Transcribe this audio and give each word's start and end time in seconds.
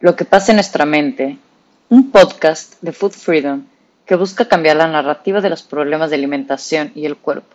Lo 0.00 0.16
que 0.16 0.24
pasa 0.24 0.52
en 0.52 0.56
nuestra 0.56 0.86
mente, 0.86 1.36
un 1.90 2.10
podcast 2.10 2.80
de 2.80 2.92
Food 2.92 3.12
Freedom 3.12 3.66
que 4.06 4.14
busca 4.14 4.48
cambiar 4.48 4.76
la 4.76 4.86
narrativa 4.86 5.42
de 5.42 5.50
los 5.50 5.62
problemas 5.62 6.08
de 6.08 6.16
alimentación 6.16 6.90
y 6.94 7.04
el 7.04 7.18
cuerpo 7.18 7.54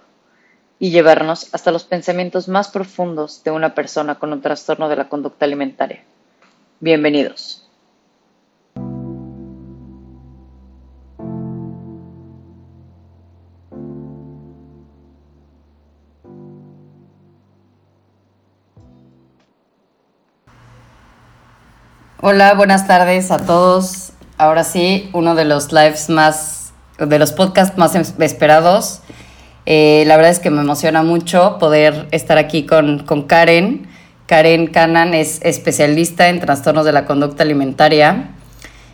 y 0.77 0.91
llevarnos 0.91 1.51
hasta 1.55 1.71
los 1.71 1.85
pensamientos 1.85 2.47
más 2.47 2.67
profundos 2.67 3.43
de 3.43 3.49
una 3.49 3.73
persona 3.73 4.19
con 4.19 4.31
un 4.31 4.41
trastorno 4.41 4.89
de 4.89 4.95
la 4.95 5.09
conducta 5.09 5.45
alimentaria. 5.45 6.03
Bienvenidos. 6.79 7.64
Hola, 22.27 22.55
buenas 22.55 22.87
tardes 22.87 23.29
a 23.29 23.37
todos. 23.37 24.11
Ahora 24.39 24.63
sí, 24.63 25.11
uno 25.13 25.35
de 25.35 25.45
los 25.45 25.71
lives 25.71 26.09
más, 26.09 26.73
de 26.97 27.19
los 27.19 27.31
podcasts 27.31 27.77
más 27.77 27.93
esperados. 27.93 29.01
Eh, 29.67 30.05
la 30.07 30.15
verdad 30.15 30.31
es 30.31 30.39
que 30.39 30.49
me 30.49 30.61
emociona 30.61 31.03
mucho 31.03 31.59
poder 31.59 32.07
estar 32.09 32.39
aquí 32.39 32.65
con, 32.65 33.03
con 33.05 33.27
Karen. 33.27 33.87
Karen 34.25 34.65
Canan 34.65 35.13
es 35.13 35.39
especialista 35.43 36.29
en 36.29 36.39
trastornos 36.39 36.83
de 36.83 36.93
la 36.93 37.05
conducta 37.05 37.43
alimentaria. 37.43 38.31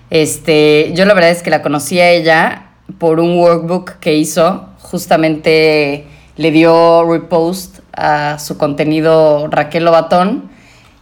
Este, 0.09 0.91
yo 0.93 1.05
la 1.05 1.13
verdad 1.13 1.29
es 1.29 1.41
que 1.41 1.51
la 1.51 1.61
conocí 1.61 2.01
a 2.01 2.09
ella 2.09 2.71
por 2.97 3.21
un 3.21 3.39
workbook 3.39 3.91
que 4.01 4.15
hizo. 4.15 4.67
Justamente 4.79 6.05
le 6.35 6.51
dio 6.51 7.09
repost 7.09 7.79
a 7.93 8.39
su 8.39 8.57
contenido 8.57 9.47
Raquel 9.47 9.85
Lobatón 9.85 10.50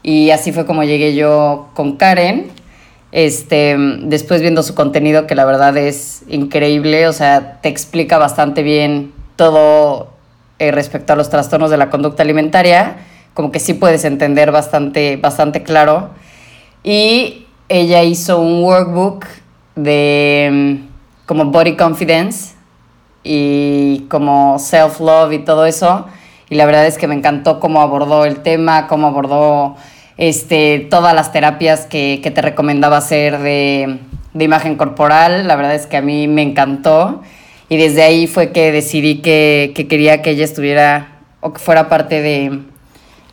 y 0.09 0.31
así 0.31 0.51
fue 0.51 0.65
como 0.65 0.83
llegué 0.83 1.13
yo 1.13 1.67
con 1.75 1.95
Karen. 1.95 2.47
Este, 3.11 3.75
después 3.77 4.41
viendo 4.41 4.63
su 4.63 4.73
contenido, 4.73 5.27
que 5.27 5.35
la 5.35 5.45
verdad 5.45 5.77
es 5.77 6.23
increíble, 6.27 7.07
o 7.07 7.13
sea, 7.13 7.61
te 7.61 7.69
explica 7.69 8.17
bastante 8.17 8.63
bien 8.63 9.13
todo 9.35 10.09
eh, 10.57 10.71
respecto 10.71 11.13
a 11.13 11.15
los 11.15 11.29
trastornos 11.29 11.69
de 11.69 11.77
la 11.77 11.91
conducta 11.91 12.23
alimentaria, 12.23 12.97
como 13.35 13.51
que 13.51 13.59
sí 13.59 13.75
puedes 13.75 14.03
entender 14.03 14.51
bastante, 14.51 15.17
bastante 15.17 15.61
claro. 15.61 16.09
Y 16.83 17.45
ella 17.67 18.01
hizo 18.01 18.41
un 18.41 18.63
workbook 18.63 19.27
de 19.75 20.49
mm, 20.51 21.27
como 21.27 21.45
body 21.45 21.77
confidence 21.77 22.55
y 23.23 24.07
como 24.09 24.57
self-love 24.57 25.33
y 25.33 25.39
todo 25.45 25.67
eso. 25.67 26.07
Y 26.49 26.55
la 26.55 26.65
verdad 26.65 26.87
es 26.87 26.97
que 26.97 27.07
me 27.07 27.13
encantó 27.13 27.59
cómo 27.59 27.81
abordó 27.81 28.25
el 28.25 28.41
tema, 28.41 28.87
cómo 28.87 29.07
abordó 29.07 29.75
este, 30.19 30.85
todas 30.89 31.15
las 31.15 31.31
terapias 31.31 31.85
que, 31.85 32.19
te 32.21 32.41
recomendaba 32.41 32.97
hacer 32.97 33.39
de, 33.39 33.99
imagen 34.37 34.75
corporal. 34.75 35.47
La 35.47 35.55
verdad 35.55 35.75
es 35.75 35.87
que 35.87 35.95
a 35.95 36.01
mí 36.01 36.27
me 36.27 36.41
encantó 36.41 37.23
y 37.69 37.77
desde 37.77 38.03
ahí 38.03 38.27
fue 38.27 38.51
que 38.51 38.73
decidí 38.73 39.21
que, 39.21 39.73
quería 39.89 40.21
que 40.21 40.31
ella 40.31 40.43
estuviera 40.43 41.19
o 41.39 41.53
que 41.53 41.59
fuera 41.59 41.87
parte 41.87 42.21
de, 42.21 42.59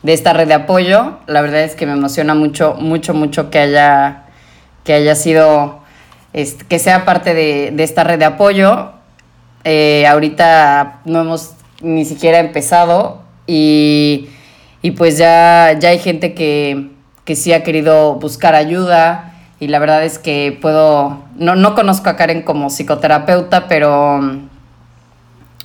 esta 0.03 0.31
red 0.31 0.47
de 0.47 0.53
apoyo. 0.53 1.17
La 1.27 1.41
verdad 1.41 1.63
es 1.63 1.75
que 1.75 1.85
me 1.85 1.91
emociona 1.91 2.35
mucho, 2.35 2.75
mucho, 2.75 3.13
mucho 3.13 3.49
que 3.49 3.59
haya, 3.59 4.23
que 4.85 4.93
haya 4.93 5.15
sido, 5.15 5.81
este, 6.31 6.63
que 6.63 6.79
sea 6.79 7.03
parte 7.03 7.33
de, 7.33 7.83
esta 7.83 8.05
red 8.05 8.17
de 8.17 8.25
apoyo. 8.25 8.93
Eh, 9.65 10.07
ahorita 10.07 11.01
no 11.03 11.19
hemos 11.19 11.51
ni 11.81 12.05
siquiera 12.05 12.39
empezado 12.39 13.23
y 13.45 14.29
y 14.81 14.91
pues 14.91 15.17
ya, 15.17 15.75
ya 15.79 15.89
hay 15.89 15.99
gente 15.99 16.33
que, 16.33 16.91
que 17.25 17.35
sí 17.35 17.53
ha 17.53 17.63
querido 17.63 18.15
buscar 18.15 18.55
ayuda 18.55 19.33
y 19.59 19.67
la 19.67 19.79
verdad 19.79 20.03
es 20.03 20.19
que 20.19 20.57
puedo, 20.61 21.23
no, 21.35 21.55
no 21.55 21.73
conozco 21.73 22.09
a 22.09 22.15
Karen 22.15 22.43
como 22.43 22.69
psicoterapeuta, 22.69 23.67
pero, 23.67 24.21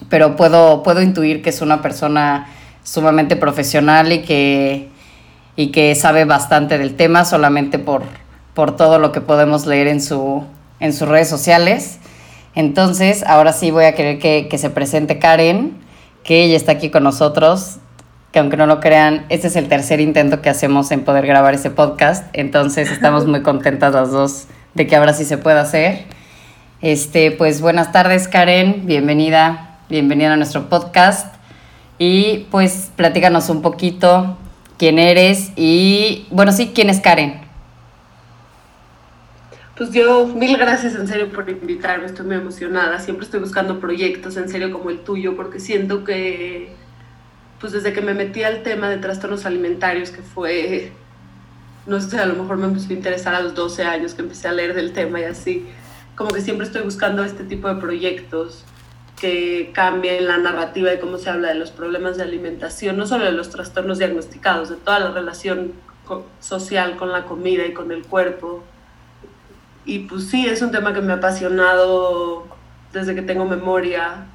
pero 0.09 0.37
puedo, 0.37 0.83
puedo 0.83 1.03
intuir 1.03 1.43
que 1.43 1.51
es 1.51 1.61
una 1.61 1.83
persona 1.83 2.49
sumamente 2.83 3.37
profesional 3.37 4.13
y 4.13 4.23
que, 4.23 4.89
y 5.57 5.69
que 5.69 5.95
sabe 5.95 6.25
bastante 6.25 6.79
del 6.79 6.97
tema 6.97 7.27
solamente 7.27 7.79
por, 7.79 8.03
por 8.55 8.77
todo 8.77 8.99
lo 8.99 9.13
que 9.13 9.21
podemos 9.21 9.67
leer 9.67 9.89
en, 9.89 10.01
su, 10.01 10.45
en 10.81 10.95
sus 10.95 11.07
redes 11.07 11.29
sociales. 11.29 11.99
Entonces, 12.55 13.25
ahora 13.27 13.53
sí 13.53 13.71
voy 13.71 13.85
a 13.85 13.95
querer 13.95 14.19
que, 14.19 14.49
que 14.49 14.57
se 14.57 14.71
presente 14.71 15.19
Karen, 15.19 15.77
que 16.25 16.45
ella 16.45 16.57
está 16.57 16.73
aquí 16.73 16.91
con 16.91 17.03
nosotros 17.03 17.79
que 18.33 18.39
aunque 18.39 18.57
no 18.57 18.67
lo 18.67 18.81
crean, 18.81 19.27
este 19.29 19.49
es 19.49 19.57
el 19.57 19.69
tercer 19.69 20.01
intento 20.01 20.41
que 20.41 20.49
hacemos 20.49 20.91
en 20.91 21.05
poder 21.05 21.27
grabar 21.27 21.55
ese 21.55 21.71
podcast, 21.71 22.27
entonces 22.33 22.91
estamos 22.91 23.27
muy 23.27 23.43
contentas 23.43 23.93
las 23.93 24.11
dos 24.11 24.47
de 24.75 24.87
que 24.87 24.97
ahora 24.97 25.13
sí 25.13 25.27
se 25.27 25.37
pueda 25.37 25.61
hacer. 25.61 26.05
Este, 26.81 27.31
pues 27.31 27.61
buenas 27.61 27.93
tardes 27.93 28.29
Karen, 28.29 28.87
bienvenida, 28.87 29.79
bienvenida 29.89 30.33
a 30.33 30.37
nuestro 30.37 30.69
podcast. 30.69 31.37
Y 31.99 32.47
pues 32.51 32.91
platícanos 32.97 33.51
un 33.51 33.63
poquito 33.63 34.37
quién 34.79 34.99
eres 34.99 35.53
y 35.55 36.27
bueno, 36.31 36.51
sí, 36.51 36.73
quién 36.75 36.91
es 36.91 37.01
Karen. 37.01 37.41
Pues 39.77 39.91
yo, 39.93 40.27
mil 40.27 40.57
gracias 40.57 40.95
en 40.95 41.07
serio 41.07 41.31
por 41.31 41.49
invitarme, 41.49 42.07
estoy 42.07 42.27
muy 42.27 42.37
emocionada, 42.37 42.99
siempre 42.99 43.27
estoy 43.27 43.41
buscando 43.41 43.79
proyectos 43.79 44.37
en 44.37 44.49
serio 44.49 44.73
como 44.73 44.91
el 44.91 45.01
tuyo 45.01 45.37
porque 45.37 45.61
siento 45.61 46.03
que 46.03 46.73
pues 47.63 47.73
desde 47.73 47.93
que 47.93 48.01
me 48.01 48.13
metí 48.13 48.43
al 48.43 48.65
tema 48.65 48.91
de 48.91 48.99
trastornos 48.99 49.47
alimentarios, 49.47 50.11
que 50.11 50.21
fue, 50.21 50.91
no 51.87 52.01
sé, 52.01 52.19
a 52.19 52.27
lo 52.27 52.35
mejor 52.35 52.57
me 52.57 52.67
empezó 52.67 52.91
a 52.91 52.93
interesar 52.93 53.37
a 53.37 53.41
los 53.41 53.55
12 53.55 53.85
años 53.85 54.15
que 54.15 54.23
empecé 54.23 54.49
a 54.49 54.53
leer 54.53 54.75
del 54.75 54.93
tema 54.93 55.21
y 55.21 55.25
así, 55.25 55.69
como 56.17 56.33
que 56.33 56.41
siempre 56.41 56.67
estoy 56.67 56.83
buscando 56.83 57.23
este 57.23 57.45
tipo 57.45 57.69
de 57.69 57.81
proyectos 57.81 58.65
que 59.15 59.71
cambien 59.73 60.27
la 60.27 60.39
narrativa 60.39 60.91
de 60.91 60.99
cómo 60.99 61.19
se 61.19 61.31
habla 61.31 61.51
de 61.51 61.55
los 61.55 61.71
problemas 61.71 62.17
de 62.17 62.25
alimentación, 62.25 62.97
no 62.97 63.07
solo 63.07 63.27
de 63.27 63.33
los 63.33 63.51
trastornos 63.51 63.99
diagnosticados, 63.99 64.69
de 64.69 64.75
toda 64.75 64.99
la 64.99 65.13
relación 65.13 65.75
social 66.41 66.97
con 66.97 67.13
la 67.13 67.27
comida 67.27 67.65
y 67.65 67.73
con 67.73 67.93
el 67.93 68.03
cuerpo. 68.03 68.65
Y 69.85 70.01
pues 70.01 70.27
sí, 70.27 70.49
es 70.49 70.63
un 70.63 70.73
tema 70.73 70.93
que 70.93 71.01
me 71.01 71.13
ha 71.13 71.17
apasionado 71.17 72.45
desde 72.93 73.15
que 73.15 73.23
tengo 73.23 73.45
memoria 73.45 74.27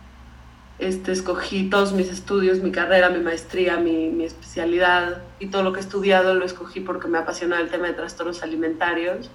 este, 0.79 1.11
escogí 1.11 1.69
todos 1.69 1.93
mis 1.93 2.09
estudios, 2.09 2.59
mi 2.59 2.71
carrera, 2.71 3.09
mi 3.09 3.19
maestría, 3.19 3.77
mi, 3.77 4.09
mi, 4.09 4.25
especialidad 4.25 5.23
y 5.39 5.47
todo 5.47 5.63
lo 5.63 5.73
que 5.73 5.79
he 5.79 5.81
estudiado 5.81 6.35
lo 6.35 6.45
escogí 6.45 6.81
porque 6.81 7.07
me 7.07 7.17
apasiona 7.17 7.59
el 7.59 7.69
tema 7.69 7.87
de 7.87 7.93
trastornos 7.93 8.43
alimentarios. 8.43 9.31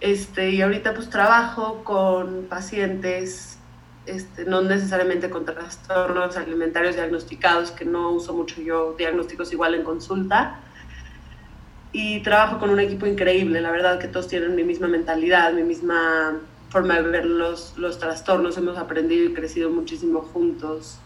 Este, 0.00 0.50
y 0.50 0.62
ahorita 0.62 0.94
pues 0.94 1.10
trabajo 1.10 1.82
con 1.84 2.46
pacientes, 2.48 3.58
este, 4.06 4.46
no 4.46 4.62
necesariamente 4.62 5.28
con 5.28 5.44
trastornos 5.44 6.36
alimentarios 6.36 6.94
diagnosticados, 6.94 7.72
que 7.72 7.84
no 7.84 8.12
uso 8.12 8.32
mucho 8.32 8.62
yo 8.62 8.94
diagnósticos 8.96 9.52
igual 9.52 9.74
en 9.74 9.82
consulta. 9.82 10.60
Y 11.92 12.20
trabajo 12.20 12.58
con 12.58 12.70
un 12.70 12.80
equipo 12.80 13.06
increíble, 13.06 13.60
la 13.60 13.70
verdad 13.70 13.98
que 13.98 14.08
todos 14.08 14.28
tienen 14.28 14.54
mi 14.54 14.62
misma 14.62 14.88
mentalidad, 14.88 15.52
mi 15.52 15.62
misma 15.62 16.38
forma 16.70 16.94
de 16.94 17.02
ver 17.02 17.24
los, 17.24 17.74
los 17.76 17.98
trastornos, 17.98 18.56
hemos 18.58 18.76
aprendido 18.76 19.24
y 19.24 19.34
crecido 19.34 19.70
muchísimo 19.70 20.20
juntos. 20.20 20.98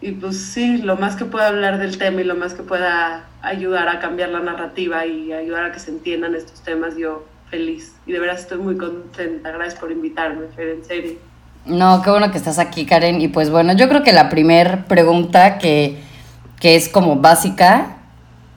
Y 0.00 0.12
pues 0.12 0.36
sí, 0.36 0.78
lo 0.78 0.96
más 0.96 1.16
que 1.16 1.24
pueda 1.24 1.48
hablar 1.48 1.78
del 1.78 1.98
tema 1.98 2.20
y 2.20 2.24
lo 2.24 2.34
más 2.34 2.54
que 2.54 2.62
pueda 2.62 3.24
ayudar 3.42 3.88
a 3.88 3.98
cambiar 3.98 4.28
la 4.28 4.40
narrativa 4.40 5.06
y 5.06 5.32
ayudar 5.32 5.64
a 5.64 5.72
que 5.72 5.80
se 5.80 5.90
entiendan 5.90 6.34
estos 6.34 6.60
temas, 6.60 6.96
yo 6.96 7.24
feliz. 7.50 7.94
Y 8.06 8.12
de 8.12 8.18
verdad 8.18 8.36
estoy 8.38 8.58
muy 8.58 8.76
contenta. 8.76 9.50
Gracias 9.50 9.80
por 9.80 9.90
invitarme, 9.90 10.46
Fer, 10.54 10.68
en 10.68 10.84
serio. 10.84 11.12
No, 11.64 12.02
qué 12.02 12.10
bueno 12.10 12.30
que 12.30 12.38
estás 12.38 12.58
aquí, 12.58 12.84
Karen. 12.84 13.20
Y 13.20 13.28
pues 13.28 13.50
bueno, 13.50 13.72
yo 13.72 13.88
creo 13.88 14.02
que 14.02 14.12
la 14.12 14.28
primera 14.28 14.84
pregunta 14.84 15.58
que, 15.58 15.98
que, 16.60 16.76
es 16.76 16.88
como 16.88 17.16
básica, 17.16 17.96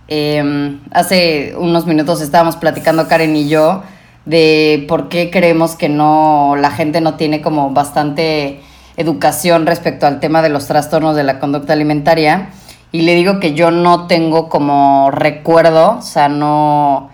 em, 0.08 0.80
hace 0.92 1.56
unos 1.58 1.86
minutos 1.88 2.22
estábamos 2.22 2.58
platicando 2.58 3.08
Karen 3.08 3.36
y 3.36 3.48
yo 3.50 3.84
de 4.26 4.86
por 4.88 5.10
qué 5.10 5.32
creemos 5.32 5.76
que 5.76 5.90
no, 5.90 6.56
la 6.58 6.72
gente 6.72 7.02
no 7.02 7.16
tiene 7.16 7.42
como 7.42 7.72
bastante 7.72 8.62
educación 8.98 9.66
respecto 9.66 10.06
al 10.06 10.20
tema 10.20 10.42
de 10.42 10.50
los 10.50 10.68
trastornos 10.68 11.16
de 11.16 11.24
la 11.24 11.40
conducta 11.40 11.74
alimentaria. 11.74 12.50
Y 12.92 13.04
le 13.04 13.16
digo 13.16 13.40
que 13.40 13.54
yo 13.54 13.72
no 13.72 14.08
tengo 14.08 14.50
como 14.50 15.10
recuerdo, 15.12 15.98
o 16.00 16.02
sea, 16.02 16.28
no, 16.28 17.10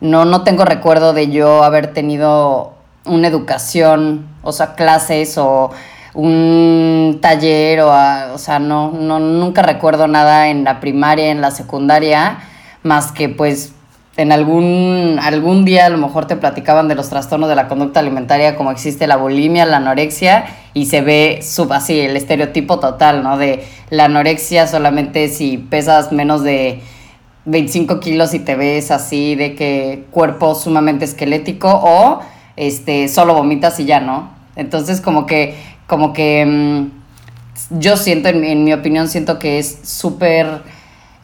no, 0.00 0.24
no 0.24 0.42
tengo 0.44 0.64
recuerdo 0.64 1.12
de 1.12 1.30
yo 1.30 1.64
haber 1.64 1.92
tenido 1.92 2.74
una 3.04 3.28
educación, 3.28 4.26
o 4.42 4.52
sea, 4.52 4.74
clases 4.74 5.36
o 5.38 5.70
un 6.14 7.18
taller, 7.20 7.80
o, 7.80 7.92
o 8.32 8.38
sea, 8.38 8.58
no, 8.58 8.92
no, 8.92 9.18
nunca 9.18 9.62
recuerdo 9.62 10.06
nada 10.06 10.48
en 10.48 10.64
la 10.64 10.80
primaria, 10.80 11.30
en 11.30 11.40
la 11.40 11.50
secundaria, 11.50 12.38
más 12.82 13.10
que 13.12 13.28
pues 13.28 13.73
en 14.16 14.32
algún, 14.32 15.18
algún 15.20 15.64
día 15.64 15.86
a 15.86 15.88
lo 15.88 15.98
mejor 15.98 16.26
te 16.26 16.36
platicaban 16.36 16.88
de 16.88 16.94
los 16.94 17.08
trastornos 17.08 17.48
de 17.48 17.56
la 17.56 17.68
conducta 17.68 18.00
alimentaria, 18.00 18.56
como 18.56 18.70
existe 18.70 19.06
la 19.06 19.16
bulimia, 19.16 19.66
la 19.66 19.78
anorexia, 19.78 20.44
y 20.72 20.86
se 20.86 21.00
ve 21.00 21.40
sub, 21.42 21.72
así 21.72 21.98
el 22.00 22.16
estereotipo 22.16 22.78
total, 22.78 23.22
¿no? 23.22 23.36
De 23.36 23.64
la 23.90 24.04
anorexia 24.04 24.66
solamente 24.66 25.28
si 25.28 25.58
pesas 25.58 26.12
menos 26.12 26.42
de 26.42 26.80
25 27.46 28.00
kilos 28.00 28.34
y 28.34 28.38
te 28.38 28.56
ves 28.56 28.90
así 28.90 29.34
de 29.34 29.54
que 29.54 30.04
cuerpo 30.10 30.54
sumamente 30.54 31.04
esquelético 31.04 31.68
o 31.68 32.20
este, 32.56 33.08
solo 33.08 33.34
vomitas 33.34 33.78
y 33.80 33.84
ya, 33.84 34.00
¿no? 34.00 34.30
Entonces 34.56 35.00
como 35.00 35.26
que, 35.26 35.54
como 35.86 36.12
que 36.12 36.46
mm, 36.46 37.04
yo 37.78 37.96
siento, 37.96 38.28
en, 38.28 38.64
mi 38.64 38.72
opinión, 38.72 39.08
siento 39.08 39.38
que 39.38 39.58
es 39.58 39.80
súper, 39.82 40.62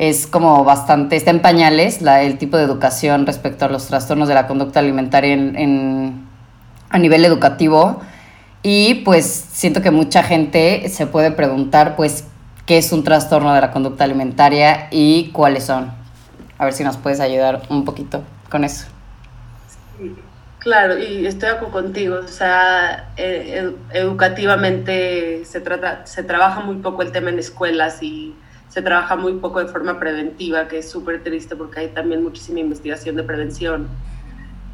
es 0.00 0.26
como 0.26 0.64
bastante, 0.64 1.14
está 1.14 1.30
en 1.30 1.40
pañales 1.40 2.00
el 2.00 2.38
tipo 2.38 2.56
de 2.56 2.62
educación 2.62 3.26
respecto 3.26 3.66
a 3.66 3.68
los 3.68 3.86
trastornos 3.86 4.28
de 4.28 4.34
la 4.34 4.46
conducta 4.46 4.80
alimentaria 4.80 5.34
en, 5.34 6.26
a 6.88 6.98
nivel 6.98 7.22
educativo. 7.26 8.00
Y 8.62 8.94
pues 9.04 9.26
siento 9.26 9.82
que 9.82 9.90
mucha 9.90 10.22
gente 10.22 10.88
se 10.88 11.06
puede 11.06 11.32
preguntar, 11.32 11.96
pues, 11.96 12.24
qué 12.64 12.78
es 12.78 12.92
un 12.92 13.04
trastorno 13.04 13.52
de 13.52 13.60
la 13.60 13.72
conducta 13.72 14.04
alimentaria 14.04 14.88
y 14.90 15.28
cuáles 15.32 15.64
son. 15.64 15.92
A 16.56 16.64
ver 16.64 16.72
si 16.72 16.82
nos 16.82 16.96
puedes 16.96 17.20
ayudar 17.20 17.60
un 17.68 17.84
poquito 17.84 18.22
con 18.48 18.64
eso. 18.64 18.86
Claro, 20.60 20.98
y 20.98 21.26
estoy 21.26 21.50
contigo. 21.70 22.20
O 22.24 22.28
sea, 22.28 23.10
eh, 23.18 23.70
educativamente 23.92 25.44
se, 25.44 25.60
trata, 25.60 26.06
se 26.06 26.22
trabaja 26.22 26.60
muy 26.60 26.76
poco 26.76 27.02
el 27.02 27.12
tema 27.12 27.28
en 27.28 27.38
escuelas 27.38 28.02
y 28.02 28.34
se 28.70 28.82
trabaja 28.82 29.16
muy 29.16 29.34
poco 29.34 29.58
de 29.58 29.66
forma 29.66 29.98
preventiva, 29.98 30.68
que 30.68 30.78
es 30.78 30.88
súper 30.88 31.22
triste 31.22 31.56
porque 31.56 31.80
hay 31.80 31.88
también 31.88 32.22
muchísima 32.22 32.60
investigación 32.60 33.16
de 33.16 33.24
prevención. 33.24 33.88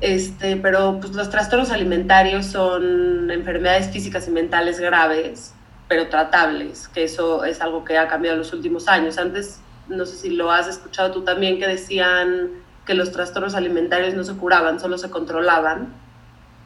Este, 0.03 0.57
pero 0.57 0.99
pues, 1.01 1.15
los 1.15 1.31
trastornos 1.31 1.71
alimentarios 1.71 2.45
son 2.45 3.31
enfermedades 3.31 3.89
físicas 3.89 4.29
y 4.29 4.31
mentales 4.31 4.79
graves, 4.79 5.55
pero 5.89 6.09
tratables, 6.09 6.89
que 6.89 7.05
eso 7.05 7.45
es 7.45 7.63
algo 7.63 7.85
que 7.85 7.97
ha 7.97 8.07
cambiado 8.07 8.35
en 8.35 8.41
los 8.41 8.53
últimos 8.53 8.87
años. 8.87 9.17
Antes, 9.17 9.61
no 9.89 10.05
sé 10.05 10.17
si 10.17 10.31
lo 10.31 10.53
has 10.53 10.69
escuchado 10.69 11.13
tú 11.13 11.23
también, 11.23 11.59
que 11.59 11.67
decían 11.67 12.51
que 12.85 12.93
los 12.93 13.13
trastornos 13.13 13.55
alimentarios 13.55 14.13
no 14.13 14.25
se 14.25 14.35
curaban, 14.35 14.79
solo 14.79 14.99
se 14.99 15.09
controlaban. 15.09 15.89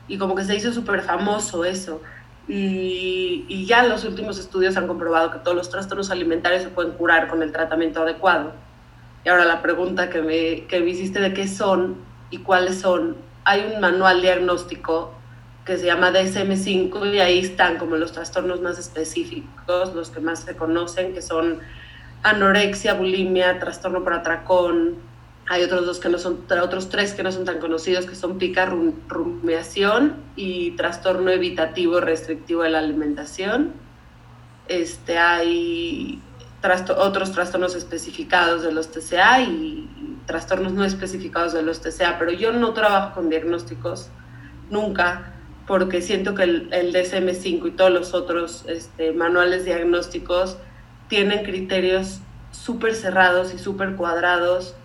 Y 0.08 0.18
como 0.18 0.34
que 0.34 0.42
se 0.42 0.56
hizo 0.56 0.72
súper 0.72 1.02
famoso 1.02 1.64
eso. 1.64 2.02
Y, 2.52 3.44
y, 3.46 3.64
ya 3.64 3.84
los 3.84 4.04
últimos 4.04 4.36
estudios 4.36 4.76
han 4.76 4.88
comprobado 4.88 5.30
que 5.30 5.38
todos 5.38 5.56
los 5.56 5.70
trastornos 5.70 6.10
alimentarios 6.10 6.62
se 6.62 6.68
pueden 6.68 6.90
curar 6.92 7.28
con 7.28 7.44
el 7.44 7.52
tratamiento 7.52 8.02
adecuado. 8.02 8.52
Y 9.24 9.28
ahora 9.28 9.44
la 9.44 9.62
pregunta 9.62 10.10
que 10.10 10.20
me, 10.20 10.66
que 10.66 10.80
me 10.80 10.90
hiciste 10.90 11.20
de 11.20 11.32
qué 11.32 11.46
son 11.46 11.96
y 12.30 12.38
cuáles 12.38 12.80
son, 12.80 13.16
hay 13.44 13.70
un 13.72 13.80
manual 13.80 14.20
diagnóstico 14.20 15.12
que 15.64 15.78
se 15.78 15.86
llama 15.86 16.10
DSM5 16.10 17.14
y 17.14 17.20
ahí 17.20 17.38
están 17.38 17.78
como 17.78 17.94
los 17.94 18.10
trastornos 18.10 18.60
más 18.60 18.80
específicos, 18.80 19.94
los 19.94 20.10
que 20.10 20.18
más 20.18 20.40
se 20.40 20.56
conocen, 20.56 21.14
que 21.14 21.22
son 21.22 21.60
anorexia, 22.24 22.94
bulimia, 22.94 23.60
trastorno 23.60 24.02
por 24.02 24.14
atracón, 24.14 24.96
hay 25.50 25.64
otros 25.64 25.84
dos 25.84 25.98
que 25.98 26.08
no 26.08 26.16
son, 26.20 26.44
otros 26.62 26.90
tres 26.90 27.12
que 27.12 27.24
no 27.24 27.32
son 27.32 27.44
tan 27.44 27.58
conocidos, 27.58 28.06
que 28.06 28.14
son 28.14 28.38
pica, 28.38 28.66
rumiación 28.66 30.14
y 30.36 30.70
trastorno 30.76 31.32
evitativo 31.32 31.98
restrictivo 31.98 32.62
de 32.62 32.70
la 32.70 32.78
alimentación. 32.78 33.72
Este, 34.68 35.18
hay 35.18 36.22
otros 36.96 37.32
trastornos 37.32 37.74
especificados 37.74 38.62
de 38.62 38.70
los 38.70 38.92
TCA 38.92 39.42
y, 39.42 40.20
trastornos 40.24 40.72
no 40.72 40.84
especificados 40.84 41.52
de 41.52 41.62
los 41.62 41.80
TCA, 41.80 42.16
pero 42.20 42.30
yo 42.30 42.52
no 42.52 42.72
trabajo 42.72 43.16
con 43.16 43.28
diagnósticos 43.28 44.08
nunca 44.70 45.34
porque 45.66 46.00
siento 46.00 46.36
que 46.36 46.44
el, 46.44 46.68
el 46.72 46.94
DSM5 46.94 47.66
y 47.66 47.70
todos 47.72 47.90
los 47.90 48.14
otros 48.14 48.64
este, 48.68 49.10
manuales 49.10 49.64
diagnósticos 49.64 50.58
tienen 51.08 51.42
criterios 51.42 52.20
súper 52.52 52.94
cerrados 52.94 53.52
y 53.52 53.58
súper 53.58 53.96
cuadrados 53.96 54.76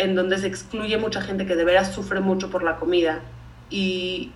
en 0.00 0.14
donde 0.14 0.38
se 0.38 0.46
excluye 0.46 0.96
mucha 0.96 1.20
gente 1.20 1.46
que 1.46 1.56
de 1.56 1.64
veras 1.64 1.92
sufre 1.92 2.20
mucho 2.20 2.50
por 2.50 2.62
la 2.62 2.76
comida. 2.76 3.20
Y 3.68 4.32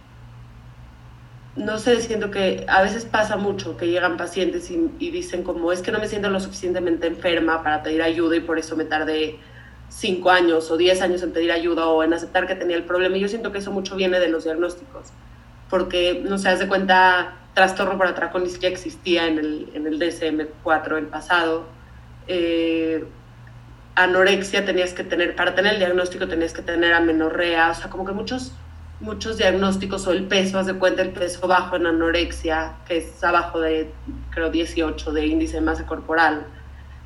no 1.56 1.78
sé, 1.78 2.00
siento 2.02 2.30
que 2.30 2.66
a 2.68 2.82
veces 2.82 3.06
pasa 3.06 3.36
mucho 3.36 3.76
que 3.76 3.86
llegan 3.86 4.16
pacientes 4.16 4.70
y, 4.70 5.10
dicen 5.10 5.42
como 5.42 5.72
es 5.72 5.80
que 5.80 5.90
no 5.90 5.98
me 5.98 6.08
siento 6.08 6.28
lo 6.28 6.40
suficientemente 6.40 7.06
enferma 7.06 7.62
para 7.62 7.82
pedir 7.82 8.02
ayuda 8.02 8.36
y 8.36 8.40
por 8.40 8.58
eso 8.58 8.76
me 8.76 8.84
tardé 8.84 9.38
cinco 9.88 10.30
años 10.30 10.70
o 10.70 10.76
diez 10.76 11.00
años 11.00 11.22
en 11.22 11.32
pedir 11.32 11.52
ayuda 11.52 11.86
o 11.86 12.02
en 12.02 12.12
aceptar 12.12 12.46
que 12.46 12.56
tenía 12.56 12.76
el 12.76 12.84
problema. 12.84 13.16
Y 13.16 13.20
yo 13.20 13.28
siento 13.28 13.50
que 13.50 13.58
eso 13.58 13.72
mucho 13.72 13.96
viene 13.96 14.20
de 14.20 14.28
los 14.28 14.44
diagnósticos, 14.44 15.08
porque 15.70 16.22
no 16.28 16.36
se 16.36 16.50
hace 16.50 16.68
cuenta, 16.68 17.36
trastorno 17.54 17.96
por 17.96 18.06
atracón 18.06 18.44
ya 18.46 18.68
existía 18.68 19.26
en 19.28 19.38
el, 19.38 19.68
en 19.74 19.86
el 19.86 19.98
DSM-4 19.98 20.98
el 20.98 21.06
pasado. 21.06 21.64
Eh, 22.26 23.04
anorexia 23.94 24.64
tenías 24.64 24.92
que 24.92 25.04
tener, 25.04 25.36
para 25.36 25.54
tener 25.54 25.74
el 25.74 25.78
diagnóstico 25.78 26.26
tenías 26.26 26.52
que 26.52 26.62
tener 26.62 26.92
amenorrea, 26.92 27.70
o 27.70 27.74
sea, 27.74 27.90
como 27.90 28.04
que 28.04 28.12
muchos, 28.12 28.52
muchos 29.00 29.38
diagnósticos 29.38 30.06
o 30.06 30.12
el 30.12 30.24
peso, 30.24 30.58
haz 30.58 30.66
de 30.66 30.74
cuenta 30.74 31.02
el 31.02 31.10
peso 31.10 31.46
bajo 31.46 31.76
en 31.76 31.86
anorexia, 31.86 32.74
que 32.86 32.98
es 32.98 33.22
abajo 33.22 33.60
de, 33.60 33.90
creo, 34.30 34.50
18 34.50 35.12
de 35.12 35.26
índice 35.26 35.54
de 35.54 35.60
masa 35.60 35.86
corporal. 35.86 36.46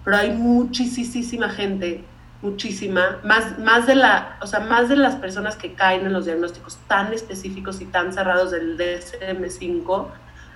Pero 0.05 0.17
hay 0.17 0.31
muchísima 0.31 1.51
gente, 1.51 2.03
muchísima, 2.41 3.19
más, 3.25 3.59
más, 3.59 3.87
de 3.87 3.95
la, 3.95 4.39
o 4.41 4.47
sea, 4.47 4.61
más 4.61 4.89
de 4.89 4.97
las 4.97 5.17
personas 5.17 5.57
que 5.57 5.75
caen 5.75 6.07
en 6.07 6.13
los 6.13 6.25
diagnósticos 6.25 6.79
tan 6.89 7.13
específicos 7.13 7.81
y 7.81 7.85
tan 7.87 8.13
cerrados 8.15 8.51
del 8.51 8.79
DSM-5, 8.79 10.07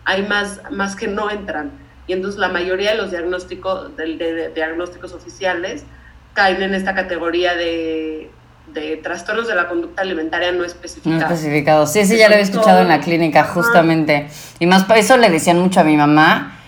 hay 0.05 0.27
más, 0.27 0.63
más 0.71 0.97
que 0.97 1.09
no 1.09 1.31
entran. 1.31 1.71
Y 2.07 2.15
entonces 2.15 2.41
la 2.41 2.49
mayoría 2.49 2.93
de 2.93 2.97
los 2.97 3.11
diagnósticos, 3.11 3.97
de 3.97 4.51
diagnósticos 4.55 5.13
oficiales, 5.13 5.85
caen 6.35 6.63
en 6.63 6.75
esta 6.75 6.95
categoría 6.95 7.55
de, 7.55 8.31
trastornos 9.03 9.49
de 9.49 9.55
la 9.55 9.69
conducta 9.69 10.03
alimentaria 10.03 10.53
no 10.53 10.65
especificados. 10.65 11.21
No 11.21 11.35
especificados. 11.35 11.93
Sí, 11.93 12.05
sí, 12.05 12.17
ya 12.17 12.29
lo 12.29 12.35
había 12.35 12.45
escuchado 12.45 12.81
en 12.81 12.89
la 12.89 13.01
clínica, 13.01 13.45
justamente. 13.45 14.29
Y 14.59 14.67
más 14.67 14.85
por 14.85 14.97
eso 14.97 15.17
le 15.17 15.29
decían 15.29 15.59
mucho 15.59 15.81
a 15.81 15.85
mi 15.85 15.97
mamá, 15.97 16.59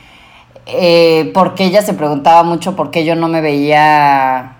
eh, 0.66 1.30
porque 1.34 1.64
ella 1.64 1.82
se 1.82 1.94
preguntaba 1.94 2.42
mucho 2.42 2.76
por 2.76 2.90
qué 2.90 3.04
yo 3.04 3.14
no 3.14 3.28
me 3.28 3.40
veía 3.40 4.56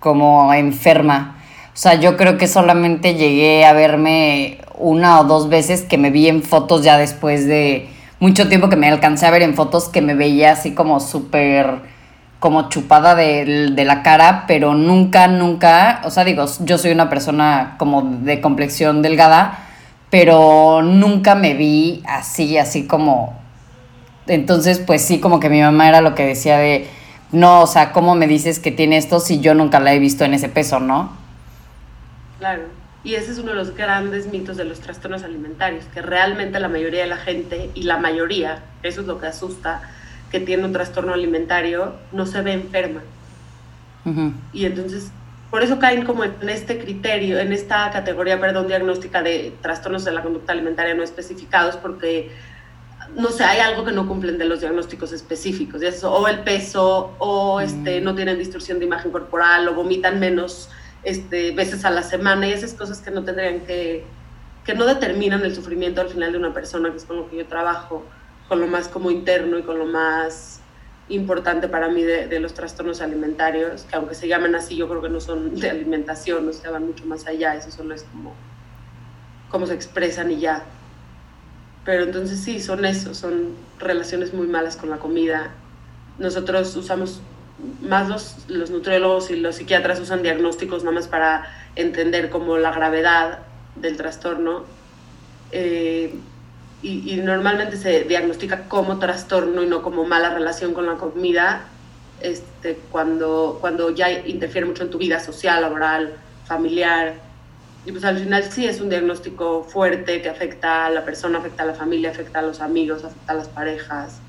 como 0.00 0.52
enferma. 0.54 1.36
O 1.72 1.76
sea, 1.76 1.94
yo 1.94 2.16
creo 2.16 2.36
que 2.38 2.48
solamente 2.48 3.14
llegué 3.14 3.64
a 3.64 3.72
verme 3.72 4.58
una 4.76 5.20
o 5.20 5.24
dos 5.24 5.48
veces 5.48 5.82
que 5.82 5.98
me 5.98 6.10
vi 6.10 6.28
en 6.28 6.42
fotos 6.42 6.82
ya 6.82 6.98
después 6.98 7.46
de 7.46 7.88
mucho 8.18 8.48
tiempo 8.48 8.68
que 8.68 8.76
me 8.76 8.88
alcancé 8.88 9.26
a 9.26 9.30
ver 9.30 9.42
en 9.42 9.54
fotos 9.54 9.88
que 9.88 10.02
me 10.02 10.14
veía 10.14 10.52
así 10.52 10.74
como 10.74 11.00
súper 11.00 11.80
como 12.40 12.70
chupada 12.70 13.14
de, 13.14 13.84
la 13.84 14.02
cara, 14.02 14.44
pero 14.48 14.74
nunca, 14.74 15.28
nunca, 15.28 16.00
o 16.04 16.10
sea, 16.10 16.24
digo, 16.24 16.46
yo 16.60 16.78
soy 16.78 16.90
una 16.90 17.10
persona 17.10 17.76
como 17.78 18.02
de 18.02 18.40
complexión 18.40 19.02
delgada, 19.02 19.58
pero 20.08 20.80
nunca 20.82 21.34
me 21.34 21.54
vi 21.54 22.02
así, 22.08 22.58
así 22.58 22.86
como... 22.86 23.38
Entonces, 24.26 24.78
pues 24.78 25.02
sí, 25.02 25.20
como 25.20 25.38
que 25.38 25.50
mi 25.50 25.60
mamá 25.60 25.88
era 25.88 26.00
lo 26.00 26.14
que 26.14 26.24
decía 26.24 26.56
de, 26.56 26.88
no, 27.30 27.62
o 27.62 27.66
sea, 27.66 27.92
¿cómo 27.92 28.14
me 28.14 28.26
dices 28.26 28.58
que 28.58 28.70
tiene 28.70 28.96
esto 28.96 29.20
si 29.20 29.40
yo 29.40 29.54
nunca 29.54 29.78
la 29.78 29.92
he 29.92 29.98
visto 29.98 30.24
en 30.24 30.32
ese 30.32 30.48
peso, 30.48 30.80
no? 30.80 31.12
Claro, 32.38 32.62
y 33.04 33.16
ese 33.16 33.32
es 33.32 33.38
uno 33.38 33.50
de 33.50 33.56
los 33.56 33.74
grandes 33.74 34.28
mitos 34.28 34.56
de 34.56 34.64
los 34.64 34.80
trastornos 34.80 35.24
alimentarios, 35.24 35.84
que 35.92 36.00
realmente 36.00 36.58
la 36.58 36.68
mayoría 36.68 37.02
de 37.02 37.08
la 37.08 37.16
gente, 37.18 37.70
y 37.74 37.82
la 37.82 37.98
mayoría, 37.98 38.62
eso 38.82 39.02
es 39.02 39.06
lo 39.06 39.20
que 39.20 39.26
asusta, 39.26 39.82
que 40.30 40.40
tiene 40.40 40.64
un 40.64 40.72
trastorno 40.72 41.12
alimentario 41.12 41.94
no 42.12 42.26
se 42.26 42.40
ve 42.42 42.52
enferma. 42.52 43.02
Y 44.52 44.64
entonces, 44.64 45.10
por 45.50 45.62
eso 45.62 45.78
caen 45.78 46.04
como 46.04 46.24
en 46.24 46.48
este 46.48 46.78
criterio, 46.78 47.38
en 47.38 47.52
esta 47.52 47.90
categoría, 47.90 48.40
perdón, 48.40 48.66
diagnóstica 48.66 49.22
de 49.22 49.52
trastornos 49.60 50.04
de 50.04 50.12
la 50.12 50.22
conducta 50.22 50.52
alimentaria 50.52 50.94
no 50.94 51.02
especificados, 51.02 51.76
porque, 51.76 52.30
no 53.14 53.28
sé, 53.30 53.44
hay 53.44 53.60
algo 53.60 53.84
que 53.84 53.92
no 53.92 54.08
cumplen 54.08 54.38
de 54.38 54.46
los 54.46 54.60
diagnósticos 54.60 55.12
específicos, 55.12 55.82
o 56.02 56.28
el 56.28 56.40
peso, 56.40 57.14
o 57.18 57.60
este, 57.60 58.00
no 58.00 58.14
tienen 58.14 58.38
distorsión 58.38 58.78
de 58.78 58.86
imagen 58.86 59.10
corporal, 59.10 59.68
o 59.68 59.74
vomitan 59.74 60.18
menos 60.18 60.70
este, 61.02 61.50
veces 61.50 61.84
a 61.84 61.90
la 61.90 62.02
semana, 62.02 62.48
y 62.48 62.52
esas 62.52 62.72
cosas 62.72 63.00
que 63.00 63.10
no 63.10 63.22
tendrían 63.22 63.60
que, 63.60 64.04
que 64.64 64.74
no 64.74 64.86
determinan 64.86 65.44
el 65.44 65.54
sufrimiento 65.54 66.00
al 66.00 66.08
final 66.08 66.32
de 66.32 66.38
una 66.38 66.54
persona, 66.54 66.90
que 66.90 66.96
es 66.96 67.04
con 67.04 67.16
lo 67.18 67.28
que 67.28 67.36
yo 67.36 67.46
trabajo 67.46 68.06
con 68.50 68.58
lo 68.58 68.66
más 68.66 68.88
como 68.88 69.12
interno 69.12 69.60
y 69.60 69.62
con 69.62 69.78
lo 69.78 69.86
más 69.86 70.58
importante 71.08 71.68
para 71.68 71.86
mí 71.86 72.02
de, 72.02 72.40
los 72.40 72.52
trastornos 72.52 73.00
alimentarios, 73.00 73.82
que 73.82 73.94
aunque 73.94 74.16
se 74.16 74.26
llamen 74.26 74.56
así, 74.56 74.74
yo 74.74 74.88
creo 74.88 75.00
que 75.00 75.08
no 75.08 75.20
son 75.20 75.54
de 75.54 75.70
alimentación, 75.70 76.48
o 76.48 76.52
sea, 76.52 76.72
van 76.72 76.84
mucho 76.84 77.06
más 77.06 77.28
allá, 77.28 77.54
eso 77.54 77.70
solo 77.70 77.94
es 77.94 78.02
como 78.02 78.34
cómo 79.50 79.68
se 79.68 79.74
expresan 79.74 80.32
y 80.32 80.40
ya. 80.40 80.64
Pero 81.84 82.02
entonces 82.02 82.40
sí, 82.40 82.58
son 82.58 82.84
eso, 82.84 83.14
son 83.14 83.54
relaciones 83.78 84.34
muy 84.34 84.48
malas 84.48 84.74
con 84.74 84.90
la 84.90 84.96
comida. 84.96 85.52
Nosotros 86.18 86.74
usamos, 86.74 87.20
más 87.88 88.08
los, 88.08 88.46
los 88.48 88.70
nutriólogos 88.70 89.30
y 89.30 89.36
los 89.36 89.54
psiquiatras 89.54 90.00
usan 90.00 90.24
diagnósticos 90.24 90.82
nada 90.82 90.96
más 90.96 91.06
para 91.06 91.46
entender 91.76 92.30
como 92.30 92.58
la 92.58 92.72
gravedad 92.72 93.42
del 93.76 93.96
trastorno. 93.96 94.64
Eh, 95.52 96.18
y, 96.82 97.16
normalmente 97.16 97.76
se 97.76 98.04
diagnostica 98.04 98.64
como 98.68 98.98
trastorno 98.98 99.62
y 99.62 99.66
no 99.66 99.82
como 99.82 100.04
mala 100.04 100.30
relación 100.30 100.72
con 100.72 100.86
la 100.86 100.94
comida, 100.94 101.62
este, 102.22 102.78
cuando, 102.90 103.58
cuando 103.60 103.90
ya 103.90 104.10
interfiere 104.10 104.66
mucho 104.66 104.84
en 104.84 104.90
tu 104.90 104.98
vida 104.98 105.20
social, 105.20 105.60
laboral, 105.60 106.14
familiar. 106.46 107.14
Y 107.84 107.92
pues 107.92 108.04
al 108.04 108.18
final 108.18 108.44
sí 108.44 108.66
es 108.66 108.80
un 108.80 108.88
diagnóstico 108.88 109.64
fuerte 109.64 110.22
que 110.22 110.28
afecta 110.28 110.86
a 110.86 110.90
la 110.90 111.04
persona, 111.04 111.38
afecta 111.38 111.62
a 111.62 111.66
la 111.66 111.74
familia, 111.74 112.10
afecta 112.10 112.38
a 112.38 112.42
los 112.42 112.60
amigos, 112.60 113.04
afecta 113.04 113.32
a 113.32 113.36
las 113.36 113.48
parejas. 113.48 114.20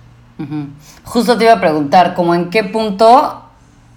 Justo 1.03 1.37
te 1.37 1.43
iba 1.43 1.53
a 1.53 1.59
preguntar, 1.59 2.15
como 2.15 2.33
en 2.33 2.49
qué 2.49 2.63
punto, 2.63 3.43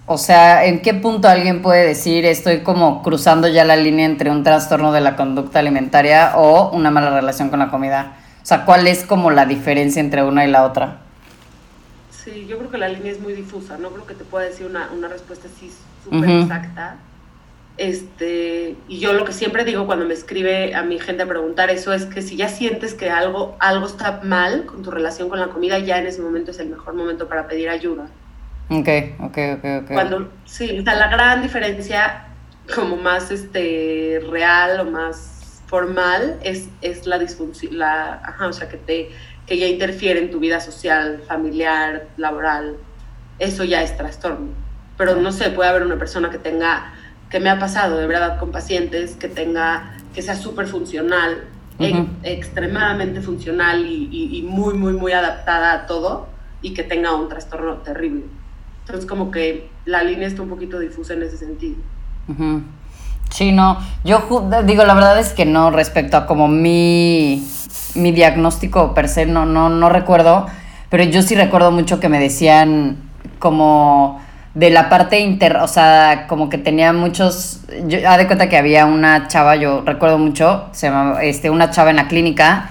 o 0.05 0.17
sea, 0.17 0.65
en 0.65 0.81
qué 0.81 0.93
punto 0.93 1.27
alguien 1.27 1.61
puede 1.61 1.87
decir 1.87 2.23
estoy 2.25 2.59
como 2.61 3.01
cruzando 3.01 3.47
ya 3.47 3.65
la 3.65 3.75
línea 3.75 4.05
entre 4.05 4.29
un 4.29 4.43
trastorno 4.43 4.91
de 4.91 5.01
la 5.01 5.15
conducta 5.15 5.59
alimentaria 5.59 6.33
o 6.35 6.69
una 6.69 6.91
mala 6.91 7.09
relación 7.09 7.49
con 7.49 7.59
la 7.59 7.71
comida. 7.71 8.17
O 8.45 8.47
sea, 8.47 8.63
¿cuál 8.63 8.85
es 8.85 9.03
como 9.03 9.31
la 9.31 9.47
diferencia 9.47 9.99
entre 9.99 10.21
una 10.21 10.45
y 10.45 10.51
la 10.51 10.65
otra? 10.65 10.97
Sí, 12.11 12.45
yo 12.47 12.59
creo 12.59 12.69
que 12.69 12.77
la 12.77 12.87
línea 12.89 13.11
es 13.11 13.19
muy 13.19 13.33
difusa, 13.33 13.79
no 13.79 13.89
creo 13.89 14.05
que 14.05 14.13
te 14.13 14.23
pueda 14.23 14.45
decir 14.45 14.67
una, 14.67 14.91
una 14.95 15.07
respuesta 15.07 15.47
así 15.47 15.71
súper 16.03 16.29
exacta. 16.29 16.97
Este, 17.77 18.75
y 18.87 18.99
yo 18.99 19.13
lo 19.13 19.25
que 19.25 19.33
siempre 19.33 19.65
digo 19.65 19.87
cuando 19.87 20.05
me 20.05 20.13
escribe 20.13 20.75
a 20.75 20.83
mi 20.83 20.99
gente 20.99 21.23
a 21.23 21.25
preguntar 21.25 21.71
eso 21.71 21.91
es 21.91 22.05
que 22.05 22.21
si 22.21 22.35
ya 22.35 22.47
sientes 22.47 22.93
que 22.93 23.09
algo, 23.09 23.55
algo 23.59 23.87
está 23.87 24.21
mal 24.23 24.67
con 24.67 24.83
tu 24.83 24.91
relación 24.91 25.27
con 25.27 25.39
la 25.39 25.47
comida, 25.47 25.79
ya 25.79 25.97
en 25.97 26.05
ese 26.05 26.21
momento 26.21 26.51
es 26.51 26.59
el 26.59 26.69
mejor 26.69 26.93
momento 26.93 27.27
para 27.27 27.47
pedir 27.47 27.69
ayuda. 27.69 28.05
Ok, 28.69 28.89
ok, 29.21 29.37
ok, 29.57 29.65
ok. 29.81 29.91
Cuando, 29.91 30.29
sí, 30.45 30.77
o 30.77 30.83
sea, 30.83 30.93
la 30.93 31.07
gran 31.07 31.41
diferencia 31.41 32.27
como 32.75 32.95
más 32.95 33.31
este, 33.31 34.21
real 34.29 34.81
o 34.81 34.91
más 34.91 35.34
formal 35.75 36.39
es, 36.41 36.69
es 36.81 37.05
la 37.05 37.19
disfunción, 37.19 37.77
la, 37.77 38.21
ajá, 38.23 38.47
o 38.47 38.53
sea, 38.53 38.69
que 38.69 38.77
te 38.77 39.09
que 39.45 39.57
ya 39.57 39.67
interfiere 39.67 40.21
en 40.21 40.31
tu 40.31 40.39
vida 40.39 40.61
social, 40.61 41.21
familiar, 41.27 42.07
laboral, 42.15 42.77
eso 43.39 43.65
ya 43.65 43.83
es 43.83 43.95
trastorno. 43.97 44.47
Pero 44.97 45.17
no 45.17 45.33
sé, 45.33 45.49
puede 45.49 45.69
haber 45.69 45.83
una 45.83 45.97
persona 45.97 46.29
que 46.29 46.37
tenga, 46.37 46.93
que 47.29 47.41
me 47.41 47.49
ha 47.49 47.59
pasado 47.59 47.97
de 47.97 48.07
verdad 48.07 48.39
con 48.39 48.51
pacientes, 48.51 49.17
que 49.17 49.27
tenga, 49.27 49.97
que 50.13 50.21
sea 50.21 50.37
súper 50.37 50.67
funcional, 50.67 51.43
extremadamente 52.23 53.19
funcional 53.19 53.85
y, 53.85 54.41
muy, 54.47 54.75
muy, 54.75 54.93
muy 54.93 55.11
adaptada 55.11 55.73
a 55.73 55.85
todo 55.87 56.29
y 56.61 56.73
que 56.73 56.83
tenga 56.83 57.13
un 57.13 57.27
trastorno 57.27 57.79
terrible. 57.79 58.23
Entonces 58.79 59.05
como 59.05 59.29
que 59.29 59.69
la 59.83 60.03
línea 60.03 60.29
está 60.29 60.41
un 60.41 60.49
poquito 60.49 60.79
difusa 60.79 61.15
en 61.15 61.23
ese 61.23 61.35
sentido. 61.35 61.75
Sí, 63.29 63.51
no, 63.51 63.79
yo 64.03 64.23
digo, 64.65 64.85
la 64.85 64.93
verdad 64.93 65.19
es 65.19 65.33
que 65.33 65.45
no 65.45 65.71
respecto 65.71 66.15
a 66.17 66.25
como 66.25 66.47
mi 66.47 67.43
mi 67.95 68.11
diagnóstico 68.11 68.93
per 68.93 69.07
se 69.07 69.25
no, 69.25 69.45
no, 69.45 69.69
no 69.69 69.89
recuerdo, 69.89 70.45
pero 70.89 71.03
yo 71.03 71.21
sí 71.21 71.35
recuerdo 71.35 71.71
mucho 71.71 71.99
que 71.99 72.09
me 72.09 72.19
decían 72.19 72.97
como 73.39 74.21
de 74.53 74.69
la 74.69 74.87
parte 74.89 75.19
inter, 75.19 75.57
o 75.57 75.67
sea, 75.67 76.25
como 76.27 76.49
que 76.49 76.57
tenía 76.57 76.93
muchos, 76.93 77.61
yo, 77.87 77.99
de 77.99 78.27
cuenta 78.27 78.47
que 78.47 78.57
había 78.57 78.85
una 78.85 79.27
chava, 79.27 79.57
yo 79.57 79.81
recuerdo 79.85 80.17
mucho, 80.17 80.65
se 80.71 80.87
llamaba, 80.87 81.23
este, 81.23 81.49
una 81.49 81.71
chava 81.71 81.89
en 81.89 81.97
la 81.97 82.07
clínica, 82.07 82.69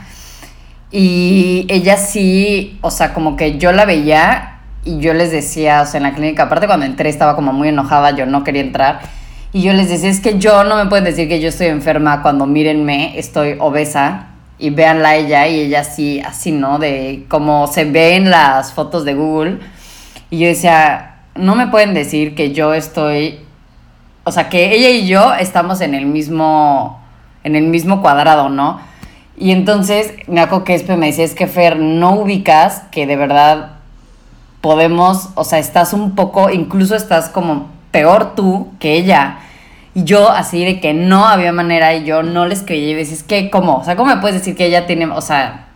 y 0.91 1.67
ella 1.69 1.99
sí, 1.99 2.79
o 2.81 2.91
sea, 2.91 3.13
como 3.13 3.37
que 3.37 3.59
yo 3.59 3.73
la 3.73 3.85
veía 3.85 4.61
y 4.85 4.99
yo 4.99 5.13
les 5.13 5.31
decía, 5.31 5.83
o 5.83 5.87
sea, 5.87 5.99
en 5.99 6.05
la 6.05 6.15
clínica, 6.15 6.45
aparte 6.45 6.67
cuando 6.67 6.87
entré 6.87 7.11
estaba 7.11 7.37
como 7.37 7.53
muy 7.53 7.69
enojada, 7.69 8.13
yo 8.13 8.25
no 8.25 8.45
quería 8.45 8.63
entrar, 8.63 9.01
y 9.55 9.63
yo 9.63 9.73
les 9.73 9.89
decía, 9.89 10.11
es 10.11 10.19
que 10.19 10.41
yo 10.41 10.65
no 10.65 10.75
me 10.75 10.87
pueden 10.87 11.05
decir 11.05 11.29
que 11.29 11.41
yo 11.41 11.49
estoy 11.49 11.69
enferma 11.69 12.23
cuando 12.23 12.45
mírenme, 12.45 13.17
estoy 13.17 13.55
obesa, 13.61 14.27
y 14.59 14.71
véanla 14.71 15.15
ella 15.15 15.47
y 15.47 15.61
ella 15.61 15.83
así, 15.83 16.19
así, 16.19 16.51
¿no? 16.51 16.81
De 16.81 17.25
como 17.29 17.69
se 17.69 17.85
ve 17.85 18.17
en 18.17 18.31
las 18.31 18.73
fotos 18.73 19.05
de 19.05 19.15
Google. 19.15 19.61
Y 20.29 20.41
yo 20.41 20.49
decía, 20.49 21.19
no 21.37 21.55
me 21.55 21.69
pueden 21.69 21.95
decir 21.95 22.35
que 22.35 22.53
yo 22.53 22.75
estoy, 22.75 23.39
o 24.25 24.33
sea, 24.33 24.49
que 24.49 24.75
ella 24.75 24.91
y 24.91 25.07
yo 25.07 25.35
estamos 25.35 25.81
en 25.83 25.95
el 25.95 26.07
mismo, 26.07 27.01
en 27.45 27.55
el 27.55 27.69
mismo 27.69 28.03
cuadrado, 28.03 28.49
¿no? 28.49 28.81
Y 29.37 29.53
entonces 29.53 30.15
me 30.27 30.41
acuerdo 30.41 30.65
que 30.65 30.75
Espe 30.75 30.97
me 30.97 31.07
decía, 31.07 31.25
es 31.25 31.35
que 31.37 31.47
Fer, 31.47 31.79
no 31.79 32.17
ubicas 32.17 32.83
que 32.91 33.07
de 33.07 33.15
verdad 33.15 33.77
podemos, 34.61 35.29
o 35.37 35.45
sea, 35.45 35.61
estás 35.61 35.93
un 35.93 36.17
poco, 36.17 36.51
incluso 36.51 36.97
estás 36.97 37.29
como 37.29 37.74
peor 37.95 38.35
tú 38.35 38.73
que 38.81 38.95
ella. 38.95 39.39
Y 39.95 40.03
yo 40.03 40.29
así 40.29 40.65
de 40.65 40.81
que 40.81 40.93
no 40.93 41.27
había 41.27 41.53
manera 41.53 41.95
y 41.95 42.05
yo 42.05 42.25
no 42.25 42.45
les 42.45 42.63
creía 42.63 42.91
y 42.91 42.95
decís, 42.95 43.23
¿qué? 43.23 43.51
¿Cómo? 43.51 43.77
O 43.77 43.85
sea, 43.85 43.95
¿cómo 43.95 44.13
me 44.13 44.21
puedes 44.21 44.37
decir 44.37 44.57
que 44.57 44.67
ella 44.67 44.89
tiene, 44.89 45.07
o 45.07 45.21
sea, 45.21 45.69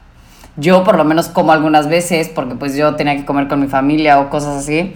yo 0.56 0.82
por 0.82 0.96
lo 0.96 1.04
menos 1.04 1.28
como 1.28 1.52
algunas 1.52 1.88
veces, 1.88 2.28
porque 2.28 2.56
pues 2.56 2.74
yo 2.74 2.96
tenía 2.96 3.16
que 3.16 3.24
comer 3.24 3.46
con 3.46 3.60
mi 3.60 3.68
familia 3.68 4.18
o 4.18 4.30
cosas 4.30 4.56
así, 4.56 4.94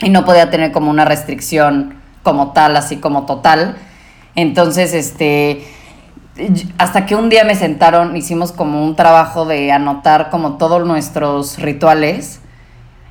y 0.00 0.10
no 0.10 0.26
podía 0.26 0.50
tener 0.50 0.72
como 0.72 0.90
una 0.90 1.06
restricción 1.06 1.94
como 2.22 2.52
tal, 2.52 2.76
así 2.76 2.98
como 2.98 3.24
total. 3.24 3.78
Entonces, 4.34 4.92
este, 4.92 5.64
hasta 6.76 7.06
que 7.06 7.16
un 7.16 7.30
día 7.30 7.44
me 7.44 7.54
sentaron, 7.54 8.14
hicimos 8.14 8.52
como 8.52 8.84
un 8.84 8.94
trabajo 8.94 9.46
de 9.46 9.72
anotar 9.72 10.28
como 10.28 10.58
todos 10.58 10.86
nuestros 10.86 11.58
rituales 11.58 12.40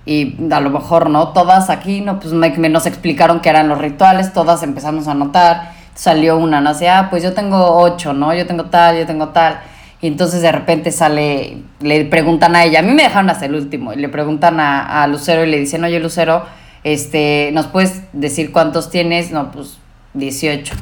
y 0.05 0.35
a 0.51 0.59
lo 0.59 0.69
mejor 0.69 1.09
no, 1.09 1.29
todas 1.29 1.69
aquí, 1.69 2.01
no, 2.01 2.19
pues 2.19 2.33
me, 2.33 2.69
nos 2.69 2.85
explicaron 2.85 3.39
que 3.39 3.49
eran 3.49 3.67
los 3.67 3.79
rituales, 3.79 4.33
todas 4.33 4.61
empezamos 4.63 5.07
a 5.07 5.15
notar, 5.15 5.71
salió 5.95 6.37
una, 6.37 6.61
no 6.61 6.73
sé, 6.73 6.89
ah, 6.89 7.07
pues 7.09 7.23
yo 7.23 7.33
tengo 7.33 7.77
ocho, 7.77 8.13
¿no? 8.13 8.33
Yo 8.33 8.45
tengo 8.45 8.65
tal, 8.65 8.97
yo 8.97 9.05
tengo 9.05 9.29
tal. 9.29 9.59
Y 10.01 10.07
entonces 10.07 10.41
de 10.41 10.51
repente 10.51 10.91
sale, 10.91 11.57
le 11.79 12.05
preguntan 12.05 12.55
a 12.55 12.63
ella, 12.63 12.79
a 12.79 12.81
mí 12.83 12.93
me 12.93 13.03
dejaron 13.03 13.29
hasta 13.29 13.45
el 13.45 13.55
último, 13.55 13.93
y 13.93 13.95
le 13.95 14.09
preguntan 14.09 14.59
a, 14.59 15.03
a 15.03 15.07
Lucero 15.07 15.43
y 15.43 15.49
le 15.49 15.57
dicen, 15.57 15.83
oye 15.83 15.99
Lucero, 15.99 16.43
este, 16.83 17.49
¿nos 17.53 17.65
puedes 17.65 18.03
decir 18.13 18.51
cuántos 18.51 18.91
tienes? 18.91 19.31
No, 19.31 19.51
pues 19.51 19.79
18. 20.13 20.75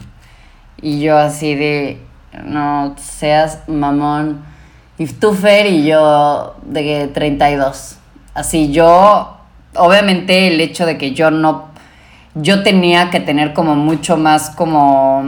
Y 0.82 1.00
yo 1.00 1.18
así 1.18 1.56
de, 1.56 1.98
no 2.44 2.96
seas 2.98 3.60
mamón. 3.68 4.44
Y 4.98 5.06
tú, 5.08 5.34
Fer, 5.34 5.68
y 5.68 5.86
yo 5.86 6.56
de 6.66 7.08
32. 7.08 8.00
Así 8.34 8.72
yo, 8.72 9.38
obviamente 9.76 10.48
el 10.48 10.60
hecho 10.60 10.86
de 10.86 10.98
que 10.98 11.14
yo 11.14 11.30
no, 11.30 11.66
yo 12.36 12.64
tenía 12.64 13.10
que 13.12 13.20
tener 13.20 13.54
como 13.54 13.76
mucho 13.76 14.18
más 14.18 14.50
como, 14.50 15.24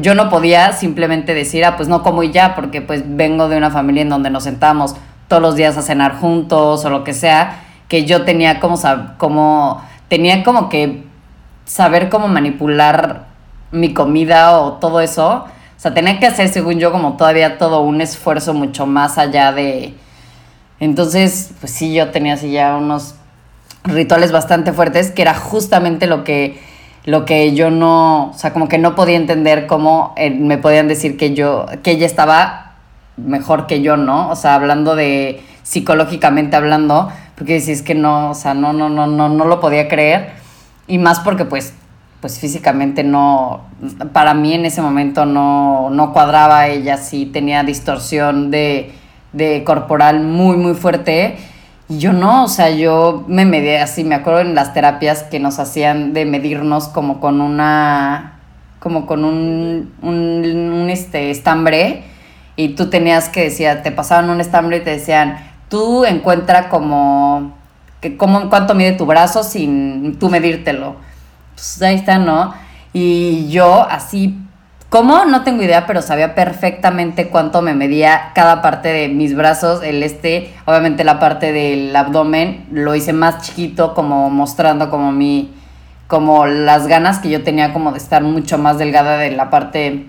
yo 0.00 0.14
no 0.14 0.28
podía 0.28 0.72
simplemente 0.72 1.34
decir, 1.34 1.64
ah, 1.64 1.76
pues 1.76 1.88
no 1.88 2.02
como 2.02 2.22
y 2.22 2.30
ya, 2.32 2.54
porque 2.54 2.82
pues 2.82 3.02
vengo 3.06 3.48
de 3.48 3.56
una 3.56 3.70
familia 3.70 4.02
en 4.02 4.10
donde 4.10 4.28
nos 4.30 4.44
sentamos 4.44 4.94
todos 5.28 5.40
los 5.40 5.56
días 5.56 5.76
a 5.78 5.82
cenar 5.82 6.16
juntos 6.18 6.84
o 6.84 6.90
lo 6.90 7.02
que 7.02 7.14
sea, 7.14 7.62
que 7.88 8.04
yo 8.04 8.24
tenía 8.24 8.60
como, 8.60 8.78
como 9.16 9.82
tenía 10.08 10.44
como 10.44 10.68
que 10.68 11.04
saber 11.64 12.10
cómo 12.10 12.28
manipular 12.28 13.26
mi 13.70 13.94
comida 13.94 14.60
o 14.60 14.74
todo 14.74 15.00
eso. 15.00 15.46
O 15.76 15.82
sea, 15.82 15.94
tenía 15.94 16.18
que 16.18 16.26
hacer, 16.26 16.48
según 16.48 16.78
yo, 16.78 16.92
como 16.92 17.16
todavía 17.16 17.56
todo 17.56 17.80
un 17.80 18.00
esfuerzo 18.00 18.52
mucho 18.52 18.86
más 18.86 19.16
allá 19.16 19.52
de, 19.52 19.94
entonces, 20.80 21.50
pues 21.60 21.72
sí, 21.72 21.92
yo 21.94 22.10
tenía 22.10 22.34
así 22.34 22.50
ya 22.50 22.76
unos 22.76 23.14
rituales 23.84 24.32
bastante 24.32 24.72
fuertes, 24.72 25.10
que 25.10 25.22
era 25.22 25.34
justamente 25.34 26.06
lo 26.06 26.24
que, 26.24 26.58
lo 27.04 27.26
que 27.26 27.54
yo 27.54 27.70
no, 27.70 28.30
o 28.30 28.34
sea, 28.34 28.52
como 28.52 28.68
que 28.68 28.78
no 28.78 28.94
podía 28.94 29.16
entender 29.16 29.66
cómo 29.66 30.14
eh, 30.16 30.30
me 30.30 30.58
podían 30.58 30.88
decir 30.88 31.16
que 31.16 31.34
yo, 31.34 31.66
que 31.82 31.92
ella 31.92 32.06
estaba 32.06 32.72
mejor 33.18 33.66
que 33.66 33.82
yo, 33.82 33.96
¿no? 33.96 34.30
O 34.30 34.36
sea, 34.36 34.54
hablando 34.54 34.96
de 34.96 35.42
psicológicamente 35.62 36.56
hablando, 36.56 37.10
porque 37.36 37.60
si 37.60 37.72
es 37.72 37.82
que 37.82 37.94
no, 37.94 38.30
o 38.30 38.34
sea, 38.34 38.54
no, 38.54 38.72
no, 38.72 38.88
no, 38.88 39.06
no, 39.06 39.28
no 39.28 39.44
lo 39.44 39.60
podía 39.60 39.88
creer. 39.88 40.32
Y 40.86 40.98
más 40.98 41.20
porque 41.20 41.44
pues, 41.44 41.74
pues 42.20 42.38
físicamente 42.38 43.04
no, 43.04 43.64
para 44.12 44.34
mí 44.34 44.54
en 44.54 44.64
ese 44.64 44.82
momento 44.82 45.26
no, 45.26 45.90
no 45.90 46.12
cuadraba, 46.12 46.68
ella 46.68 46.96
sí 46.96 47.26
tenía 47.26 47.62
distorsión 47.62 48.50
de 48.50 48.92
de 49.32 49.64
corporal 49.64 50.20
muy, 50.20 50.56
muy 50.56 50.74
fuerte. 50.74 51.36
Y 51.88 51.98
yo 51.98 52.12
no, 52.12 52.44
o 52.44 52.48
sea, 52.48 52.70
yo 52.70 53.24
me 53.26 53.44
medí 53.44 53.74
así, 53.74 54.04
me 54.04 54.14
acuerdo 54.14 54.40
en 54.40 54.54
las 54.54 54.72
terapias 54.74 55.24
que 55.24 55.40
nos 55.40 55.58
hacían 55.58 56.12
de 56.12 56.24
medirnos 56.24 56.88
como 56.88 57.20
con 57.20 57.40
una, 57.40 58.38
como 58.78 59.06
con 59.06 59.24
un, 59.24 59.92
un, 60.02 60.88
este, 60.88 61.30
estambre 61.30 62.04
y 62.54 62.70
tú 62.70 62.90
tenías 62.90 63.28
que 63.28 63.44
decir, 63.44 63.68
te 63.82 63.90
pasaban 63.90 64.30
un 64.30 64.40
estambre 64.40 64.78
y 64.78 64.80
te 64.80 64.90
decían, 64.90 65.38
tú 65.68 66.04
encuentra 66.04 66.68
como, 66.68 67.56
que, 68.00 68.16
como 68.16 68.48
cuánto 68.50 68.74
mide 68.74 68.92
tu 68.92 69.06
brazo 69.06 69.42
sin 69.42 70.16
tú 70.18 70.28
medírtelo. 70.30 70.94
Pues 71.54 71.82
ahí 71.82 71.96
está, 71.96 72.18
¿no? 72.18 72.54
Y 72.92 73.48
yo 73.50 73.82
así 73.82 74.38
¿Cómo? 74.90 75.24
No 75.24 75.44
tengo 75.44 75.62
idea, 75.62 75.86
pero 75.86 76.02
sabía 76.02 76.34
perfectamente 76.34 77.28
cuánto 77.28 77.62
me 77.62 77.74
medía 77.74 78.32
cada 78.34 78.60
parte 78.60 78.88
de 78.88 79.08
mis 79.08 79.36
brazos. 79.36 79.84
El 79.84 80.02
este, 80.02 80.52
obviamente 80.64 81.04
la 81.04 81.20
parte 81.20 81.52
del 81.52 81.94
abdomen, 81.94 82.66
lo 82.72 82.96
hice 82.96 83.12
más 83.12 83.46
chiquito, 83.46 83.94
como 83.94 84.30
mostrando 84.30 84.90
como 84.90 85.12
mi, 85.12 85.54
como 86.08 86.44
las 86.46 86.88
ganas 86.88 87.20
que 87.20 87.30
yo 87.30 87.44
tenía 87.44 87.72
como 87.72 87.92
de 87.92 87.98
estar 87.98 88.24
mucho 88.24 88.58
más 88.58 88.78
delgada 88.78 89.16
de 89.16 89.30
la 89.30 89.48
parte 89.48 90.06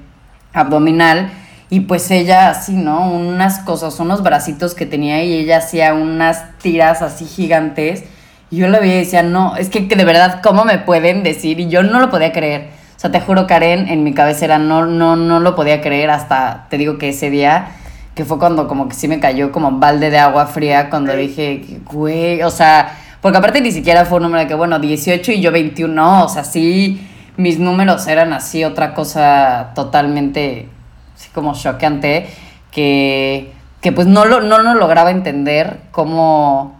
abdominal. 0.52 1.30
Y 1.70 1.82
pues 1.82 2.10
ella 2.10 2.50
así, 2.50 2.74
¿no? 2.74 3.08
Unas 3.08 3.60
cosas, 3.60 4.00
unos 4.00 4.24
bracitos 4.24 4.74
que 4.74 4.88
tenía 4.88 5.24
y 5.24 5.36
ella 5.36 5.60
hacía 5.60 5.94
unas 5.94 6.58
tiras 6.58 7.04
así 7.04 7.26
gigantes. 7.26 8.04
Y 8.50 8.58
yo 8.58 8.68
lo 8.68 8.80
veía 8.80 8.96
y 8.96 9.06
decía, 9.06 9.22
no, 9.22 9.56
es 9.58 9.70
que 9.70 9.82
de 9.82 10.06
verdad, 10.06 10.42
¿cómo 10.42 10.66
me 10.66 10.80
pueden 10.80 11.22
decir? 11.22 11.60
Y 11.60 11.70
yo 11.70 11.84
no 11.84 12.00
lo 12.00 12.10
podía 12.10 12.32
creer. 12.32 12.81
O 13.02 13.04
sea, 13.04 13.12
te 13.12 13.20
juro, 13.20 13.48
Karen, 13.48 13.90
en 13.90 14.04
mi 14.04 14.14
cabeza 14.14 14.46
era, 14.46 14.60
no, 14.60 14.86
no, 14.86 15.16
no 15.16 15.40
lo 15.40 15.56
podía 15.56 15.82
creer 15.82 16.12
hasta, 16.12 16.68
te 16.70 16.78
digo 16.78 17.00
que 17.00 17.10
ese 17.10 17.32
día, 17.32 17.70
que 18.14 18.26
fue 18.26 18.38
cuando 18.38 18.68
como 18.68 18.88
que 18.88 18.94
sí 18.94 19.08
me 19.08 19.20
cayó 19.20 19.52
como 19.52 19.72
balde 19.80 20.12
de 20.12 20.20
agua 20.20 20.46
fría, 20.46 20.92
cuando 20.92 21.16
dije, 21.16 21.80
güey, 21.92 22.44
o 22.44 22.52
sea, 22.52 22.96
porque 23.20 23.40
aparte 23.40 23.60
ni 23.60 23.72
siquiera 23.72 24.06
fue 24.06 24.18
un 24.18 24.26
número 24.26 24.42
de 24.42 24.48
que, 24.48 24.54
bueno, 24.54 24.78
18 24.78 25.32
y 25.32 25.42
yo 25.42 25.52
21, 25.52 25.92
no, 25.92 26.26
o 26.26 26.30
sea, 26.30 26.44
sí, 26.44 27.02
mis 27.38 27.58
números 27.58 28.06
eran 28.06 28.34
así, 28.34 28.64
otra 28.64 28.94
cosa 28.94 29.72
totalmente, 29.74 30.70
así 31.16 31.30
como 31.34 31.56
choqueante, 31.56 32.30
que, 32.70 33.52
que 33.82 33.92
pues 33.92 34.06
no 34.06 34.26
lo, 34.26 34.42
no 34.42 34.60
lo 34.60 34.76
lograba 34.76 35.10
entender 35.10 35.80
cómo 35.90 36.80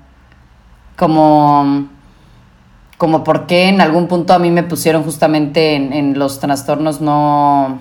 como, 1.02 1.88
como 3.02 3.24
por 3.24 3.48
qué 3.48 3.68
en 3.68 3.82
algún 3.82 4.08
punto 4.08 4.32
a 4.32 4.38
mí 4.38 4.52
me 4.52 4.62
pusieron 4.62 5.02
justamente 5.02 5.74
en, 5.74 6.20
los 6.20 6.40
trastornos 6.40 7.02
no 7.02 7.80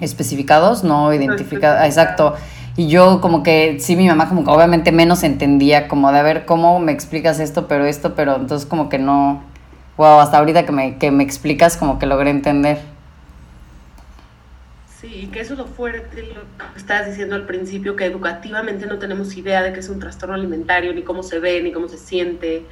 especificados, 0.00 0.84
no 0.84 1.12
identificados, 1.12 1.84
exacto. 1.84 2.34
Y 2.74 2.88
yo 2.88 3.20
como 3.20 3.42
que, 3.42 3.76
sí, 3.78 3.94
mi 3.94 4.08
mamá 4.08 4.26
como 4.26 4.44
que 4.44 4.50
obviamente 4.50 4.90
menos 4.90 5.22
entendía, 5.22 5.86
como 5.86 6.10
de 6.12 6.20
a 6.20 6.22
ver 6.22 6.46
cómo 6.46 6.80
me 6.80 6.92
explicas 6.92 7.40
esto, 7.40 7.68
pero 7.68 7.84
esto, 7.84 8.14
pero 8.14 8.36
entonces 8.36 8.66
como 8.66 8.88
que 8.88 8.98
no, 8.98 9.42
wow, 9.98 10.18
hasta 10.18 10.38
ahorita 10.38 10.64
que 10.64 10.72
me, 10.72 10.96
que 10.96 11.10
me 11.10 11.24
explicas 11.24 11.76
como 11.76 11.98
que 11.98 12.06
logré 12.06 12.30
entender. 12.30 12.78
Sí, 14.98 15.28
que 15.30 15.40
eso 15.40 15.52
es 15.52 15.58
lo 15.58 15.66
fuerte, 15.66 16.22
lo 16.22 16.40
que 16.72 16.78
estabas 16.78 17.06
diciendo 17.06 17.34
al 17.34 17.44
principio, 17.44 17.96
que 17.96 18.06
educativamente 18.06 18.86
no 18.86 18.98
tenemos 18.98 19.36
idea 19.36 19.62
de 19.62 19.74
qué 19.74 19.80
es 19.80 19.90
un 19.90 20.00
trastorno 20.00 20.34
alimentario, 20.34 20.94
ni 20.94 21.02
cómo 21.02 21.22
se 21.22 21.38
ve, 21.38 21.62
ni 21.62 21.70
cómo 21.70 21.86
se 21.86 21.98
siente. 21.98 22.64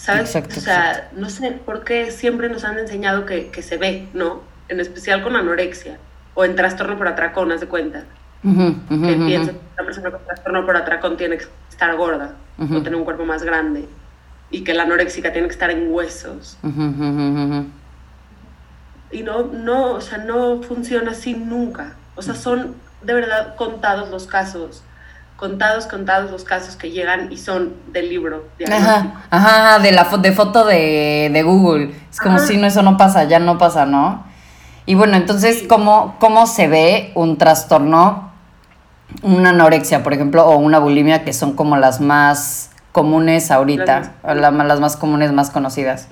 ¿Sabes? 0.00 0.34
o 0.34 0.60
sea, 0.60 1.10
no 1.14 1.28
sé 1.28 1.52
por 1.52 1.84
qué 1.84 2.10
siempre 2.10 2.48
nos 2.48 2.64
han 2.64 2.78
enseñado 2.78 3.26
que, 3.26 3.50
que, 3.50 3.62
se 3.62 3.76
ve, 3.76 4.08
¿no? 4.14 4.40
En 4.68 4.80
especial 4.80 5.22
con 5.22 5.36
anorexia 5.36 5.98
o 6.32 6.44
en 6.44 6.56
trastorno 6.56 6.96
por 6.96 7.06
atracón, 7.06 7.52
haz 7.52 7.60
de 7.60 7.66
cuenta. 7.66 8.04
que 8.42 9.14
piensa 9.26 9.52
que 9.52 9.58
una 9.74 9.84
persona 9.84 10.10
con 10.10 10.24
trastorno 10.24 10.64
por 10.64 10.76
atracón 10.76 11.16
tiene 11.18 11.36
que 11.36 11.44
estar 11.68 11.94
gorda 11.96 12.34
o 12.58 12.82
tener 12.82 12.96
un 12.96 13.04
cuerpo 13.04 13.26
más 13.26 13.42
grande 13.42 13.86
y 14.50 14.64
que 14.64 14.72
la 14.72 14.84
anoréxica 14.84 15.32
tiene 15.32 15.48
que 15.48 15.52
estar 15.52 15.70
en 15.70 15.92
huesos 15.92 16.56
y 19.10 19.22
no, 19.22 19.42
no, 19.44 19.92
o 19.92 20.00
sea, 20.00 20.18
no 20.18 20.62
funciona 20.62 21.12
así 21.12 21.34
nunca. 21.34 21.94
O 22.16 22.22
sea, 22.22 22.34
son 22.34 22.74
de 23.02 23.14
verdad 23.14 23.56
contados 23.56 24.10
los 24.10 24.26
casos, 24.26 24.82
contados, 25.40 25.86
contados 25.86 26.30
los 26.30 26.44
casos 26.44 26.76
que 26.76 26.90
llegan 26.90 27.32
y 27.32 27.38
son 27.38 27.72
del 27.92 28.10
libro. 28.10 28.44
Ajá, 28.70 29.24
ajá, 29.30 29.78
de 29.78 29.90
la 29.90 30.04
de 30.04 30.32
foto 30.32 30.66
de, 30.66 31.30
de 31.32 31.42
Google. 31.42 31.94
Es 32.10 32.20
como 32.20 32.38
si 32.38 32.58
no, 32.58 32.66
eso 32.66 32.82
no 32.82 32.98
pasa, 32.98 33.24
ya 33.24 33.38
no 33.38 33.56
pasa, 33.56 33.86
¿no? 33.86 34.22
Y 34.84 34.96
bueno, 34.96 35.16
entonces, 35.16 35.64
¿cómo, 35.66 36.16
¿cómo 36.20 36.46
se 36.46 36.68
ve 36.68 37.10
un 37.14 37.38
trastorno, 37.38 38.30
una 39.22 39.48
anorexia, 39.48 40.02
por 40.02 40.12
ejemplo, 40.12 40.44
o 40.44 40.58
una 40.58 40.78
bulimia, 40.78 41.24
que 41.24 41.32
son 41.32 41.56
como 41.56 41.78
las 41.78 42.02
más 42.02 42.70
comunes 42.92 43.50
ahorita, 43.50 44.12
las 44.22 44.52
las 44.52 44.80
más 44.80 44.98
comunes, 44.98 45.32
más 45.32 45.48
conocidas? 45.48 46.08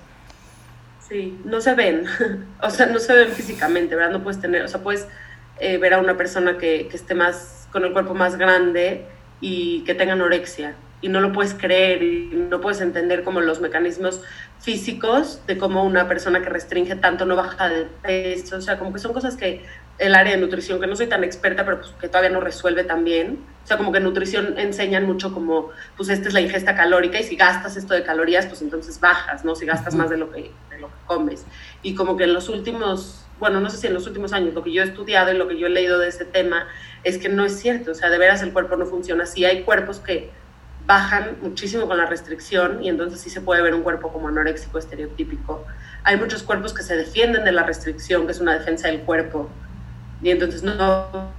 Sí, 1.07 1.39
no 1.45 1.61
se 1.61 1.75
ven, 1.75 2.05
o 2.63 2.71
sea, 2.71 2.87
no 2.87 2.99
se 2.99 3.13
ven 3.13 3.29
físicamente, 3.29 3.95
¿verdad? 3.95 4.13
No 4.13 4.23
puedes 4.23 4.41
tener, 4.41 4.63
o 4.63 4.69
sea, 4.69 4.81
puedes 4.81 5.07
eh, 5.61 5.77
ver 5.77 5.93
a 5.93 5.99
una 5.99 6.17
persona 6.17 6.57
que, 6.57 6.89
que, 6.89 6.97
esté 6.97 7.15
más, 7.15 7.69
con 7.71 7.85
el 7.85 7.93
cuerpo 7.93 8.15
más 8.15 8.37
grande 8.37 9.07
y 9.41 9.81
que 9.85 9.95
tenga 9.95 10.15
anorexia, 10.15 10.75
y 11.01 11.09
no 11.09 11.21
lo 11.21 11.33
puedes 11.33 11.55
creer 11.55 12.03
y 12.03 12.31
no 12.33 12.61
puedes 12.61 12.81
entender 12.81 13.23
como 13.23 13.41
los 13.41 13.61
mecanismos 13.61 14.21
físicos 14.61 15.41
de 15.47 15.57
cómo 15.57 15.85
una 15.85 16.09
persona 16.09 16.43
que 16.43 16.49
restringe 16.49 16.97
tanto 16.97 17.25
no 17.25 17.37
baja 17.37 17.69
de 17.69 17.87
peso, 18.03 18.57
o 18.57 18.61
sea, 18.61 18.79
como 18.79 18.93
que 18.93 18.99
son 18.99 19.13
cosas 19.13 19.37
que 19.37 19.65
el 19.99 20.15
área 20.15 20.35
de 20.35 20.41
nutrición, 20.41 20.81
que 20.81 20.87
no 20.87 20.97
soy 20.97 21.09
tan 21.09 21.25
experta, 21.25 21.65
pero 21.65 21.81
pues 21.81 21.91
que 22.01 22.09
todavía 22.09 22.31
no 22.31 22.41
resuelve 22.41 22.85
tan 22.85 23.05
bien. 23.05 23.39
O 23.65 23.67
sea, 23.67 23.77
como 23.77 23.93
que 23.93 23.99
en 23.99 24.05
nutrición 24.05 24.59
enseñan 24.59 25.05
mucho 25.05 25.35
como, 25.35 25.71
pues 25.97 26.09
esta 26.09 26.29
es 26.29 26.35
la 26.35 26.41
ingesta 26.41 26.75
calórica 26.75 27.19
y 27.19 27.25
si 27.25 27.37
gastas 27.37 27.77
esto 27.77 27.95
de 27.95 28.05
calorías, 28.05 28.47
pues 28.47 28.63
entonces 28.63 29.01
bajas, 29.01 29.45
¿no? 29.45 29.55
Si 29.55 29.67
gastas 29.67 29.95
más 29.95 30.09
de 30.09 30.17
lo, 30.17 30.31
que, 30.31 30.53
de 30.71 30.79
lo 30.81 30.87
que 30.87 30.95
comes. 31.07 31.45
Y 31.83 31.95
como 31.95 32.17
que 32.17 32.25
en 32.25 32.33
los 32.33 32.49
últimos, 32.49 33.27
bueno, 33.39 33.61
no 33.61 33.71
sé 33.71 33.77
si 33.77 33.87
en 33.87 33.95
los 33.95 34.07
últimos 34.07 34.33
años, 34.33 34.55
lo 34.55 34.63
que 34.63 34.73
yo 34.73 34.83
he 34.83 34.87
estudiado 34.87 35.33
y 35.33 35.37
lo 35.37 35.49
que 35.49 35.59
yo 35.59 35.67
he 35.67 35.71
leído 35.71 35.99
de 35.99 36.09
ese 36.09 36.25
tema 36.25 36.67
es 37.05 37.19
que 37.19 37.29
no 37.29 37.45
es 37.45 37.59
cierto. 37.59 37.93
O 37.93 37.95
sea, 37.95 38.11
de 38.11 38.19
veras 38.19 38.43
el 38.43 38.53
cuerpo 38.53 38.77
no 38.77 38.87
funciona 38.87 39.25
así. 39.25 39.45
Hay 39.45 39.63
cuerpos 39.63 40.01
que 40.01 40.31
bajan 40.89 41.37
muchísimo 41.43 41.87
con 41.87 41.99
la 41.99 42.07
restricción 42.07 42.83
y 42.83 42.89
entonces 42.89 43.21
sí 43.21 43.29
se 43.29 43.43
puede 43.43 43.61
ver 43.61 43.75
un 43.75 43.83
cuerpo 43.83 44.11
como 44.11 44.29
anoréxico 44.29 44.79
estereotípico. 44.79 45.67
Hay 46.03 46.17
muchos 46.17 46.43
cuerpos 46.43 46.73
que 46.73 46.83
se 46.83 46.97
defienden 46.97 47.45
de 47.45 47.53
la 47.53 47.63
restricción, 47.63 48.25
que 48.25 48.33
es 48.33 48.41
una 48.41 48.59
defensa 48.59 48.89
del 48.89 49.01
cuerpo, 49.01 49.51
y 50.23 50.31
entonces 50.31 50.63
no 50.63 51.31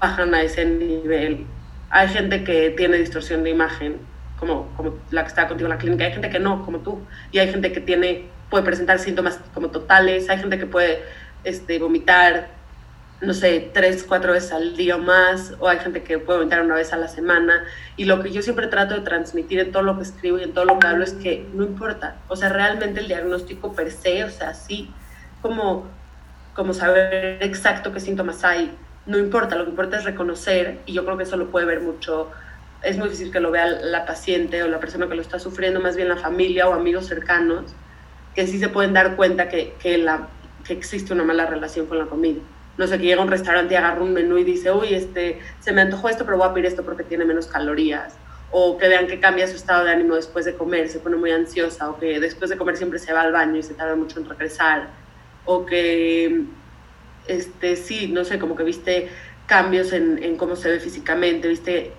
bajan 0.00 0.34
a 0.34 0.42
ese 0.42 0.64
nivel. 0.64 1.46
Hay 1.90 2.08
gente 2.08 2.42
que 2.42 2.70
tiene 2.70 2.96
distorsión 2.96 3.44
de 3.44 3.50
imagen, 3.50 3.98
como, 4.40 4.74
como 4.76 4.94
la 5.10 5.22
que 5.22 5.28
está 5.28 5.46
contigo 5.46 5.66
en 5.66 5.74
la 5.74 5.78
clínica, 5.78 6.04
hay 6.06 6.12
gente 6.12 6.30
que 6.30 6.38
no, 6.38 6.64
como 6.64 6.78
tú, 6.78 6.98
y 7.32 7.38
hay 7.38 7.50
gente 7.50 7.72
que 7.72 7.80
tiene, 7.80 8.24
puede 8.48 8.64
presentar 8.64 8.98
síntomas 8.98 9.38
como 9.52 9.68
totales, 9.68 10.30
hay 10.30 10.38
gente 10.38 10.58
que 10.58 10.66
puede 10.66 11.02
este, 11.46 11.78
vomitar, 11.78 12.48
no 13.22 13.32
sé, 13.32 13.70
tres, 13.72 14.04
cuatro 14.04 14.32
veces 14.32 14.52
al 14.52 14.76
día 14.76 14.96
o 14.96 14.98
más, 14.98 15.54
o 15.58 15.68
hay 15.68 15.78
gente 15.78 16.02
que 16.02 16.18
puede 16.18 16.40
vomitar 16.40 16.60
una 16.62 16.74
vez 16.74 16.92
a 16.92 16.96
la 16.96 17.08
semana, 17.08 17.64
y 17.96 18.04
lo 18.04 18.22
que 18.22 18.30
yo 18.30 18.42
siempre 18.42 18.66
trato 18.66 18.94
de 18.94 19.00
transmitir 19.00 19.60
en 19.60 19.72
todo 19.72 19.82
lo 19.82 19.96
que 19.96 20.02
escribo 20.02 20.38
y 20.38 20.42
en 20.42 20.52
todo 20.52 20.66
lo 20.66 20.78
que 20.78 20.86
hablo 20.86 21.04
es 21.04 21.14
que 21.14 21.46
no 21.54 21.64
importa, 21.64 22.16
o 22.28 22.36
sea, 22.36 22.50
realmente 22.50 23.00
el 23.00 23.08
diagnóstico 23.08 23.72
per 23.72 23.90
se, 23.90 24.24
o 24.24 24.30
sea, 24.30 24.52
sí, 24.52 24.90
como 25.40 25.96
como 26.56 26.72
saber 26.72 27.38
exacto 27.42 27.92
qué 27.92 28.00
síntomas 28.00 28.42
hay, 28.42 28.74
no 29.04 29.18
importa, 29.18 29.56
lo 29.56 29.64
que 29.64 29.70
importa 29.70 29.98
es 29.98 30.04
reconocer, 30.04 30.80
y 30.86 30.94
yo 30.94 31.04
creo 31.04 31.18
que 31.18 31.24
eso 31.24 31.36
lo 31.36 31.50
puede 31.50 31.66
ver 31.66 31.80
mucho, 31.80 32.30
es 32.82 32.96
muy 32.96 33.08
difícil 33.08 33.30
que 33.30 33.40
lo 33.40 33.50
vea 33.50 33.66
la 33.66 34.06
paciente 34.06 34.62
o 34.62 34.68
la 34.68 34.80
persona 34.80 35.06
que 35.06 35.14
lo 35.14 35.22
está 35.22 35.38
sufriendo, 35.38 35.80
más 35.80 35.96
bien 35.96 36.08
la 36.08 36.16
familia 36.16 36.66
o 36.66 36.72
amigos 36.72 37.06
cercanos, 37.06 37.74
que 38.34 38.46
sí 38.46 38.58
se 38.58 38.68
pueden 38.68 38.94
dar 38.94 39.16
cuenta 39.16 39.48
que, 39.48 39.74
que, 39.78 39.98
la, 39.98 40.28
que 40.66 40.74
existe 40.74 41.12
una 41.12 41.24
mala 41.24 41.46
relación 41.46 41.86
con 41.86 41.98
la 41.98 42.06
comida. 42.06 42.40
No 42.78 42.86
sé, 42.86 42.98
que 42.98 43.04
llega 43.04 43.22
a 43.22 43.24
un 43.24 43.30
restaurante 43.30 43.74
y 43.74 43.76
agarra 43.76 44.02
un 44.02 44.12
menú 44.12 44.36
y 44.36 44.44
dice, 44.44 44.70
uy, 44.70 44.94
este, 44.94 45.40
se 45.60 45.72
me 45.72 45.80
antojó 45.80 46.08
esto, 46.08 46.24
pero 46.24 46.36
voy 46.36 46.48
a 46.48 46.52
pedir 46.52 46.66
esto 46.66 46.82
porque 46.82 47.04
tiene 47.04 47.24
menos 47.24 47.46
calorías. 47.46 48.14
O 48.50 48.76
que 48.76 48.88
vean 48.88 49.06
que 49.06 49.18
cambia 49.18 49.46
su 49.46 49.56
estado 49.56 49.84
de 49.84 49.92
ánimo 49.92 50.14
después 50.14 50.44
de 50.44 50.54
comer, 50.54 50.88
se 50.88 50.98
pone 50.98 51.16
muy 51.16 51.30
ansiosa, 51.30 51.90
o 51.90 51.98
que 51.98 52.20
después 52.20 52.50
de 52.50 52.56
comer 52.56 52.76
siempre 52.76 52.98
se 52.98 53.12
va 53.12 53.22
al 53.22 53.32
baño 53.32 53.56
y 53.56 53.62
se 53.62 53.74
tarda 53.74 53.96
mucho 53.96 54.20
en 54.20 54.28
regresar 54.28 54.88
o 55.46 55.64
que, 55.64 56.44
este, 57.28 57.76
sí, 57.76 58.08
no 58.08 58.24
sé, 58.24 58.38
como 58.38 58.54
que 58.54 58.64
viste 58.64 59.08
cambios 59.46 59.92
en, 59.92 60.36
cómo 60.36 60.56
se 60.56 60.68
ve 60.68 60.80
físicamente, 60.80 61.48
viste, 61.48 61.92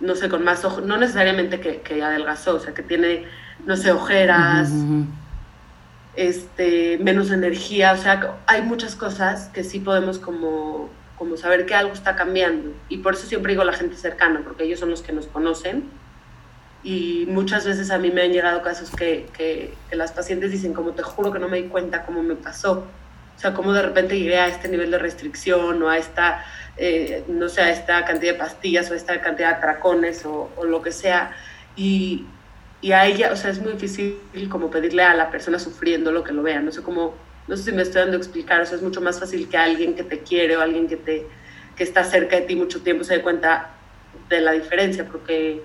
no 0.00 0.14
sé, 0.14 0.28
con 0.28 0.44
más 0.44 0.64
ojos, 0.64 0.84
no 0.84 0.96
necesariamente 0.98 1.60
que, 1.60 2.02
adelgazó, 2.02 2.56
o 2.56 2.60
sea, 2.60 2.74
que 2.74 2.82
tiene, 2.82 3.24
no 3.64 3.76
sé, 3.76 3.92
ojeras, 3.92 4.70
este, 6.16 6.98
menos 6.98 7.30
energía, 7.30 7.92
o 7.92 7.96
sea, 7.96 8.38
hay 8.46 8.62
muchas 8.62 8.96
cosas 8.96 9.48
que 9.52 9.64
sí 9.64 9.80
podemos 9.80 10.18
como, 10.18 10.90
como 11.18 11.36
saber 11.36 11.66
que 11.66 11.74
algo 11.74 11.92
está 11.92 12.16
cambiando. 12.16 12.72
Y 12.88 12.98
por 12.98 13.14
eso 13.14 13.26
siempre 13.26 13.52
digo 13.52 13.64
la 13.64 13.72
gente 13.72 13.96
cercana, 13.96 14.40
porque 14.44 14.64
ellos 14.64 14.80
son 14.80 14.90
los 14.90 15.02
que 15.02 15.12
nos 15.12 15.26
conocen 15.26 15.90
y 16.86 17.26
muchas 17.26 17.66
veces 17.66 17.90
a 17.90 17.98
mí 17.98 18.12
me 18.12 18.22
han 18.22 18.32
llegado 18.32 18.62
casos 18.62 18.92
que, 18.92 19.26
que, 19.36 19.74
las 19.90 20.12
pacientes 20.12 20.52
dicen, 20.52 20.72
como 20.72 20.92
te 20.92 21.02
juro 21.02 21.32
que 21.32 21.40
no 21.40 21.48
me 21.48 21.60
di 21.60 21.68
cuenta 21.68 22.04
cómo 22.06 22.22
me 22.22 22.36
pasó. 22.36 22.86
O 23.36 23.38
sea, 23.40 23.52
cómo 23.54 23.72
de 23.72 23.82
repente 23.82 24.16
llegué 24.16 24.38
a 24.38 24.46
este 24.46 24.68
nivel 24.68 24.92
de 24.92 24.98
restricción 24.98 25.82
o 25.82 25.88
a 25.88 25.98
esta, 25.98 26.44
eh, 26.76 27.24
no 27.26 27.48
sé, 27.48 27.62
a 27.62 27.70
esta 27.70 28.04
cantidad 28.04 28.34
de 28.34 28.38
pastillas 28.38 28.88
o 28.88 28.94
a 28.94 28.96
esta 28.96 29.20
cantidad 29.20 29.56
de 29.56 29.60
tracones 29.62 30.24
o, 30.24 30.48
o, 30.56 30.64
lo 30.64 30.80
que 30.80 30.92
sea. 30.92 31.32
Y, 31.74 32.24
y 32.86 32.92
a 32.92 33.04
ella, 33.04 33.32
o 33.32 33.36
sea, 33.36 33.50
es 33.50 33.60
muy 33.60 33.72
difícil 33.72 34.16
como 34.48 34.70
pedirle 34.70 35.02
a 35.02 35.12
la 35.12 35.28
persona 35.28 35.58
sufriendo 35.58 36.12
lo 36.12 36.22
que 36.22 36.32
lo 36.32 36.44
vea. 36.44 36.60
No 36.60 36.70
sé 36.70 36.82
cómo, 36.82 37.16
no 37.48 37.56
sé 37.56 37.64
si 37.64 37.72
me 37.72 37.82
estoy 37.82 38.02
dando 38.02 38.16
a 38.16 38.20
explicar. 38.20 38.60
O 38.60 38.64
sea, 38.64 38.76
es 38.76 38.82
mucho 38.82 39.00
más 39.00 39.18
fácil 39.18 39.48
que 39.48 39.56
alguien 39.56 39.96
que 39.96 40.04
te 40.04 40.20
quiere 40.20 40.56
o 40.56 40.60
alguien 40.60 40.86
que, 40.86 40.96
te, 40.96 41.26
que 41.74 41.82
está 41.82 42.04
cerca 42.04 42.36
de 42.36 42.42
ti 42.42 42.54
mucho 42.54 42.82
tiempo 42.82 43.02
se 43.02 43.14
dé 43.14 43.22
cuenta 43.22 43.70
de 44.28 44.40
la 44.40 44.52
diferencia, 44.52 45.04
porque 45.04 45.64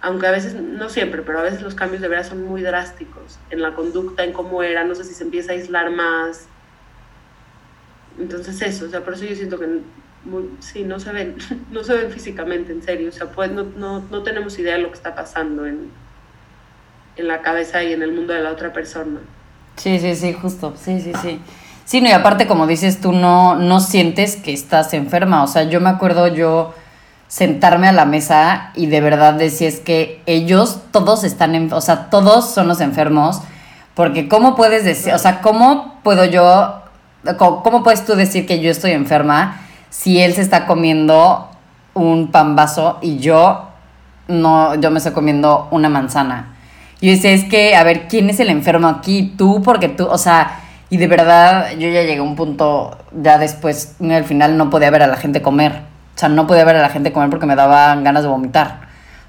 aunque 0.00 0.28
a 0.28 0.30
veces, 0.30 0.54
no 0.54 0.88
siempre, 0.88 1.22
pero 1.22 1.40
a 1.40 1.42
veces 1.42 1.60
los 1.60 1.74
cambios 1.74 2.02
de 2.02 2.06
veras 2.06 2.28
son 2.28 2.44
muy 2.44 2.62
drásticos 2.62 3.40
en 3.50 3.60
la 3.60 3.74
conducta, 3.74 4.22
en 4.22 4.32
cómo 4.32 4.62
era, 4.62 4.84
no 4.84 4.94
sé 4.94 5.02
si 5.02 5.14
se 5.14 5.24
empieza 5.24 5.50
a 5.50 5.54
aislar 5.56 5.90
más. 5.90 6.46
Entonces 8.16 8.62
eso, 8.62 8.84
o 8.84 8.88
sea, 8.88 9.02
por 9.04 9.14
eso 9.14 9.24
yo 9.24 9.34
siento 9.34 9.58
que 9.58 9.66
sí, 10.60 10.84
no 10.84 11.00
se 11.00 11.10
ven, 11.10 11.34
no 11.72 11.82
se 11.82 11.94
ven 11.94 12.12
físicamente, 12.12 12.70
en 12.70 12.84
serio, 12.84 13.08
o 13.08 13.12
sea, 13.12 13.26
pues 13.26 13.50
no, 13.50 13.64
no, 13.64 14.06
no 14.08 14.22
tenemos 14.22 14.56
idea 14.60 14.76
de 14.76 14.82
lo 14.82 14.90
que 14.90 14.98
está 14.98 15.16
pasando 15.16 15.66
en, 15.66 15.90
en 17.18 17.28
la 17.28 17.42
cabeza 17.42 17.82
y 17.82 17.92
en 17.92 18.02
el 18.02 18.12
mundo 18.12 18.32
de 18.32 18.42
la 18.42 18.50
otra 18.50 18.72
persona. 18.72 19.20
Sí, 19.76 19.98
sí, 19.98 20.14
sí, 20.14 20.32
justo, 20.32 20.74
sí, 20.76 21.00
sí, 21.00 21.12
sí. 21.20 21.40
Sí, 21.84 22.00
no, 22.00 22.08
y 22.08 22.12
aparte, 22.12 22.46
como 22.46 22.66
dices 22.66 23.00
tú, 23.00 23.12
no, 23.12 23.54
no 23.54 23.80
sientes 23.80 24.36
que 24.36 24.52
estás 24.52 24.92
enferma, 24.92 25.42
o 25.42 25.46
sea, 25.46 25.62
yo 25.64 25.80
me 25.80 25.88
acuerdo 25.88 26.28
yo 26.28 26.74
sentarme 27.28 27.88
a 27.88 27.92
la 27.92 28.04
mesa 28.04 28.72
y 28.74 28.86
de 28.86 29.00
verdad 29.00 29.34
decir 29.34 29.68
es 29.68 29.80
que 29.80 30.22
ellos 30.26 30.80
todos 30.90 31.24
están, 31.24 31.54
en, 31.54 31.72
o 31.72 31.80
sea, 31.80 32.10
todos 32.10 32.50
son 32.50 32.68
los 32.68 32.80
enfermos, 32.80 33.40
porque 33.94 34.28
¿cómo 34.28 34.54
puedes 34.54 34.84
decir, 34.84 35.12
o 35.12 35.18
sea, 35.18 35.40
cómo 35.40 36.00
puedo 36.02 36.24
yo, 36.24 36.82
cómo, 37.36 37.82
puedes 37.82 38.04
tú 38.04 38.14
decir 38.14 38.46
que 38.46 38.60
yo 38.60 38.70
estoy 38.70 38.92
enferma 38.92 39.60
si 39.90 40.20
él 40.20 40.34
se 40.34 40.42
está 40.42 40.66
comiendo 40.66 41.48
un 41.94 42.30
pan 42.30 42.54
vaso 42.54 42.98
y 43.00 43.18
yo 43.18 43.68
no, 44.26 44.74
yo 44.74 44.90
me 44.90 44.98
estoy 44.98 45.12
comiendo 45.12 45.68
una 45.70 45.88
manzana? 45.88 46.57
Y 47.00 47.10
dice, 47.10 47.34
es 47.34 47.44
que, 47.44 47.76
a 47.76 47.84
ver, 47.84 48.08
¿quién 48.08 48.28
es 48.30 48.40
el 48.40 48.50
enfermo 48.50 48.88
aquí? 48.88 49.34
Tú, 49.36 49.62
porque 49.62 49.88
tú, 49.88 50.06
o 50.06 50.18
sea, 50.18 50.60
y 50.90 50.96
de 50.96 51.06
verdad 51.06 51.70
yo 51.72 51.88
ya 51.88 52.02
llegué 52.02 52.18
a 52.18 52.22
un 52.22 52.36
punto, 52.36 52.98
ya 53.22 53.38
después, 53.38 53.96
al 54.00 54.24
final 54.24 54.56
no 54.56 54.70
podía 54.70 54.90
ver 54.90 55.02
a 55.02 55.06
la 55.06 55.16
gente 55.16 55.42
comer 55.42 55.88
o 56.18 56.20
sea, 56.20 56.28
no 56.28 56.48
podía 56.48 56.64
ver 56.64 56.74
a 56.74 56.82
la 56.82 56.88
gente 56.88 57.12
comer 57.12 57.30
porque 57.30 57.46
me 57.46 57.54
daban 57.54 58.02
ganas 58.02 58.24
de 58.24 58.28
vomitar. 58.28 58.80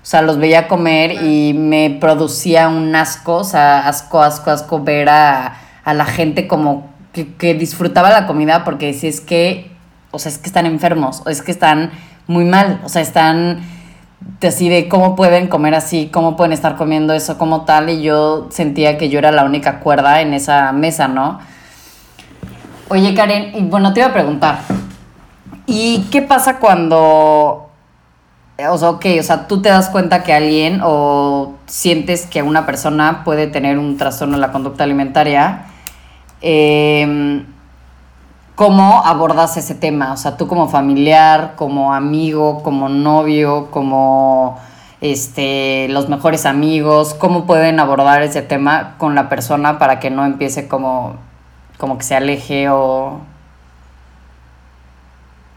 O 0.02 0.06
sea, 0.08 0.24
los 0.24 0.40
veía 0.40 0.68
comer 0.68 1.24
y 1.24 1.54
me 1.54 1.96
producía 2.02 2.68
un 2.68 2.96
asco, 2.96 3.36
o 3.36 3.44
sea, 3.44 3.88
asco, 3.88 4.24
asco, 4.24 4.50
asco 4.50 4.84
ver 4.84 5.08
a, 5.08 5.54
la 5.86 6.06
gente 6.06 6.48
como 6.48 6.90
que, 7.14 7.54
disfrutaba 7.54 8.10
la 8.10 8.26
comida 8.26 8.64
porque 8.64 8.94
si 8.94 9.06
es 9.06 9.22
que, 9.22 9.72
o 10.10 10.18
sea, 10.18 10.32
es 10.32 10.40
que 10.40 10.48
están 10.48 10.66
enfermos, 10.66 11.22
o 11.28 11.30
es 11.30 11.44
que 11.44 11.52
están 11.52 11.92
muy 12.26 12.44
mal, 12.44 12.82
o 12.84 12.90
sea, 12.90 13.04
están 13.04 13.60
así 14.42 14.70
de 14.70 14.88
cómo 14.88 15.16
pueden 15.16 15.48
comer 15.48 15.76
así, 15.76 16.10
cómo 16.12 16.36
pueden 16.36 16.54
estar 16.54 16.76
comiendo 16.76 17.14
eso 17.14 17.38
como 17.38 17.66
tal, 17.66 17.90
y 17.90 18.02
yo 18.02 18.48
sentía 18.52 18.98
que 18.98 19.10
yo 19.10 19.20
era 19.20 19.32
la 19.32 19.44
única 19.44 19.80
cuerda 19.80 20.22
en 20.22 20.34
esa 20.34 20.72
mesa, 20.72 21.08
¿no? 21.08 21.40
Oye, 22.90 23.14
Karen, 23.14 23.52
y 23.56 23.62
bueno, 23.62 23.94
te 23.94 24.00
iba 24.00 24.10
a 24.10 24.14
preguntar, 24.14 24.60
¿Y 25.72 26.08
qué 26.10 26.24
pasa 26.24 26.58
cuando, 26.58 27.70
o 28.58 28.78
sea, 28.80 28.90
ok, 28.90 29.06
o 29.20 29.24
sea, 29.24 29.48
tú 29.48 29.62
te 29.62 29.70
das 29.70 29.90
cuenta 29.90 30.24
que 30.24 30.34
alguien 30.34 30.82
o 30.84 31.54
sientes 31.68 32.26
que 32.26 32.42
una 32.42 32.66
persona 32.66 33.24
puede 33.24 33.46
tener 33.46 33.78
un 33.78 33.96
trastorno 33.96 34.34
en 34.34 34.42
la 34.42 34.52
conducta 34.52 34.84
alimentaria? 34.84 35.68
Em, 36.42 37.46
¿Cómo 38.60 39.06
abordas 39.06 39.56
ese 39.56 39.74
tema? 39.74 40.12
O 40.12 40.18
sea, 40.18 40.36
tú 40.36 40.50
como 40.50 40.68
familiar, 40.68 41.54
como 41.56 41.94
amigo, 41.94 42.62
como 42.62 42.90
novio, 42.90 43.70
como 43.72 44.60
este, 45.00 45.88
los 45.88 46.10
mejores 46.10 46.46
amigos, 46.46 47.14
¿cómo 47.14 47.48
pueden 47.48 47.80
abordar 47.80 48.22
ese 48.22 48.42
tema 48.42 48.96
con 48.98 49.16
la 49.16 49.30
persona 49.30 49.80
para 49.80 50.02
que 50.02 50.10
no 50.10 50.26
empiece 50.26 50.68
como, 50.68 51.16
como 51.78 51.98
que 51.98 52.04
se 52.04 52.18
aleje 52.18 52.68
o 52.70 53.22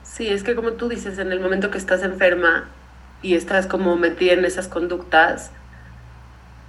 Sí, 0.04 0.28
es 0.28 0.44
que 0.44 0.54
como 0.54 0.74
tú 0.74 0.88
dices, 0.88 1.18
en 1.18 1.32
el 1.32 1.40
momento 1.40 1.72
que 1.72 1.78
estás 1.78 2.04
enferma 2.04 2.68
y 3.20 3.34
estás 3.34 3.66
como 3.66 3.96
metida 3.96 4.34
en 4.34 4.44
esas 4.44 4.68
conductas, 4.68 5.50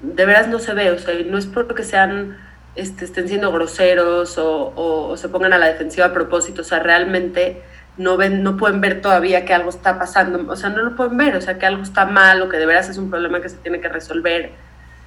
de 0.01 0.25
veras 0.25 0.47
no 0.47 0.57
se 0.57 0.73
ve, 0.73 0.89
o 0.89 0.97
sea, 0.97 1.13
no 1.27 1.37
es 1.37 1.45
porque 1.45 1.83
sean, 1.83 2.39
este, 2.75 3.05
estén 3.05 3.27
siendo 3.27 3.51
groseros 3.51 4.36
o, 4.38 5.15
se 5.17 5.29
pongan 5.29 5.53
a 5.53 5.57
la 5.57 5.67
defensiva 5.67 6.07
a 6.07 6.13
propósito, 6.13 6.62
o 6.62 6.65
sea, 6.65 6.79
realmente 6.79 7.62
no 7.97 8.17
ven, 8.17 8.43
no 8.43 8.57
pueden 8.57 8.81
ver 8.81 9.01
todavía 9.01 9.45
que 9.45 9.53
algo 9.53 9.69
está 9.69 9.99
pasando, 9.99 10.51
o 10.51 10.55
sea, 10.55 10.69
no 10.69 10.81
lo 10.81 10.95
pueden 10.95 11.17
ver, 11.17 11.36
o 11.36 11.41
sea, 11.41 11.59
que 11.59 11.65
algo 11.65 11.83
está 11.83 12.05
mal 12.05 12.41
o 12.41 12.49
que 12.49 12.57
de 12.57 12.65
veras 12.65 12.89
es 12.89 12.97
un 12.97 13.09
problema 13.09 13.41
que 13.41 13.49
se 13.49 13.57
tiene 13.57 13.79
que 13.79 13.89
resolver. 13.89 14.51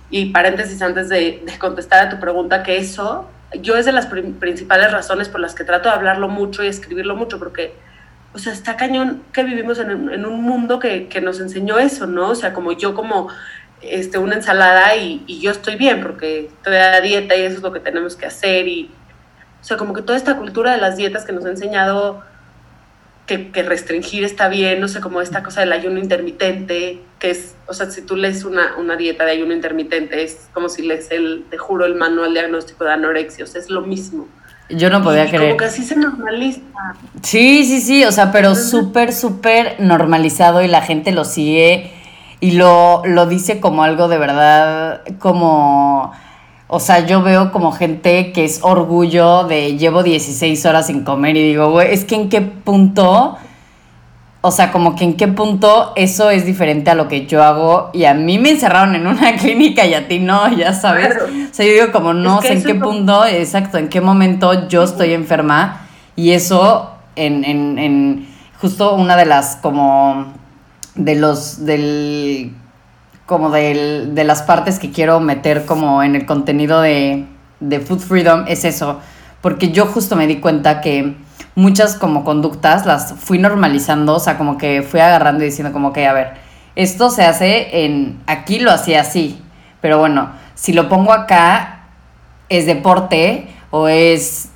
Y 0.09 0.27
paréntesis 0.27 0.81
antes 0.83 1.09
de, 1.09 1.43
de 1.45 1.59
contestar 1.59 2.07
a 2.07 2.11
tu 2.11 2.21
pregunta, 2.21 2.63
que 2.63 2.77
eso, 2.77 3.29
yo 3.61 3.77
es 3.77 3.87
de 3.87 3.93
las 3.93 4.07
principales 4.07 4.93
razones 4.93 5.29
por 5.29 5.41
las 5.41 5.55
que 5.55 5.65
trato 5.65 5.89
de 5.89 5.97
hablarlo 5.97 6.29
mucho 6.29 6.63
y 6.63 6.69
escribirlo 6.69 7.17
mucho, 7.17 7.39
porque 7.41 7.75
o 8.37 8.39
sea, 8.39 8.53
está 8.53 8.77
cañón 8.77 9.23
que 9.33 9.43
vivimos 9.45 9.79
en, 9.79 10.27
un 10.27 10.43
mundo 10.43 10.79
que, 10.79 11.09
nos 11.23 11.41
enseñó 11.41 11.79
eso, 11.79 12.07
¿no? 12.07 12.29
O 12.29 12.35
sea, 12.35 12.53
como 12.53 12.73
yo 12.73 12.95
como 12.95 13.29
este, 13.91 14.19
una 14.19 14.37
ensalada 14.37 14.97
y, 14.97 15.25
yo 15.41 15.51
estoy 15.51 15.77
bien 15.77 16.03
porque 16.03 16.47
estoy 16.47 16.77
a 16.77 17.01
dieta 17.01 17.37
y 17.37 17.43
eso 17.43 17.57
es 17.57 17.63
lo 17.63 17.73
que 17.73 17.81
tenemos 17.81 18.17
que 18.17 18.27
hacer. 18.27 18.69
Y, 18.69 18.91
o 19.61 19.65
sea, 19.65 19.77
como 19.77 19.95
que 19.95 20.03
toda 20.03 20.17
esta 20.17 20.37
cultura 20.37 20.73
de 20.73 20.79
las 20.79 20.97
dietas 20.97 21.25
que 21.25 21.33
nos 21.33 21.45
ha 21.45 21.51
enseñado 21.51 22.23
que, 23.27 23.51
restringir 23.63 24.25
está 24.25 24.49
bien, 24.49 24.81
no 24.81 24.89
sé, 24.89 25.01
como 25.01 25.21
esta 25.21 25.43
cosa 25.43 25.61
del 25.61 25.73
ayuno 25.73 25.99
intermitente, 25.99 27.01
que 27.19 27.31
es, 27.31 27.55
o 27.67 27.75
sea, 27.75 27.91
si 27.91 28.03
tú 28.03 28.17
lees 28.17 28.45
una, 28.45 28.77
una 28.77 28.97
dieta 28.97 29.25
de 29.25 29.33
ayuno 29.33 29.53
intermitente, 29.53 30.23
es 30.23 30.49
como 30.53 30.69
si 30.69 30.83
lees 30.83 31.11
el, 31.11 31.45
te 31.51 31.59
juro, 31.59 31.87
el 31.87 31.97
manual 31.97 32.33
diagnóstico 32.33 32.85
de 32.85 32.93
anorexia, 32.93 33.45
o 33.45 33.49
sea, 33.49 33.61
es 33.61 33.69
lo 33.69 33.81
mismo. 33.81 34.29
Yo 34.69 34.91
no 34.91 35.03
podía 35.03 35.27
creer. 35.27 35.43
Como 35.43 35.57
que 35.57 35.65
así 35.65 35.83
se 35.83 35.97
normaliza. 35.97 36.61
Sí, 37.23 37.65
sí, 37.65 37.81
sí, 37.81 38.05
o 38.05 38.13
sea, 38.13 38.33
pero 38.33 38.55
súper, 38.55 39.13
súper 39.13 39.77
normalizado 39.79 40.63
y 40.63 40.69
la 40.69 40.83
gente 40.83 41.13
lo 41.13 41.25
sigue 41.25 41.93
y 42.41 42.53
lo, 42.53 43.03
lo 43.05 43.27
dice 43.27 43.61
como 43.61 43.83
algo 43.83 44.09
de 44.09 44.19
verdad, 44.19 45.03
como... 45.19 46.13
O 46.69 46.81
sea, 46.81 47.07
yo 47.07 47.23
veo 47.23 47.53
como 47.53 47.71
gente 47.71 48.33
que 48.33 48.45
es 48.45 48.59
orgullo 48.63 49.45
de 49.45 49.77
llevo 49.77 50.03
16 50.03 50.67
horas 50.67 50.89
sin 50.89 51.05
comer 51.05 51.37
y 51.37 51.43
digo, 51.47 51.71
güey, 51.71 51.95
es 51.95 52.05
que 52.05 52.17
en 52.17 52.29
qué 52.29 52.41
punto 52.41 53.37
o 54.47 54.53
sea, 54.53 54.71
como 54.71 54.95
que 54.95 55.03
en 55.03 55.17
qué 55.17 55.27
punto 55.27 55.93
eso 55.97 56.31
es 56.31 56.47
diferente 56.47 56.89
a 56.89 56.95
lo 56.95 57.09
que 57.09 57.27
yo 57.27 57.43
hago 57.43 57.91
y 57.93 58.05
a 58.05 58.15
mí 58.15 58.39
me 58.39 58.51
encerraron 58.51 58.95
en 58.95 59.09
una 59.09 59.35
clínica 59.39 59.85
y 59.87 59.95
a 59.95 60.07
ti 60.07 60.21
no, 60.21 60.49
ya 60.57 60.73
sabes. 60.73 61.17
O 61.17 61.53
sea, 61.53 61.67
yo 61.67 61.73
digo 61.73 61.91
como 61.91 62.15
no 62.15 62.41
sé 62.41 62.53
en 62.53 62.63
qué 62.63 62.77
punto, 62.77 63.27
exacto, 63.27 63.77
en 63.77 63.89
qué 63.89 64.01
momento 64.01 64.69
yo 64.69 64.85
estoy 64.85 65.15
enferma 65.15 65.89
y 66.15 66.31
eso 66.31 66.93
en, 67.17 67.45
en, 67.45 67.79
en 67.81 68.29
justo 68.61 68.95
una 68.95 69.17
de 69.17 69.25
las 69.25 69.57
como 69.57 70.27
de 70.97 71.15
los 71.15 71.65
del 71.65 72.53
como 73.27 73.51
del, 73.51 74.15
de 74.15 74.25
las 74.25 74.43
partes 74.43 74.79
que 74.79 74.93
quiero 74.93 75.19
meter 75.21 75.67
como 75.67 76.03
en 76.03 76.15
el 76.15 76.27
contenido 76.27 76.81
de, 76.81 77.27
de 77.59 77.81
Food 77.81 77.99
Freedom 77.99 78.45
es 78.47 78.65
eso, 78.65 79.01
porque 79.41 79.73
yo 79.73 79.87
justo 79.87 80.15
me 80.15 80.29
di 80.29 80.37
cuenta 80.37 80.81
que 80.81 81.17
muchas 81.57 81.97
como 81.97 82.23
conductas 82.23 82.87
las 82.87 83.15
fui 83.15 83.39
normalizando, 83.39 84.15
o 84.15 84.21
sea, 84.21 84.39
como 84.39 84.59
que 84.59 84.83
fui 84.83 85.01
agarrando 85.01 85.43
y 85.43 85.47
diciendo 85.47 85.73
como 85.73 85.93
que, 85.93 86.07
a 86.07 86.13
ver, 86.13 86.35
esto 86.77 87.11
se 87.11 87.25
hace 87.25 87.85
en, 87.85 88.23
aquí 88.27 88.61
lo 88.61 88.71
hacía 88.71 89.01
así, 89.01 89.43
pero 89.81 89.99
bueno, 89.99 90.31
si 90.55 90.73
lo 90.73 90.89
pongo 90.89 91.13
acá, 91.13 91.89
es 92.49 92.67
deporte 92.67 93.49
o 93.71 93.89
es 93.89 94.51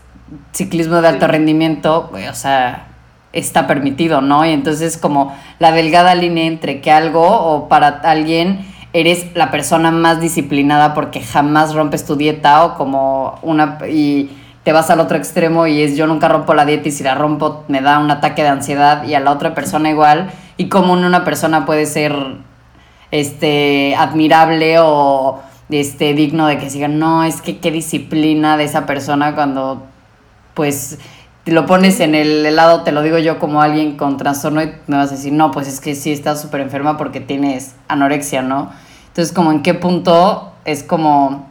ciclismo 0.52 1.00
de 1.00 1.08
alto 1.08 1.26
rendimiento, 1.26 2.12
o 2.12 2.34
sea, 2.34 2.86
está 3.32 3.66
permitido, 3.66 4.20
¿no? 4.20 4.44
Y 4.44 4.50
entonces 4.50 4.96
como 4.96 5.36
la 5.58 5.72
delgada 5.72 6.14
línea 6.14 6.44
entre 6.46 6.80
que 6.80 6.90
algo 6.90 7.22
o 7.22 7.68
para 7.68 7.88
alguien 8.02 8.66
eres 8.92 9.26
la 9.34 9.50
persona 9.50 9.90
más 9.90 10.20
disciplinada 10.20 10.94
porque 10.94 11.20
jamás 11.20 11.74
rompes 11.74 12.04
tu 12.04 12.16
dieta 12.16 12.64
o 12.64 12.74
como 12.74 13.38
una 13.42 13.78
y 13.88 14.30
te 14.64 14.72
vas 14.72 14.90
al 14.90 15.00
otro 15.00 15.16
extremo 15.16 15.66
y 15.66 15.82
es 15.82 15.96
yo 15.96 16.06
nunca 16.06 16.28
rompo 16.28 16.54
la 16.54 16.64
dieta 16.64 16.88
y 16.88 16.92
si 16.92 17.04
la 17.04 17.14
rompo 17.14 17.64
me 17.68 17.80
da 17.80 17.98
un 17.98 18.10
ataque 18.10 18.42
de 18.42 18.48
ansiedad 18.48 19.04
y 19.04 19.14
a 19.14 19.20
la 19.20 19.30
otra 19.30 19.54
persona 19.54 19.90
igual 19.90 20.30
y 20.56 20.68
como 20.68 20.92
una 20.92 21.24
persona 21.24 21.64
puede 21.66 21.86
ser 21.86 22.14
este 23.12 23.94
admirable 23.96 24.76
o 24.80 25.40
este 25.70 26.14
digno 26.14 26.48
de 26.48 26.58
que 26.58 26.68
sigan 26.68 26.98
no 26.98 27.22
es 27.22 27.40
que 27.40 27.58
qué 27.58 27.70
disciplina 27.70 28.56
de 28.56 28.64
esa 28.64 28.86
persona 28.86 29.36
cuando 29.36 29.84
pues 30.54 30.98
lo 31.46 31.66
pones 31.66 32.00
en 32.00 32.14
el 32.14 32.54
lado 32.54 32.82
te 32.82 32.92
lo 32.92 33.02
digo 33.02 33.18
yo 33.18 33.38
como 33.38 33.62
alguien 33.62 33.96
con 33.96 34.16
trastorno 34.16 34.62
y 34.62 34.72
me 34.86 34.96
vas 34.96 35.08
a 35.08 35.16
decir 35.16 35.32
no 35.32 35.50
pues 35.50 35.68
es 35.68 35.80
que 35.80 35.94
sí 35.94 36.12
estás 36.12 36.40
súper 36.40 36.60
enferma 36.60 36.96
porque 36.96 37.20
tienes 37.20 37.74
anorexia 37.88 38.42
no 38.42 38.70
entonces 39.08 39.34
como 39.34 39.50
en 39.50 39.62
qué 39.62 39.74
punto 39.74 40.52
es 40.64 40.82
como 40.82 41.50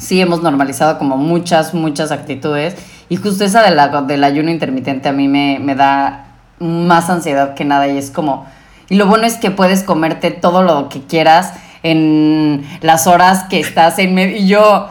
sí 0.00 0.20
hemos 0.20 0.42
normalizado 0.42 0.98
como 0.98 1.16
muchas, 1.16 1.74
muchas 1.74 2.10
actitudes. 2.10 2.76
Y 3.08 3.16
justo 3.16 3.44
esa 3.44 3.62
de 3.62 3.74
la, 3.74 3.88
del 4.02 4.24
ayuno 4.24 4.50
intermitente 4.50 5.08
a 5.08 5.12
mí 5.12 5.28
me, 5.28 5.58
me 5.60 5.74
da 5.74 6.26
más 6.58 7.10
ansiedad 7.10 7.54
que 7.54 7.64
nada. 7.64 7.86
Y 7.88 7.98
es 7.98 8.10
como. 8.10 8.46
Y 8.88 8.96
lo 8.96 9.06
bueno 9.06 9.26
es 9.26 9.36
que 9.36 9.50
puedes 9.50 9.82
comerte 9.82 10.30
todo 10.30 10.62
lo 10.62 10.88
que 10.88 11.02
quieras 11.02 11.52
en 11.82 12.66
las 12.80 13.06
horas 13.06 13.44
que 13.44 13.60
estás 13.60 13.98
en 13.98 14.14
medio. 14.14 14.36
Y 14.36 14.46
yo, 14.48 14.88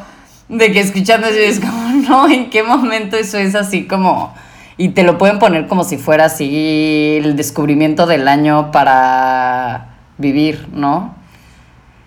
de 0.50 0.72
que 0.72 0.80
escuchando 0.82 1.28
eso, 1.28 1.40
es 1.40 1.60
como, 1.60 1.90
no, 2.10 2.30
¿en 2.30 2.50
qué 2.50 2.64
momento 2.64 3.16
eso 3.16 3.38
es 3.38 3.56
así 3.56 3.88
como.? 3.88 4.34
Y 4.78 4.90
te 4.90 5.04
lo 5.04 5.18
pueden 5.18 5.40
poner 5.40 5.68
como 5.68 5.84
si 5.84 5.98
fuera 5.98 6.26
así 6.26 7.20
el 7.22 7.36
descubrimiento 7.36 8.06
del 8.06 8.28
año 8.30 8.72
para 8.72 9.98
vivir, 10.18 10.68
¿no? 10.72 11.20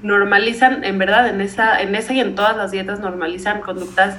normalizan, 0.03 0.85
en 0.85 0.99
verdad, 0.99 1.29
en 1.29 1.41
esa, 1.41 1.81
en 1.81 1.95
esa 1.95 2.13
y 2.13 2.21
en 2.21 2.35
todas 2.35 2.57
las 2.57 2.71
dietas 2.71 3.01
normalizan 3.01 3.61
conductas 3.61 4.17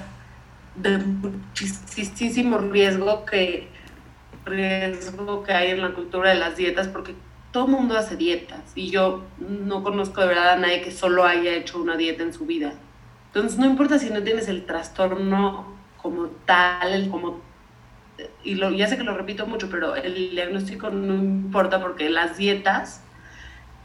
de 0.76 0.98
muchísimo 0.98 2.58
riesgo 2.58 3.26
que, 3.26 3.68
riesgo 4.46 5.44
que 5.44 5.54
hay 5.54 5.72
en 5.72 5.82
la 5.82 5.92
cultura 5.92 6.30
de 6.30 6.36
las 6.36 6.58
dietas, 6.58 6.88
porque 6.88 7.14
todo 7.52 7.66
el 7.66 7.72
mundo 7.72 7.98
hace 7.98 8.16
dietas 8.16 8.72
y 8.74 8.90
yo 8.90 9.26
no 9.40 9.84
conozco 9.84 10.22
de 10.22 10.28
verdad 10.28 10.54
a 10.54 10.56
nadie 10.56 10.82
que 10.82 10.92
solo 10.92 11.26
haya 11.26 11.54
hecho 11.54 11.80
una 11.80 11.98
dieta 11.98 12.24
en 12.24 12.34
su 12.34 12.46
vida. 12.46 12.74
Entonces 13.34 13.58
no 13.58 13.66
importa 13.66 13.98
si 13.98 14.12
no 14.12 14.22
tienes 14.22 14.48
el 14.48 14.66
trastorno 14.66 15.76
como 15.98 16.28
tal, 16.46 17.10
como 17.10 17.42
y 18.44 18.56
lo, 18.56 18.70
ya 18.70 18.88
sé 18.88 18.98
que 18.98 19.04
lo 19.04 19.18
repito 19.18 19.48
mucho, 19.48 19.70
pero 19.72 19.96
el 19.96 20.32
diagnóstico 20.32 20.90
no 20.90 21.16
importa 21.16 21.82
porque 21.82 22.10
las 22.10 22.38
dietas, 22.38 23.02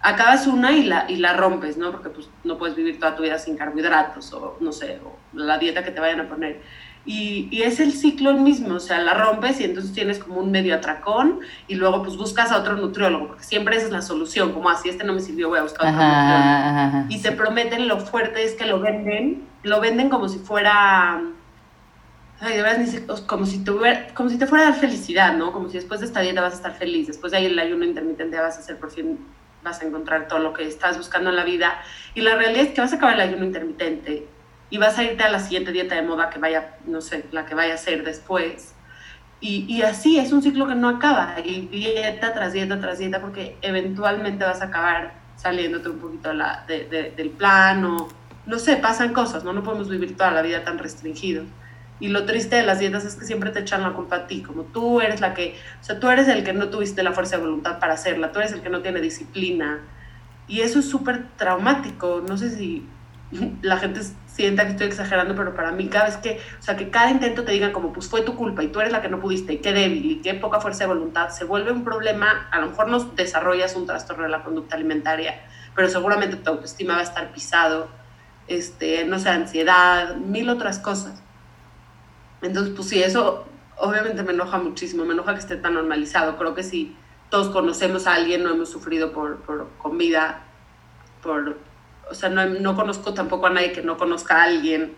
acabas 0.02 0.46
una 0.46 0.72
y 0.72 0.84
la, 0.84 1.06
y 1.08 1.16
la 1.16 1.32
rompes, 1.32 1.78
¿no? 1.78 1.90
Porque 1.92 2.10
pues, 2.10 2.28
no 2.44 2.58
puedes 2.58 2.76
vivir 2.76 3.00
toda 3.00 3.16
tu 3.16 3.22
vida 3.22 3.38
sin 3.38 3.56
carbohidratos 3.56 4.32
o 4.34 4.58
no 4.60 4.72
sé, 4.72 5.00
o 5.02 5.16
la 5.32 5.58
dieta 5.58 5.82
que 5.82 5.92
te 5.92 6.00
vayan 6.00 6.20
a 6.20 6.28
poner. 6.28 6.60
Y, 7.04 7.48
y, 7.50 7.62
es 7.62 7.80
el 7.80 7.92
ciclo 7.92 8.30
el 8.30 8.40
mismo, 8.40 8.74
o 8.74 8.80
sea, 8.80 8.98
la 8.98 9.14
rompes 9.14 9.60
y 9.60 9.64
entonces 9.64 9.92
tienes 9.92 10.18
como 10.18 10.40
un 10.40 10.50
medio 10.50 10.74
atracón 10.74 11.40
y 11.66 11.76
luego 11.76 12.02
pues 12.02 12.18
buscas 12.18 12.52
a 12.52 12.58
otro 12.58 12.76
nutriólogo, 12.76 13.28
porque 13.28 13.44
siempre 13.44 13.76
esa 13.76 13.86
es 13.86 13.92
la 13.92 14.02
solución, 14.02 14.52
como 14.52 14.68
así, 14.68 14.90
este 14.90 15.04
no 15.04 15.14
me 15.14 15.20
sirvió, 15.20 15.48
voy 15.48 15.58
a 15.58 15.62
buscar 15.62 15.88
otro 15.88 16.06
nutriólogo. 16.06 17.06
y 17.08 17.22
te 17.22 17.32
prometen, 17.32 17.88
lo 17.88 17.98
fuerte 18.00 18.44
es 18.44 18.54
que 18.54 18.66
lo 18.66 18.80
venden, 18.80 19.42
lo 19.62 19.80
venden 19.80 20.10
como 20.10 20.28
si 20.28 20.38
fuera 20.38 21.22
Ay, 22.40 22.56
de 22.56 22.62
verdad, 22.62 22.86
como 23.26 23.46
si, 23.46 23.64
te 23.64 23.72
como 24.14 24.30
si 24.30 24.38
te 24.38 24.46
fuera 24.46 24.68
a 24.68 24.70
dar 24.70 24.78
felicidad, 24.78 25.36
¿no? 25.36 25.52
Como 25.52 25.68
si 25.68 25.76
después 25.76 25.98
de 26.00 26.06
esta 26.06 26.20
dieta 26.20 26.40
vas 26.40 26.52
a 26.52 26.56
estar 26.56 26.74
feliz, 26.74 27.08
después 27.08 27.32
de 27.32 27.38
ahí 27.38 27.46
el 27.46 27.58
ayuno 27.58 27.84
intermitente 27.84 28.38
vas 28.38 28.56
a 28.56 28.60
hacer, 28.60 28.78
por 28.78 28.92
fin 28.92 29.18
vas 29.64 29.82
a 29.82 29.86
encontrar 29.86 30.28
todo 30.28 30.38
lo 30.38 30.52
que 30.52 30.66
estás 30.66 30.96
buscando 30.96 31.30
en 31.30 31.36
la 31.36 31.44
vida. 31.44 31.80
Y 32.14 32.20
la 32.20 32.36
realidad 32.36 32.66
es 32.66 32.74
que 32.74 32.80
vas 32.80 32.92
a 32.92 32.96
acabar 32.96 33.16
el 33.16 33.22
ayuno 33.22 33.44
intermitente 33.44 34.28
y 34.70 34.78
vas 34.78 34.98
a 34.98 35.04
irte 35.04 35.22
a 35.22 35.30
la 35.30 35.40
siguiente 35.40 35.72
dieta 35.72 35.94
de 35.94 36.02
moda 36.02 36.30
que 36.30 36.38
vaya, 36.38 36.76
no 36.86 37.00
sé, 37.00 37.24
la 37.32 37.46
que 37.46 37.54
vaya 37.54 37.74
a 37.74 37.78
ser 37.78 38.04
después. 38.04 38.74
Y, 39.40 39.64
y 39.68 39.82
así 39.82 40.18
es 40.18 40.32
un 40.32 40.42
ciclo 40.42 40.66
que 40.66 40.74
no 40.74 40.88
acaba, 40.88 41.36
y 41.44 41.68
dieta 41.68 42.32
tras 42.32 42.52
dieta 42.52 42.80
tras 42.80 42.98
dieta, 42.98 43.20
porque 43.20 43.56
eventualmente 43.62 44.44
vas 44.44 44.60
a 44.62 44.66
acabar 44.66 45.14
saliéndote 45.36 45.88
un 45.88 45.98
poquito 45.98 46.32
la, 46.32 46.64
del 46.66 47.30
plan 47.30 47.84
o, 47.84 48.08
no 48.46 48.58
sé, 48.58 48.76
pasan 48.76 49.12
cosas, 49.12 49.44
¿no? 49.44 49.52
No 49.52 49.62
podemos 49.62 49.88
vivir 49.88 50.16
toda 50.16 50.32
la 50.32 50.42
vida 50.42 50.64
tan 50.64 50.78
restringidos. 50.78 51.46
Y 52.00 52.08
lo 52.08 52.24
triste 52.26 52.56
de 52.56 52.62
las 52.62 52.78
dietas 52.78 53.04
es 53.04 53.16
que 53.16 53.24
siempre 53.24 53.50
te 53.50 53.60
echan 53.60 53.82
la 53.82 53.92
culpa 53.92 54.16
a 54.16 54.26
ti, 54.26 54.42
como 54.42 54.62
tú 54.62 55.00
eres 55.00 55.20
la 55.20 55.34
que, 55.34 55.56
o 55.80 55.84
sea, 55.84 55.98
tú 55.98 56.08
eres 56.08 56.28
el 56.28 56.44
que 56.44 56.52
no 56.52 56.68
tuviste 56.68 57.02
la 57.02 57.12
fuerza 57.12 57.36
de 57.36 57.42
voluntad 57.42 57.78
para 57.78 57.94
hacerla, 57.94 58.32
tú 58.32 58.40
eres 58.40 58.52
el 58.52 58.62
que 58.62 58.70
no 58.70 58.82
tiene 58.82 59.00
disciplina. 59.00 59.80
Y 60.46 60.60
eso 60.60 60.78
es 60.78 60.88
súper 60.88 61.28
traumático. 61.36 62.22
No 62.26 62.38
sé 62.38 62.50
si 62.50 62.86
la 63.62 63.76
gente 63.78 64.00
sienta 64.26 64.64
que 64.64 64.70
estoy 64.72 64.86
exagerando, 64.86 65.34
pero 65.34 65.54
para 65.54 65.72
mí 65.72 65.88
cada 65.88 66.06
vez 66.06 66.16
que, 66.16 66.40
o 66.58 66.62
sea, 66.62 66.76
que 66.76 66.90
cada 66.90 67.10
intento 67.10 67.44
te 67.44 67.52
digan 67.52 67.72
como, 67.72 67.92
pues 67.92 68.08
fue 68.08 68.22
tu 68.22 68.36
culpa 68.36 68.62
y 68.62 68.68
tú 68.68 68.80
eres 68.80 68.92
la 68.92 69.02
que 69.02 69.08
no 69.08 69.20
pudiste 69.20 69.54
y 69.54 69.58
qué 69.58 69.72
débil 69.72 70.10
y 70.10 70.16
qué 70.20 70.34
poca 70.34 70.60
fuerza 70.60 70.84
de 70.84 70.88
voluntad, 70.88 71.30
se 71.30 71.44
vuelve 71.44 71.72
un 71.72 71.84
problema, 71.84 72.48
a 72.50 72.60
lo 72.60 72.68
mejor 72.68 72.88
no 72.88 72.98
desarrollas 73.00 73.76
un 73.76 73.86
trastorno 73.86 74.24
de 74.24 74.30
la 74.30 74.42
conducta 74.42 74.76
alimentaria, 74.76 75.42
pero 75.74 75.88
seguramente 75.88 76.36
tu 76.36 76.50
autoestima 76.50 76.94
va 76.94 77.00
a 77.00 77.04
estar 77.04 77.32
pisado, 77.32 77.88
este, 78.46 79.04
no 79.04 79.18
sé, 79.18 79.28
ansiedad, 79.28 80.16
mil 80.16 80.48
otras 80.48 80.78
cosas. 80.78 81.22
Entonces, 82.40 82.72
pues 82.74 82.88
sí, 82.88 83.02
eso 83.02 83.46
obviamente 83.76 84.22
me 84.22 84.32
enoja 84.32 84.58
muchísimo, 84.58 85.04
me 85.04 85.14
enoja 85.14 85.34
que 85.34 85.40
esté 85.40 85.56
tan 85.56 85.74
normalizado. 85.74 86.36
Creo 86.36 86.54
que 86.54 86.62
si 86.62 86.96
todos 87.30 87.50
conocemos 87.50 88.06
a 88.06 88.14
alguien, 88.14 88.42
no 88.42 88.50
hemos 88.50 88.70
sufrido 88.70 89.12
por, 89.12 89.42
por 89.42 89.68
comida, 89.78 90.42
por, 91.22 91.58
o 92.10 92.14
sea, 92.14 92.28
no, 92.28 92.44
no, 92.46 92.74
conozco 92.74 93.14
tampoco 93.14 93.46
a 93.46 93.50
nadie 93.50 93.72
que 93.72 93.82
no 93.82 93.96
conozca 93.96 94.40
a 94.40 94.44
alguien 94.44 94.94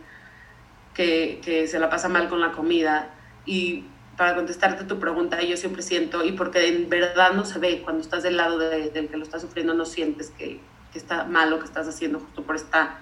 que, 0.95 1.41
que, 1.45 1.67
se 1.67 1.79
la 1.79 1.91
pasa 1.91 2.09
mal 2.09 2.29
con 2.29 2.41
la 2.41 2.53
comida. 2.53 3.11
Y 3.47 3.85
para 4.17 4.35
contestarte 4.35 4.85
tu 4.85 4.99
pregunta, 4.99 5.41
yo 5.43 5.57
siempre 5.57 5.83
siento, 5.83 6.25
y 6.25 6.33
porque 6.33 6.69
en 6.69 6.89
verdad 6.89 7.33
no 7.33 7.45
se 7.45 7.59
ve, 7.59 7.83
cuando 7.83 8.03
estás 8.03 8.23
del 8.23 8.37
lado 8.37 8.59
de, 8.59 8.91
del 8.91 9.09
que 9.09 9.17
lo 9.17 9.25
está 9.25 9.41
sufriendo, 9.41 9.75
no 9.75 9.85
sientes 9.85 10.31
que, 10.31 10.61
que 10.93 10.99
está 10.99 11.25
mal 11.25 11.51
lo 11.51 11.59
que 11.59 11.65
estás 11.65 11.89
haciendo 11.89 12.21
justo 12.21 12.43
por 12.43 12.57
esta 12.57 12.99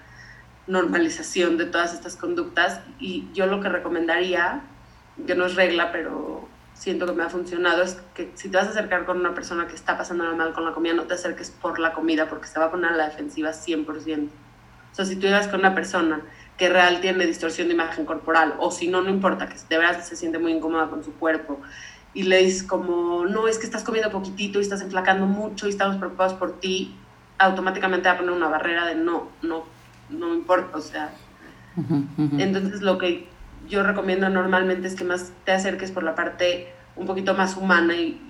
normalización 0.67 1.57
de 1.57 1.65
todas 1.65 1.93
estas 1.93 2.15
conductas 2.15 2.81
y 2.99 3.27
yo 3.33 3.47
lo 3.47 3.59
que 3.61 3.69
recomendaría, 3.69 4.61
que 5.25 5.35
no 5.35 5.45
es 5.45 5.55
regla, 5.55 5.91
pero 5.91 6.48
siento 6.79 7.05
que 7.05 7.11
me 7.11 7.23
ha 7.23 7.29
funcionado, 7.29 7.83
es 7.83 7.97
que 8.13 8.31
si 8.35 8.49
te 8.49 8.57
vas 8.57 8.67
a 8.67 8.69
acercar 8.69 9.05
con 9.05 9.19
una 9.19 9.33
persona 9.33 9.67
que 9.67 9.75
está 9.75 9.97
pasando 9.97 10.23
mal 10.35 10.53
con 10.53 10.63
la 10.63 10.71
comida, 10.71 10.93
no 10.93 11.03
te 11.03 11.13
acerques 11.13 11.51
por 11.51 11.77
la 11.77 11.93
comida 11.93 12.29
porque 12.29 12.47
se 12.47 12.57
va 12.57 12.65
a 12.65 12.71
poner 12.71 12.93
a 12.93 12.95
la 12.95 13.09
defensiva 13.09 13.51
100%. 13.51 14.27
O 14.91 14.95
sea, 14.95 15.05
si 15.05 15.15
tú 15.17 15.23
llegas 15.23 15.47
con 15.47 15.59
una 15.59 15.75
persona 15.75 16.21
que 16.57 16.69
real 16.69 17.01
tiene 17.01 17.25
distorsión 17.25 17.67
de 17.67 17.73
imagen 17.73 18.05
corporal, 18.05 18.55
o 18.59 18.71
si 18.71 18.87
no, 18.87 19.01
no 19.01 19.09
importa, 19.09 19.47
que 19.47 19.55
de 19.69 19.77
verdad 19.77 20.01
se 20.01 20.15
siente 20.15 20.39
muy 20.39 20.53
incómoda 20.53 20.87
con 20.89 21.03
su 21.03 21.13
cuerpo, 21.13 21.59
y 22.13 22.23
le 22.23 22.37
dices 22.43 22.63
como, 22.63 23.25
no, 23.25 23.47
es 23.47 23.59
que 23.59 23.65
estás 23.65 23.83
comiendo 23.83 24.09
poquitito 24.09 24.59
y 24.59 24.63
estás 24.63 24.81
enflacando 24.81 25.25
mucho 25.25 25.67
y 25.67 25.69
estamos 25.69 25.97
preocupados 25.97 26.33
por 26.33 26.59
ti, 26.59 26.95
automáticamente 27.37 28.07
va 28.07 28.15
a 28.15 28.17
poner 28.17 28.33
una 28.33 28.47
barrera 28.47 28.85
de 28.85 28.95
no, 28.95 29.29
no 29.41 29.79
no 30.09 30.33
importa, 30.33 30.77
o 30.77 30.81
sea. 30.81 31.11
Entonces 32.37 32.81
lo 32.81 32.97
que 32.97 33.27
yo 33.69 33.83
recomiendo 33.83 34.29
normalmente 34.29 34.87
es 34.87 34.95
que 34.95 35.03
más 35.03 35.31
te 35.45 35.51
acerques 35.51 35.91
por 35.91 36.03
la 36.03 36.15
parte 36.15 36.73
un 36.95 37.05
poquito 37.05 37.33
más 37.33 37.55
humana 37.55 37.95
y, 37.95 38.25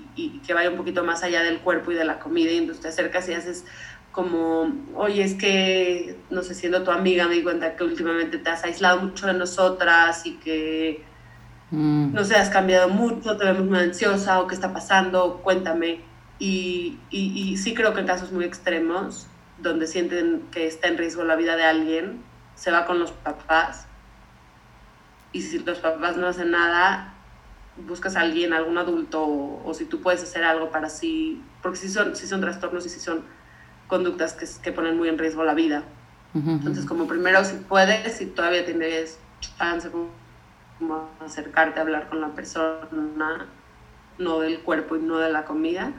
que 0.45 0.54
vaya 0.54 0.69
un 0.69 0.75
poquito 0.75 1.06
más 1.06 1.23
allá 1.23 1.43
del 1.43 1.60
cuerpo 1.60 1.93
y 1.93 1.95
de 1.95 2.04
la 2.04 2.19
comida 2.19 2.52
y 2.52 2.58
entonces 2.58 2.82
te 2.82 2.89
acercas 2.89 3.30
y 3.30 3.34
haces 3.34 3.63
como, 4.12 4.69
oye, 4.95 5.23
es 5.23 5.36
que, 5.36 6.17
no 6.30 6.43
sé, 6.43 6.56
siendo 6.56 6.84
tu 6.84 6.91
amiga 6.91 7.25
me 7.28 7.36
di 7.36 7.43
cuenta 7.43 7.78
que 7.78 7.86
últimamente 7.86 8.38
te 8.38 8.49
has 8.49 8.65
aislado 8.65 8.99
mucho 8.99 9.28
de 9.28 9.34
nosotras 9.34 10.25
y 10.25 10.34
que, 10.34 11.06
mm. 11.71 12.13
no 12.13 12.25
sé, 12.25 12.36
has 12.36 12.49
cambiado 12.49 12.89
mucho, 12.89 13.38
te 13.38 13.45
vemos 13.45 13.65
muy 13.65 13.80
ansiosa 13.80 14.41
o 14.41 14.47
qué 14.47 14.56
está 14.56 14.73
pasando, 14.73 15.39
cuéntame. 15.41 16.02
Y, 16.38 16.99
y, 17.10 17.52
y 17.52 17.56
sí 17.56 17.73
creo 17.73 17.93
que 17.93 18.02
en 18.02 18.08
casos 18.08 18.34
muy 18.34 18.43
extremos 18.43 19.28
donde 19.58 19.88
sienten 19.88 20.47
que 20.52 20.67
está 20.67 20.89
en 20.89 20.97
riesgo 20.97 21.23
la 21.23 21.38
vida 21.38 21.56
de 21.56 21.63
alguien, 21.63 22.21
se 22.56 22.71
va 22.71 22.86
con 22.86 22.99
los 22.99 23.12
papás. 23.12 23.88
Y 25.31 25.41
si 25.41 25.59
los 25.59 25.79
papás 25.79 26.17
no 26.17 26.27
hacen 26.27 26.51
nada, 26.51 27.13
buscas 27.87 28.15
a 28.15 28.21
alguien, 28.21 28.53
algún 28.53 28.77
adulto, 28.77 29.23
o, 29.23 29.73
si 29.73 29.85
tú 29.85 30.01
puedes 30.01 30.23
hacer 30.23 30.43
algo 30.43 30.69
para 30.71 30.89
sí, 30.89 31.41
porque 31.61 31.77
si 31.77 31.89
son, 31.89 32.15
si 32.15 32.27
son 32.27 32.41
trastornos 32.41 32.85
y 32.85 32.89
si 32.89 32.99
son 32.99 33.23
conductas 33.87 34.33
que, 34.33 34.47
que 34.61 34.71
ponen 34.71 34.97
muy 34.97 35.09
en 35.09 35.17
riesgo 35.17 35.43
la 35.43 35.53
vida. 35.53 35.83
Entonces, 36.35 36.85
como 36.85 37.07
primero, 37.07 37.43
si 37.43 37.55
puedes, 37.55 38.17
si 38.17 38.27
todavía 38.27 38.63
tienes 38.63 39.17
chance, 39.57 39.89
como 39.89 41.09
acercarte 41.25 41.79
a 41.79 41.81
hablar 41.81 42.07
con 42.07 42.21
la 42.21 42.29
persona, 42.29 43.47
no 44.19 44.39
del 44.39 44.59
cuerpo 44.59 44.95
y 44.95 44.99
no 44.99 45.17
de 45.17 45.31
la 45.31 45.45
comida, 45.45 45.91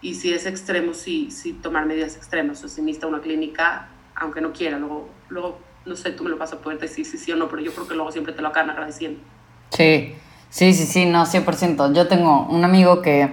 y 0.00 0.14
si 0.14 0.32
es 0.32 0.46
extremo, 0.46 0.94
sí, 0.94 1.30
sí 1.30 1.52
tomar 1.52 1.84
medidas 1.84 2.16
extremas. 2.16 2.64
O 2.64 2.68
si 2.68 2.80
necesita 2.80 3.06
una 3.06 3.20
clínica, 3.20 3.88
aunque 4.14 4.40
no 4.40 4.52
quiera, 4.52 4.78
luego, 4.78 5.10
luego, 5.28 5.60
no 5.86 5.96
sé, 5.96 6.10
tú 6.10 6.24
me 6.24 6.30
lo 6.30 6.36
vas 6.36 6.52
a 6.52 6.58
poder 6.58 6.78
decir 6.78 7.06
si 7.06 7.16
sí 7.16 7.32
o 7.32 7.36
no, 7.36 7.48
pero 7.48 7.62
yo 7.62 7.72
creo 7.72 7.86
que 7.86 7.94
luego 7.94 8.10
siempre 8.10 8.32
te 8.32 8.42
lo 8.42 8.48
acaban 8.48 8.70
agradeciendo. 8.70 9.20
Sí, 9.70 10.14
sí, 10.50 10.74
sí, 10.74 10.84
sí, 10.84 11.06
no, 11.06 11.24
100%. 11.24 11.94
Yo 11.94 12.08
tengo 12.08 12.46
un 12.46 12.64
amigo 12.64 13.02
que 13.02 13.32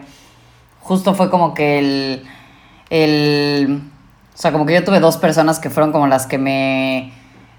justo 0.80 1.16
fue 1.16 1.30
como 1.30 1.54
que 1.54 1.80
el, 1.80 2.24
el, 2.90 3.82
o 4.34 4.38
sea, 4.38 4.52
como 4.52 4.66
que 4.66 4.74
yo 4.74 4.84
tuve 4.84 5.00
dos 5.00 5.18
personas 5.18 5.60
que 5.60 5.70
fueron 5.70 5.92
como 5.92 6.08
las 6.08 6.28
que 6.28 6.38
me, 6.38 7.12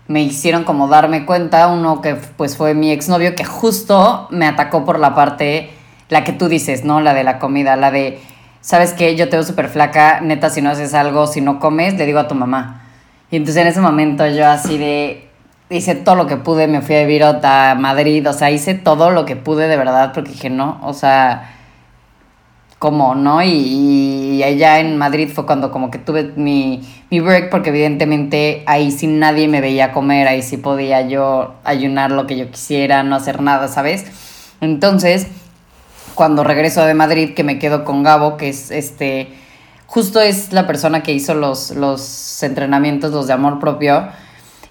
me 0.06 0.22
hicieron 0.22 0.64
como 0.64 0.86
darme 0.86 1.26
cuenta. 1.26 1.66
Uno 1.66 2.00
que 2.00 2.14
pues 2.14 2.56
fue 2.56 2.74
mi 2.74 2.92
exnovio 2.92 3.34
que 3.34 3.44
justo 3.44 4.28
me 4.30 4.46
atacó 4.46 4.84
por 4.84 5.00
la 5.00 5.14
parte, 5.14 5.70
la 6.08 6.22
que 6.22 6.32
tú 6.32 6.48
dices, 6.48 6.84
¿no? 6.84 7.00
La 7.00 7.14
de 7.14 7.24
la 7.24 7.40
comida, 7.40 7.74
la 7.74 7.90
de 7.90 8.20
¿sabes 8.60 8.92
qué? 8.92 9.16
Yo 9.16 9.28
te 9.28 9.36
veo 9.36 9.44
súper 9.44 9.68
flaca, 9.68 10.20
neta, 10.20 10.50
si 10.50 10.62
no 10.62 10.70
haces 10.70 10.94
algo, 10.94 11.26
si 11.26 11.40
no 11.40 11.58
comes, 11.58 11.94
le 11.94 12.06
digo 12.06 12.20
a 12.20 12.28
tu 12.28 12.34
mamá. 12.34 12.83
Y 13.30 13.36
entonces 13.36 13.62
en 13.62 13.68
ese 13.68 13.80
momento 13.80 14.26
yo 14.26 14.46
así 14.46 14.78
de, 14.78 15.28
hice 15.70 15.94
todo 15.94 16.14
lo 16.14 16.26
que 16.26 16.36
pude, 16.36 16.66
me 16.66 16.82
fui 16.82 16.96
a 16.96 17.00
vivir 17.00 17.24
a 17.24 17.74
Madrid, 17.78 18.28
o 18.28 18.32
sea, 18.32 18.50
hice 18.50 18.74
todo 18.74 19.10
lo 19.10 19.24
que 19.24 19.36
pude 19.36 19.68
de 19.68 19.76
verdad, 19.76 20.12
porque 20.12 20.30
dije, 20.30 20.50
no, 20.50 20.80
o 20.82 20.92
sea, 20.92 21.54
¿cómo, 22.78 23.14
no? 23.14 23.42
Y, 23.42 24.42
allá 24.44 24.78
en 24.78 24.98
Madrid 24.98 25.30
fue 25.34 25.46
cuando 25.46 25.70
como 25.70 25.90
que 25.90 25.98
tuve 25.98 26.32
mi, 26.36 26.82
mi 27.10 27.20
break, 27.20 27.50
porque 27.50 27.70
evidentemente 27.70 28.62
ahí 28.66 28.90
sí 28.90 29.06
nadie 29.06 29.48
me 29.48 29.60
veía 29.60 29.92
comer, 29.92 30.28
ahí 30.28 30.42
sí 30.42 30.58
podía 30.58 31.00
yo 31.02 31.54
ayunar 31.64 32.10
lo 32.10 32.26
que 32.26 32.36
yo 32.36 32.50
quisiera, 32.50 33.02
no 33.02 33.16
hacer 33.16 33.40
nada, 33.40 33.68
¿sabes? 33.68 34.04
Entonces 34.60 35.28
cuando 36.14 36.44
regreso 36.44 36.84
de 36.84 36.94
Madrid, 36.94 37.34
que 37.34 37.44
me 37.44 37.58
quedo 37.58 37.84
con 37.84 38.02
Gabo, 38.02 38.36
que 38.36 38.48
es 38.48 38.70
este, 38.70 39.28
justo 39.86 40.20
es 40.20 40.52
la 40.52 40.66
persona 40.66 41.02
que 41.02 41.12
hizo 41.12 41.34
los, 41.34 41.70
los 41.70 42.42
entrenamientos, 42.42 43.12
los 43.12 43.26
de 43.26 43.32
amor 43.32 43.60
propio, 43.60 44.08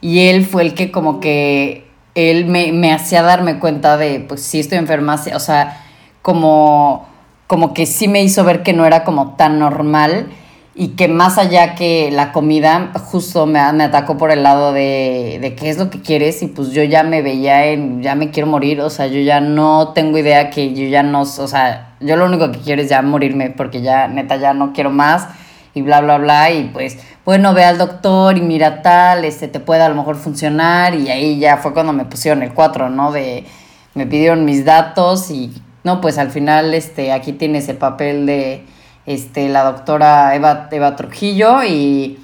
y 0.02 0.28
él 0.28 0.46
fue 0.46 0.64
el 0.64 0.74
que 0.74 0.92
como 0.92 1.20
que, 1.20 1.88
él 2.16 2.46
me, 2.46 2.72
me 2.72 2.94
hacía 2.94 3.24
darme 3.24 3.60
cuenta 3.60 3.98
de, 3.98 4.20
pues 4.20 4.42
sí 4.42 4.60
estoy 4.60 4.78
enferma, 4.78 5.22
o 5.34 5.40
sea, 5.40 5.82
como, 6.22 7.08
como 7.48 7.74
que 7.74 7.86
sí 7.86 8.08
me 8.08 8.24
hizo 8.24 8.44
ver 8.44 8.64
que 8.64 8.74
no 8.74 8.86
era 8.86 9.04
como 9.04 9.36
tan 9.36 9.60
normal 9.60 10.28
y 10.76 10.90
que 10.90 11.08
más 11.08 11.38
allá 11.38 11.76
que 11.76 12.10
la 12.12 12.32
comida, 12.32 12.92
justo 13.06 13.46
me, 13.46 13.60
me 13.74 13.84
atacó 13.84 14.18
por 14.18 14.32
el 14.32 14.42
lado 14.42 14.74
de, 14.74 15.38
de, 15.40 15.54
qué 15.56 15.70
es 15.70 15.78
lo 15.78 15.92
que 15.92 16.02
quieres 16.02 16.42
y 16.42 16.48
pues 16.48 16.72
yo 16.72 16.84
ya 16.84 17.04
me 17.04 17.22
veía 17.22 17.68
en, 17.68 18.02
ya 18.02 18.16
me 18.16 18.32
quiero 18.32 18.48
morir, 18.48 18.82
o 18.82 18.90
sea, 18.90 19.06
yo 19.06 19.20
ya 19.22 19.40
no 19.40 19.90
tengo 19.90 20.18
idea 20.18 20.50
que 20.50 20.74
yo 20.74 20.88
ya 20.88 21.04
no, 21.04 21.22
o 21.22 21.48
sea, 21.48 21.96
yo 22.00 22.16
lo 22.16 22.26
único 22.26 22.52
que 22.52 22.60
quiero 22.60 22.82
es 22.82 22.90
ya 22.90 23.04
morirme 23.04 23.52
porque 23.52 23.82
ya 23.84 24.08
neta 24.08 24.38
ya 24.38 24.56
no 24.56 24.74
quiero 24.74 24.90
más 24.90 25.28
y 25.76 25.84
bla, 25.84 26.02
bla, 26.02 26.18
bla, 26.18 26.52
y 26.52 26.70
pues, 26.74 26.98
bueno, 27.24 27.54
ve 27.54 27.64
al 27.66 27.78
doctor 27.78 28.38
y 28.38 28.42
mira 28.42 28.82
tal, 28.82 29.26
este 29.26 29.48
te 29.48 29.60
puede 29.60 29.84
a 29.84 29.90
lo 29.90 29.96
mejor 29.96 30.16
funcionar 30.16 30.96
y 30.96 31.10
ahí 31.10 31.40
ya 31.40 31.58
fue 31.58 31.74
cuando 31.74 31.94
me 31.94 32.06
pusieron 32.06 32.42
el 32.42 32.54
4, 32.54 32.90
¿no? 32.90 33.12
De, 33.12 33.46
me 33.94 34.08
pidieron 34.08 34.44
mis 34.46 34.66
datos 34.66 35.30
y 35.30 35.54
no, 35.84 36.02
pues 36.02 36.18
al 36.18 36.32
final 36.32 36.74
este, 36.74 37.12
aquí 37.12 37.34
tienes 37.34 37.70
el 37.70 37.78
papel 37.78 38.26
de 38.26 38.66
este, 39.06 39.50
la 39.50 39.64
doctora 39.64 40.36
Eva, 40.36 40.70
Eva 40.72 40.96
Trujillo 40.96 41.64
y, 41.64 42.20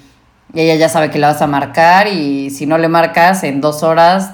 ella 0.52 0.74
ya 0.74 0.88
sabe 0.88 1.10
que 1.10 1.20
la 1.20 1.28
vas 1.28 1.42
a 1.42 1.46
marcar 1.46 2.08
y 2.08 2.50
si 2.50 2.66
no 2.66 2.76
le 2.76 2.88
marcas 2.88 3.44
en 3.44 3.60
dos 3.60 3.84
horas, 3.84 4.32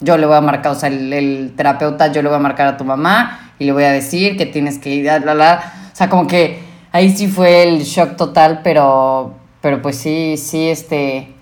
yo 0.00 0.16
le 0.16 0.24
voy 0.24 0.36
a 0.36 0.40
marcar, 0.40 0.72
o 0.72 0.74
sea, 0.74 0.88
el, 0.88 1.52
terapeuta 1.54 2.10
yo 2.10 2.22
le 2.22 2.28
voy 2.28 2.36
a 2.36 2.40
marcar 2.40 2.66
a 2.66 2.76
tu 2.78 2.84
mamá 2.84 3.52
y 3.58 3.64
le 3.66 3.72
voy 3.72 3.84
a 3.84 3.92
decir 3.92 4.38
que 4.38 4.46
tienes 4.46 4.78
que 4.78 4.88
ir, 4.88 5.02
bla. 5.20 5.72
O 5.92 5.96
sea, 5.96 6.08
como 6.08 6.26
que 6.26 6.60
ahí 6.92 7.14
sí 7.14 7.28
fue 7.28 7.62
el 7.62 7.82
shock 7.82 8.16
total, 8.16 8.60
pero, 8.64 9.34
pero 9.60 9.82
pues 9.82 9.96
sí, 9.96 10.36
sí, 10.38 10.70
este, 10.70 11.34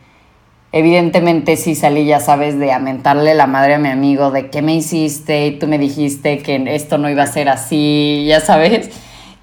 evidentemente 0.73 1.57
sí 1.57 1.75
salí, 1.75 2.07
ya 2.07 2.19
sabes, 2.19 2.59
de 2.59 2.73
amentarle 2.73 3.35
la 3.35 3.47
madre 3.47 3.75
a 3.75 3.79
mi 3.79 3.89
amigo, 3.89 4.31
de 4.31 4.51
qué 4.51 4.63
me 4.63 4.75
hiciste 4.75 5.47
y 5.47 5.59
tú 5.59 5.69
me 5.69 5.79
dijiste 5.79 6.39
que 6.39 6.75
esto 6.75 6.99
no 6.99 7.11
iba 7.11 7.23
a 7.23 7.27
ser 7.27 7.49
así, 7.49 8.25
ya 8.27 8.41
sabes, 8.41 8.91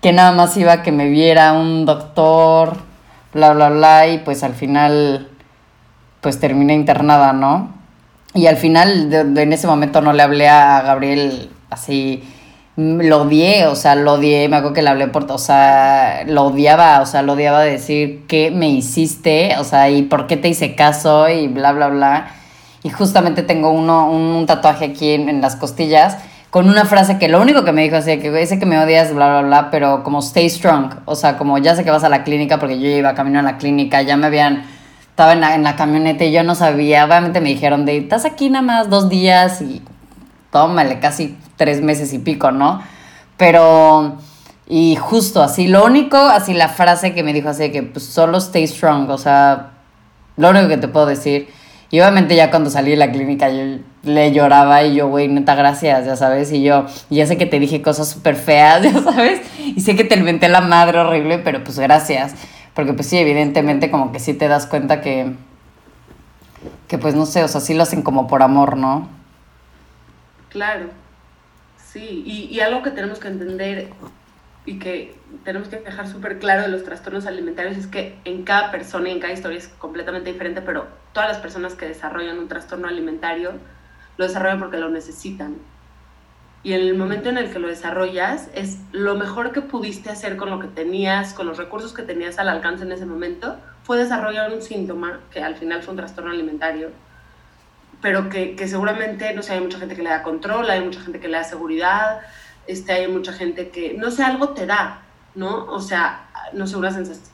que 0.01 0.13
nada 0.13 0.31
más 0.31 0.55
iba 0.57 0.73
a 0.73 0.83
que 0.83 0.91
me 0.91 1.09
viera 1.09 1.53
un 1.53 1.85
doctor, 1.85 2.77
bla, 3.33 3.53
bla, 3.53 3.69
bla, 3.69 4.07
y 4.07 4.19
pues 4.19 4.43
al 4.43 4.53
final, 4.53 5.29
pues 6.21 6.39
terminé 6.39 6.73
internada, 6.73 7.33
¿no? 7.33 7.73
Y 8.33 8.47
al 8.47 8.57
final, 8.57 9.11
en 9.13 9.53
ese 9.53 9.67
momento 9.67 10.01
no 10.01 10.13
le 10.13 10.23
hablé 10.23 10.47
a 10.47 10.81
Gabriel 10.81 11.49
así 11.69 12.23
lo 12.79 13.23
odié, 13.23 13.67
o 13.67 13.75
sea, 13.75 13.95
lo 13.95 14.13
odié, 14.13 14.47
me 14.47 14.55
acuerdo 14.55 14.73
que 14.73 14.81
le 14.81 14.89
hablé 14.89 15.07
por, 15.07 15.29
o 15.29 15.37
sea, 15.37 16.23
lo 16.25 16.45
odiaba, 16.45 17.01
o 17.01 17.05
sea, 17.05 17.21
lo 17.23 17.33
odiaba 17.33 17.61
decir 17.61 18.25
qué 18.27 18.51
me 18.51 18.69
hiciste, 18.69 19.55
o 19.57 19.65
sea, 19.65 19.89
y 19.89 20.03
por 20.03 20.27
qué 20.27 20.37
te 20.37 20.47
hice 20.47 20.75
caso 20.75 21.27
y 21.27 21.47
bla, 21.49 21.73
bla, 21.73 21.89
bla. 21.89 22.31
Y 22.83 22.89
justamente 22.89 23.43
tengo 23.43 23.71
uno, 23.71 24.09
un, 24.09 24.45
tatuaje 24.45 24.85
aquí 24.85 25.11
en, 25.11 25.41
las 25.41 25.57
costillas 25.57 26.17
con 26.49 26.67
una 26.67 26.85
frase 26.85 27.19
que 27.19 27.27
lo 27.27 27.41
único 27.41 27.63
que 27.63 27.71
me 27.71 27.83
dijo 27.83 27.95
así, 27.95 28.17
que 28.17 28.41
ese 28.41 28.57
que 28.57 28.65
me 28.65 28.79
odias, 28.79 29.13
bla, 29.13 29.27
bla, 29.27 29.41
bla, 29.41 29.71
pero 29.71 30.03
como 30.03 30.19
stay 30.19 30.49
strong, 30.49 30.95
o 31.05 31.15
sea, 31.15 31.37
como 31.37 31.57
ya 31.59 31.75
sé 31.75 31.83
que 31.83 31.91
vas 31.91 32.03
a 32.03 32.09
la 32.09 32.23
clínica 32.23 32.59
porque 32.59 32.79
yo 32.79 32.87
iba 32.87 33.13
camino 33.13 33.39
a 33.39 33.43
la 33.43 33.57
clínica, 33.57 34.01
ya 34.01 34.17
me 34.17 34.27
habían, 34.27 34.63
estaba 35.09 35.33
en 35.33 35.41
la, 35.41 35.53
en 35.53 35.63
la 35.63 35.75
camioneta 35.75 36.25
y 36.25 36.31
yo 36.31 36.43
no 36.43 36.55
sabía, 36.55 37.05
obviamente 37.05 37.39
me 37.39 37.49
dijeron 37.49 37.85
de, 37.85 37.97
estás 37.97 38.25
aquí 38.25 38.49
nada 38.49 38.63
más 38.63 38.89
dos 38.89 39.09
días 39.09 39.61
y 39.61 39.83
tómale, 40.51 40.99
casi 40.99 41.37
tres 41.55 41.81
meses 41.81 42.13
y 42.13 42.19
pico, 42.19 42.51
¿no? 42.51 42.81
Pero, 43.37 44.17
y 44.67 44.95
justo 44.95 45.43
así, 45.43 45.67
lo 45.67 45.85
único, 45.85 46.17
así 46.17 46.53
la 46.53 46.69
frase 46.69 47.13
que 47.13 47.21
me 47.21 47.31
dijo 47.31 47.49
así, 47.49 47.71
que 47.71 47.83
pues 47.83 48.05
solo 48.05 48.39
stay 48.39 48.65
strong, 48.67 49.07
o 49.11 49.17
sea, 49.19 49.71
lo 50.35 50.49
único 50.49 50.67
que 50.67 50.77
te 50.77 50.87
puedo 50.87 51.05
decir. 51.05 51.49
Y 51.91 51.99
obviamente 51.99 52.35
ya 52.35 52.49
cuando 52.49 52.69
salí 52.69 52.91
de 52.91 52.97
la 52.97 53.11
clínica 53.11 53.49
yo 53.49 53.79
le 54.03 54.31
lloraba 54.31 54.83
y 54.83 54.95
yo, 54.95 55.07
güey, 55.07 55.27
neta, 55.27 55.55
gracias, 55.55 56.05
ya 56.05 56.15
sabes. 56.15 56.51
Y 56.51 56.63
yo, 56.63 56.85
ya 57.09 57.25
sé 57.25 57.37
que 57.37 57.45
te 57.45 57.59
dije 57.59 57.81
cosas 57.81 58.09
súper 58.09 58.35
feas, 58.35 58.83
ya 58.93 58.99
sabes. 59.01 59.41
Y 59.59 59.81
sé 59.81 59.95
que 59.95 60.03
te 60.03 60.15
inventé 60.15 60.49
la 60.49 60.61
madre 60.61 60.99
horrible, 60.99 61.39
pero 61.39 61.63
pues 61.63 61.79
gracias. 61.79 62.35
Porque 62.73 62.93
pues 62.93 63.07
sí, 63.07 63.17
evidentemente 63.17 63.91
como 63.91 64.11
que 64.11 64.19
sí 64.19 64.33
te 64.33 64.47
das 64.47 64.65
cuenta 64.65 65.01
que, 65.01 65.33
que 66.87 66.97
pues 66.97 67.15
no 67.15 67.25
sé, 67.25 67.43
o 67.43 67.47
sea, 67.47 67.61
sí 67.61 67.73
lo 67.73 67.83
hacen 67.83 68.01
como 68.01 68.27
por 68.27 68.41
amor, 68.41 68.77
¿no? 68.77 69.07
Claro. 70.49 70.87
Sí, 71.77 72.23
y, 72.25 72.59
algo 72.59 72.83
que 72.83 72.91
tenemos 72.91 73.19
que 73.19 73.29
entender 73.29 73.89
y 74.65 74.77
que 74.77 75.15
tenemos 75.43 75.69
que 75.69 75.77
dejar 75.77 76.07
súper 76.07 76.37
claro 76.37 76.61
de 76.61 76.67
los 76.67 76.83
trastornos 76.83 77.25
alimentarios 77.25 77.77
es 77.77 77.87
que 77.87 78.15
en 78.25 78.43
cada 78.43 78.69
persona 78.69 79.09
y 79.09 79.13
en 79.13 79.19
cada 79.19 79.33
historia 79.33 79.57
es 79.57 79.69
completamente 79.69 80.31
diferente, 80.31 80.61
pero 80.61 80.87
todas 81.13 81.29
las 81.29 81.39
personas 81.39 81.73
que 81.73 81.87
desarrollan 81.87 82.37
un 82.37 82.47
trastorno 82.47 82.87
alimentario 82.87 83.53
lo 84.19 84.27
desarrollan 84.27 84.59
porque 84.59 84.77
lo 84.77 84.89
necesitan. 84.89 85.55
Y 86.61 86.73
en 86.73 86.81
el 86.81 86.97
momento 86.97 87.29
en 87.29 87.37
el 87.37 87.53
que 87.53 87.57
lo 87.57 87.69
desarrollas, 87.69 88.49
es 88.53 88.79
lo 88.91 89.15
mejor 89.15 89.53
que 89.53 89.61
pudiste 89.61 90.09
hacer 90.09 90.35
con 90.35 90.49
lo 90.49 90.59
que 90.59 90.67
tenías, 90.67 91.33
con 91.33 91.47
los 91.47 91.57
recursos 91.57 91.93
que 91.93 92.01
tenías 92.01 92.37
al 92.37 92.49
alcance 92.49 92.83
en 92.83 92.91
ese 92.91 93.05
momento, 93.05 93.55
fue 93.83 93.97
desarrollar 93.97 94.51
un 94.51 94.61
síntoma, 94.61 95.21
que 95.31 95.41
al 95.41 95.55
final 95.55 95.83
fue 95.83 95.91
un 95.91 95.97
trastorno 95.99 96.31
alimentario, 96.31 96.89
pero 98.01 98.27
que, 98.27 98.57
que, 98.57 98.67
seguramente, 98.67 99.33
no 99.33 99.41
sé, 99.41 99.53
hay 99.53 99.61
mucha 99.61 99.79
gente 99.79 99.95
que 99.95 100.03
le 100.03 100.09
da 100.09 100.21
control, 100.21 100.69
hay 100.69 100.81
mucha 100.81 100.99
gente 100.99 101.21
que 101.21 101.29
le 101.29 101.37
da 101.37 101.45
seguridad, 101.45 102.19
este, 102.67 102.91
hay 102.91 103.07
mucha 103.07 103.31
gente 103.31 103.69
que, 103.69 103.93
no 103.93 104.11
sé, 104.11 104.23
algo 104.23 104.49
te 104.49 104.65
da, 104.65 105.03
¿no? 105.33 105.63
O 105.67 105.79
sea, 105.79 106.27
no 106.51 106.67
sé, 106.67 106.75
una 106.75 106.91
sensación 106.91 107.31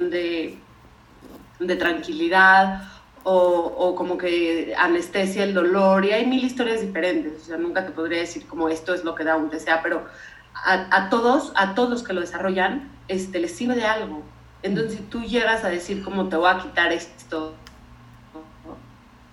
de, 0.00 0.58
de 1.60 1.76
tranquilidad 1.76 2.99
o, 3.24 3.32
o, 3.32 3.94
como 3.94 4.16
que 4.16 4.74
anestesia 4.78 5.44
el 5.44 5.54
dolor 5.54 6.04
y 6.04 6.12
hay 6.12 6.26
mil 6.26 6.44
historias 6.44 6.80
diferentes, 6.80 7.42
o 7.42 7.44
sea, 7.44 7.56
nunca 7.56 7.84
te 7.84 7.92
podría 7.92 8.20
decir 8.20 8.46
como 8.46 8.68
esto 8.68 8.94
es 8.94 9.04
lo 9.04 9.14
que 9.14 9.24
da 9.24 9.36
un 9.36 9.50
TCA, 9.50 9.82
pero 9.82 10.06
a, 10.54 10.96
a 10.96 11.10
todos, 11.10 11.52
a 11.56 11.74
todos 11.74 11.90
los 11.90 12.02
que 12.02 12.12
lo 12.12 12.20
desarrollan, 12.20 12.90
este, 13.08 13.40
les 13.40 13.52
sirve 13.52 13.74
de 13.74 13.84
algo. 13.84 14.22
Entonces, 14.62 14.98
si 14.98 15.02
tú 15.04 15.22
llegas 15.22 15.64
a 15.64 15.68
decir 15.68 16.02
cómo 16.02 16.28
te 16.28 16.36
voy 16.36 16.50
a 16.50 16.58
quitar 16.58 16.92
esto, 16.92 17.54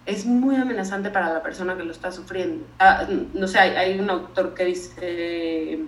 es 0.06 0.26
muy 0.26 0.56
amenazante 0.56 1.10
para 1.10 1.34
la 1.34 1.44
persona 1.44 1.76
que 1.76 1.84
lo 1.84 1.92
está 1.92 2.12
sufriendo. 2.12 2.66
Ah, 2.80 3.06
no 3.34 3.48
sé, 3.48 3.60
hay, 3.60 4.00
un 4.00 4.10
autor 4.10 4.54
que 4.54 4.66
dice 4.66 5.80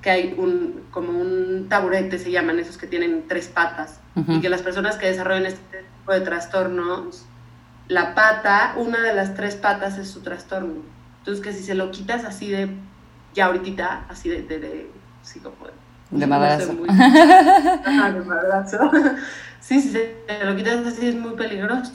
que 0.00 0.10
hay 0.10 0.34
un, 0.38 0.86
como 0.90 1.12
un 1.12 1.66
taburete, 1.68 2.18
se 2.18 2.30
llaman 2.30 2.58
esos 2.58 2.78
que 2.78 2.86
tienen 2.86 3.26
tres 3.28 3.48
patas, 3.48 4.00
y 4.26 4.40
que 4.40 4.48
las 4.48 4.62
personas 4.62 4.96
que 4.96 5.06
desarrollan 5.06 5.44
este 5.44 5.69
tipo 6.00 6.12
de 6.12 6.20
trastornos, 6.20 7.24
la 7.88 8.14
pata, 8.14 8.74
una 8.76 9.00
de 9.00 9.14
las 9.14 9.34
tres 9.34 9.56
patas 9.56 9.98
es 9.98 10.10
su 10.10 10.20
trastorno. 10.20 10.82
Entonces, 11.18 11.44
que 11.44 11.52
si 11.52 11.62
se 11.62 11.74
lo 11.74 11.90
quitas 11.90 12.24
así 12.24 12.50
de, 12.50 12.70
ya 13.34 13.46
ahorita, 13.46 14.06
así 14.08 14.28
de, 14.28 14.42
de, 14.42 14.58
de 14.58 14.90
así 15.22 15.40
como 15.40 15.56
de, 15.66 15.72
de 16.18 16.26
madrazo. 16.26 16.72
de 16.74 16.74
madrazo. 18.24 18.90
sí, 19.60 19.80
si 19.80 19.90
se 19.90 20.24
lo 20.42 20.56
quitas 20.56 20.86
así 20.86 21.08
es 21.08 21.14
muy 21.14 21.34
peligroso 21.34 21.92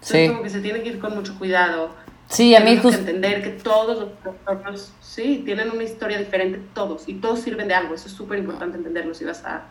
sí. 0.00 0.28
como 0.28 0.42
que 0.42 0.50
se 0.50 0.60
tiene 0.60 0.82
que 0.82 0.90
ir 0.90 0.98
con 0.98 1.14
mucho 1.14 1.38
cuidado. 1.38 1.90
Sí, 2.28 2.54
a 2.54 2.60
mí 2.60 2.76
justo... 2.76 2.98
entender 2.98 3.42
que 3.42 3.50
todos 3.50 3.98
los 3.98 4.20
trastornos, 4.20 4.92
sí, 5.00 5.42
tienen 5.46 5.70
una 5.70 5.82
historia 5.82 6.18
diferente, 6.18 6.60
todos, 6.74 7.08
y 7.08 7.14
todos 7.14 7.40
sirven 7.40 7.68
de 7.68 7.74
algo. 7.74 7.94
Eso 7.94 8.06
es 8.06 8.12
súper 8.12 8.38
importante 8.38 8.76
entenderlo 8.76 9.14
si 9.14 9.24
vas 9.24 9.42
a, 9.44 9.64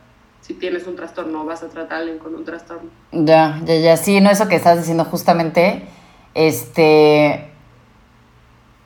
si 0.47 0.53
tienes 0.53 0.87
un 0.87 0.95
trastorno 0.95 1.43
vas 1.43 1.61
a 1.61 1.67
tratar 1.67 1.97
a 1.97 1.99
alguien 1.99 2.19
con 2.19 2.33
un 2.33 2.45
trastorno. 2.45 2.89
Ya, 3.11 3.59
ya, 3.65 3.75
ya, 3.75 3.97
sí, 3.97 4.21
no, 4.21 4.29
eso 4.29 4.47
que 4.47 4.55
estás 4.55 4.77
diciendo 4.77 5.03
justamente, 5.03 5.83
este... 6.33 7.51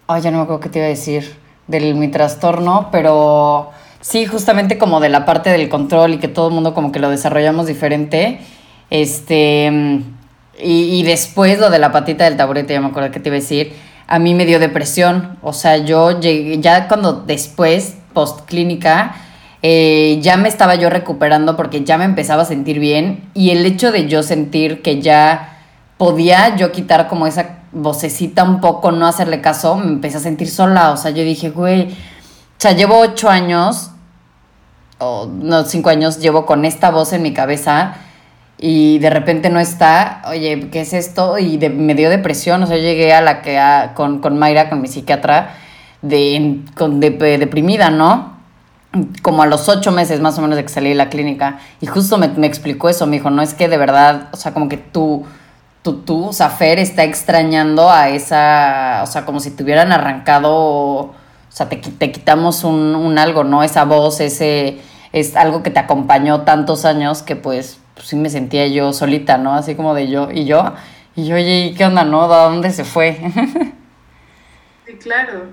Ay, 0.07 0.21
ya 0.23 0.31
no 0.31 0.37
me 0.37 0.43
acuerdo 0.43 0.61
qué 0.61 0.69
te 0.69 0.79
iba 0.79 0.87
a 0.87 0.89
decir 0.89 1.37
del 1.67 1.93
mi 1.93 2.07
trastorno, 2.07 2.89
pero 2.91 3.69
sí, 4.01 4.25
justamente 4.25 4.79
como 4.79 4.99
de 4.99 5.09
la 5.09 5.23
parte 5.23 5.51
del 5.51 5.69
control 5.69 6.15
y 6.15 6.17
que 6.17 6.27
todo 6.27 6.47
el 6.47 6.55
mundo 6.55 6.73
como 6.73 6.91
que 6.91 6.99
lo 6.99 7.11
desarrollamos 7.11 7.67
diferente, 7.67 8.39
este 8.89 10.01
y, 10.59 11.03
después 11.03 11.59
lo 11.59 11.69
de 11.69 11.79
la 11.79 11.91
patita 11.91 12.25
del 12.25 12.37
taburete, 12.37 12.73
ya 12.73 12.81
me 12.81 12.87
acuerdo 12.87 13.11
que 13.11 13.19
te 13.19 13.29
iba 13.29 13.37
a 13.37 13.39
decir, 13.39 13.73
a 14.07 14.19
mí 14.19 14.33
me 14.33 14.45
dio 14.45 14.59
depresión. 14.59 15.37
O 15.41 15.53
sea, 15.53 15.77
yo 15.77 16.19
llegué, 16.19 16.59
ya 16.59 16.87
cuando 16.87 17.13
después, 17.13 17.95
post 18.13 18.45
clínica, 18.45 19.15
eh, 19.63 20.19
ya 20.21 20.37
me 20.37 20.49
estaba 20.49 20.75
yo 20.75 20.89
recuperando 20.89 21.55
porque 21.55 21.83
ya 21.83 21.97
me 21.97 22.05
empezaba 22.05 22.43
a 22.43 22.45
sentir 22.45 22.79
bien. 22.79 23.29
Y 23.33 23.51
el 23.51 23.65
hecho 23.65 23.91
de 23.91 24.07
yo 24.07 24.23
sentir 24.23 24.81
que 24.81 25.01
ya 25.01 25.59
podía 25.97 26.55
yo 26.55 26.71
quitar 26.71 27.07
como 27.07 27.27
esa 27.27 27.59
vocecita 27.71 28.43
un 28.43 28.59
poco, 28.59 28.91
no 28.91 29.07
hacerle 29.07 29.41
caso, 29.41 29.75
me 29.75 29.87
empecé 29.87 30.17
a 30.17 30.21
sentir 30.21 30.49
sola. 30.49 30.91
O 30.91 30.97
sea, 30.97 31.11
yo 31.11 31.23
dije, 31.23 31.49
güey, 31.49 31.91
o 31.91 32.57
sea, 32.57 32.71
llevo 32.73 32.99
ocho 32.99 33.29
años, 33.29 33.91
o 34.99 35.27
no, 35.31 35.63
cinco 35.65 35.89
años, 35.89 36.19
llevo 36.19 36.45
con 36.45 36.65
esta 36.65 36.91
voz 36.91 37.13
en 37.13 37.21
mi 37.21 37.33
cabeza 37.33 37.95
y 38.57 38.99
de 38.99 39.09
repente 39.09 39.49
no 39.49 39.59
está, 39.59 40.21
oye, 40.27 40.69
¿qué 40.71 40.81
es 40.81 40.93
esto? 40.93 41.39
Y 41.39 41.57
me 41.57 41.95
dio 41.95 42.11
depresión, 42.11 42.61
o 42.61 42.67
sea, 42.67 42.77
llegué 42.77 43.11
a 43.13 43.21
la 43.21 43.41
que 43.41 43.59
con, 43.95 44.19
con 44.19 44.37
Mayra, 44.37 44.69
con 44.69 44.81
mi 44.81 44.87
psiquiatra, 44.87 45.55
de, 46.03 46.59
con, 46.75 46.99
deprimida, 46.99 47.89
¿no? 47.89 48.40
Como 49.21 49.43
a 49.43 49.45
los 49.45 49.69
ocho 49.69 49.91
meses 49.91 50.19
más 50.19 50.37
o 50.37 50.41
menos 50.41 50.57
de 50.57 50.63
que 50.63 50.69
salí 50.69 50.89
de 50.89 50.95
la 50.95 51.09
clínica. 51.09 51.59
Y 51.79 51.87
justo 51.87 52.17
me, 52.17 52.27
me 52.29 52.47
explicó 52.47 52.89
eso, 52.89 53.07
me 53.07 53.17
dijo, 53.17 53.29
no 53.29 53.41
es 53.41 53.53
que 53.53 53.67
de 53.67 53.77
verdad, 53.77 54.29
o 54.31 54.37
sea, 54.37 54.53
como 54.53 54.67
que 54.67 54.77
tú, 54.77 55.25
tú, 55.81 56.01
tú, 56.01 56.27
o 56.27 56.33
sea, 56.33 56.49
Fer 56.49 56.79
está 56.79 57.03
extrañando 57.03 57.89
a 57.89 58.09
esa, 58.09 59.01
o 59.03 59.07
sea, 59.07 59.25
como 59.25 59.39
si 59.39 59.51
te 59.51 59.63
hubieran 59.63 59.91
arrancado, 59.91 60.51
o 60.51 61.15
sea, 61.49 61.69
te, 61.69 61.77
te 61.77 62.11
quitamos 62.11 62.63
un, 62.63 62.95
un 62.95 63.17
algo, 63.17 63.43
¿no? 63.43 63.63
Esa 63.63 63.85
voz, 63.85 64.19
ese, 64.19 64.81
es 65.13 65.35
algo 65.35 65.63
que 65.63 65.69
te 65.69 65.79
acompañó 65.79 66.41
tantos 66.41 66.85
años 66.85 67.21
que 67.21 67.35
pues 67.35 67.81
pues 68.01 68.07
sí 68.07 68.15
me 68.15 68.29
sentía 68.29 68.67
yo 68.67 68.93
solita, 68.93 69.37
¿no? 69.37 69.53
Así 69.53 69.75
como 69.75 69.93
de 69.93 70.09
yo 70.09 70.29
y 70.31 70.45
yo. 70.45 70.73
Y 71.15 71.27
yo, 71.27 71.35
oye, 71.35 71.73
¿qué 71.77 71.85
onda, 71.85 72.03
no? 72.03 72.23
¿A 72.23 72.49
dónde 72.49 72.71
se 72.71 72.83
fue? 72.83 73.15
sí, 74.85 74.93
claro. 74.93 75.43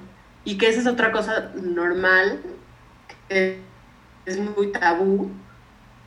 Y 0.44 0.56
que 0.56 0.68
esa 0.68 0.80
es 0.80 0.86
otra 0.86 1.12
cosa 1.12 1.50
normal, 1.60 2.40
es 3.28 4.38
muy 4.38 4.72
tabú, 4.72 5.30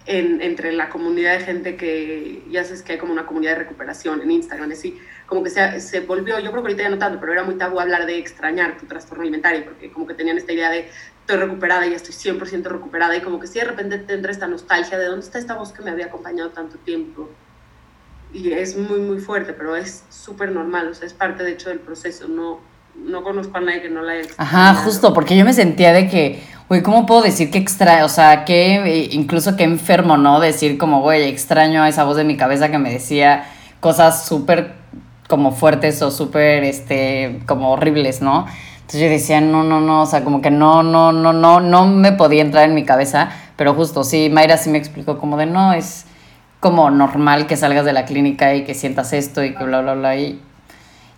entre 0.05 0.71
la 0.71 0.89
comunidad 0.89 1.37
de 1.37 1.45
gente 1.45 1.77
que 1.77 2.43
ya 2.49 2.63
sabes 2.63 2.81
que 2.81 2.93
hay 2.93 2.97
como 2.97 3.13
una 3.13 3.25
comunidad 3.25 3.51
de 3.51 3.59
recuperación 3.59 4.21
en 4.21 4.31
Instagram, 4.31 4.71
así 4.71 4.99
como 5.27 5.43
que 5.43 5.49
se, 5.49 5.79
se 5.79 6.01
volvió, 6.01 6.39
yo 6.39 6.51
creo 6.51 6.63
que 6.63 6.69
ahorita 6.69 6.83
ya 6.83 6.89
no 6.89 6.97
tanto, 6.97 7.19
pero 7.19 7.31
era 7.33 7.43
muy 7.43 7.55
tabú 7.55 7.79
hablar 7.79 8.05
de 8.05 8.17
extrañar 8.17 8.77
tu 8.77 8.85
trastorno 8.87 9.21
alimentario, 9.21 9.63
porque 9.63 9.91
como 9.91 10.07
que 10.07 10.13
tenían 10.13 10.37
esta 10.37 10.51
idea 10.51 10.71
de 10.71 10.89
estoy 11.21 11.37
recuperada 11.37 11.85
y 11.85 11.93
estoy 11.93 12.13
100% 12.13 12.63
recuperada, 12.63 13.15
y 13.15 13.21
como 13.21 13.39
que 13.39 13.47
si 13.47 13.59
de 13.59 13.65
repente 13.65 13.99
tendré 13.99 14.31
esta 14.31 14.47
nostalgia 14.47 14.97
de 14.97 15.05
dónde 15.05 15.25
está 15.25 15.37
esta 15.37 15.55
voz 15.55 15.71
que 15.71 15.83
me 15.83 15.91
había 15.91 16.07
acompañado 16.07 16.49
tanto 16.49 16.77
tiempo. 16.79 17.29
Y 18.33 18.53
es 18.53 18.77
muy, 18.77 18.99
muy 18.99 19.19
fuerte, 19.19 19.53
pero 19.53 19.75
es 19.75 20.03
súper 20.09 20.51
normal, 20.51 20.87
o 20.87 20.93
sea, 20.93 21.05
es 21.05 21.13
parte 21.13 21.43
de 21.43 21.51
hecho 21.51 21.69
del 21.69 21.79
proceso, 21.79 22.27
no, 22.27 22.61
no 22.95 23.23
conozco 23.23 23.57
a 23.57 23.61
nadie 23.61 23.81
que 23.81 23.89
no 23.89 24.01
la 24.01 24.13
haya 24.13 24.29
Ajá, 24.37 24.73
justo, 24.75 25.13
porque 25.13 25.35
yo 25.35 25.45
me 25.45 25.53
sentía 25.53 25.93
de 25.93 26.07
que, 26.07 26.41
güey, 26.69 26.81
¿cómo 26.81 27.05
puedo 27.05 27.21
decir 27.21 27.51
que 27.51 27.57
extraño? 27.57 28.05
O 28.05 28.09
sea, 28.09 28.45
que 28.45 29.09
incluso 29.11 29.55
que 29.55 29.63
enfermo, 29.63 30.17
¿no? 30.17 30.39
Decir 30.39 30.77
como, 30.77 31.01
güey, 31.01 31.23
extraño 31.23 31.83
a 31.83 31.89
esa 31.89 32.03
voz 32.03 32.17
de 32.17 32.23
mi 32.23 32.37
cabeza 32.37 32.69
que 32.69 32.77
me 32.77 32.91
decía 32.91 33.45
cosas 33.79 34.25
súper 34.25 34.75
como 35.27 35.51
fuertes 35.51 36.01
o 36.01 36.11
súper, 36.11 36.63
este, 36.63 37.41
como 37.45 37.71
horribles, 37.71 38.21
¿no? 38.21 38.45
Entonces 38.81 39.01
yo 39.01 39.09
decía, 39.09 39.39
no, 39.39 39.63
no, 39.63 39.79
no, 39.79 40.01
o 40.01 40.05
sea, 40.05 40.23
como 40.25 40.41
que 40.41 40.51
no, 40.51 40.83
no, 40.83 41.13
no, 41.13 41.31
no, 41.31 41.61
no 41.61 41.87
me 41.87 42.11
podía 42.11 42.41
entrar 42.41 42.67
en 42.67 42.75
mi 42.75 42.83
cabeza, 42.83 43.29
pero 43.55 43.73
justo, 43.73 44.03
sí, 44.03 44.29
Mayra 44.29 44.57
sí 44.57 44.69
me 44.69 44.77
explicó 44.77 45.17
como 45.17 45.37
de, 45.37 45.45
no, 45.45 45.71
es 45.71 46.05
como 46.59 46.91
normal 46.91 47.47
que 47.47 47.55
salgas 47.55 47.85
de 47.85 47.93
la 47.93 48.03
clínica 48.03 48.53
y 48.53 48.65
que 48.65 48.73
sientas 48.73 49.13
esto 49.13 49.43
y 49.43 49.55
que 49.55 49.63
bla, 49.63 49.81
bla, 49.81 49.93
bla, 49.93 50.17
y 50.17 50.41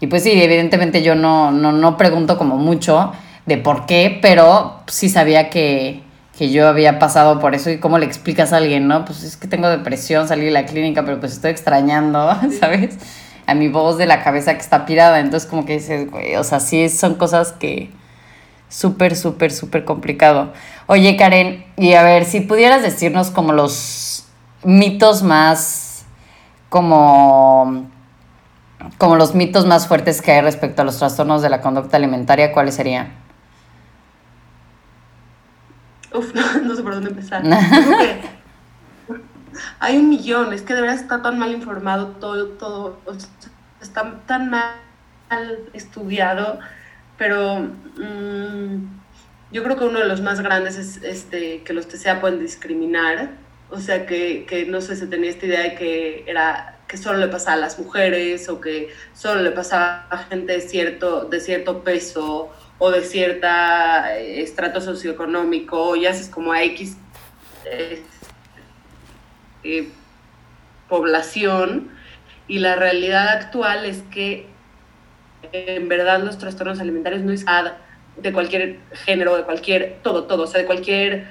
y 0.04 0.08
pues 0.08 0.24
sí, 0.24 0.34
evidentemente 0.34 1.02
yo 1.02 1.16
no, 1.16 1.50
no, 1.52 1.72
no 1.72 1.96
pregunto 1.96 2.38
como 2.38 2.58
mucho 2.58 3.14
de 3.46 3.58
por 3.58 3.86
qué, 3.86 4.20
pero 4.22 4.82
sí 4.88 5.08
sabía 5.08 5.50
que, 5.50 6.04
que 6.38 6.52
yo 6.52 6.68
había 6.68 7.00
pasado 7.00 7.40
por 7.40 7.56
eso 7.56 7.70
y 7.70 7.78
cómo 7.78 7.98
le 7.98 8.06
explicas 8.06 8.52
a 8.52 8.58
alguien, 8.58 8.90
¿no? 8.90 9.06
Pues 9.06 9.24
es 9.24 9.38
que 9.38 9.48
tengo 9.48 9.70
depresión, 9.70 10.28
salí 10.28 10.44
de 10.44 10.52
la 10.52 10.66
clínica, 10.66 11.06
pero 11.06 11.22
pues 11.22 11.32
estoy 11.32 11.52
extrañando, 11.52 12.36
¿sabes? 12.60 12.98
A 13.46 13.54
mi 13.54 13.70
voz 13.70 13.98
de 13.98 14.06
la 14.06 14.22
cabeza 14.26 14.56
que 14.56 14.60
está 14.60 14.86
pirada, 14.86 15.22
entonces 15.22 15.50
como 15.50 15.64
que 15.64 15.76
dices, 15.76 16.12
güey, 16.12 16.36
o 16.36 16.44
sea, 16.44 16.60
sí 16.60 16.90
son 16.90 17.16
cosas 17.16 17.54
que 17.54 17.90
súper, 18.68 19.16
súper, 19.16 19.54
súper 19.54 19.86
complicado. 19.86 20.52
Oye, 20.88 21.16
Karen, 21.16 21.64
y 21.78 21.94
a 21.94 22.04
ver, 22.04 22.26
si 22.26 22.42
pudieras 22.42 22.82
decirnos 22.82 23.32
como 23.32 23.54
los 23.54 24.26
mitos 24.66 25.24
más 25.24 26.04
como 26.68 27.94
como 28.98 29.16
los 29.16 29.36
mitos 29.36 29.66
más 29.66 29.88
fuertes 29.88 30.22
que 30.22 30.32
hay 30.32 30.42
respecto 30.42 30.82
a 30.82 30.86
los 30.86 30.98
trastornos 30.98 31.42
de 31.42 31.50
la 31.50 31.62
conducta 31.62 31.98
alimentaria, 31.98 32.52
¿cuáles 32.52 32.76
serían? 32.76 33.14
Uf, 36.14 36.34
no, 36.64 36.76
sé 36.76 36.84
por 36.84 36.94
dónde 36.94 37.10
empezar. 37.10 37.44
hay 39.80 39.98
un 39.98 40.10
millón, 40.10 40.54
es 40.54 40.62
que 40.62 40.74
de 40.74 40.82
verdad 40.82 40.98
está 40.98 41.22
tan 41.22 41.40
mal 41.40 41.52
informado 41.52 42.08
todo, 42.08 42.48
todo, 42.50 43.00
está 43.82 44.22
tan 44.26 44.50
mal 44.50 44.76
estudiado, 45.74 46.60
pero 47.18 47.60
mm, 47.60 48.86
yo 49.52 49.64
creo 49.64 49.78
que 49.78 49.86
uno 49.86 50.00
de 50.00 50.06
los 50.06 50.22
más 50.22 50.42
grandes 50.42 50.78
es 50.78 50.98
este, 51.04 51.64
que 51.64 51.74
los 51.74 51.88
TCA 51.88 52.20
pueden 52.22 52.40
discriminar, 52.40 53.32
o 53.70 53.80
sea 53.80 54.06
que, 54.06 54.46
que 54.48 54.66
no 54.66 54.82
sé, 54.82 54.96
se 54.96 55.08
tenía 55.08 55.30
esta 55.32 55.46
idea 55.46 55.62
de 55.62 55.76
que 55.76 56.24
era 56.28 56.78
que 56.94 56.98
solo 56.98 57.18
le 57.18 57.28
pasaba 57.28 57.54
a 57.54 57.60
las 57.60 57.80
mujeres 57.80 58.48
o 58.50 58.62
que 58.62 58.94
solo 59.16 59.42
le 59.42 59.50
pasaba 59.50 60.06
a 60.12 60.20
gente 60.26 60.54
de 60.54 60.62
cierto, 60.62 61.26
de 61.26 61.40
cierto 61.40 61.84
peso 61.84 62.52
o 62.78 62.92
de 62.92 63.02
cierta 63.02 64.16
eh, 64.20 64.44
estrato 64.44 64.80
socioeconómico, 64.80 65.96
ya 65.96 66.12
es 66.12 66.30
como 66.30 66.52
a 66.54 66.62
X 66.62 66.96
eh, 67.66 68.04
eh, 69.64 69.90
población. 70.88 71.90
Y 72.48 72.60
la 72.60 72.76
realidad 72.76 73.30
actual 73.30 73.86
es 73.86 74.04
que 74.12 74.46
en 75.52 75.90
verdad 75.90 76.22
los 76.22 76.38
trastornos 76.38 76.80
alimentarios 76.80 77.24
no 77.24 77.34
es 77.34 77.44
de 78.18 78.32
cualquier 78.32 78.78
género, 78.92 79.36
de 79.36 79.46
cualquier, 79.46 79.98
todo, 80.04 80.26
todo, 80.26 80.44
o 80.44 80.48
sea, 80.48 80.62
de 80.62 80.68
cualquier 80.68 81.28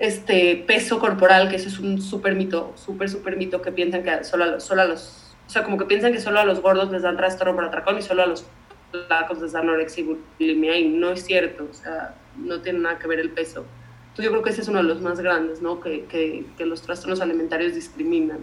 este 0.00 0.56
peso 0.66 0.98
corporal, 0.98 1.48
que 1.48 1.56
eso 1.56 1.68
es 1.68 1.78
un 1.78 2.00
súper 2.00 2.34
mito, 2.34 2.72
súper, 2.74 3.08
súper 3.08 3.36
mito, 3.36 3.62
que 3.62 3.70
piensan 3.70 4.02
que 4.02 4.24
solo 4.24 4.44
a, 4.44 4.46
los, 4.48 4.64
solo 4.64 4.82
a 4.82 4.84
los, 4.86 5.36
o 5.46 5.50
sea, 5.50 5.62
como 5.62 5.78
que 5.78 5.84
piensan 5.84 6.12
que 6.12 6.20
solo 6.20 6.40
a 6.40 6.44
los 6.44 6.60
gordos 6.60 6.90
les 6.90 7.02
dan 7.02 7.16
trastorno 7.16 7.54
por 7.54 7.64
atracón 7.64 7.98
y 7.98 8.02
solo 8.02 8.22
a 8.22 8.26
los 8.26 8.44
flacos 8.90 9.40
les 9.40 9.52
dan 9.52 9.64
anorexia 9.64 10.02
y 10.02 10.18
bulimia, 10.38 10.76
y 10.78 10.88
no 10.88 11.10
es 11.10 11.24
cierto, 11.24 11.68
o 11.70 11.74
sea, 11.74 12.14
no 12.36 12.60
tiene 12.60 12.80
nada 12.80 12.98
que 12.98 13.06
ver 13.06 13.20
el 13.20 13.30
peso. 13.30 13.66
Entonces 14.08 14.24
yo 14.24 14.30
creo 14.30 14.42
que 14.42 14.50
ese 14.50 14.62
es 14.62 14.68
uno 14.68 14.78
de 14.78 14.84
los 14.84 15.00
más 15.02 15.20
grandes, 15.20 15.62
¿no? 15.62 15.80
Que, 15.80 16.06
que, 16.06 16.44
que 16.56 16.66
los 16.66 16.82
trastornos 16.82 17.20
alimentarios 17.20 17.74
discriminan. 17.74 18.40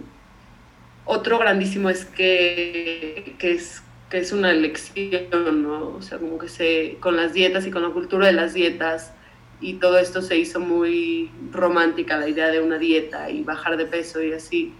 Otro 1.04 1.38
grandísimo 1.38 1.90
es 1.90 2.04
que, 2.04 3.34
que 3.38 3.52
es 3.52 3.82
que 4.10 4.18
es 4.18 4.32
una 4.32 4.50
elección, 4.50 5.62
¿no? 5.62 5.88
O 5.96 6.02
sea, 6.02 6.18
como 6.18 6.38
que 6.38 6.48
se, 6.48 6.96
con 7.00 7.16
las 7.16 7.32
dietas 7.32 7.66
y 7.66 7.70
con 7.70 7.82
la 7.82 7.90
cultura 7.90 8.26
de 8.26 8.32
las 8.32 8.54
dietas, 8.54 9.12
y 9.60 9.74
todo 9.74 9.98
esto 9.98 10.22
se 10.22 10.36
hizo 10.36 10.60
muy 10.60 11.30
romántica, 11.52 12.16
la 12.16 12.28
idea 12.28 12.48
de 12.48 12.60
una 12.60 12.78
dieta 12.78 13.30
y 13.30 13.42
bajar 13.42 13.76
de 13.76 13.86
peso 13.86 14.22
y 14.22 14.32
así. 14.32 14.74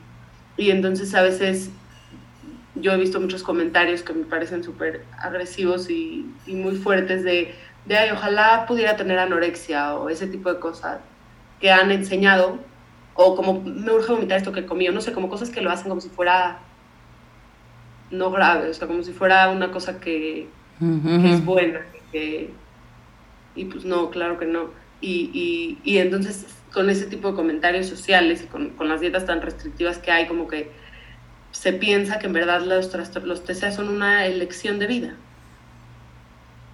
Y 0.57 0.70
entonces 0.70 1.14
a 1.14 1.22
veces 1.22 1.70
yo 2.74 2.93
he 2.93 2.97
visto 2.97 3.20
muchos 3.20 3.43
comentarios 3.43 4.03
que 4.03 4.12
me 4.12 4.24
parecen 4.24 4.62
súper 4.62 5.05
agresivos 5.18 5.91
y, 5.91 6.26
y, 6.47 6.55
muy 6.55 6.76
fuertes 6.76 7.24
de, 7.24 7.55
de, 7.87 7.97
ay, 7.97 8.11
ojalá 8.12 8.66
pudiera 8.66 8.97
tener 8.97 9.18
anorexia 9.18 9.95
o 9.95 10.09
ese 10.09 10.26
tipo 10.26 10.53
de 10.53 10.61
cosas 10.61 11.01
que 11.61 11.70
han 11.72 11.91
enseñado, 11.91 12.59
o 13.14 13.35
como 13.35 13.61
me 13.62 13.91
urge 13.93 14.12
vomitar 14.12 14.39
esto 14.39 14.53
que 14.53 14.64
comí, 14.64 14.89
o 14.89 14.93
no 14.93 15.01
sé, 15.01 15.12
como 15.12 15.29
cosas 15.29 15.51
que 15.51 15.61
lo 15.61 15.70
hacen 15.70 15.89
como 15.89 16.01
si 16.01 16.09
fuera 16.09 16.61
no 18.11 18.31
grave, 18.31 18.70
o 18.70 18.74
sea, 18.74 18.87
como 18.87 19.03
si 19.03 19.12
fuera 19.12 19.51
una 19.51 19.70
cosa 19.70 19.99
que, 20.01 20.49
que 20.79 21.33
es 21.33 21.45
buena, 21.45 21.81
que, 22.12 22.53
y 23.55 23.64
pues 23.66 23.84
no, 23.84 24.11
claro 24.11 24.38
que 24.38 24.46
no. 24.46 24.70
Y, 25.01 25.30
y, 25.32 25.78
y 25.84 25.99
entonces 25.99 26.46
con 26.72 26.90
ese 26.90 27.07
tipo 27.07 27.30
de 27.30 27.34
comentarios 27.34 27.86
sociales 27.86 28.42
y 28.42 28.46
con, 28.46 28.70
con, 28.70 28.88
las 28.88 29.01
dietas 29.01 29.26
tan 29.26 29.40
restrictivas 29.40 29.99
que 29.99 30.11
hay, 30.11 30.26
como 30.26 30.49
que 30.49 30.70
se 31.51 31.72
piensa 31.72 32.18
que 32.18 32.26
en 32.26 32.32
verdad 32.32 32.61
los, 32.62 32.92
los 33.24 33.44
TCA 33.44 33.72
son 33.72 33.88
una 33.88 34.26
elección 34.26 34.78
de 34.78 34.86
vida. 34.86 35.14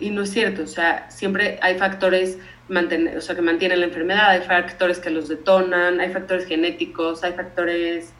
Y 0.00 0.10
no 0.10 0.22
es 0.22 0.30
cierto, 0.30 0.62
o 0.62 0.66
sea, 0.66 1.08
siempre 1.10 1.58
hay 1.62 1.78
factores 1.78 2.38
mantener, 2.68 3.16
o 3.16 3.20
sea, 3.20 3.36
que 3.36 3.42
mantienen 3.42 3.80
la 3.80 3.86
enfermedad, 3.86 4.30
hay 4.30 4.40
factores 4.42 4.98
que 4.98 5.10
los 5.10 5.28
detonan, 5.28 6.00
hay 6.00 6.12
factores 6.12 6.46
genéticos, 6.46 7.22
hay 7.22 7.32
factores 7.34 8.12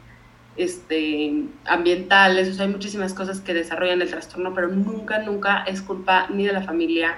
este, 0.55 1.43
ambientales, 1.65 2.47
o 2.49 2.53
sea, 2.53 2.65
hay 2.65 2.71
muchísimas 2.71 3.13
cosas 3.13 3.41
que 3.41 3.53
desarrollan 3.53 4.01
el 4.01 4.09
trastorno, 4.09 4.53
pero 4.53 4.69
nunca, 4.69 5.19
nunca 5.19 5.63
es 5.67 5.81
culpa 5.81 6.27
ni 6.29 6.45
de 6.45 6.53
la 6.53 6.61
familia, 6.61 7.17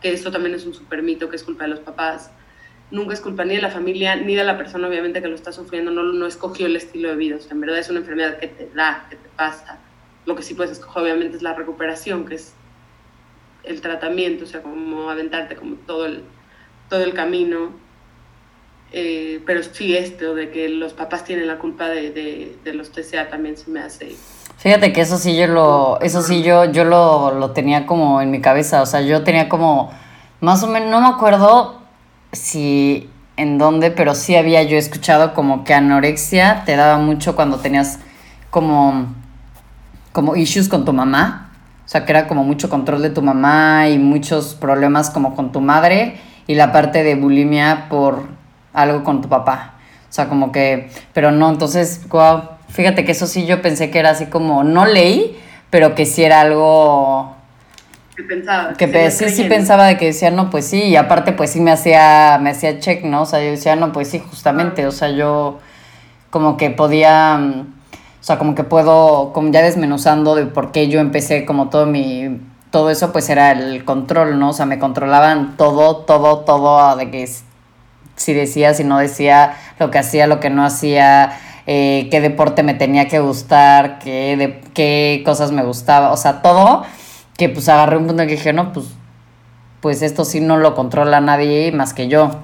que 0.00 0.12
eso 0.12 0.30
también 0.30 0.54
es 0.54 0.66
un 0.66 0.74
super 0.74 1.02
mito, 1.02 1.28
que 1.28 1.36
es 1.36 1.42
culpa 1.42 1.64
de 1.64 1.70
los 1.70 1.80
papás. 1.80 2.30
Nunca 2.90 3.14
es 3.14 3.20
culpa 3.20 3.44
ni 3.44 3.56
de 3.56 3.62
la 3.62 3.70
familia, 3.70 4.16
ni 4.16 4.34
de 4.34 4.44
la 4.44 4.56
persona, 4.56 4.88
obviamente, 4.88 5.20
que 5.20 5.28
lo 5.28 5.34
está 5.34 5.52
sufriendo, 5.52 5.90
no, 5.90 6.02
no 6.04 6.26
escogió 6.26 6.66
el 6.66 6.76
estilo 6.76 7.08
de 7.08 7.16
vida. 7.16 7.36
O 7.36 7.40
sea, 7.40 7.52
en 7.52 7.60
verdad 7.60 7.78
es 7.78 7.90
una 7.90 8.00
enfermedad 8.00 8.38
que 8.38 8.48
te 8.48 8.70
da, 8.74 9.06
que 9.10 9.16
te 9.16 9.28
pasa. 9.30 9.80
Lo 10.24 10.36
que 10.36 10.42
sí 10.42 10.54
puedes 10.54 10.72
escoger, 10.72 11.02
obviamente, 11.02 11.36
es 11.36 11.42
la 11.42 11.54
recuperación, 11.54 12.26
que 12.26 12.36
es 12.36 12.54
el 13.64 13.80
tratamiento, 13.80 14.44
o 14.44 14.46
sea, 14.46 14.62
como 14.62 15.10
aventarte 15.10 15.56
como 15.56 15.76
todo 15.76 16.06
el, 16.06 16.22
todo 16.88 17.02
el 17.02 17.14
camino. 17.14 17.72
Eh, 18.92 19.42
pero 19.44 19.64
sí 19.64 19.96
esto 19.96 20.36
de 20.36 20.50
que 20.50 20.68
los 20.68 20.92
papás 20.92 21.24
tienen 21.24 21.48
la 21.48 21.58
culpa 21.58 21.88
de, 21.88 22.12
de, 22.12 22.56
de 22.62 22.72
los 22.72 22.92
TCA 22.92 23.28
también 23.28 23.56
se 23.56 23.68
me 23.68 23.80
hace 23.80 24.14
Fíjate 24.66 24.92
que 24.92 25.00
eso 25.00 25.16
sí 25.16 25.36
yo 25.36 25.46
lo, 25.46 26.00
eso 26.00 26.22
sí 26.22 26.42
yo, 26.42 26.64
yo 26.64 26.82
lo, 26.82 27.30
lo 27.30 27.52
tenía 27.52 27.86
como 27.86 28.20
en 28.20 28.32
mi 28.32 28.40
cabeza, 28.40 28.82
o 28.82 28.86
sea, 28.86 29.00
yo 29.00 29.22
tenía 29.22 29.48
como, 29.48 29.92
más 30.40 30.60
o 30.64 30.66
menos, 30.66 30.90
no 30.90 31.00
me 31.00 31.06
acuerdo 31.06 31.78
si 32.32 33.08
en 33.36 33.58
dónde, 33.58 33.92
pero 33.92 34.16
sí 34.16 34.34
había 34.34 34.64
yo 34.64 34.76
escuchado 34.76 35.34
como 35.34 35.62
que 35.62 35.72
anorexia 35.72 36.64
te 36.66 36.74
daba 36.74 36.98
mucho 36.98 37.36
cuando 37.36 37.58
tenías 37.58 38.00
como, 38.50 39.06
como 40.10 40.34
issues 40.34 40.68
con 40.68 40.84
tu 40.84 40.92
mamá, 40.92 41.52
o 41.84 41.88
sea, 41.88 42.04
que 42.04 42.10
era 42.10 42.26
como 42.26 42.42
mucho 42.42 42.68
control 42.68 43.02
de 43.02 43.10
tu 43.10 43.22
mamá 43.22 43.88
y 43.88 44.00
muchos 44.00 44.56
problemas 44.56 45.10
como 45.10 45.36
con 45.36 45.52
tu 45.52 45.60
madre 45.60 46.18
y 46.48 46.56
la 46.56 46.72
parte 46.72 47.04
de 47.04 47.14
bulimia 47.14 47.86
por 47.88 48.24
algo 48.72 49.04
con 49.04 49.22
tu 49.22 49.28
papá. 49.28 49.74
O 50.10 50.12
sea, 50.12 50.28
como 50.28 50.50
que, 50.50 50.90
pero 51.12 51.30
no, 51.30 51.50
entonces, 51.50 52.08
wow, 52.08 52.55
Fíjate 52.76 53.06
que 53.06 53.12
eso 53.12 53.26
sí 53.26 53.46
yo 53.46 53.62
pensé 53.62 53.90
que 53.90 53.98
era 53.98 54.10
así 54.10 54.26
como, 54.26 54.62
no 54.62 54.84
leí, 54.84 55.34
pero 55.70 55.94
que 55.94 56.04
sí 56.04 56.22
era 56.22 56.42
algo... 56.42 57.34
Que 58.14 58.22
pensaba. 58.22 58.74
Que 58.74 59.10
sí, 59.10 59.30
sí, 59.30 59.44
pensaba 59.44 59.86
de 59.86 59.96
que 59.96 60.04
decía, 60.04 60.30
no, 60.30 60.50
pues 60.50 60.66
sí, 60.66 60.82
y 60.82 60.96
aparte 60.96 61.32
pues 61.32 61.48
sí 61.50 61.60
me 61.60 61.70
hacía, 61.72 62.38
me 62.38 62.50
hacía 62.50 62.78
check, 62.78 63.02
¿no? 63.02 63.22
O 63.22 63.26
sea, 63.26 63.42
yo 63.42 63.50
decía, 63.50 63.76
no, 63.76 63.92
pues 63.92 64.08
sí, 64.08 64.18
justamente, 64.18 64.86
o 64.86 64.92
sea, 64.92 65.08
yo 65.08 65.58
como 66.28 66.58
que 66.58 66.68
podía, 66.68 67.40
o 67.40 68.22
sea, 68.22 68.36
como 68.36 68.54
que 68.54 68.62
puedo, 68.62 69.32
como 69.32 69.50
ya 69.52 69.62
desmenuzando 69.62 70.34
de 70.34 70.44
por 70.44 70.70
qué 70.70 70.88
yo 70.88 71.00
empecé 71.00 71.46
como 71.46 71.70
todo 71.70 71.86
mi, 71.86 72.40
todo 72.70 72.90
eso 72.90 73.10
pues 73.10 73.30
era 73.30 73.52
el 73.52 73.86
control, 73.86 74.38
¿no? 74.38 74.50
O 74.50 74.52
sea, 74.52 74.66
me 74.66 74.78
controlaban 74.78 75.56
todo, 75.56 75.96
todo, 76.04 76.40
todo, 76.40 76.94
de 76.96 77.10
que 77.10 77.26
si 78.16 78.34
decía, 78.34 78.74
si 78.74 78.84
no 78.84 78.98
decía, 78.98 79.56
lo 79.78 79.90
que 79.90 79.98
hacía, 79.98 80.26
lo 80.26 80.40
que 80.40 80.50
no 80.50 80.62
hacía, 80.62 81.38
eh, 81.66 82.08
qué 82.10 82.20
deporte 82.20 82.62
me 82.62 82.74
tenía 82.74 83.08
que 83.08 83.18
gustar, 83.18 83.98
qué, 83.98 84.36
de, 84.36 84.60
qué 84.72 85.22
cosas 85.24 85.52
me 85.52 85.64
gustaba, 85.64 86.12
o 86.12 86.16
sea, 86.16 86.42
todo, 86.42 86.84
que 87.36 87.48
pues 87.48 87.68
agarré 87.68 87.96
un 87.96 88.06
punto 88.06 88.22
en 88.22 88.28
que 88.28 88.36
dije, 88.36 88.52
no, 88.52 88.72
pues, 88.72 88.86
pues 89.80 90.02
esto 90.02 90.24
sí 90.24 90.40
no 90.40 90.56
lo 90.56 90.74
controla 90.74 91.20
nadie 91.20 91.72
más 91.72 91.92
que 91.92 92.08
yo. 92.08 92.40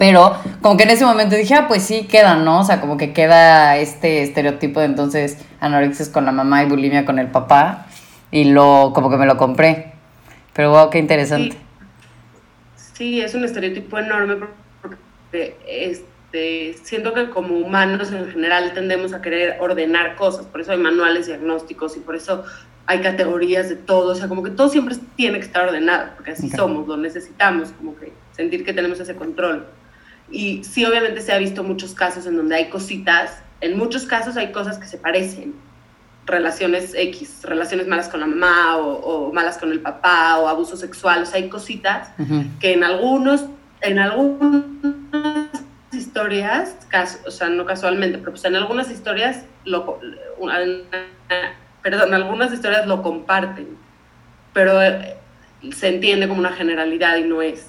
Pero 0.00 0.34
como 0.62 0.78
que 0.78 0.84
en 0.84 0.90
ese 0.90 1.04
momento 1.04 1.36
dije, 1.36 1.54
ah, 1.54 1.68
pues 1.68 1.82
sí, 1.82 2.04
queda, 2.04 2.36
¿no? 2.36 2.60
O 2.60 2.64
sea, 2.64 2.80
como 2.80 2.96
que 2.96 3.12
queda 3.12 3.76
este 3.76 4.22
estereotipo 4.22 4.80
de 4.80 4.86
entonces 4.86 5.36
anorexia 5.60 6.10
con 6.10 6.24
la 6.24 6.32
mamá 6.32 6.62
y 6.62 6.66
bulimia 6.66 7.04
con 7.04 7.18
el 7.18 7.26
papá. 7.26 7.86
Y 8.30 8.44
lo, 8.44 8.92
como 8.94 9.10
que 9.10 9.18
me 9.18 9.26
lo 9.26 9.36
compré. 9.36 9.92
Pero 10.54 10.70
wow, 10.70 10.88
qué 10.88 10.98
interesante. 10.98 11.56
Sí, 12.94 13.20
es 13.20 13.34
un 13.34 13.44
estereotipo 13.44 13.98
enorme 13.98 14.36
porque 14.80 15.56
este, 16.32 16.76
siento 16.84 17.12
que 17.12 17.28
como 17.30 17.58
humanos 17.58 18.12
en 18.12 18.30
general 18.30 18.72
tendemos 18.72 19.12
a 19.12 19.20
querer 19.20 19.56
ordenar 19.58 20.14
cosas. 20.14 20.46
Por 20.46 20.60
eso 20.60 20.70
hay 20.70 20.78
manuales 20.78 21.26
diagnósticos 21.26 21.96
y 21.96 22.00
por 22.00 22.14
eso 22.14 22.44
hay 22.86 23.00
categorías 23.00 23.68
de 23.68 23.74
todo. 23.74 24.12
O 24.12 24.14
sea, 24.14 24.28
como 24.28 24.44
que 24.44 24.50
todo 24.50 24.68
siempre 24.68 24.96
tiene 25.16 25.40
que 25.40 25.46
estar 25.46 25.66
ordenado, 25.66 26.10
porque 26.14 26.30
así 26.30 26.48
somos, 26.48 26.86
lo 26.86 26.96
necesitamos, 26.96 27.70
como 27.72 27.96
que 27.96 28.12
sentir 28.30 28.64
que 28.64 28.72
tenemos 28.72 29.00
ese 29.00 29.16
control. 29.16 29.66
Y 30.30 30.62
sí, 30.62 30.84
obviamente 30.84 31.20
se 31.20 31.32
ha 31.32 31.38
visto 31.38 31.64
muchos 31.64 31.94
casos 31.94 32.26
en 32.26 32.36
donde 32.36 32.54
hay 32.54 32.68
cositas, 32.68 33.42
en 33.60 33.76
muchos 33.76 34.04
casos 34.04 34.36
hay 34.36 34.52
cosas 34.52 34.78
que 34.78 34.86
se 34.86 34.98
parecen, 34.98 35.54
relaciones 36.26 36.94
X, 36.94 37.40
relaciones 37.42 37.88
malas 37.88 38.08
con 38.08 38.20
la 38.20 38.26
mamá 38.26 38.76
o, 38.76 39.32
malas 39.32 39.58
con 39.58 39.72
el 39.72 39.80
papá 39.80 40.38
o 40.38 40.46
abuso 40.46 40.76
sexual, 40.76 41.24
o 41.24 41.26
sea, 41.26 41.40
hay 41.40 41.48
cositas 41.48 42.10
que 42.60 42.74
en 42.74 42.84
algunos, 42.84 43.46
en 43.80 43.98
algunas 43.98 44.62
historias, 46.20 46.76
o 47.26 47.30
sea, 47.30 47.48
no 47.48 47.64
casualmente, 47.64 48.18
pero 48.18 48.32
pues 48.32 48.44
en 48.44 48.56
algunas 48.56 48.90
historias, 48.90 49.44
lo, 49.64 49.98
perdón, 51.82 52.14
algunas 52.14 52.52
historias 52.52 52.86
lo 52.86 53.02
comparten, 53.02 53.78
pero 54.52 54.82
eh, 54.82 55.16
se 55.72 55.88
entiende 55.88 56.28
como 56.28 56.40
una 56.40 56.52
generalidad 56.52 57.16
y 57.16 57.22
no 57.22 57.40
es. 57.40 57.68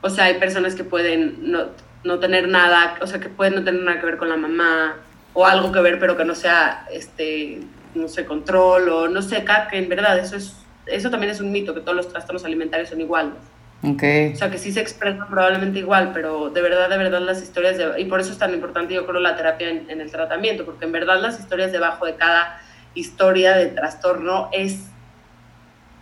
O 0.00 0.10
sea, 0.10 0.26
hay 0.26 0.34
personas 0.34 0.76
que 0.76 0.84
pueden 0.84 1.50
no, 1.50 1.66
no 2.04 2.18
tener 2.20 2.48
nada, 2.48 2.96
o 3.00 3.06
sea, 3.06 3.18
que 3.18 3.28
pueden 3.28 3.56
no 3.56 3.64
tener 3.64 3.82
nada 3.82 3.98
que 3.98 4.06
ver 4.06 4.16
con 4.16 4.28
la 4.28 4.36
mamá 4.36 4.96
o 5.34 5.44
algo 5.44 5.72
que 5.72 5.80
ver, 5.80 5.98
pero 5.98 6.16
que 6.16 6.24
no 6.24 6.34
sea, 6.34 6.86
este, 6.92 7.60
no 7.94 8.06
sé, 8.06 8.24
control 8.24 8.88
o 8.88 9.08
no 9.08 9.22
sé, 9.22 9.44
que 9.70 9.78
en 9.78 9.88
verdad 9.88 10.18
eso 10.18 10.36
es, 10.36 10.54
eso 10.86 11.10
también 11.10 11.32
es 11.32 11.40
un 11.40 11.50
mito, 11.50 11.74
que 11.74 11.80
todos 11.80 11.96
los 11.96 12.08
trastornos 12.08 12.44
alimentarios 12.44 12.90
son 12.90 13.00
iguales. 13.00 13.34
Okay. 13.80 14.32
O 14.32 14.36
sea, 14.36 14.50
que 14.50 14.58
sí 14.58 14.72
se 14.72 14.80
expresan 14.80 15.28
probablemente 15.28 15.78
igual, 15.78 16.10
pero 16.12 16.50
de 16.50 16.62
verdad, 16.62 16.90
de 16.90 16.98
verdad 16.98 17.20
las 17.20 17.40
historias, 17.40 17.78
de, 17.78 18.00
y 18.00 18.06
por 18.06 18.18
eso 18.18 18.32
es 18.32 18.38
tan 18.38 18.52
importante 18.52 18.92
yo 18.92 19.06
creo 19.06 19.20
la 19.20 19.36
terapia 19.36 19.70
en, 19.70 19.88
en 19.88 20.00
el 20.00 20.10
tratamiento, 20.10 20.64
porque 20.64 20.84
en 20.84 20.92
verdad 20.92 21.20
las 21.20 21.38
historias 21.38 21.70
debajo 21.70 22.04
de 22.04 22.16
cada 22.16 22.60
historia 22.94 23.56
de 23.56 23.66
trastorno 23.66 24.48
es, 24.52 24.86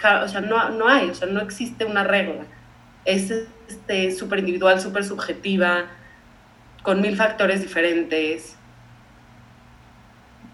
o 0.03 0.29
sea, 0.29 0.41
no, 0.41 0.71
no 0.71 0.89
hay, 0.89 1.11
o 1.11 1.15
sea, 1.15 1.29
no 1.29 1.41
existe 1.41 1.85
una 1.85 2.05
regla. 2.05 2.45
Es 3.05 3.31
este, 3.69 4.11
súper 4.13 4.41
individual, 4.41 4.81
súper 4.81 5.05
subjetiva, 5.05 5.85
con 6.83 7.01
mil 7.01 7.17
factores 7.17 7.61
diferentes. 7.61 8.57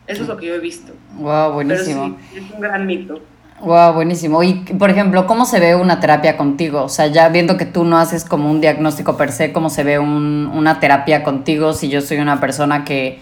Eso 0.07 0.23
es 0.23 0.29
lo 0.29 0.37
que 0.37 0.47
yo 0.47 0.55
he 0.55 0.59
visto. 0.59 0.93
Wow, 1.15 1.53
buenísimo. 1.53 2.19
es 2.35 2.51
un 2.51 2.61
gran 2.61 2.87
mito. 2.87 3.23
Wow, 3.63 3.93
buenísimo. 3.93 4.43
Y, 4.43 4.55
por 4.55 4.91
ejemplo, 4.91 5.29
¿cómo 5.29 5.47
se 5.47 5.61
ve 5.61 5.77
una 5.77 6.01
terapia 6.01 6.37
contigo? 6.37 6.83
O 6.83 6.89
sea, 6.89 7.07
ya 7.07 7.29
viendo 7.29 7.57
que 7.57 7.65
tú 7.65 7.85
no 7.85 7.97
haces 7.97 8.25
como 8.25 8.51
un 8.51 8.61
diagnóstico 8.61 9.17
per 9.17 9.31
se, 9.31 9.53
¿cómo 9.53 9.71
se 9.71 9.85
ve 9.85 10.01
una 10.01 10.81
terapia 10.81 11.23
contigo 11.23 11.73
si 11.73 11.89
yo 11.89 12.01
soy 12.01 12.19
una 12.19 12.41
persona 12.41 12.85
que, 12.85 13.21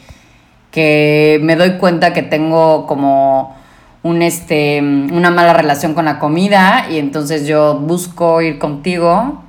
que 0.70 1.38
me 1.43 1.57
doy 1.57 1.76
cuenta 1.76 2.14
que 2.14 2.22
tengo 2.22 2.86
como 2.86 3.55
un, 4.03 4.22
este, 4.22 4.80
una 4.80 5.30
mala 5.30 5.53
relación 5.53 5.93
con 5.93 6.07
la 6.07 6.18
comida 6.18 6.86
y 6.91 6.99
entonces 6.99 7.47
yo 7.47 7.74
busco 7.78 8.41
ir 8.41 8.59
contigo? 8.59 9.45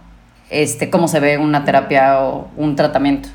Este, 0.49 0.89
¿Cómo 0.89 1.07
se 1.07 1.21
ve 1.21 1.37
una 1.37 1.63
terapia 1.63 2.19
o 2.19 2.49
un 2.57 2.75
tratamiento? 2.75 3.29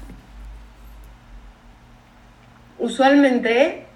Usualmente, 2.79 3.87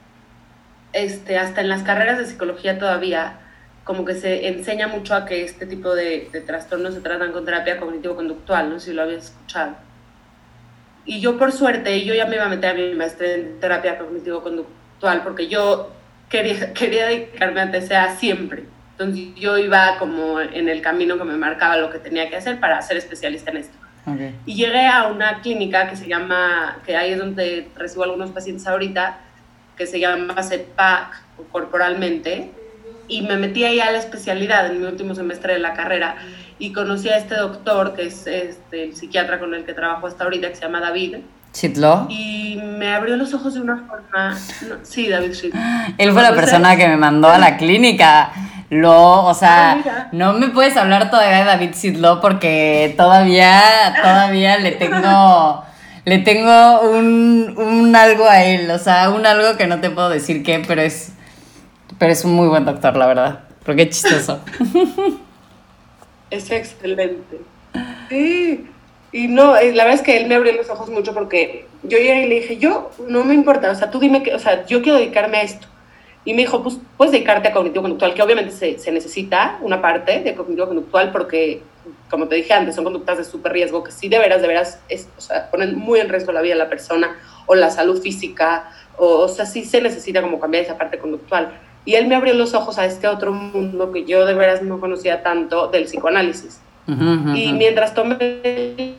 este, 0.94 1.38
hasta 1.38 1.61
en 1.61 1.68
las 1.68 1.82
carreras 1.82 2.16
de 2.16 2.24
psicología 2.24 2.78
todavía, 2.78 3.36
como 3.85 4.05
que 4.05 4.14
se 4.14 4.49
enseña 4.49 4.89
mucho 4.89 5.14
a 5.14 5.24
que 5.24 5.45
este 5.45 5.66
tipo 5.66 5.95
de, 5.95 6.28
trastornos 6.47 6.95
se 6.95 7.01
tratan 7.01 7.33
con 7.33 7.45
terapia 7.45 7.78
cognitivo-conductual, 7.78 8.70
no 8.70 8.78
sé 8.78 8.91
si 8.91 8.93
lo 8.93 9.03
habías 9.03 9.26
escuchado. 9.26 9.76
Y 11.05 11.20
yo 11.20 11.39
por 11.39 11.53
suerte, 11.53 12.05
yo 12.05 12.14
ya 12.14 12.26
me 12.26 12.37
iba 12.37 12.45
a 12.45 12.49
meter 12.49 12.70
a 12.70 12.74
mi 12.74 12.95
maestría 12.95 13.35
en 13.35 13.59
terapia 13.59 13.99
cognitivo-conductual 13.99 15.22
porque 15.22 15.49
yo 15.49 15.91
quería, 16.28 16.72
quería 16.74 17.07
dedicarme 17.07 17.61
a 17.61 17.70
TCA 17.70 18.16
siempre. 18.16 18.64
Entonces 18.93 19.35
yo 19.35 19.57
iba 19.57 19.97
como 19.99 20.41
en 20.41 20.68
el 20.68 20.83
camino 20.83 21.16
que 21.16 21.24
me 21.24 21.37
marcaba 21.37 21.78
lo 21.78 21.91
que 21.91 21.99
tenía 21.99 22.28
que 22.28 22.37
hacer 22.37 22.61
para 22.61 22.81
ser 22.83 22.99
especialista 22.99 23.51
en 23.51 23.57
esto. 23.57 23.78
Y 24.47 24.55
llegué 24.55 24.87
a 24.87 25.07
una 25.07 25.41
clínica 25.41 25.89
que 25.89 25.97
se 25.97 26.09
llama, 26.09 26.78
que 26.85 26.97
ahí 26.97 27.12
es 27.12 27.18
donde 27.18 27.68
recibo 27.76 28.05
algunos 28.05 28.31
pacientes 28.31 28.66
ahorita, 28.66 29.18
que 29.76 29.87
se 29.87 30.01
llama 30.01 30.43
CEPAC 30.43 31.22
corporalmente, 31.53 32.51
y 33.11 33.22
me 33.22 33.36
metí 33.36 33.64
ahí 33.64 33.80
a 33.80 33.90
la 33.90 33.98
especialidad 33.98 34.66
en 34.66 34.80
mi 34.80 34.86
último 34.86 35.14
semestre 35.14 35.54
de 35.54 35.58
la 35.58 35.74
carrera 35.74 36.16
y 36.58 36.72
conocí 36.72 37.08
a 37.08 37.16
este 37.16 37.34
doctor, 37.34 37.94
que 37.94 38.06
es 38.06 38.26
este, 38.26 38.84
el 38.84 38.96
psiquiatra 38.96 39.38
con 39.40 39.54
el 39.54 39.64
que 39.64 39.72
trabajo 39.72 40.06
hasta 40.06 40.24
ahorita, 40.24 40.48
que 40.48 40.54
se 40.54 40.62
llama 40.62 40.80
David. 40.80 41.16
¿Chitlo? 41.52 42.06
Y 42.08 42.61
me 42.62 42.94
abrió 42.94 43.16
los 43.16 43.34
ojos 43.34 43.54
de 43.54 43.61
una 43.61 43.78
forma... 43.78 44.38
sí, 44.82 45.08
David 45.08 45.32
Shit. 45.32 45.54
Él 45.98 46.12
fue 46.12 46.22
la 46.22 46.32
persona 46.34 46.76
que 46.76 46.86
me 46.86 46.96
mandó 46.96 47.28
a 47.28 47.38
la 47.38 47.56
clínica. 47.58 48.30
Lo, 48.70 49.24
o 49.24 49.34
sea, 49.34 49.72
ah, 49.72 50.08
no 50.12 50.34
me 50.34 50.48
puedes 50.48 50.76
hablar 50.76 51.11
todavía 51.11 51.38
de 51.38 51.44
David 51.44 51.70
Sidlo 51.72 52.20
porque 52.20 52.94
todavía, 52.96 53.61
todavía 54.00 54.58
le 54.58 54.70
tengo, 54.72 55.64
le 56.04 56.18
tengo 56.18 56.82
un, 56.82 57.54
un, 57.56 57.96
algo 57.96 58.28
a 58.28 58.44
él, 58.44 58.70
o 58.70 58.78
sea, 58.78 59.11
un 59.11 59.26
algo 59.26 59.56
que 59.56 59.66
no 59.66 59.80
te 59.80 59.90
puedo 59.90 60.08
decir 60.08 60.44
qué, 60.44 60.62
pero 60.64 60.82
es, 60.82 61.14
pero 62.01 62.12
es 62.12 62.24
un 62.24 62.32
muy 62.32 62.48
buen 62.48 62.64
doctor, 62.64 62.96
la 62.96 63.07
verdad, 63.07 63.40
porque 63.62 63.82
es 63.82 63.90
chistoso. 63.90 64.40
Es 66.30 66.48
excelente. 66.51 67.40
Sí, 68.09 68.66
y 69.11 69.26
no, 69.26 69.57
eh, 69.57 69.72
la 69.74 69.82
verdad 69.82 70.01
es 70.01 70.07
que 70.07 70.16
él 70.16 70.28
me 70.28 70.36
abrió 70.36 70.53
los 70.53 70.70
ojos 70.70 70.88
mucho 70.88 71.12
porque 71.12 71.66
yo 71.82 71.98
llegué 71.98 72.22
y 72.22 72.28
le 72.28 72.34
dije, 72.36 72.57
yo, 72.57 72.90
no 73.09 73.24
me 73.24 73.34
importa, 73.34 73.70
o 73.70 73.74
sea, 73.74 73.90
tú 73.90 73.98
dime 73.98 74.22
que, 74.22 74.32
o 74.32 74.38
sea, 74.38 74.64
yo 74.64 74.80
quiero 74.80 74.98
dedicarme 74.98 75.38
a 75.38 75.42
esto 75.42 75.66
y 76.24 76.32
me 76.32 76.42
dijo, 76.42 76.62
pues 76.62 76.78
puedes 76.96 77.12
dedicarte 77.12 77.48
a 77.48 77.53
cognitivo-conductual, 77.53 78.14
que 78.14 78.22
obviamente 78.22 78.53
se, 78.53 78.78
se, 78.78 78.92
necesita 78.92 79.59
una 79.61 79.82
parte 79.82 80.20
de 80.20 80.34
cognitivo-conductual 80.34 81.11
porque, 81.11 81.62
como 82.09 82.28
te 82.28 82.36
dije 82.36 82.55
antes, 82.55 82.76
son 82.76 82.84
conductas 82.84 83.18
de 83.18 83.24
súper 83.24 83.53
riesgo 83.53 83.84
que 83.84 83.90
sí 83.90 84.09
de 84.09 84.18
veras, 84.18 84.40
de 84.40 84.48
veras, 84.48 84.78
es, 84.88 85.09
o 85.18 85.20
sea, 85.20 85.51
ponen 85.51 85.76
muy 85.76 86.01
en 86.01 86.09
riesgo 86.09 86.32
la 86.32 86.40
vida 86.40 86.55
de 86.55 86.61
la 86.61 86.68
persona 86.68 87.18
o 87.46 87.55
la 87.57 87.70
salud 87.70 88.01
física, 88.01 88.70
o, 88.96 89.18
o 89.22 89.28
sea, 89.28 89.44
sí 89.44 89.64
se 89.64 89.82
necesita 89.82 90.22
como 90.22 90.38
cambiar 90.38 90.64
esa 90.64 90.78
parte 90.78 90.98
conductual. 90.98 91.53
Y 91.85 91.95
él 91.95 92.09
me 92.09 92.14
abrió 92.14 92.35
los 92.35 92.55
ojos 92.55 92.78
a 92.78 92.85
este 92.85 93.09
otro 93.09 93.33
mundo 93.33 93.91
que 93.93 94.05
yo 94.05 94.26
de 94.26 94.35
veras 94.35 94.62
no 94.62 94.81
conocía 94.81 95.22
tanto 95.22 95.68
del 95.68 95.85
psicoanálisis. 95.85 96.61
Y 97.37 97.53
mientras 97.53 97.95
tomé 97.95 98.16
el 98.43 98.97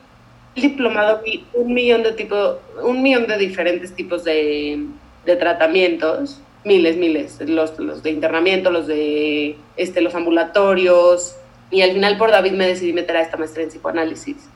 diplomado 0.55 1.21
vi 1.25 1.45
un 1.53 1.73
millón 1.73 2.03
de 2.03 2.13
tipos, 2.13 2.57
un 2.81 3.03
millón 3.03 3.27
de 3.27 3.37
diferentes 3.37 3.93
tipos 3.93 4.23
de, 4.23 4.85
de 5.25 5.35
tratamientos 5.35 6.41
miles, 6.63 6.97
miles, 6.97 7.39
los, 7.47 7.77
los, 7.79 8.03
de 8.03 8.11
internamiento, 8.11 8.69
los 8.69 8.87
de 8.87 9.57
este, 9.77 10.01
los 10.01 10.15
ambulatorios, 10.15 11.35
y 11.69 11.81
al 11.81 11.91
final 11.91 12.17
por 12.17 12.31
David 12.31 12.51
me 12.53 12.67
decidí 12.67 12.93
meter 12.93 13.17
a 13.17 13.21
esta 13.21 13.37
maestra 13.37 13.63
en 13.63 13.69
psicoanálisis. 13.69 14.49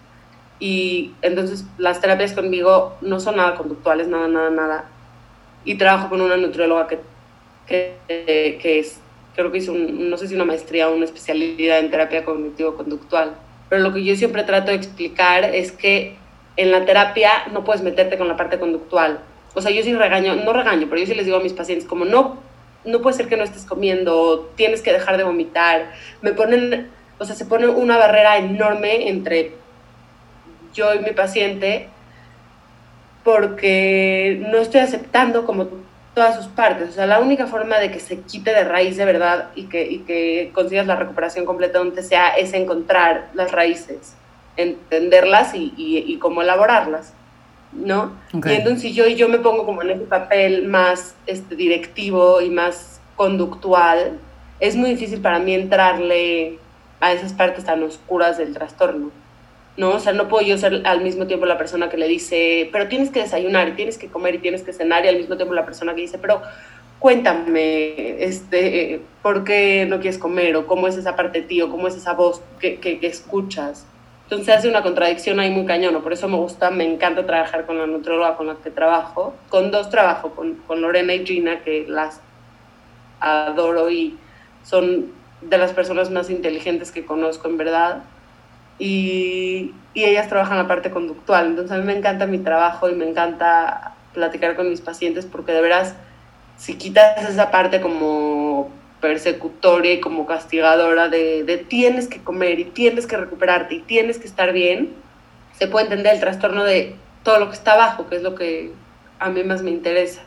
Y 0.60 1.12
entonces 1.22 1.66
las 1.78 2.00
terapias 2.00 2.34
conmigo 2.34 2.96
no 3.02 3.20
son 3.20 3.38
nada 3.38 3.56
conductuales, 3.56 4.08
nada, 4.08 4.28
nada, 4.28 4.50
nada. 4.50 4.86
Y 5.64 5.76
trabajo 5.76 6.10
con 6.10 6.22
una 6.22 6.38
nutrióloga 6.38 6.88
que, 6.88 7.00
que, 7.68 7.96
que 8.08 8.80
es, 8.80 9.00
creo 9.36 9.52
que 9.52 9.60
hizo, 9.60 9.74
un, 9.74 10.10
no 10.10 10.18
sé 10.18 10.28
si 10.28 10.36
una 10.36 10.46
maestría 10.46 10.90
o 10.90 10.96
una 10.96 11.06
especialidad 11.06 11.80
en 11.80 11.92
terapia 11.92 12.26
cognitivo-conductual. 12.26 13.36
Pero 13.70 13.82
lo 13.82 13.94
que 13.94 14.04
yo 14.04 14.16
siempre 14.16 14.44
trato 14.44 14.72
de 14.72 14.78
explicar 14.78 15.44
es 15.44 15.72
que 15.72 16.16
en 16.58 16.72
la 16.72 16.86
terapia 16.86 17.32
no 17.52 17.64
puedes 17.64 17.82
meterte 17.82 18.18
con 18.18 18.28
la 18.28 18.38
parte 18.38 18.60
conductual 18.60 19.20
o 19.56 19.62
sea, 19.62 19.72
yo 19.72 19.82
sí 19.84 19.96
regaño, 19.96 20.36
no 20.36 20.52
regaño, 20.52 20.88
pero 20.90 21.00
yo 21.00 21.08
sí 21.08 21.16
les 21.16 21.26
digo 21.26 21.38
a 21.38 21.44
mis 21.44 21.54
pacientes 21.54 21.88
como 21.88 22.04
no, 22.04 22.38
no 22.84 23.02
puede 23.02 23.16
ser 23.16 23.28
que 23.28 23.38
no 23.38 23.46
estés 23.46 23.64
comiendo, 23.64 24.52
tienes 24.56 24.82
que 24.82 24.92
dejar 24.92 25.16
de 25.18 25.24
vomitar. 25.24 25.94
Me 26.22 26.34
ponen, 26.34 26.92
o 27.18 27.26
sea, 27.26 27.36
se 27.36 27.46
pone 27.46 27.68
una 27.68 27.98
barrera 27.98 28.38
enorme 28.38 29.08
entre 29.08 29.54
yo 30.74 30.94
y 30.94 31.00
mi 31.00 31.12
paciente 31.12 31.88
porque 33.24 34.46
no 34.52 34.58
estoy 34.58 34.82
aceptando 34.82 35.46
como 35.46 35.70
todas 36.16 36.36
sus 36.36 36.48
partes. 36.48 36.90
O 36.90 36.92
sea, 36.94 37.06
la 37.06 37.20
única 37.20 37.46
forma 37.46 37.78
de 37.78 37.92
que 37.92 38.00
se 38.00 38.22
quite 38.22 38.52
de 38.52 38.64
raíz 38.64 38.98
de 38.98 39.06
verdad 39.06 39.50
y 39.54 39.66
que, 39.66 39.86
y 39.86 40.00
que 40.00 40.50
consigas 40.54 40.88
la 40.88 40.96
recuperación 40.96 41.46
completa 41.46 41.78
donde 41.78 42.02
sea 42.02 42.30
es 42.30 42.54
encontrar 42.54 43.30
las 43.34 43.52
raíces. 43.52 44.16
entenderlas 44.58 45.52
y, 45.54 46.18
cómo 46.22 46.42
elaborarlas, 46.42 47.14
¿no? 47.74 48.14
Y 48.32 48.54
entonces 48.54 48.96
yo, 48.96 49.06
yo 49.08 49.28
me 49.28 49.40
pongo 49.40 49.66
como 49.66 49.82
en 49.82 49.92
ese 49.92 50.06
papel 50.06 50.66
más 50.66 51.14
este, 51.28 51.58
directivo 51.58 52.40
y 52.40 52.50
más 52.50 53.02
conductual, 53.18 54.18
es 54.62 54.78
muy 54.78 54.92
difícil 54.92 55.20
para 55.20 55.40
mí 55.40 55.54
entrarle 55.54 56.58
a 57.02 57.12
esas 57.12 57.34
partes 57.34 57.66
tan 57.66 57.84
oscuras 57.84 58.38
del 58.38 58.54
trastorno. 58.54 59.12
¿No? 59.78 59.92
O 59.92 60.00
sea, 60.00 60.14
no 60.14 60.28
puedo 60.28 60.46
yo 60.46 60.58
ser 60.58 60.82
al 60.86 61.02
mismo 61.02 61.28
tiempo 61.28 61.46
la 61.46 61.58
persona 61.58 61.90
que 61.90 61.98
le 61.98 62.08
dice, 62.08 62.70
pero 62.72 62.88
tienes 62.88 63.10
que 63.10 63.22
desayunar 63.22 63.76
tienes 63.76 63.98
que 63.98 64.08
comer 64.08 64.36
y 64.36 64.40
tienes 64.40 64.64
que 64.64 64.74
cenar 64.74 65.06
y 65.06 65.10
al 65.10 65.18
mismo 65.18 65.36
tiempo 65.36 65.54
la 65.54 65.66
persona 65.66 65.94
que 65.94 66.02
dice, 66.02 66.18
pero 66.18 66.42
cuéntame, 67.00 68.24
este, 68.24 69.02
¿por 69.22 69.44
qué 69.44 69.86
no 69.88 70.00
quieres 70.00 70.18
comer? 70.18 70.56
¿O 70.56 70.66
cómo 70.66 70.88
es 70.88 70.98
esa 70.98 71.16
parte 71.16 71.42
de 71.42 71.62
cómo 71.70 71.88
es 71.88 71.96
esa 71.96 72.14
voz 72.14 72.42
que, 72.60 72.80
que, 72.80 73.00
escuchas? 73.04 73.86
Entonces 74.24 74.50
hace 74.50 74.70
una 74.70 74.82
contradicción 74.82 75.40
ahí 75.40 75.52
muy 75.52 75.66
cañón, 75.66 76.02
por 76.02 76.14
eso 76.14 76.28
me 76.28 76.38
gusta, 76.38 76.72
me 76.72 76.84
encanta 76.84 77.26
trabajar 77.26 77.68
con 77.68 77.78
la 77.78 77.86
nutróloga 77.86 78.36
con 78.38 78.48
la 78.48 78.56
que 78.56 78.72
trabajo. 78.72 79.36
Con 79.50 79.70
dos 79.70 79.92
trabajo, 79.92 80.32
con, 80.32 80.56
con 80.68 80.82
Lorena 80.82 81.14
y 81.14 81.26
Gina, 81.26 81.62
que 81.64 81.86
las 81.88 82.22
adoro 83.20 83.92
y 83.92 84.18
son 84.64 85.12
de 85.42 85.58
las 85.58 85.74
personas 85.74 86.10
más 86.10 86.30
inteligentes 86.30 86.92
que 86.92 87.06
conozco 87.06 87.48
en 87.48 87.58
verdad. 87.58 88.04
Y, 88.78 89.74
y, 89.94 90.04
ellas 90.04 90.28
trabajan 90.28 90.58
la 90.58 90.68
parte 90.68 90.92
conductual. 90.92 91.48
Entonces 91.48 91.72
a 91.72 91.78
mí 91.78 91.86
me 91.86 91.98
encanta 91.98 92.28
mi 92.28 92.40
trabajo 92.40 92.90
y 92.90 92.96
me 92.96 93.10
encanta 93.10 93.94
platicar 94.14 94.56
con 94.56 94.70
mis 94.70 94.82
pacientes 94.82 95.26
porque 95.26 95.52
de 95.52 95.62
veras, 95.62 95.96
si 96.58 96.76
quitas 96.76 97.30
esa 97.30 97.52
parte 97.52 97.82
como 97.82 98.70
persecutoria 99.02 99.94
y 99.94 100.00
como 100.00 100.26
castigadora 100.26 101.10
de, 101.10 101.44
de 101.44 101.58
tienes 101.58 102.08
que 102.08 102.20
comer 102.20 102.60
y 102.60 102.66
tienes 102.66 103.08
que 103.08 103.18
recuperarte 103.18 103.76
y 103.76 103.82
tienes 103.82 104.18
que 104.18 104.28
estar 104.28 104.52
bien, 104.52 104.94
se 105.58 105.68
puede 105.68 105.86
entender 105.86 106.16
el 106.16 106.20
trastorno 106.20 106.64
de 106.64 106.96
todo 107.24 107.40
lo 107.40 107.50
que 107.50 107.56
está 107.56 107.74
abajo, 107.74 108.08
que 108.08 108.16
es 108.16 108.24
lo 108.24 108.36
que 108.36 108.72
a 109.20 109.30
mí 109.30 109.44
más 109.44 109.62
me 109.62 109.72
interesa. 109.72 110.22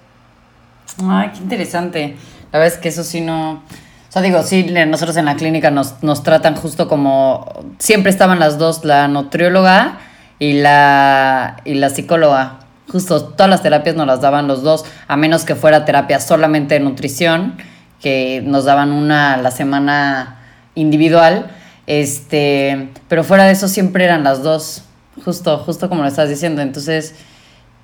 Ay, 1.03 1.31
qué 1.33 1.39
interesante. 1.39 2.17
La 2.53 2.59
verdad 2.59 2.75
es 2.75 2.81
que 2.81 2.89
eso 2.89 3.05
sí 3.05 3.21
no... 3.21 3.63
O 4.09 4.13
sea, 4.13 4.23
digo, 4.23 4.43
sí, 4.43 4.65
nosotros 4.65 5.17
en 5.19 5.27
la 5.27 5.37
clínica 5.37 5.71
nos, 5.71 6.03
nos 6.03 6.23
tratan 6.23 6.55
justo 6.55 6.89
como... 6.89 7.47
Siempre 7.79 8.11
estaban 8.11 8.39
las 8.39 8.59
dos, 8.59 8.85
la 8.85 9.07
nutrióloga 9.07 9.99
y 10.39 10.55
la, 10.55 11.59
y 11.65 11.75
la 11.75 11.91
psicóloga. 11.91 12.61
Justo 12.91 13.23
todas 13.23 13.51
las 13.51 13.63
terapias 13.63 13.97
nos 13.97 14.07
las 14.07 14.23
daban 14.23 14.49
los 14.49 14.63
dos, 14.63 14.87
a 15.09 15.17
menos 15.19 15.45
que 15.45 15.55
fuera 15.55 15.85
terapia 15.85 16.21
solamente 16.21 16.75
de 16.75 16.81
nutrición, 16.81 17.59
que 18.01 18.43
nos 18.47 18.65
daban 18.65 18.93
una 18.93 19.35
a 19.35 19.37
la 19.37 19.51
semana 19.51 20.39
individual. 20.75 21.51
Este, 21.87 22.89
pero 23.09 23.25
fuera 23.25 23.45
de 23.45 23.53
eso 23.53 23.69
siempre 23.69 24.05
eran 24.05 24.25
las 24.25 24.43
dos, 24.43 24.85
justo, 25.23 25.59
justo 25.59 25.91
como 25.91 26.01
lo 26.01 26.09
estás 26.09 26.31
diciendo. 26.31 26.63
Entonces, 26.63 27.15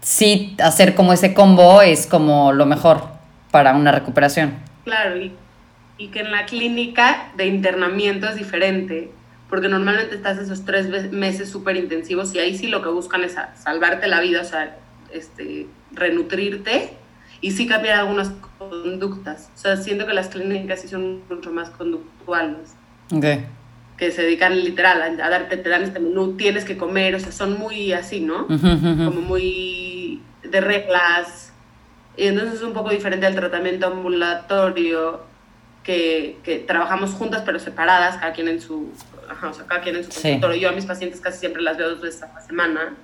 sí, 0.01 0.57
hacer 0.63 0.95
como 0.95 1.13
ese 1.13 1.35
combo 1.35 1.83
es 1.83 2.07
como 2.07 2.53
lo 2.53 2.65
mejor 2.65 3.03
para 3.51 3.75
una 3.75 3.93
recuperación. 3.93 4.55
Claro, 4.85 5.19
y, 5.19 5.33
y 5.99 6.09
que 6.09 6.21
en 6.21 6.31
la 6.31 6.47
clínica 6.47 7.31
de 7.37 7.47
internamiento 7.47 8.29
es 8.29 8.37
diferente, 8.37 9.11
porque 9.49 9.69
normalmente 9.69 10.15
estás 10.15 10.39
esos 10.39 10.65
tres 10.65 11.13
meses 11.13 11.49
súper 11.49 11.77
intensivos 11.77 12.35
y 12.35 12.39
ahí 12.39 12.57
sí 12.57 12.67
lo 12.67 12.83
que 12.83 12.89
buscan 12.89 13.23
es 13.23 13.37
salvarte 13.55 14.09
la 14.09 14.21
vida, 14.21 14.41
o 14.41 14.45
sea, 14.45 14.77
este, 15.13 15.67
renutrirte 15.93 16.97
y 17.41 17.53
sí 17.53 17.67
cambiar 17.67 18.01
algunas 18.01 18.33
conductas. 18.59 19.51
O 19.55 19.59
sea, 19.59 19.77
siento 19.77 20.07
que 20.07 20.15
las 20.15 20.29
clínicas 20.29 20.81
sí 20.81 20.89
son 20.89 21.23
mucho 21.29 21.53
más 21.53 21.71
conductuales. 21.71 22.75
Okay. 23.13 23.47
Que 23.97 24.11
se 24.11 24.23
dedican 24.23 24.57
literal 24.57 25.03
a, 25.03 25.31
darte, 25.31 25.57
te 25.57 25.69
dan 25.69 25.85
este 25.85 26.01
menú, 26.01 26.37
tienes 26.37 26.65
que 26.65 26.77
comer, 26.77 27.15
o 27.15 27.21
sea, 27.21 27.31
son 27.31 27.59
muy 27.59 27.93
así, 27.93 28.21
¿no? 28.21 28.49
Como 28.49 29.21
muy 29.21 30.21
de 30.43 30.61
reglas, 30.61 31.53
y 32.17 32.27
entonces 32.27 32.55
es 32.55 32.63
un 32.63 32.73
poco 32.73 32.91
diferente 32.91 33.27
al 33.27 33.35
tratamiento 33.35 33.87
ambulatorio, 33.87 35.21
que, 35.85 36.39
que 36.43 36.59
trabajamos 36.59 37.13
juntas 37.13 37.43
pero 37.45 37.59
separadas, 37.59 38.17
cada 38.17 38.33
quien 38.33 38.49
en 38.49 38.61
su, 38.61 38.91
ajá, 39.29 39.51
o 39.51 39.55
sea, 39.55 39.67
cada 39.67 39.81
quien 39.83 39.97
en 39.97 40.05
su 40.05 40.11
consultorio. 40.11 40.57
Yo 40.57 40.69
a 40.71 40.73
mis 40.73 40.87
pacientes 40.87 41.21
casi 41.21 41.39
siempre 41.39 41.63
las 41.63 41.77
veo 41.77 41.91
dos 41.91 42.01
veces 42.01 42.23
a 42.23 42.33
la 42.33 42.41
semana. 42.41 42.97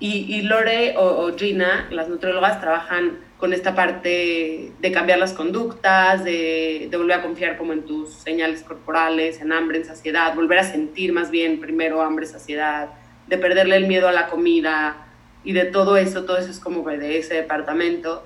Y, 0.00 0.34
y 0.34 0.42
Lore 0.42 0.94
o, 0.96 1.36
Gina, 1.36 1.88
las 1.90 2.08
nutriólogas, 2.08 2.60
trabajan 2.60 3.18
con 3.36 3.52
esta 3.52 3.74
parte 3.74 4.72
de 4.78 4.92
cambiar 4.92 5.18
las 5.18 5.32
conductas, 5.32 6.24
de, 6.24 6.88
de, 6.90 6.96
volver 6.96 7.18
a 7.18 7.22
confiar 7.22 7.56
como 7.58 7.72
en 7.72 7.84
tus 7.84 8.12
señales 8.14 8.62
corporales, 8.62 9.40
en 9.40 9.52
hambre, 9.52 9.78
en 9.78 9.84
saciedad, 9.84 10.34
volver 10.34 10.58
a 10.58 10.64
sentir 10.64 11.12
más 11.12 11.30
bien 11.30 11.60
primero 11.60 12.00
hambre, 12.02 12.26
saciedad, 12.26 12.90
de 13.26 13.38
perderle 13.38 13.76
el 13.76 13.86
miedo 13.86 14.08
a 14.08 14.12
la 14.12 14.28
comida, 14.28 15.08
y 15.44 15.52
de 15.52 15.64
todo 15.64 15.96
eso, 15.96 16.24
todo 16.24 16.36
eso 16.36 16.50
es 16.50 16.60
como 16.60 16.82
de 16.88 17.18
ese 17.18 17.34
departamento. 17.34 18.22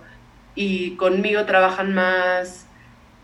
Y 0.54 0.96
conmigo 0.96 1.44
trabajan 1.44 1.94
más, 1.94 2.66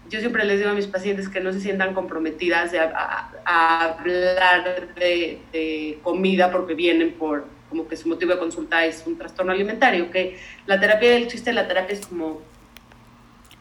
yo 0.08 0.20
siempre 0.20 0.44
les 0.44 0.58
digo 0.58 0.70
a 0.70 0.74
mis 0.74 0.86
pacientes 0.86 1.28
que 1.28 1.40
no 1.40 1.52
se 1.52 1.60
sientan 1.60 1.94
comprometidas 1.94 2.72
a, 2.74 3.30
hablar 3.44 4.94
de, 4.94 5.98
comida 6.02 6.50
porque 6.50 6.74
vienen 6.74 7.12
por, 7.12 7.46
como 7.68 7.86
que 7.88 7.96
su 7.96 8.08
motivo 8.08 8.32
de 8.32 8.38
consulta 8.38 8.84
es 8.84 9.04
un 9.06 9.18
trastorno 9.18 9.52
alimentario, 9.52 10.10
que 10.10 10.38
la 10.66 10.80
terapia 10.80 11.10
del 11.10 11.28
chiste, 11.28 11.52
la 11.52 11.66
terapia 11.66 11.94
es 11.94 12.06
como... 12.06 12.40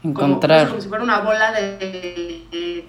Encontrar. 0.04 0.70
Como, 0.70 0.82
si 0.82 0.88
fuera 0.88 1.04
una 1.04 1.20
bola 1.20 1.52
de, 1.52 2.86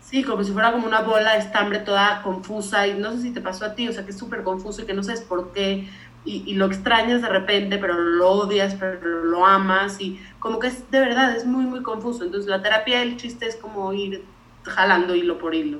Sí, 0.00 0.24
como 0.24 0.42
si 0.42 0.50
fuera 0.50 0.72
como 0.72 0.88
una 0.88 1.02
bola 1.02 1.34
de 1.34 1.38
estambre 1.38 1.78
toda 1.78 2.22
confusa 2.22 2.86
y 2.88 2.94
no 2.94 3.12
sé 3.12 3.22
si 3.22 3.30
te 3.30 3.40
pasó 3.40 3.64
a 3.64 3.74
ti, 3.74 3.88
o 3.88 3.92
sea, 3.92 4.04
que 4.04 4.10
es 4.10 4.18
súper 4.18 4.42
confuso 4.42 4.82
y 4.82 4.84
que 4.84 4.92
no 4.92 5.04
sabes 5.04 5.20
por 5.20 5.52
qué, 5.52 5.88
y, 6.24 6.52
lo 6.54 6.66
extrañas 6.66 7.22
de 7.22 7.28
repente, 7.28 7.78
pero 7.78 7.94
lo 7.94 8.30
odias, 8.30 8.74
pero 8.74 9.00
lo 9.24 9.46
amas 9.46 10.00
y 10.00 10.20
como 10.40 10.58
que 10.58 10.68
es 10.68 10.90
de 10.90 11.00
verdad, 11.00 11.36
es 11.36 11.46
muy, 11.46 11.64
muy 11.64 11.82
confuso. 11.82 12.24
Entonces 12.24 12.48
la 12.50 12.62
terapia 12.62 13.00
del 13.00 13.16
chiste 13.16 13.46
es 13.46 13.56
como 13.56 13.92
ir 13.92 14.24
jalando 14.64 15.14
hilo 15.14 15.38
por 15.38 15.54
hilo. 15.54 15.78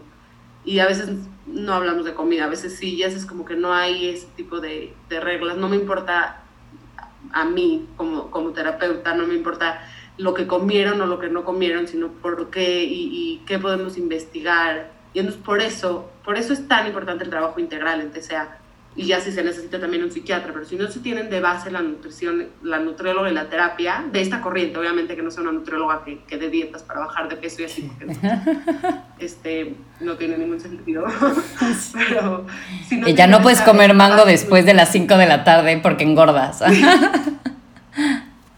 Y 0.64 0.78
a 0.78 0.86
veces 0.86 1.11
no 1.46 1.72
hablamos 1.72 2.04
de 2.04 2.14
comida, 2.14 2.44
a 2.44 2.48
veces 2.48 2.76
sí, 2.76 2.96
ya 2.98 3.06
es 3.06 3.24
como 3.24 3.46
que 3.46 3.56
no 3.56 3.72
hay 3.72 4.08
ese 4.08 4.26
tipo 4.36 4.61
de, 4.61 4.94
de 5.08 5.20
reglas. 5.20 5.56
No 5.56 5.68
me 5.68 5.76
importa 5.76 6.42
a 7.32 7.44
mí 7.46 7.88
como, 7.96 8.30
como 8.30 8.50
terapeuta, 8.50 9.14
no 9.14 9.26
me 9.26 9.34
importa 9.34 9.80
lo 10.18 10.34
que 10.34 10.46
comieron 10.46 11.00
o 11.00 11.06
lo 11.06 11.18
que 11.18 11.30
no 11.30 11.44
comieron, 11.44 11.88
sino 11.88 12.08
por 12.08 12.50
qué 12.50 12.84
y, 12.84 13.11
y 13.12 13.42
qué 13.46 13.58
podemos 13.58 13.96
investigar. 13.96 14.92
Y 15.14 15.20
entonces 15.20 15.42
por 15.42 15.62
eso, 15.62 16.11
por 16.22 16.36
eso 16.36 16.52
es 16.52 16.68
tan 16.68 16.86
importante 16.86 17.24
el 17.24 17.30
trabajo 17.30 17.58
integral 17.58 18.02
en 18.02 18.12
TCA 18.12 18.61
y 18.97 19.07
ya 19.07 19.20
si 19.20 19.30
se 19.30 19.45
necesita 19.45 19.78
también 19.78 20.03
un 20.03 20.11
psiquiatra, 20.11 20.53
pero 20.53 20.64
si 20.64 20.74
no 20.76 20.88
se 20.88 20.99
tienen 20.99 21.30
de 21.30 21.41
base 21.41 21.70
la 21.70 21.80
nutrición, 21.80 22.49
la 22.62 22.80
nutrióloga 22.80 23.30
y 23.30 23.34
la 23.34 23.49
terapia, 23.49 24.05
de 24.11 24.20
esta 24.20 24.41
corriente, 24.41 24.78
obviamente 24.78 25.14
que 25.14 25.22
no 25.22 25.30
sea 25.30 25.43
una 25.43 25.53
nutrióloga 25.53 26.03
que, 26.05 26.24
que 26.24 26.38
dé 26.38 26.51
dietas 26.51 26.82
para 26.82 27.01
bajar 27.01 27.28
de 27.28 27.36
peso 27.36 27.62
y 27.62 27.66
así, 27.66 27.82
porque 27.82 28.07
no, 28.07 28.12
este, 29.20 29.76
no 30.01 30.16
tiene 30.16 30.38
ningún 30.38 30.59
sentido. 30.59 31.05
pero 31.93 32.47
si 32.88 32.97
no 32.97 33.09
y 33.09 33.14
ya 33.14 33.28
no 33.28 33.43
puedes 33.43 33.61
comer 33.61 33.95
mango 33.95 34.24
después 34.24 34.66
de 34.66 34.74
las 34.74 34.91
5 34.91 35.16
de 35.16 35.26
la 35.26 35.45
tarde 35.45 35.78
porque 35.80 36.03
engordas. 36.03 36.62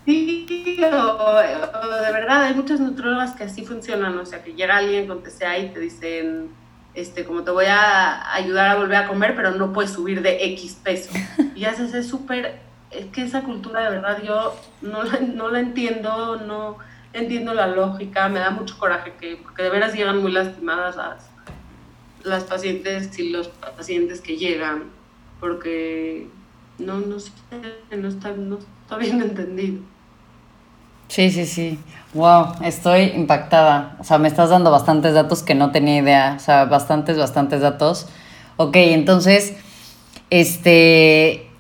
sí, 0.07 0.47
o, 0.83 1.37
de 1.37 2.13
verdad, 2.13 2.45
hay 2.45 2.55
muchas 2.55 2.81
nutriólogas 2.81 3.35
que 3.35 3.45
así 3.45 3.65
funcionan, 3.65 4.19
o 4.19 4.25
sea, 4.25 4.43
que 4.43 4.55
llega 4.55 4.79
alguien 4.79 5.07
con 5.07 5.23
TCA 5.23 5.59
y 5.59 5.69
te 5.69 5.81
dicen 5.81 6.62
este, 6.95 7.25
como 7.25 7.43
te 7.43 7.51
voy 7.51 7.67
a 7.67 8.35
ayudar 8.35 8.69
a 8.71 8.77
volver 8.77 8.97
a 8.97 9.09
comer, 9.09 9.35
pero 9.35 9.53
no 9.53 9.73
puedes 9.73 9.93
subir 9.93 10.23
de 10.23 10.45
X 10.53 10.79
peso. 10.83 11.13
Y 11.55 11.65
haces 11.65 11.95
es 11.95 12.09
súper, 12.09 12.61
es 12.91 13.07
que 13.07 13.23
esa 13.23 13.43
cultura 13.43 13.85
de 13.85 13.91
verdad 13.91 14.23
yo 14.23 14.57
no 14.81 15.03
la, 15.03 15.21
no 15.21 15.49
la 15.49 15.61
entiendo, 15.61 16.37
no 16.37 16.79
entiendo 17.13 17.55
la 17.55 17.67
lógica, 17.67 18.29
me 18.29 18.41
da 18.41 18.51
mucho 18.51 18.79
coraje 18.79 19.15
que, 19.21 19.37
porque 19.37 19.63
de 19.63 19.71
veras 19.71 19.95
llegan 19.95 20.23
muy 20.23 20.33
lastimadas 20.33 20.97
las, 20.97 21.31
las 22.25 22.45
pacientes 22.45 23.19
y 23.19 23.31
los 23.31 23.49
pacientes 23.49 24.21
que 24.21 24.37
llegan, 24.37 24.85
porque 25.41 26.29
no, 26.79 26.99
no 27.01 27.21
sé, 27.21 27.31
no 27.97 28.09
está, 28.09 28.33
no 28.33 28.59
está 28.59 28.97
bien 28.97 29.21
entendido. 29.23 29.81
Sí, 31.13 31.31
sí, 31.31 31.45
sí. 31.45 31.79
Wow, 32.15 32.55
estoy 32.65 33.13
impactada. 33.15 33.97
O 34.01 34.05
sea, 34.05 34.17
me 34.17 34.29
estás 34.29 34.49
dando 34.49 34.71
bastantes 34.71 35.13
datos 35.13 35.43
que 35.43 35.55
no 35.55 35.71
tenía 35.71 35.99
idea. 35.99 36.35
O 36.39 36.41
sea, 36.41 36.65
bastantes, 36.65 37.19
bastantes 37.19 37.61
datos. 37.61 38.09
Ok, 38.57 38.77
entonces, 38.77 39.53
este, 40.31 41.51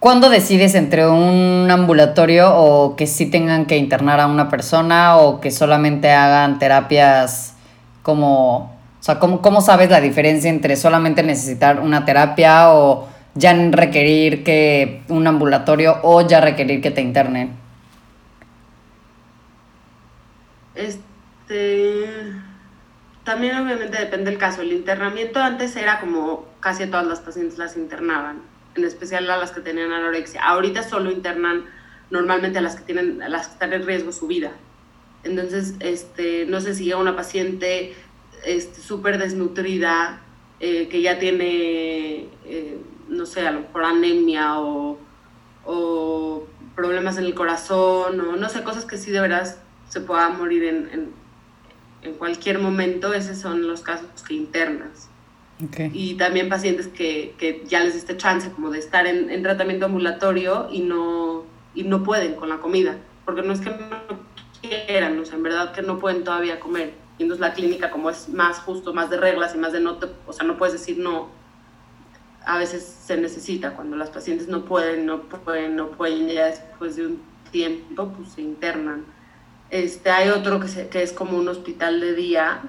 ¿cuándo 0.00 0.28
decides 0.28 0.74
entre 0.74 1.08
un 1.08 1.66
ambulatorio 1.70 2.54
o 2.54 2.94
que 2.94 3.06
sí 3.06 3.24
tengan 3.30 3.64
que 3.64 3.78
internar 3.78 4.20
a 4.20 4.26
una 4.26 4.50
persona 4.50 5.16
o 5.16 5.40
que 5.40 5.50
solamente 5.50 6.10
hagan 6.12 6.58
terapias 6.58 7.54
como, 8.02 8.56
o 8.58 9.02
sea, 9.02 9.18
¿cómo, 9.18 9.40
cómo 9.40 9.62
sabes 9.62 9.88
la 9.88 10.02
diferencia 10.02 10.50
entre 10.50 10.76
solamente 10.76 11.22
necesitar 11.22 11.80
una 11.80 12.04
terapia 12.04 12.74
o 12.74 13.08
ya 13.34 13.54
requerir 13.70 14.44
que 14.44 15.04
un 15.08 15.26
ambulatorio 15.26 15.96
o 16.02 16.20
ya 16.20 16.42
requerir 16.42 16.82
que 16.82 16.90
te 16.90 17.00
internen? 17.00 17.67
Este, 20.78 22.06
también 23.24 23.58
obviamente 23.58 23.98
depende 23.98 24.30
del 24.30 24.38
caso. 24.38 24.62
El 24.62 24.72
internamiento 24.72 25.40
antes 25.40 25.74
era 25.74 25.98
como 25.98 26.46
casi 26.60 26.86
todas 26.86 27.06
las 27.06 27.20
pacientes 27.20 27.58
las 27.58 27.76
internaban, 27.76 28.42
en 28.76 28.84
especial 28.84 29.28
a 29.28 29.36
las 29.36 29.50
que 29.50 29.60
tenían 29.60 29.92
anorexia. 29.92 30.40
Ahorita 30.42 30.84
solo 30.84 31.10
internan 31.10 31.64
normalmente 32.10 32.58
a 32.58 32.62
las 32.62 32.76
que 32.76 32.84
tienen, 32.84 33.18
las 33.18 33.48
que 33.48 33.52
están 33.54 33.72
en 33.72 33.84
riesgo 33.84 34.12
su 34.12 34.28
vida. 34.28 34.52
Entonces, 35.24 35.74
este, 35.80 36.46
no 36.46 36.60
sé 36.60 36.74
si 36.74 36.84
llega 36.84 36.98
una 36.98 37.16
paciente 37.16 37.96
súper 38.80 39.14
este, 39.14 39.24
desnutrida, 39.24 40.20
eh, 40.60 40.86
que 40.88 41.02
ya 41.02 41.18
tiene, 41.18 42.28
eh, 42.44 42.78
no 43.08 43.26
sé, 43.26 43.46
a 43.46 43.50
lo 43.50 43.62
mejor 43.62 43.84
anemia 43.84 44.60
o, 44.60 44.96
o, 45.64 46.46
problemas 46.76 47.18
en 47.18 47.24
el 47.24 47.34
corazón, 47.34 48.20
o 48.20 48.36
no 48.36 48.48
sé, 48.48 48.62
cosas 48.62 48.84
que 48.84 48.96
sí 48.96 49.10
de 49.10 49.20
verdad 49.20 49.56
se 49.88 50.00
pueda 50.00 50.28
morir 50.30 50.64
en, 50.64 50.88
en, 50.92 51.12
en 52.02 52.14
cualquier 52.14 52.58
momento, 52.58 53.12
esos 53.12 53.38
son 53.38 53.66
los 53.66 53.82
casos 53.82 54.22
que 54.26 54.34
internas. 54.34 55.08
Y 55.92 56.14
también 56.14 56.48
pacientes 56.48 56.86
que, 56.86 57.34
que, 57.36 57.64
ya 57.66 57.80
les 57.80 57.94
diste 57.94 58.16
chance 58.16 58.48
como 58.52 58.70
de 58.70 58.78
estar 58.78 59.08
en, 59.08 59.28
en, 59.28 59.42
tratamiento 59.42 59.86
ambulatorio 59.86 60.68
y 60.70 60.82
no, 60.82 61.44
y 61.74 61.82
no 61.82 62.04
pueden 62.04 62.36
con 62.36 62.48
la 62.48 62.58
comida, 62.58 62.96
porque 63.24 63.42
no 63.42 63.52
es 63.52 63.60
que 63.60 63.70
no 63.70 63.76
quieran, 64.60 65.18
o 65.18 65.24
sea, 65.24 65.34
en 65.34 65.42
verdad 65.42 65.72
que 65.72 65.82
no 65.82 65.98
pueden 65.98 66.22
todavía 66.22 66.60
comer. 66.60 66.94
Y 67.18 67.24
entonces 67.24 67.40
la 67.40 67.54
clínica 67.54 67.90
como 67.90 68.08
es 68.08 68.28
más 68.28 68.60
justo, 68.60 68.94
más 68.94 69.10
de 69.10 69.16
reglas 69.16 69.56
y 69.56 69.58
más 69.58 69.72
de 69.72 69.80
no, 69.80 69.96
te, 69.96 70.06
o 70.28 70.32
sea, 70.32 70.46
no 70.46 70.56
puedes 70.56 70.74
decir 70.74 70.98
no. 70.98 71.28
A 72.46 72.56
veces 72.56 72.84
se 72.84 73.16
necesita, 73.16 73.74
cuando 73.74 73.96
las 73.96 74.10
pacientes 74.10 74.46
no 74.46 74.64
pueden, 74.64 75.06
no 75.06 75.22
pueden, 75.22 75.74
no 75.74 75.90
pueden, 75.90 76.28
ya 76.28 76.46
después 76.46 76.94
de 76.94 77.06
un 77.06 77.22
tiempo, 77.50 78.12
pues 78.16 78.30
se 78.30 78.42
internan. 78.42 79.04
Este, 79.70 80.10
hay 80.10 80.30
otro 80.30 80.60
que, 80.60 80.68
se, 80.68 80.88
que 80.88 81.02
es 81.02 81.12
como 81.12 81.36
un 81.36 81.48
hospital 81.48 82.00
de 82.00 82.14
día, 82.14 82.60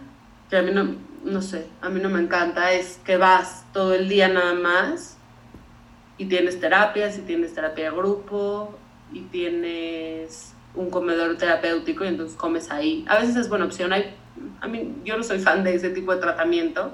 que 0.50 0.58
a 0.58 0.62
mí 0.62 0.72
no, 0.72 0.96
no 1.24 1.42
sé, 1.42 1.68
a 1.82 1.90
mí 1.90 2.00
no 2.02 2.10
me 2.10 2.20
encanta, 2.20 2.74
es 2.74 3.00
que 3.06 3.18
vas 3.18 3.66
todo 3.74 3.94
el 3.94 4.10
día 4.10 4.28
nada 4.28 4.54
más 4.54 5.18
y 6.18 6.26
tienes 6.26 6.60
terapias 6.60 7.18
y 7.18 7.22
tienes 7.22 7.54
terapia 7.54 7.86
de 7.90 7.96
grupo 7.96 8.78
y 9.14 9.22
tienes 9.22 10.54
un 10.76 10.90
comedor 10.90 11.38
terapéutico 11.38 12.04
y 12.04 12.10
entonces 12.10 12.36
comes 12.36 12.70
ahí. 12.72 13.06
A 13.08 13.20
veces 13.20 13.36
es 13.38 13.50
buena 13.50 13.66
opción. 13.66 13.94
Hay, 13.94 14.16
a 14.62 14.68
mí, 14.68 14.96
yo 15.04 15.18
no 15.18 15.24
soy 15.24 15.40
fan 15.40 15.64
de 15.64 15.76
ese 15.76 15.90
tipo 15.90 16.14
de 16.14 16.22
tratamiento. 16.22 16.94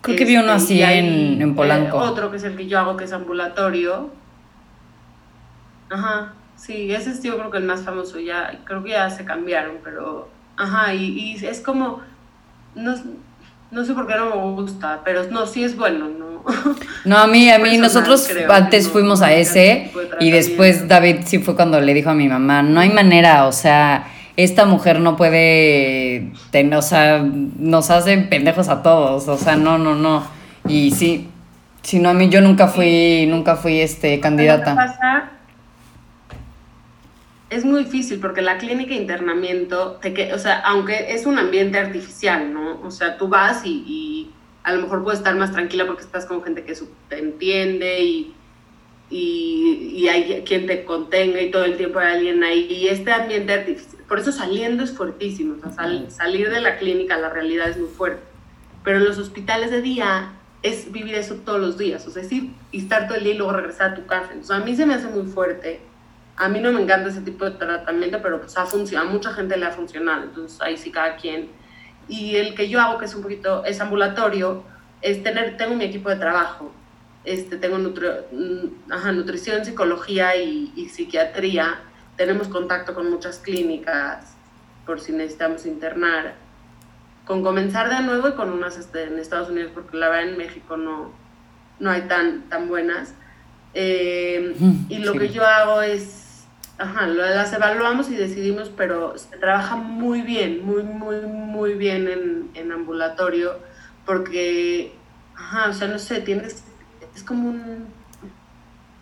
Creo 0.00 0.16
que 0.16 0.24
vi 0.24 0.36
uno 0.36 0.52
este, 0.54 0.84
así 0.84 0.98
en, 0.98 1.40
en, 1.40 1.54
Polanco. 1.54 1.98
Eh, 1.98 2.08
otro 2.08 2.30
que 2.30 2.36
es 2.36 2.44
el 2.44 2.56
que 2.56 2.66
yo 2.66 2.78
hago, 2.78 2.96
que 2.96 3.04
es 3.04 3.12
ambulatorio. 3.12 4.10
Ajá, 5.90 6.34
sí, 6.58 6.92
ese 6.92 7.10
es 7.10 7.22
yo 7.22 7.38
creo 7.38 7.50
que 7.50 7.58
el 7.58 7.64
más 7.64 7.82
famoso. 7.82 8.18
Ya, 8.20 8.60
creo 8.64 8.82
que 8.84 8.90
ya 8.90 9.08
se 9.08 9.24
cambiaron, 9.24 9.76
pero... 9.82 10.28
Ajá, 10.56 10.92
y, 10.92 11.04
y 11.04 11.46
es 11.46 11.60
como... 11.60 12.00
No, 12.74 12.94
no 13.70 13.84
sé 13.84 13.92
por 13.92 14.06
qué 14.06 14.14
no 14.16 14.34
me 14.34 14.52
gusta, 14.52 15.00
pero 15.04 15.24
no, 15.30 15.46
sí 15.46 15.62
es 15.62 15.76
bueno, 15.76 16.08
¿no? 16.08 16.28
No, 17.04 17.18
a 17.18 17.26
mí, 17.26 17.50
a 17.50 17.58
mí, 17.58 17.76
nosotros 17.78 18.28
antes 18.48 18.88
fuimos 18.88 19.22
a 19.22 19.32
ese 19.32 19.90
y 20.20 20.30
después 20.30 20.88
David 20.88 21.18
sí 21.26 21.38
fue 21.38 21.54
cuando 21.54 21.80
le 21.80 21.92
dijo 21.94 22.10
a 22.10 22.14
mi 22.14 22.28
mamá, 22.28 22.62
no 22.62 22.80
hay 22.80 22.90
manera, 22.90 23.46
o 23.46 23.52
sea, 23.52 24.06
esta 24.36 24.64
mujer 24.64 25.00
no 25.00 25.16
puede, 25.16 26.32
o 26.74 26.82
sea, 26.82 27.22
nos 27.22 27.90
hacen 27.90 28.28
pendejos 28.28 28.68
a 28.68 28.82
todos, 28.82 29.28
o 29.28 29.36
sea, 29.36 29.56
no, 29.56 29.78
no, 29.78 29.94
no. 29.94 30.24
Y 30.66 30.90
sí, 30.92 31.28
si 31.82 31.98
no, 31.98 32.10
a 32.10 32.14
mí 32.14 32.28
yo 32.28 32.40
nunca 32.40 32.68
fui, 32.68 33.26
nunca 33.26 33.56
fui 33.56 33.80
este, 33.80 34.20
candidata. 34.20 34.74
Pasa? 34.74 35.30
Es 37.50 37.64
muy 37.64 37.84
difícil 37.84 38.20
porque 38.20 38.42
la 38.42 38.58
clínica 38.58 38.90
de 38.90 39.00
internamiento, 39.00 39.92
te 40.02 40.12
que, 40.12 40.34
o 40.34 40.38
sea, 40.38 40.60
aunque 40.60 41.12
es 41.14 41.24
un 41.24 41.38
ambiente 41.38 41.78
artificial, 41.78 42.52
¿no? 42.52 42.80
O 42.82 42.90
sea, 42.90 43.16
tú 43.16 43.28
vas 43.28 43.64
y 43.64 44.30
a 44.68 44.74
lo 44.74 44.82
mejor 44.82 45.02
puedes 45.02 45.20
estar 45.20 45.34
más 45.34 45.50
tranquila 45.50 45.86
porque 45.86 46.02
estás 46.02 46.26
con 46.26 46.44
gente 46.44 46.62
que 46.62 46.76
te 47.08 47.18
entiende 47.18 48.00
y, 48.02 48.34
y, 49.08 49.92
y, 49.94 50.08
hay 50.08 50.42
quien 50.42 50.66
te 50.66 50.84
contenga 50.84 51.40
y 51.40 51.50
todo 51.50 51.64
el 51.64 51.78
tiempo 51.78 51.98
hay 52.00 52.16
alguien 52.16 52.44
ahí. 52.44 52.66
Y 52.70 52.88
este 52.88 53.10
ambiente 53.10 53.54
artificial, 53.54 54.02
por 54.06 54.18
eso 54.18 54.30
saliendo 54.30 54.84
es 54.84 54.92
fuertísimo, 54.92 55.56
o 55.64 55.72
sea, 55.72 56.10
salir 56.10 56.50
de 56.50 56.60
la 56.60 56.76
clínica, 56.76 57.16
la 57.16 57.30
realidad 57.30 57.70
es 57.70 57.78
muy 57.78 57.88
fuerte. 57.88 58.22
Pero 58.84 58.98
en 58.98 59.06
los 59.06 59.16
hospitales 59.16 59.70
de 59.70 59.80
día 59.80 60.32
es 60.62 60.92
vivir 60.92 61.14
eso 61.14 61.36
todos 61.36 61.60
los 61.60 61.78
días, 61.78 62.06
o 62.06 62.10
sea, 62.10 62.22
es 62.22 62.30
ir 62.30 62.50
y 62.70 62.82
estar 62.82 63.08
todo 63.08 63.16
el 63.16 63.24
día 63.24 63.32
y 63.32 63.38
luego 63.38 63.54
regresar 63.54 63.92
a 63.92 63.94
tu 63.94 64.04
casa. 64.04 64.28
Entonces, 64.32 64.50
a 64.50 64.60
mí 64.60 64.76
se 64.76 64.84
me 64.84 64.92
hace 64.92 65.06
muy 65.06 65.24
fuerte. 65.24 65.80
A 66.40 66.48
mí 66.48 66.60
no 66.60 66.70
me 66.72 66.80
encanta 66.80 67.08
ese 67.08 67.20
tipo 67.22 67.44
de 67.44 67.50
tratamiento, 67.52 68.20
pero 68.22 68.40
pues 68.40 68.56
ha 68.56 68.64
funcionado, 68.64 69.08
a 69.08 69.12
mucha 69.12 69.32
gente 69.32 69.56
le 69.56 69.66
ha 69.66 69.72
funcionado, 69.72 70.22
entonces 70.22 70.60
ahí 70.62 70.76
sí 70.76 70.92
cada 70.92 71.16
quien. 71.16 71.50
Y 72.06 72.36
el 72.36 72.54
que 72.54 72.68
yo 72.68 72.80
hago, 72.80 72.96
que 72.96 73.06
es 73.06 73.14
un 73.16 73.22
poquito, 73.22 73.64
es 73.64 73.80
ambulatorio, 73.80 74.62
es 75.02 75.20
tener, 75.24 75.56
tengo 75.56 75.74
mi 75.74 75.84
equipo 75.84 76.08
de 76.08 76.16
trabajo, 76.16 76.70
este, 77.24 77.56
tengo 77.56 77.78
mm, 77.78 78.92
ajá, 78.92 79.10
nutrición, 79.10 79.64
psicología 79.64 80.36
y, 80.36 80.88
psiquiatría, 80.88 81.80
tenemos 82.16 82.46
contacto 82.46 82.94
con 82.94 83.10
muchas 83.10 83.38
clínicas 83.38 84.36
por 84.86 85.00
si 85.00 85.10
necesitamos 85.10 85.66
internar, 85.66 86.34
con 87.26 87.42
comenzar 87.42 87.90
de 87.90 88.00
nuevo 88.00 88.28
y 88.28 88.32
con 88.32 88.52
unas 88.52 88.78
este, 88.78 89.04
en 89.04 89.18
Estados 89.18 89.50
Unidos, 89.50 89.72
porque 89.74 89.96
la 89.96 90.08
verdad 90.08 90.30
en 90.30 90.38
México 90.38 90.76
no, 90.76 91.10
no 91.80 91.90
hay 91.90 92.02
tan, 92.02 92.48
tan 92.48 92.68
buenas. 92.68 93.12
Eh, 93.74 94.54
y 94.88 94.98
lo 94.98 95.12
que 95.14 95.30
yo 95.30 95.44
hago 95.44 95.82
es 95.82 96.27
Ajá, 96.78 97.08
las 97.08 97.52
evaluamos 97.52 98.08
y 98.08 98.14
decidimos, 98.14 98.70
pero 98.76 99.18
se 99.18 99.36
trabaja 99.36 99.74
muy 99.74 100.22
bien, 100.22 100.64
muy, 100.64 100.84
muy, 100.84 101.20
muy 101.22 101.74
bien 101.74 102.06
en, 102.06 102.50
en 102.54 102.70
ambulatorio, 102.70 103.58
porque, 104.06 104.92
ajá, 105.34 105.70
o 105.70 105.72
sea, 105.72 105.88
no 105.88 105.98
sé, 105.98 106.20
tienes, 106.20 106.62
es 107.16 107.24
como 107.24 107.48
un, 107.48 107.86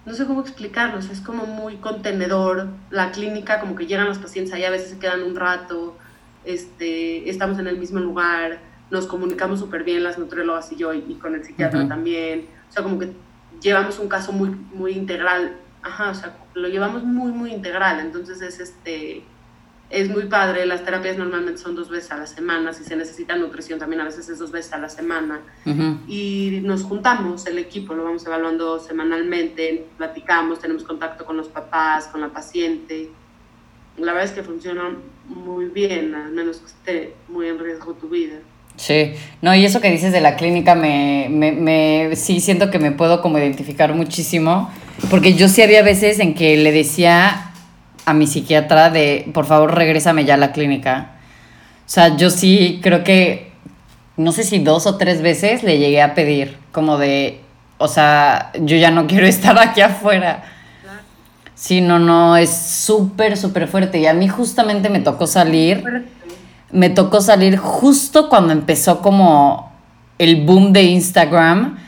no 0.06 0.14
sé 0.14 0.24
cómo 0.24 0.40
explicarlo, 0.40 0.98
es 1.00 1.20
como 1.20 1.44
muy 1.44 1.76
contenedor, 1.76 2.68
la 2.88 3.10
clínica, 3.10 3.60
como 3.60 3.76
que 3.76 3.86
llegan 3.86 4.08
los 4.08 4.18
pacientes 4.18 4.54
ahí, 4.54 4.64
a 4.64 4.70
veces 4.70 4.90
se 4.90 4.98
quedan 4.98 5.22
un 5.22 5.36
rato, 5.36 5.98
este, 6.46 7.28
estamos 7.28 7.58
en 7.58 7.66
el 7.66 7.78
mismo 7.78 8.00
lugar, 8.00 8.58
nos 8.90 9.06
comunicamos 9.06 9.60
súper 9.60 9.84
bien 9.84 10.02
las 10.02 10.16
nutriólogas 10.16 10.72
y 10.72 10.76
yo, 10.76 10.94
y, 10.94 11.14
con 11.16 11.34
el 11.34 11.44
psiquiatra 11.44 11.86
también, 11.86 12.46
o 12.70 12.72
sea, 12.72 12.82
como 12.82 12.98
que 12.98 13.12
llevamos 13.60 13.98
un 13.98 14.08
caso 14.08 14.32
muy, 14.32 14.48
muy 14.48 14.92
integral 14.92 15.58
ajá, 15.86 16.10
o 16.10 16.14
sea, 16.14 16.34
lo 16.56 16.68
llevamos 16.68 17.04
muy, 17.04 17.32
muy 17.32 17.52
integral, 17.52 18.00
entonces 18.00 18.40
es 18.40 18.60
este, 18.60 19.22
es 19.90 20.08
muy 20.08 20.24
padre, 20.24 20.64
las 20.64 20.84
terapias 20.84 21.18
normalmente 21.18 21.60
son 21.60 21.76
dos 21.76 21.90
veces 21.90 22.10
a 22.10 22.16
la 22.16 22.26
semana, 22.26 22.72
si 22.72 22.82
se 22.82 22.96
necesita 22.96 23.36
nutrición 23.36 23.78
también 23.78 24.00
a 24.00 24.04
veces 24.04 24.28
es 24.30 24.38
dos 24.38 24.50
veces 24.50 24.72
a 24.72 24.78
la 24.78 24.88
semana, 24.88 25.40
y 26.08 26.60
nos 26.64 26.82
juntamos, 26.82 27.46
el 27.46 27.58
equipo 27.58 27.94
lo 27.94 28.04
vamos 28.04 28.26
evaluando 28.26 28.80
semanalmente, 28.80 29.86
platicamos, 29.98 30.58
tenemos 30.58 30.82
contacto 30.82 31.26
con 31.26 31.36
los 31.36 31.48
papás, 31.48 32.06
con 32.08 32.22
la 32.22 32.28
paciente, 32.28 33.10
la 33.98 34.12
verdad 34.12 34.24
es 34.24 34.32
que 34.32 34.42
funciona 34.42 34.96
muy 35.28 35.66
bien, 35.66 36.14
al 36.14 36.32
menos 36.32 36.58
que 36.58 36.66
esté 36.66 37.14
muy 37.28 37.48
en 37.48 37.58
riesgo 37.58 37.92
tu 37.94 38.08
vida. 38.08 38.36
Sí, 38.76 39.14
no, 39.40 39.54
y 39.54 39.64
eso 39.64 39.80
que 39.80 39.90
dices 39.90 40.12
de 40.12 40.20
la 40.20 40.36
clínica 40.36 40.74
me, 40.74 41.28
me, 41.30 41.52
me 41.52 42.14
sí 42.14 42.40
siento 42.40 42.70
que 42.70 42.78
me 42.78 42.92
puedo 42.92 43.22
como 43.22 43.38
identificar 43.38 43.94
muchísimo 43.94 44.70
porque 45.10 45.34
yo 45.34 45.48
sí 45.48 45.62
había 45.62 45.82
veces 45.82 46.18
en 46.20 46.34
que 46.34 46.56
le 46.56 46.72
decía 46.72 47.50
a 48.04 48.14
mi 48.14 48.26
psiquiatra 48.26 48.90
de, 48.90 49.28
por 49.34 49.46
favor, 49.46 49.74
regrésame 49.74 50.24
ya 50.24 50.34
a 50.34 50.38
la 50.38 50.52
clínica. 50.52 51.12
O 51.86 51.88
sea, 51.88 52.16
yo 52.16 52.30
sí 52.30 52.80
creo 52.82 53.04
que, 53.04 53.52
no 54.16 54.32
sé 54.32 54.44
si 54.44 54.58
dos 54.58 54.86
o 54.86 54.96
tres 54.96 55.22
veces 55.22 55.62
le 55.62 55.78
llegué 55.78 56.02
a 56.02 56.14
pedir, 56.14 56.56
como 56.72 56.98
de, 56.98 57.40
o 57.78 57.88
sea, 57.88 58.52
yo 58.60 58.76
ya 58.76 58.90
no 58.90 59.06
quiero 59.08 59.26
estar 59.26 59.58
aquí 59.58 59.80
afuera. 59.80 60.44
Sí, 61.54 61.80
no, 61.80 61.98
no, 61.98 62.36
es 62.36 62.54
súper, 62.54 63.36
súper 63.36 63.66
fuerte. 63.66 63.98
Y 63.98 64.06
a 64.06 64.12
mí 64.12 64.28
justamente 64.28 64.90
me 64.90 65.00
tocó 65.00 65.26
salir, 65.26 66.06
me 66.70 66.90
tocó 66.90 67.22
salir 67.22 67.56
justo 67.56 68.28
cuando 68.28 68.52
empezó 68.52 69.00
como 69.00 69.72
el 70.18 70.44
boom 70.44 70.72
de 70.72 70.82
Instagram 70.82 71.78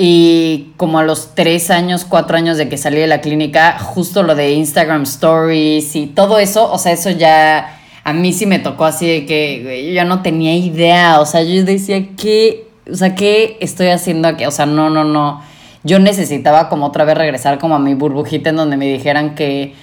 y 0.00 0.74
como 0.76 1.00
a 1.00 1.02
los 1.02 1.34
tres 1.34 1.72
años, 1.72 2.04
cuatro 2.04 2.36
años 2.36 2.56
de 2.56 2.68
que 2.68 2.78
salí 2.78 2.98
de 2.98 3.08
la 3.08 3.20
clínica, 3.20 3.80
justo 3.80 4.22
lo 4.22 4.36
de 4.36 4.52
Instagram 4.52 5.02
Stories 5.02 5.96
y 5.96 6.06
todo 6.06 6.38
eso, 6.38 6.72
o 6.72 6.78
sea, 6.78 6.92
eso 6.92 7.10
ya 7.10 7.80
a 8.04 8.12
mí 8.12 8.32
sí 8.32 8.46
me 8.46 8.60
tocó 8.60 8.84
así 8.84 9.08
de 9.08 9.26
que 9.26 9.84
yo 9.88 9.92
ya 9.92 10.04
no 10.04 10.22
tenía 10.22 10.54
idea, 10.54 11.20
o 11.20 11.26
sea, 11.26 11.42
yo 11.42 11.64
decía, 11.64 12.10
¿qué? 12.16 12.68
O 12.90 12.94
sea, 12.94 13.16
¿qué 13.16 13.58
estoy 13.60 13.88
haciendo 13.88 14.28
aquí? 14.28 14.46
O 14.46 14.52
sea, 14.52 14.66
no, 14.66 14.88
no, 14.88 15.02
no. 15.02 15.42
Yo 15.82 15.98
necesitaba 15.98 16.68
como 16.68 16.86
otra 16.86 17.04
vez 17.04 17.18
regresar 17.18 17.58
como 17.58 17.74
a 17.74 17.80
mi 17.80 17.94
burbujita 17.94 18.50
en 18.50 18.56
donde 18.56 18.76
me 18.76 18.86
dijeran 18.86 19.34
que, 19.34 19.74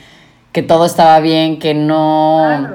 que 0.53 0.63
todo 0.63 0.86
estaba 0.86 1.20
bien, 1.20 1.59
que 1.59 1.74
no... 1.74 2.70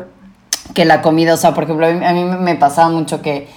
Que 0.75 0.85
la 0.85 1.03
comida, 1.03 1.35
o 1.35 1.37
sea, 1.37 1.53
por 1.53 1.65
ejemplo, 1.65 1.87
a 1.87 2.13
mí, 2.13 2.23
me 2.23 2.55
pasaba 2.55 2.91
mucho 2.91 3.23
que, 3.23 3.49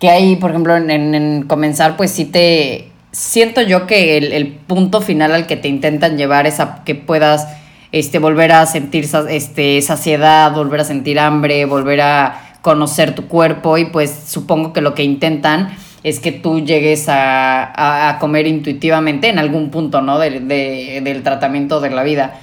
que 0.00 0.08
ahí, 0.08 0.36
por 0.36 0.50
ejemplo, 0.50 0.76
en, 0.76 0.90
en 0.90 1.42
comenzar, 1.42 1.96
pues 1.98 2.10
sí 2.10 2.24
te 2.24 2.93
siento 3.14 3.62
yo 3.62 3.86
que 3.86 4.18
el, 4.18 4.48
punto 4.48 5.00
final 5.00 5.32
al 5.32 5.46
que 5.46 5.56
te 5.56 5.68
intentan 5.68 6.18
llevar 6.18 6.46
es 6.46 6.58
a 6.58 6.82
que 6.84 6.94
puedas 6.94 7.46
este, 7.92 8.18
volver 8.18 8.52
a 8.52 8.66
sentir 8.66 9.08
este, 9.28 9.80
saciedad, 9.82 10.52
volver 10.52 10.80
a 10.80 10.84
sentir 10.84 11.20
hambre, 11.20 11.64
volver 11.64 12.00
a 12.00 12.56
conocer 12.60 13.14
tu 13.14 13.28
cuerpo 13.28 13.78
y 13.78 13.84
pues 13.86 14.24
supongo 14.26 14.72
que 14.72 14.80
lo 14.80 14.94
que 14.94 15.04
intentan 15.04 15.76
es 16.02 16.18
que 16.18 16.32
tú 16.32 16.60
llegues 16.60 17.06
a, 17.08 18.16
comer 18.20 18.46
intuitivamente 18.46 19.28
en 19.28 19.38
algún 19.38 19.70
punto, 19.70 20.02
¿no? 20.02 20.18
del 20.18 21.22
tratamiento 21.22 21.80
de 21.80 21.90
la 21.90 22.02
vida. 22.02 22.34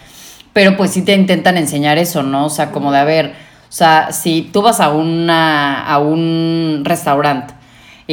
Pero 0.53 0.77
pues 0.77 0.91
sí 0.91 1.03
te 1.03 1.13
intentan 1.13 1.57
enseñar 1.57 1.97
eso, 1.97 2.23
¿no? 2.23 2.45
O 2.45 2.49
sea, 2.49 2.71
como 2.71 2.91
de, 2.91 2.97
a 2.99 3.03
ver, 3.03 3.27
o 3.27 3.71
sea, 3.71 4.11
si 4.11 4.49
tú 4.51 4.61
vas 4.61 4.79
a, 4.79 4.89
una, 4.89 5.85
a 5.85 5.99
un 5.99 6.81
restaurante 6.83 7.53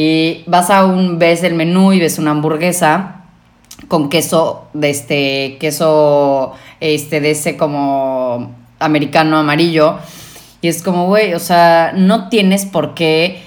y 0.01 0.45
vas 0.47 0.71
a 0.71 0.85
un, 0.85 1.19
ves 1.19 1.43
el 1.43 1.55
menú 1.55 1.93
y 1.93 1.99
ves 1.99 2.21
una 2.21 2.31
hamburguesa 2.31 3.23
con 3.89 4.09
queso, 4.09 4.69
de 4.73 4.91
este, 4.91 5.57
queso, 5.59 6.53
este, 6.79 7.21
de 7.21 7.33
ese 7.33 7.57
como 7.57 8.55
americano 8.79 9.39
amarillo, 9.39 9.99
y 10.63 10.69
es 10.69 10.85
como, 10.85 11.07
güey, 11.07 11.35
o 11.35 11.41
sea, 11.41 11.93
no 11.97 12.29
tienes 12.29 12.65
por 12.65 12.95
qué 12.95 13.43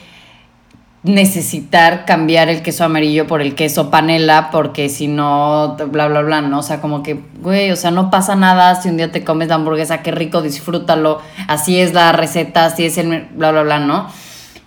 necesitar 1.03 2.03
cambiar 2.03 2.49
el 2.49 2.61
queso 2.61 2.83
amarillo 2.83 3.27
por 3.27 3.41
el 3.41 3.55
queso 3.55 3.89
panela 3.89 4.49
porque 4.51 4.89
si 4.89 5.07
no, 5.07 5.77
bla, 5.77 6.09
bla, 6.09 6.21
bla, 6.21 6.41
¿no? 6.41 6.59
O 6.59 6.63
sea, 6.63 6.81
como 6.81 7.01
que, 7.01 7.17
güey, 7.39 7.71
o 7.71 7.77
sea, 7.77 7.91
no 7.91 8.11
pasa 8.11 8.35
nada 8.35 8.75
si 8.75 8.89
un 8.89 8.97
día 8.97 9.09
te 9.09 9.23
comes 9.23 9.47
la 9.47 9.55
hamburguesa, 9.55 10.01
qué 10.01 10.11
rico, 10.11 10.41
disfrútalo, 10.41 11.21
así 11.47 11.79
es 11.79 11.93
la 11.93 12.11
receta, 12.11 12.65
así 12.65 12.83
es 12.83 12.97
el, 12.97 13.29
bla, 13.35 13.51
bla, 13.51 13.63
bla, 13.63 13.79
¿no? 13.79 14.07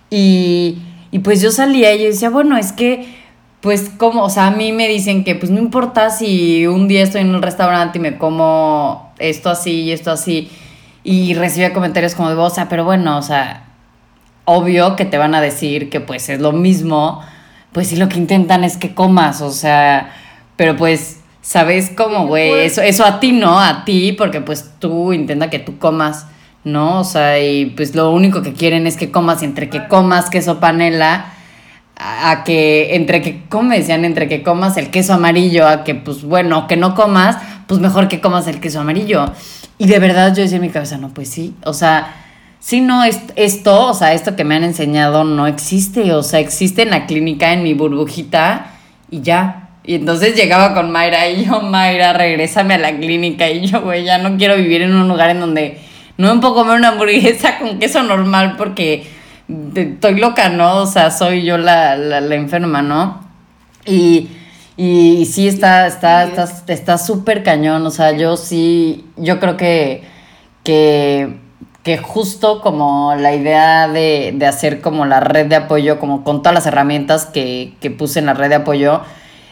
Y, 0.09 0.79
y 1.15 1.19
pues 1.19 1.41
yo 1.41 1.49
salía 1.49 1.95
y 1.95 1.99
yo 1.99 2.05
decía, 2.07 2.29
bueno, 2.29 2.57
es 2.57 2.73
que, 2.73 3.07
pues, 3.61 3.89
como, 3.97 4.23
o 4.23 4.29
sea, 4.29 4.47
a 4.47 4.51
mí 4.51 4.73
me 4.73 4.89
dicen 4.89 5.23
que, 5.23 5.33
pues, 5.33 5.49
no 5.49 5.59
importa 5.59 6.09
si 6.09 6.67
un 6.67 6.89
día 6.89 7.03
estoy 7.03 7.21
en 7.21 7.33
un 7.33 7.41
restaurante 7.41 7.99
y 7.99 8.01
me 8.01 8.17
como 8.17 9.13
esto 9.17 9.49
así 9.49 9.83
y 9.83 9.91
esto 9.93 10.11
así, 10.11 10.51
y 11.05 11.33
recibía 11.33 11.71
comentarios 11.71 12.15
como 12.15 12.29
de, 12.29 12.35
o 12.35 12.49
sea, 12.49 12.67
pero 12.67 12.83
bueno, 12.83 13.17
o 13.17 13.21
sea, 13.21 13.63
obvio 14.43 14.97
que 14.97 15.05
te 15.05 15.17
van 15.17 15.35
a 15.35 15.39
decir 15.39 15.89
que 15.89 16.01
pues 16.01 16.27
es 16.27 16.41
lo 16.41 16.51
mismo, 16.51 17.21
pues 17.71 17.87
si 17.87 17.95
lo 17.95 18.09
que 18.09 18.17
intentan 18.17 18.65
es 18.65 18.75
que 18.75 18.93
comas, 18.93 19.39
o 19.39 19.51
sea, 19.51 20.13
pero 20.57 20.75
pues, 20.75 21.21
¿sabes 21.41 21.93
cómo, 21.95 22.27
güey? 22.27 22.65
Eso, 22.65 22.81
eso 22.81 23.05
a 23.05 23.21
ti 23.21 23.31
no, 23.31 23.57
a 23.57 23.85
ti, 23.85 24.11
porque 24.11 24.41
pues 24.41 24.69
tú 24.79 25.13
intenta 25.13 25.49
que 25.49 25.59
tú 25.59 25.77
comas, 25.77 26.27
¿no? 26.65 26.99
O 26.99 27.03
sea, 27.05 27.41
y 27.41 27.67
pues 27.67 27.95
lo 27.95 28.11
único 28.11 28.41
que 28.41 28.51
quieren 28.51 28.87
es 28.87 28.97
que 28.97 29.11
comas, 29.11 29.41
entre 29.41 29.69
que 29.69 29.87
comas 29.87 30.29
queso 30.29 30.59
panela, 30.59 31.33
a, 31.95 32.43
que 32.43 32.95
entre 32.95 33.21
que, 33.21 33.43
¿cómo 33.47 33.69
me 33.69 33.79
decían? 33.79 34.03
Entre 34.03 34.27
que 34.27 34.43
comas 34.43 34.75
el 34.75 34.89
queso 34.89 35.13
amarillo, 35.13 35.65
a 35.65 35.85
que 35.85 35.95
pues 35.95 36.23
bueno, 36.23 36.67
que 36.67 36.75
no 36.75 36.93
comas, 36.93 37.37
pues 37.67 37.79
mejor 37.79 38.09
que 38.09 38.19
comas 38.19 38.47
el 38.47 38.59
queso 38.59 38.81
amarillo. 38.81 39.31
Y 39.77 39.87
de 39.87 39.99
verdad 39.99 40.35
yo 40.35 40.43
decía 40.43 40.57
en 40.57 40.63
mi 40.63 40.69
cabeza, 40.69 40.97
no, 40.97 41.13
pues 41.13 41.29
sí, 41.29 41.55
o 41.63 41.73
sea 41.73 42.21
sí, 42.65 42.81
no, 42.81 43.03
esto, 43.03 43.89
o 43.89 43.93
sea, 43.93 44.13
esto 44.13 44.35
que 44.35 44.43
me 44.43 44.55
han 44.55 44.63
enseñado 44.63 45.23
no 45.23 45.45
existe, 45.45 46.13
o 46.13 46.23
sea, 46.23 46.39
existe 46.39 46.81
en 46.81 46.89
la 46.89 47.05
clínica, 47.05 47.53
en 47.53 47.61
mi 47.61 47.75
burbujita 47.75 48.71
y 49.11 49.21
ya. 49.21 49.69
Y 49.83 49.93
entonces 49.93 50.35
llegaba 50.35 50.73
con 50.73 50.89
Mayra 50.91 51.29
y 51.29 51.45
yo, 51.45 51.61
Mayra, 51.61 52.13
regrésame 52.13 52.73
a 52.73 52.77
la 52.79 52.97
clínica 52.97 53.47
y 53.51 53.67
yo, 53.67 53.81
güey, 53.83 54.03
ya 54.03 54.17
no 54.17 54.35
quiero 54.37 54.55
vivir 54.55 54.81
en 54.81 54.95
un 54.95 55.07
lugar 55.07 55.29
en 55.29 55.41
donde 55.41 55.77
no 56.17 56.33
me 56.33 56.41
puedo 56.41 56.55
comer 56.55 56.77
una 56.77 56.89
hamburguesa 56.89 57.59
con 57.59 57.79
queso 57.79 58.03
normal 58.03 58.55
porque 58.57 59.07
estoy 59.75 60.19
loca, 60.19 60.49
¿no? 60.49 60.77
O 60.77 60.85
sea, 60.87 61.11
soy 61.11 61.43
yo 61.43 61.57
la, 61.57 61.95
la, 61.95 62.35
enferma, 62.35 62.81
¿no? 62.81 63.23
Y, 63.85 64.29
y, 64.77 65.25
sí, 65.25 65.47
está 65.47 65.87
está 65.87 66.23
está 66.67 66.97
súper 66.97 67.43
cañón, 67.43 67.85
o 67.85 67.91
sea, 67.91 68.11
yo 68.13 68.37
sí, 68.37 69.05
yo 69.17 69.39
creo 69.39 69.57
que, 69.57 70.03
que 70.63 71.45
que 71.85 71.99
justo 71.99 72.61
como 72.61 73.13
la 73.13 73.35
idea 73.35 73.87
de, 73.87 74.35
hacer 74.47 74.81
como 74.81 75.05
la 75.05 75.19
red 75.19 75.45
de 75.45 75.55
apoyo, 75.55 75.99
como 75.99 76.23
con 76.23 76.41
todas 76.41 76.55
las 76.55 76.65
herramientas 76.65 77.27
que, 77.27 77.75
puse 77.95 78.17
en 78.17 78.25
la 78.25 78.33
red 78.33 78.49
de 78.49 78.55
apoyo, 78.55 79.01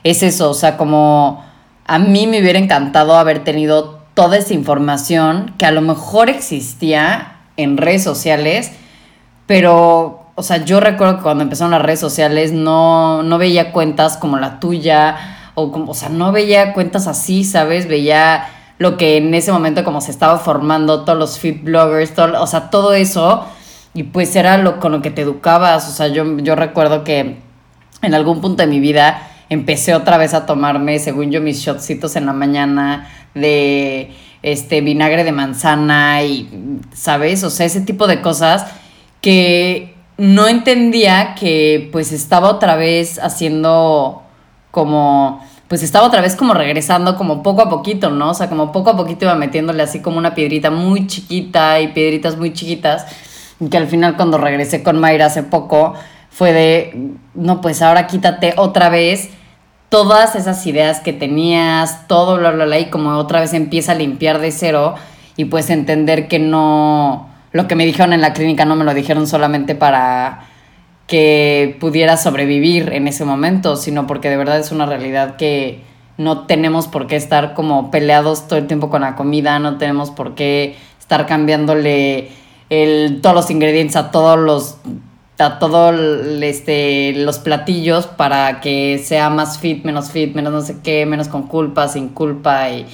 es 0.03 0.23
eso, 0.23 0.49
o 0.49 0.55
sea, 0.55 0.75
como 0.75 1.45
a 1.85 1.99
mí 1.99 2.25
me 2.25 2.41
hubiera 2.41 2.57
encantado 2.57 3.17
haber 3.17 3.43
tenido 3.43 3.92
toda 4.13 4.37
esa 4.37 4.53
información 4.53 5.53
que 5.57 5.65
a 5.65 5.71
lo 5.71 5.81
mejor 5.81 6.29
existía 6.29 7.37
en 7.57 7.77
redes 7.77 8.03
sociales, 8.03 8.71
pero, 9.47 10.27
o 10.35 10.43
sea, 10.43 10.63
yo 10.63 10.79
recuerdo 10.79 11.17
que 11.17 11.23
cuando 11.23 11.43
empezaron 11.43 11.71
las 11.71 11.81
redes 11.81 11.99
sociales 11.99 12.51
no, 12.51 13.23
no 13.23 13.37
veía 13.37 13.71
cuentas 13.71 14.17
como 14.17 14.37
la 14.37 14.59
tuya, 14.59 15.15
o, 15.55 15.71
como, 15.71 15.91
o 15.91 15.93
sea, 15.93 16.09
no 16.09 16.31
veía 16.31 16.73
cuentas 16.73 17.07
así, 17.07 17.43
¿sabes? 17.43 17.87
Veía 17.87 18.47
lo 18.77 18.97
que 18.97 19.17
en 19.17 19.33
ese 19.33 19.51
momento 19.51 19.83
como 19.83 20.01
se 20.01 20.11
estaba 20.11 20.37
formando 20.37 21.03
todos 21.03 21.17
los 21.17 21.39
fit 21.39 21.63
bloggers, 21.63 22.13
todo, 22.13 22.41
o 22.41 22.47
sea, 22.47 22.69
todo 22.69 22.93
eso, 22.93 23.45
y 23.93 24.03
pues 24.03 24.35
era 24.35 24.57
lo 24.57 24.79
con 24.79 24.91
lo 24.91 25.01
que 25.01 25.11
te 25.11 25.21
educabas, 25.21 25.87
o 25.87 25.91
sea, 25.91 26.07
yo, 26.07 26.39
yo 26.39 26.55
recuerdo 26.55 27.03
que 27.03 27.37
en 28.01 28.13
algún 28.13 28.41
punto 28.41 28.63
de 28.63 28.67
mi 28.67 28.79
vida 28.79 29.27
empecé 29.49 29.93
otra 29.93 30.17
vez 30.17 30.33
a 30.33 30.45
tomarme, 30.45 30.99
según 30.99 31.31
yo, 31.31 31.41
mis 31.41 31.59
shotcitos 31.59 32.15
en 32.15 32.25
la 32.25 32.33
mañana 32.33 33.09
de 33.33 34.11
este 34.41 34.81
vinagre 34.81 35.23
de 35.23 35.31
manzana 35.31 36.23
y, 36.23 36.79
¿sabes? 36.93 37.43
O 37.43 37.49
sea, 37.49 37.65
ese 37.65 37.81
tipo 37.81 38.07
de 38.07 38.21
cosas 38.21 38.65
que 39.21 39.95
no 40.17 40.47
entendía 40.47 41.33
que 41.35 41.89
pues 41.91 42.11
estaba 42.11 42.49
otra 42.49 42.75
vez 42.75 43.19
haciendo 43.19 44.21
como 44.69 45.41
pues 45.67 45.81
estaba 45.81 46.05
otra 46.05 46.21
vez 46.21 46.35
como 46.35 46.53
regresando 46.53 47.15
como 47.15 47.41
poco 47.41 47.61
a 47.61 47.69
poquito, 47.69 48.11
¿no? 48.11 48.31
O 48.31 48.33
sea, 48.35 48.47
como 48.47 48.71
poco 48.71 48.91
a 48.91 48.97
poquito 48.97 49.25
iba 49.25 49.33
metiéndole 49.33 49.81
así 49.81 50.01
como 50.01 50.19
una 50.19 50.35
piedrita 50.35 50.69
muy 50.69 51.07
chiquita 51.07 51.79
y 51.79 51.87
piedritas 51.87 52.37
muy 52.37 52.53
chiquitas, 52.53 53.07
que 53.71 53.77
al 53.77 53.87
final 53.87 54.15
cuando 54.15 54.37
regresé 54.37 54.83
con 54.83 54.99
Mayra 54.99 55.27
hace 55.27 55.41
poco 55.41 55.95
fue 56.33 56.51
de, 56.51 57.11
no, 57.35 57.61
pues 57.61 57.81
ahora 57.83 58.07
quítate 58.07 58.55
otra 58.57 58.89
vez 58.89 59.29
todas 59.89 60.35
esas 60.35 60.65
ideas 60.65 60.99
que 60.99 61.13
tenías, 61.13 62.07
todo, 62.07 62.37
bla, 62.37 62.49
bla, 62.49 62.65
bla, 62.65 62.79
y 62.79 62.89
como 62.89 63.11
otra 63.11 63.39
vez 63.39 63.53
empieza 63.53 63.91
a 63.91 63.95
limpiar 63.95 64.41
de 64.41 64.51
cero 64.51 64.95
y 65.37 65.45
pues 65.45 65.69
entender 65.69 66.27
que 66.27 66.39
no, 66.39 67.29
lo 67.51 67.67
que 67.67 67.75
me 67.75 67.85
dijeron 67.85 68.13
en 68.13 68.21
la 68.21 68.33
clínica 68.33 68.65
no 68.65 68.75
me 68.75 68.83
lo 68.83 68.95
dijeron 68.95 69.27
solamente 69.27 69.75
para 69.75 70.45
que 71.05 71.77
pudiera 71.79 72.17
sobrevivir 72.17 72.91
en 72.93 73.07
ese 73.07 73.25
momento, 73.25 73.75
sino 73.75 74.07
porque 74.07 74.31
de 74.31 74.37
verdad 74.37 74.57
es 74.57 74.71
una 74.71 74.87
realidad 74.87 75.35
que 75.35 75.81
no 76.17 76.47
tenemos 76.47 76.87
por 76.87 77.05
qué 77.05 77.15
estar 77.15 77.53
como 77.53 77.91
peleados 77.91 78.47
todo 78.47 78.57
el 78.57 78.65
tiempo 78.65 78.89
con 78.89 79.01
la 79.01 79.15
comida, 79.15 79.59
no 79.59 79.77
tenemos 79.77 80.09
por 80.09 80.33
qué 80.33 80.75
estar 80.99 81.27
cambiándole 81.27 82.31
el, 82.71 83.19
todos 83.21 83.35
los 83.35 83.51
ingredientes 83.51 83.95
a 83.95 84.09
todos 84.09 84.39
los 84.39 84.77
a 85.43 85.59
todos 85.59 85.95
este, 86.41 87.13
los 87.13 87.39
platillos 87.39 88.07
para 88.07 88.61
que 88.61 88.99
sea 89.03 89.29
más 89.29 89.59
fit, 89.59 89.83
menos 89.83 90.11
fit, 90.11 90.33
menos 90.35 90.53
no 90.53 90.61
sé 90.61 90.77
qué, 90.83 91.05
menos 91.05 91.27
con 91.27 91.47
culpa, 91.47 91.87
sin 91.87 92.09
culpa 92.09 92.69
y 92.69 92.85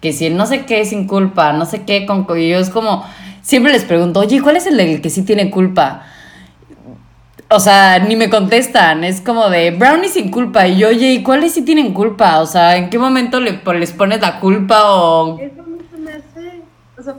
que 0.00 0.12
si 0.12 0.28
no 0.30 0.46
sé 0.46 0.66
qué 0.66 0.84
sin 0.84 1.06
culpa, 1.06 1.52
no 1.52 1.64
sé 1.66 1.84
qué 1.84 2.06
con 2.06 2.26
y 2.38 2.48
yo 2.50 2.58
es 2.58 2.70
como 2.70 3.04
siempre 3.42 3.72
les 3.72 3.84
pregunto, 3.84 4.20
"Oye, 4.20 4.42
¿cuál 4.42 4.56
es 4.56 4.66
el 4.66 5.00
que 5.00 5.10
sí 5.10 5.22
tiene 5.22 5.50
culpa?" 5.50 6.04
O 7.50 7.60
sea, 7.60 7.98
ni 7.98 8.16
me 8.16 8.30
contestan. 8.30 9.04
Es 9.04 9.20
como 9.20 9.48
de 9.48 9.70
brownie 9.70 10.08
sin 10.08 10.30
culpa. 10.30 10.66
Y 10.66 10.78
yo, 10.78 10.88
oye, 10.88 11.12
¿y 11.12 11.22
cuáles 11.22 11.52
sí 11.52 11.62
tienen 11.62 11.92
culpa? 11.92 12.40
O 12.40 12.46
sea, 12.46 12.76
¿en 12.76 12.90
qué 12.90 12.98
momento 12.98 13.38
le, 13.40 13.60
les 13.78 13.92
pones 13.92 14.20
la 14.20 14.40
culpa 14.40 14.92
o.? 14.92 15.38
Eso 15.38 15.62
me 15.98 16.12
hace. 16.12 16.62
O 16.98 17.02
sea, 17.02 17.16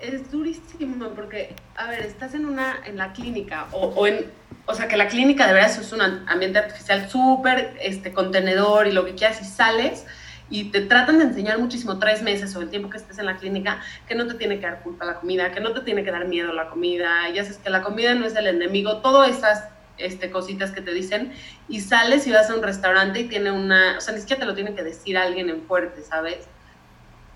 es 0.00 0.30
durísimo 0.30 1.08
porque, 1.14 1.54
a 1.78 1.86
ver, 1.86 2.00
estás 2.00 2.34
en 2.34 2.44
una. 2.44 2.80
en 2.84 2.96
la 2.96 3.12
clínica 3.12 3.68
o, 3.72 3.86
o 3.86 4.06
en. 4.06 4.26
O 4.66 4.74
sea, 4.74 4.86
que 4.86 4.98
la 4.98 5.08
clínica 5.08 5.46
de 5.46 5.54
verdad 5.54 5.70
es 5.70 5.92
un 5.92 6.02
ambiente 6.02 6.58
artificial 6.58 7.08
súper 7.08 7.78
este, 7.80 8.12
contenedor 8.12 8.86
y 8.86 8.92
lo 8.92 9.06
que 9.06 9.14
quieras 9.14 9.40
y 9.40 9.46
sales 9.46 10.04
y 10.50 10.64
te 10.64 10.82
tratan 10.82 11.18
de 11.18 11.24
enseñar 11.24 11.58
muchísimo 11.58 11.98
tres 11.98 12.22
meses 12.22 12.54
o 12.54 12.60
el 12.60 12.68
tiempo 12.68 12.90
que 12.90 12.98
estés 12.98 13.18
en 13.18 13.26
la 13.26 13.36
clínica 13.36 13.80
que 14.06 14.14
no 14.14 14.26
te 14.26 14.34
tiene 14.34 14.60
que 14.60 14.66
dar 14.66 14.82
culpa 14.82 15.06
la 15.06 15.14
comida, 15.14 15.52
que 15.52 15.60
no 15.60 15.72
te 15.72 15.80
tiene 15.80 16.04
que 16.04 16.10
dar 16.10 16.26
miedo 16.26 16.52
la 16.52 16.68
comida, 16.68 17.30
ya 17.32 17.44
sabes 17.44 17.58
que 17.58 17.70
la 17.70 17.82
comida 17.82 18.14
no 18.14 18.26
es 18.26 18.36
el 18.36 18.46
enemigo, 18.46 18.98
todas 18.98 19.30
esas 19.30 19.64
este, 19.96 20.30
cositas 20.30 20.70
que 20.70 20.82
te 20.82 20.92
dicen 20.92 21.32
y 21.68 21.80
sales 21.80 22.26
y 22.26 22.32
vas 22.32 22.50
a 22.50 22.54
un 22.54 22.62
restaurante 22.62 23.20
y 23.20 23.28
tiene 23.28 23.50
una, 23.50 23.96
o 23.96 24.00
sea, 24.02 24.14
ni 24.14 24.20
siquiera 24.20 24.40
te 24.40 24.46
lo 24.46 24.54
tiene 24.54 24.74
que 24.74 24.82
decir 24.82 25.16
alguien 25.16 25.48
en 25.48 25.62
fuerte, 25.62 26.02
¿sabes? 26.02 26.46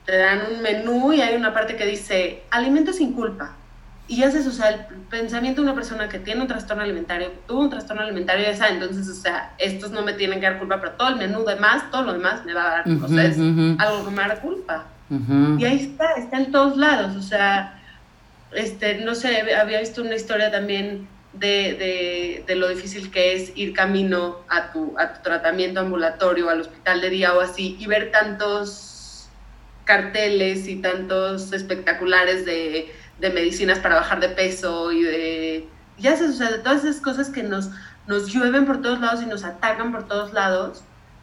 Te 0.05 0.17
dan 0.19 0.43
un 0.53 0.63
menú 0.63 1.15
y 1.15 1.23
hay 1.23 1.35
una 1.35 1.55
parte 1.55 1.77
que 1.77 1.87
dice 1.87 2.43
alimento 2.51 2.93
sin 2.93 3.13
culpa 3.15 3.57
y 4.09 4.23
haces, 4.25 4.47
o 4.47 4.53
sea, 4.53 4.71
el 4.71 4.81
pensamiento 5.11 5.61
de 5.61 5.69
una 5.69 5.75
persona 5.75 6.09
que 6.09 6.19
tiene 6.19 6.43
un 6.43 6.49
trastorno 6.49 6.83
alimentario, 6.83 7.33
tuvo 7.47 7.61
un 7.61 7.71
trastorno 7.71 8.03
alimentario, 8.03 8.47
esa, 8.47 8.69
entonces, 8.69 9.09
o 9.09 9.15
sea, 9.15 9.55
estos 9.59 9.91
no 9.91 10.03
me 10.03 10.13
tienen 10.13 10.41
que 10.41 10.47
dar 10.47 10.59
culpa, 10.59 10.81
pero 10.81 10.93
todo 10.93 11.09
el 11.09 11.17
menú 11.17 11.45
demás, 11.45 11.91
todo 11.91 12.03
lo 12.03 12.13
demás 12.13 12.45
me 12.45 12.53
va 12.53 12.67
a 12.67 12.71
dar, 12.71 12.89
o 12.89 13.09
sea, 13.09 13.25
es 13.25 13.39
algo 13.39 14.05
que 14.05 14.11
me 14.11 14.29
da 14.29 14.41
culpa. 14.41 14.87
Y 15.59 15.65
ahí 15.65 15.79
está, 15.79 16.13
está 16.15 16.39
en 16.39 16.51
todos 16.51 16.77
lados, 16.77 17.17
o 17.17 17.23
sea, 17.23 17.81
este, 18.53 18.97
no 19.05 19.15
sé, 19.15 19.55
había 19.55 19.81
visto 19.81 20.03
una 20.03 20.15
historia 20.15 20.51
también 20.51 21.07
de, 21.33 21.49
de, 21.49 22.45
de, 22.47 22.55
lo 22.57 22.69
difícil 22.69 23.11
que 23.11 23.35
es 23.35 23.53
ir 23.57 23.73
camino 23.73 24.39
a 24.49 24.73
tu, 24.73 24.95
a 24.99 25.15
tu 25.15 25.23
tratamiento 25.23 25.81
ambulatorio, 25.81 26.51
al 26.51 26.61
hospital 26.61 27.01
de 27.01 27.11
día 27.11 27.35
o 27.35 27.41
así, 27.41 27.77
y 27.79 27.87
ver 27.87 28.11
tantos 28.11 29.29
carteles 29.85 30.69
y 30.69 30.77
tantos 30.77 31.53
espectaculares 31.53 32.45
de 32.45 32.93
de 33.23 33.31
medicinas 33.31 33.79
para 33.79 33.95
bajar 33.95 34.21
de 34.21 34.29
peso 34.29 34.91
y 34.91 35.03
de, 35.03 35.69
ya 35.97 36.17
sé, 36.17 36.25
o 36.25 36.33
sea, 36.33 36.51
de 36.51 36.59
todas 36.59 36.85
esas 36.85 37.01
cosas 37.01 37.31
que 37.31 37.45
nos, 37.45 37.71
nos 38.09 38.27
llueven 38.27 38.67
por 38.67 38.83
todos 38.83 39.01
lados 39.01 39.23
y 39.23 39.27
nos 39.27 39.45
atacan 39.45 39.93
por 39.93 40.09
todos 40.09 40.33
lados 40.33 40.83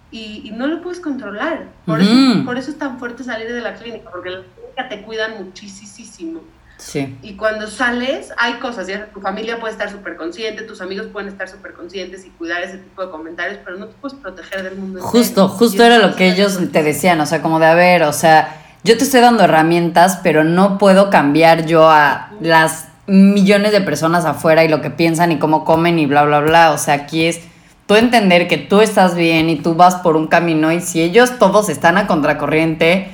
y, 0.09 0.51
no 0.55 0.65
lo 0.65 0.81
puedes 0.81 1.01
controlar. 1.01 1.65
Por, 1.85 2.01
eso, 2.01 2.45
por 2.45 2.57
eso 2.57 2.71
es 2.71 2.79
tan 2.79 2.97
fuerte 2.97 3.23
salir 3.23 3.51
de 3.51 3.61
la 3.61 3.75
clínica, 3.75 4.09
porque 4.09 4.29
la 4.29 4.43
clínica 4.43 4.89
te 4.89 5.01
cuidan 5.03 5.43
muchísimo. 5.43 6.41
Sí. 6.77 7.17
Y 7.21 7.33
cuando 7.35 7.67
sales, 7.67 8.31
hay 8.37 8.53
cosas, 8.53 8.87
ya 8.87 9.07
tu 9.07 9.19
familia 9.19 9.59
puede 9.59 9.73
estar 9.73 9.91
súper 9.91 10.15
consciente, 10.15 10.63
tus 10.63 10.79
amigos 10.79 11.07
pueden 11.07 11.27
estar 11.27 11.49
súper 11.49 11.73
conscientes 11.73 12.25
y 12.25 12.29
cuidar 12.29 12.63
ese 12.63 12.77
tipo 12.77 13.05
de 13.05 13.11
comentarios, 13.11 13.59
pero 13.65 13.77
no 13.77 13.87
te 13.87 13.95
puedes 13.99 14.17
proteger 14.17 14.63
del 14.63 14.77
mundo. 14.77 15.01
Justo, 15.01 15.49
justo 15.49 15.83
era 15.83 15.99
lo 15.99 16.15
que 16.15 16.29
ellos 16.29 16.57
te 16.71 16.81
decían, 16.81 17.19
o 17.19 17.25
sea, 17.25 17.41
como 17.41 17.59
de, 17.59 17.65
a 17.65 17.75
ver, 17.75 18.03
o 18.03 18.13
sea, 18.13 18.68
yo 18.83 18.97
te 18.97 19.03
estoy 19.03 19.21
dando 19.21 19.43
herramientas, 19.43 20.19
pero 20.23 20.43
no 20.43 20.77
puedo 20.77 21.09
cambiar 21.09 21.65
yo 21.65 21.89
a 21.89 22.29
las 22.41 22.87
millones 23.07 23.71
de 23.71 23.81
personas 23.81 24.25
afuera 24.25 24.63
y 24.63 24.67
lo 24.67 24.81
que 24.81 24.89
piensan 24.89 25.31
y 25.31 25.39
cómo 25.39 25.65
comen 25.65 25.99
y 25.99 26.05
bla, 26.05 26.23
bla, 26.23 26.39
bla. 26.39 26.71
O 26.71 26.77
sea, 26.77 26.93
aquí 26.93 27.25
es 27.25 27.41
tú 27.87 27.95
entender 27.95 28.47
que 28.47 28.57
tú 28.57 28.81
estás 28.81 29.15
bien 29.15 29.49
y 29.49 29.57
tú 29.57 29.75
vas 29.75 29.95
por 29.95 30.15
un 30.15 30.27
camino 30.27 30.71
y 30.71 30.79
si 30.79 31.01
ellos 31.01 31.39
todos 31.39 31.69
están 31.69 31.97
a 31.97 32.07
contracorriente 32.07 33.11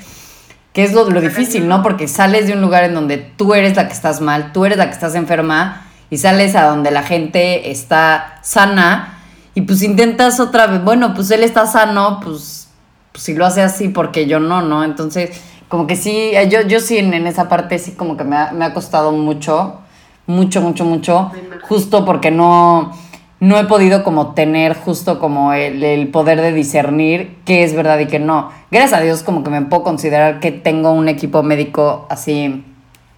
que 0.75 0.83
es 0.83 0.91
lo, 0.91 1.05
difícil, 1.05 1.69
¿no? 1.69 1.81
Porque 1.81 2.09
sales 2.09 2.47
de 2.47 2.53
un 2.53 2.59
lugar 2.59 2.83
en 2.83 2.93
donde 2.93 3.17
tú 3.17 3.53
eres 3.53 3.77
la 3.77 3.87
que 3.87 3.93
estás 3.93 4.19
mal, 4.19 4.51
tú 4.51 4.65
eres 4.65 4.77
la 4.77 4.87
que 4.87 4.91
estás 4.91 5.15
enferma 5.15 5.87
y 6.09 6.17
sales 6.17 6.53
a 6.53 6.65
donde 6.65 6.91
la 6.91 7.01
gente 7.01 7.71
está 7.71 8.39
sana 8.41 9.19
y 9.53 9.61
pues 9.61 9.81
intentas 9.83 10.41
otra 10.41 10.67
vez, 10.67 10.83
bueno, 10.83 11.13
pues 11.13 11.31
él 11.31 11.43
está 11.43 11.65
sano, 11.65 12.19
pues, 12.21 12.67
pues 13.13 13.23
si 13.23 13.33
lo 13.33 13.45
hace 13.45 13.61
así, 13.61 13.87
porque 13.87 14.27
yo 14.27 14.41
no, 14.41 14.61
¿no? 14.61 14.83
Entonces, 14.83 15.41
como 15.75 15.87
que 15.87 15.97
sí, 15.97 16.31
yo, 16.49 16.61
yo 16.61 16.79
sí 16.79 16.97
en, 16.97 17.13
esa 17.27 17.49
parte 17.49 17.79
sí 17.79 17.91
como 17.91 18.15
que 18.15 18.23
me 18.23 18.37
ha, 18.37 18.53
me 18.53 18.63
ha 18.63 18.73
costado 18.73 19.11
mucho, 19.11 19.81
mucho, 20.25 20.61
mucho, 20.61 20.85
mucho, 20.85 21.31
justo 21.67 22.05
porque 22.05 22.31
no 22.31 22.93
no 23.41 23.59
he 23.59 23.65
podido 23.65 24.05
como 24.05 24.33
tener 24.33 24.73
justo 24.73 25.19
como 25.19 25.51
el, 25.51 26.07
poder 26.07 26.39
de 26.39 26.53
discernir 26.53 27.35
qué 27.43 27.65
es 27.65 27.75
verdad 27.75 27.99
y 27.99 28.07
qué 28.07 28.19
no. 28.19 28.51
Gracias 28.71 28.93
a 28.93 29.03
Dios 29.03 29.23
como 29.23 29.43
que 29.43 29.49
me 29.49 29.61
puedo 29.63 29.83
considerar 29.83 30.39
que 30.39 30.53
tengo 30.53 30.93
un 30.93 31.09
equipo 31.09 31.43
médico 31.43 32.07
así. 32.09 32.63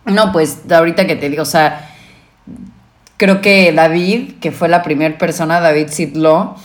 No, 0.06 0.32
pues 0.32 0.64
ahorita 0.72 1.06
que 1.06 1.16
te 1.16 1.30
digo, 1.30 1.44
o 1.44 1.46
sea, 1.46 1.92
creo 3.18 3.42
que 3.42 3.72
David, 3.72 4.40
que 4.42 4.52
fue 4.52 4.68
la 4.70 4.82
primera 4.82 5.16
persona, 5.20 5.60
David 5.60 5.90
Sidlo, 5.90 6.56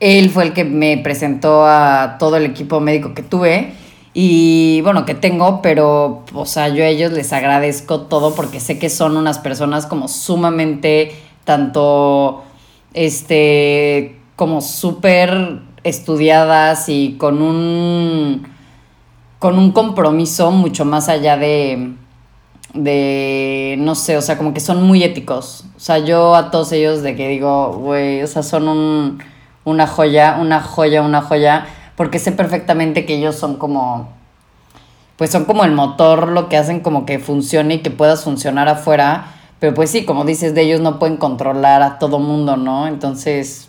él 0.00 0.28
fue 0.30 0.42
el 0.42 0.52
que 0.52 0.64
me 0.64 0.98
presentó 0.98 1.64
a 1.64 2.16
todo 2.18 2.36
el 2.36 2.44
equipo 2.46 2.80
médico 2.80 3.14
que 3.14 3.22
tuve 3.22 3.72
y 4.18 4.80
bueno, 4.80 5.04
que 5.04 5.14
tengo, 5.14 5.60
pero, 5.60 6.22
o 6.32 6.46
sea, 6.46 6.68
yo 6.68 6.82
a 6.82 6.86
ellos 6.86 7.12
les 7.12 7.34
agradezco 7.34 8.00
todo 8.00 8.34
porque 8.34 8.60
sé 8.60 8.78
que 8.78 8.88
son 8.88 9.18
unas 9.18 9.38
personas 9.38 9.84
como 9.84 10.08
sumamente 10.08 11.14
tanto 11.44 12.42
este, 12.94 14.18
como 14.34 14.62
súper 14.62 15.60
estudiadas 15.84 16.88
y 16.88 17.16
con 17.18 17.42
un, 17.42 18.48
con 19.38 19.58
un 19.58 19.72
compromiso 19.72 20.50
mucho 20.50 20.86
más 20.86 21.10
allá 21.10 21.36
de, 21.36 21.92
de, 22.72 23.76
no 23.80 23.94
sé, 23.94 24.16
o 24.16 24.22
sea, 24.22 24.38
como 24.38 24.54
que 24.54 24.60
son 24.60 24.82
muy 24.82 25.04
éticos. 25.04 25.66
O 25.76 25.80
sea, 25.80 25.98
yo 25.98 26.34
a 26.34 26.50
todos 26.50 26.72
ellos 26.72 27.02
de 27.02 27.16
que 27.16 27.28
digo, 27.28 27.74
güey, 27.74 28.22
o 28.22 28.26
sea, 28.26 28.42
son 28.42 28.66
un, 28.66 29.18
una 29.64 29.86
joya, 29.86 30.38
una 30.40 30.62
joya, 30.62 31.02
una 31.02 31.20
joya, 31.20 31.66
porque 31.96 32.18
sé 32.18 32.32
perfectamente 32.32 33.06
que 33.06 33.16
ellos 33.16 33.36
son 33.36 33.56
como, 33.56 34.12
pues 35.16 35.30
son 35.30 35.44
como 35.44 35.64
el 35.64 35.72
motor, 35.72 36.28
lo 36.28 36.48
que 36.48 36.56
hacen 36.56 36.80
como 36.80 37.06
que 37.06 37.18
funcione 37.18 37.74
y 37.74 37.78
que 37.80 37.90
puedas 37.90 38.24
funcionar 38.24 38.68
afuera 38.68 39.32
pero 39.58 39.74
pues 39.74 39.90
sí, 39.90 40.04
como 40.04 40.24
dices, 40.24 40.54
de 40.54 40.62
ellos 40.62 40.80
no 40.80 40.98
pueden 40.98 41.16
controlar 41.16 41.82
a 41.82 41.98
todo 41.98 42.18
mundo, 42.18 42.56
¿no? 42.56 42.86
Entonces... 42.86 43.68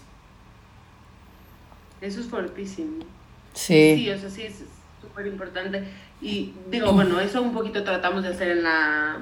Eso 2.02 2.20
es 2.20 2.28
fuertísimo. 2.28 3.06
Sí. 3.54 3.96
Sí, 3.96 4.10
o 4.10 4.18
sea, 4.18 4.30
sí, 4.30 4.44
es 4.44 4.64
súper 5.02 5.28
importante. 5.28 5.84
Y 6.22 6.54
digo, 6.70 6.92
bueno, 6.92 7.20
eso 7.20 7.42
un 7.42 7.54
poquito 7.54 7.84
tratamos 7.84 8.24
de 8.24 8.30
hacer 8.30 8.50
en 8.50 8.64
la, 8.64 9.18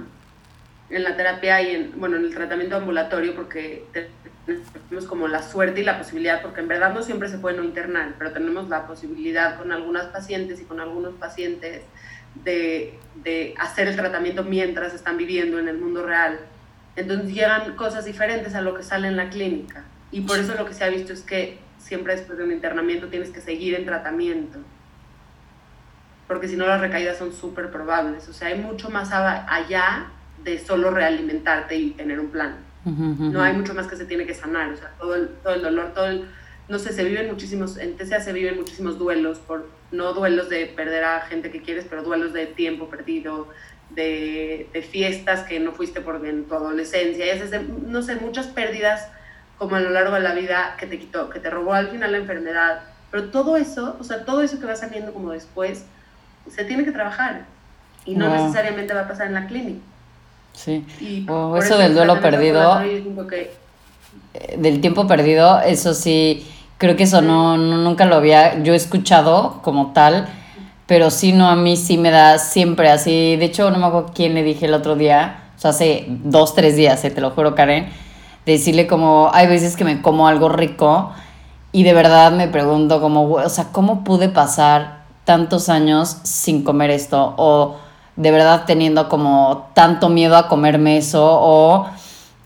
en 0.89 1.03
la 1.03 1.15
terapia 1.15 1.61
y 1.61 1.75
en, 1.75 1.99
bueno, 1.99 2.17
en 2.17 2.25
el 2.25 2.33
tratamiento 2.33 2.77
ambulatorio 2.77 3.35
porque 3.35 3.85
tenemos 4.45 5.07
como 5.07 5.27
la 5.27 5.41
suerte 5.41 5.81
y 5.81 5.83
la 5.83 5.97
posibilidad, 5.97 6.41
porque 6.41 6.61
en 6.61 6.67
verdad 6.67 6.93
no 6.93 7.01
siempre 7.01 7.29
se 7.29 7.37
puede 7.37 7.57
no 7.57 7.63
internar, 7.63 8.13
pero 8.17 8.31
tenemos 8.31 8.69
la 8.69 8.85
posibilidad 8.85 9.57
con 9.57 9.71
algunas 9.71 10.05
pacientes 10.07 10.61
y 10.61 10.65
con 10.65 10.79
algunos 10.79 11.15
pacientes 11.15 11.81
de, 12.43 12.99
de 13.23 13.55
hacer 13.57 13.87
el 13.87 13.95
tratamiento 13.95 14.43
mientras 14.43 14.93
están 14.93 15.17
viviendo 15.17 15.57
en 15.59 15.67
el 15.67 15.77
mundo 15.77 16.05
real. 16.05 16.39
Entonces 16.95 17.33
llegan 17.33 17.75
cosas 17.75 18.05
diferentes 18.05 18.55
a 18.55 18.61
lo 18.61 18.75
que 18.75 18.83
sale 18.83 19.07
en 19.07 19.17
la 19.17 19.29
clínica. 19.29 19.83
Y 20.11 20.21
por 20.21 20.39
eso 20.39 20.53
lo 20.55 20.65
que 20.65 20.73
se 20.73 20.83
ha 20.83 20.89
visto 20.89 21.11
es 21.11 21.21
que 21.21 21.57
siempre 21.77 22.15
después 22.15 22.37
de 22.37 22.43
un 22.43 22.51
internamiento 22.51 23.07
tienes 23.07 23.29
que 23.29 23.41
seguir 23.41 23.75
en 23.75 23.85
tratamiento. 23.85 24.59
Porque 26.27 26.47
si 26.47 26.55
no 26.55 26.65
las 26.65 26.79
recaídas 26.79 27.17
son 27.17 27.33
súper 27.33 27.69
probables. 27.69 28.27
O 28.29 28.33
sea, 28.33 28.47
hay 28.49 28.59
mucho 28.59 28.89
más 28.89 29.11
allá 29.11 30.07
de 30.43 30.59
solo 30.59 30.91
realimentarte 30.91 31.75
y 31.75 31.91
tener 31.91 32.19
un 32.19 32.29
plan. 32.29 32.64
No 32.86 33.41
hay 33.41 33.53
mucho 33.53 33.73
más 33.73 33.88
que 33.88 33.95
se 33.95 34.05
tiene 34.05 34.25
que 34.25 34.33
sanar. 34.33 34.71
O 34.71 34.77
sea, 34.77 34.91
todo 34.99 35.15
el, 35.15 35.29
todo 35.43 35.53
el 35.55 35.61
dolor, 35.61 35.93
todo 35.93 36.07
el... 36.07 36.25
No 36.67 36.79
sé, 36.79 36.93
se 36.93 37.03
viven 37.03 37.27
muchísimos, 37.27 37.77
en 37.77 37.95
TCA 37.95 38.21
se 38.21 38.33
viven 38.33 38.55
muchísimos 38.55 38.97
duelos, 38.97 39.38
por, 39.38 39.69
no 39.91 40.13
duelos 40.13 40.49
de 40.49 40.65
perder 40.65 41.03
a 41.03 41.21
gente 41.21 41.51
que 41.51 41.61
quieres, 41.61 41.86
pero 41.88 42.01
duelos 42.01 42.33
de 42.33 42.47
tiempo 42.47 42.89
perdido, 42.89 43.49
de, 43.91 44.67
fiestas 44.89 45.41
que 45.41 45.59
no 45.59 45.71
fuiste 45.71 46.01
por 46.01 46.25
en 46.25 46.45
tu 46.45 46.55
adolescencia, 46.55 47.25
es 47.31 47.43
no 47.88 48.01
sé, 48.01 48.15
muchas 48.15 48.47
pérdidas 48.47 49.07
como 49.57 49.75
a 49.75 49.79
lo 49.79 49.89
largo 49.89 50.15
de 50.15 50.21
la 50.21 50.33
vida 50.33 50.75
que 50.77 50.88
te 50.88 50.99
quitó, 50.99 51.29
que 51.29 51.39
te 51.39 51.49
robó 51.49 51.73
al 51.73 51.89
final 51.89 52.11
la 52.11 52.17
enfermedad, 52.17 52.81
pero 53.11 53.25
todo 53.29 53.57
eso, 53.57 53.95
o 53.99 54.03
sea, 54.03 54.25
todo 54.25 54.41
eso 54.41 54.59
que 54.59 54.65
va 54.65 54.75
saliendo 54.75 55.13
como 55.13 55.31
después, 55.31 55.86
se 56.49 56.65
tiene 56.65 56.83
que 56.83 56.91
trabajar 56.91 57.45
y 58.05 58.15
no 58.15 58.29
necesariamente 58.29 58.93
va 58.93 59.01
a 59.01 59.07
pasar 59.07 59.27
en 59.27 59.33
la 59.33 59.47
clínica. 59.47 59.81
Sí, 60.55 60.83
o 61.29 61.57
eso, 61.57 61.77
del 61.77 61.93
duelo 61.93 62.19
perdido, 62.21 62.81
eh, 62.81 64.57
del 64.57 64.81
tiempo 64.81 65.05
perdido, 65.05 65.59
eso 65.61 65.93
sí, 65.93 66.45
creo 66.77 66.95
que 66.95 67.03
eso 67.03 67.21
no, 67.21 67.57
no, 67.57 67.77
nunca 67.77 68.05
lo 68.05 68.15
había 68.15 68.63
yo 68.63 68.73
escuchado 68.73 69.59
como 69.61 69.93
tal, 69.93 70.27
pero 70.87 71.11
sí, 71.11 71.33
no, 71.33 71.49
a 71.49 71.55
mí 71.55 71.77
sí 71.77 71.97
me 71.97 72.11
da 72.11 72.37
siempre 72.37 72.89
así. 72.89 73.35
De 73.35 73.45
hecho, 73.45 73.69
no 73.71 73.79
me 73.79 73.85
acuerdo 73.85 74.11
quién 74.13 74.33
le 74.33 74.43
dije 74.43 74.65
el 74.65 74.73
otro 74.73 74.95
día, 74.95 75.43
o 75.57 75.59
sea, 75.59 75.71
hace 75.71 76.05
dos, 76.07 76.55
tres 76.55 76.75
días, 76.75 77.03
eh, 77.05 77.11
te 77.11 77.21
lo 77.21 77.31
juro, 77.31 77.53
Karen, 77.53 77.89
decirle 78.45 78.87
como, 78.87 79.29
hay 79.33 79.47
veces 79.47 79.75
que 79.75 79.83
me 79.83 80.01
como 80.01 80.27
algo 80.27 80.49
rico 80.49 81.11
y 81.71 81.83
de 81.83 81.93
verdad 81.93 82.31
me 82.31 82.47
pregunto 82.47 83.01
como, 83.01 83.23
o 83.29 83.49
sea, 83.49 83.65
¿cómo 83.71 84.03
pude 84.03 84.29
pasar 84.29 85.03
tantos 85.25 85.69
años 85.69 86.17
sin 86.23 86.63
comer 86.63 86.89
esto? 86.89 87.33
O 87.37 87.75
de 88.16 88.32
verdad 88.32 88.63
teniendo 88.66 89.09
como 89.09 89.70
tanto 89.74 90.09
miedo 90.09 90.38
a 90.38 90.47
comerme 90.47 90.97
eso 90.97 91.26
o 91.26 91.88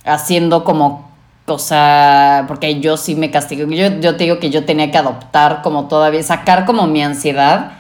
haciendo 0.06 0.64
como 0.64 1.10
o 1.50 1.58
sea, 1.58 2.46
porque 2.48 2.80
yo 2.80 2.96
sí 2.96 3.16
me 3.16 3.32
castigo. 3.32 3.68
Yo, 3.72 4.00
yo 4.00 4.16
te 4.16 4.26
digo 4.26 4.40
que 4.40 4.50
yo 4.50 4.66
tenía 4.66 4.92
que 4.92 4.98
adoptar 4.98 5.62
como 5.62 5.88
todavía, 5.88 6.22
sacar 6.24 6.66
como 6.66 6.88
mi 6.88 7.02
ansiedad 7.02 7.72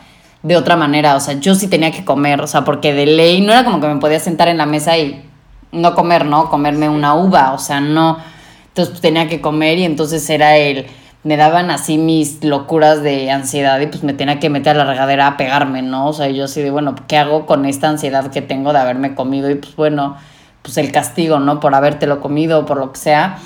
de 0.43 0.57
otra 0.57 0.75
manera. 0.75 1.15
O 1.15 1.19
sea, 1.19 1.35
yo 1.35 1.55
sí 1.55 1.67
tenía 1.67 1.91
que 1.91 2.05
comer, 2.05 2.41
o 2.41 2.47
sea, 2.47 2.63
porque 2.63 2.93
de 2.93 3.05
ley 3.05 3.41
no 3.41 3.51
era 3.51 3.63
como 3.63 3.79
que 3.79 3.87
me 3.87 3.97
podía 3.97 4.19
sentar 4.19 4.47
en 4.47 4.57
la 4.57 4.65
mesa 4.65 4.97
y 4.97 5.23
no 5.71 5.93
comer, 5.95 6.25
¿no? 6.25 6.49
Comerme 6.49 6.89
una 6.89 7.13
uva, 7.15 7.53
o 7.53 7.59
sea, 7.59 7.79
no. 7.79 8.17
Entonces 8.69 8.91
pues, 8.91 9.01
tenía 9.01 9.27
que 9.27 9.41
comer 9.41 9.77
y 9.77 9.85
entonces 9.85 10.27
era 10.29 10.57
el. 10.57 10.87
Me 11.23 11.35
daban 11.35 11.69
así 11.69 11.97
mis 11.97 12.43
locuras 12.43 13.03
de 13.03 13.29
ansiedad 13.29 13.79
y 13.81 13.87
pues 13.87 14.03
me 14.03 14.13
tenía 14.13 14.39
que 14.39 14.49
meter 14.49 14.75
a 14.75 14.85
la 14.85 14.91
regadera 14.91 15.27
a 15.27 15.37
pegarme, 15.37 15.81
¿no? 15.81 16.07
O 16.07 16.13
sea, 16.13 16.29
yo 16.29 16.47
sí 16.47 16.61
de, 16.61 16.71
bueno, 16.71 16.95
¿qué 17.07 17.17
hago 17.17 17.45
con 17.45 17.65
esta 17.65 17.89
ansiedad 17.89 18.31
que 18.31 18.41
tengo 18.41 18.71
de 18.71 18.79
haberme 18.79 19.15
comido? 19.15 19.49
Y 19.49 19.55
pues 19.55 19.75
bueno, 19.75 20.17
pues 20.61 20.77
el 20.77 20.91
castigo, 20.91 21.39
¿no? 21.39 21.59
Por 21.59 21.75
habértelo 21.75 22.21
comido 22.21 22.59
o 22.59 22.65
por 22.65 22.77
lo 22.77 22.93
que 22.93 22.99
sea. 22.99 23.39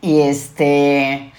Y 0.00 0.20
este 0.20 1.32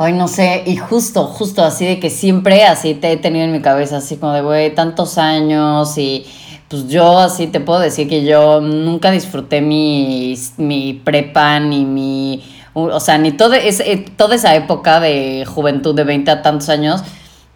Ay, 0.00 0.12
no 0.12 0.28
sé, 0.28 0.62
y 0.64 0.76
justo, 0.76 1.24
justo 1.24 1.64
así 1.64 1.84
de 1.84 1.98
que 1.98 2.08
siempre 2.08 2.62
así 2.64 2.94
te 2.94 3.10
he 3.10 3.16
tenido 3.16 3.44
en 3.44 3.50
mi 3.50 3.60
cabeza, 3.60 3.96
así 3.96 4.16
como 4.16 4.32
de, 4.32 4.42
güey, 4.42 4.72
tantos 4.72 5.18
años 5.18 5.98
y 5.98 6.24
pues 6.68 6.86
yo 6.86 7.18
así 7.18 7.48
te 7.48 7.58
puedo 7.58 7.80
decir 7.80 8.08
que 8.08 8.24
yo 8.24 8.60
nunca 8.60 9.10
disfruté 9.10 9.60
mi, 9.60 10.38
mi 10.56 10.94
prepa 10.94 11.58
ni 11.58 11.84
mi, 11.84 12.44
o 12.84 13.00
sea, 13.00 13.18
ni 13.18 13.28
eh, 13.30 14.06
toda 14.16 14.34
esa 14.34 14.54
época 14.54 15.00
de 15.00 15.44
juventud 15.46 15.94
de 15.94 16.04
20 16.04 16.30
a 16.30 16.42
tantos 16.42 16.68
años, 16.68 17.02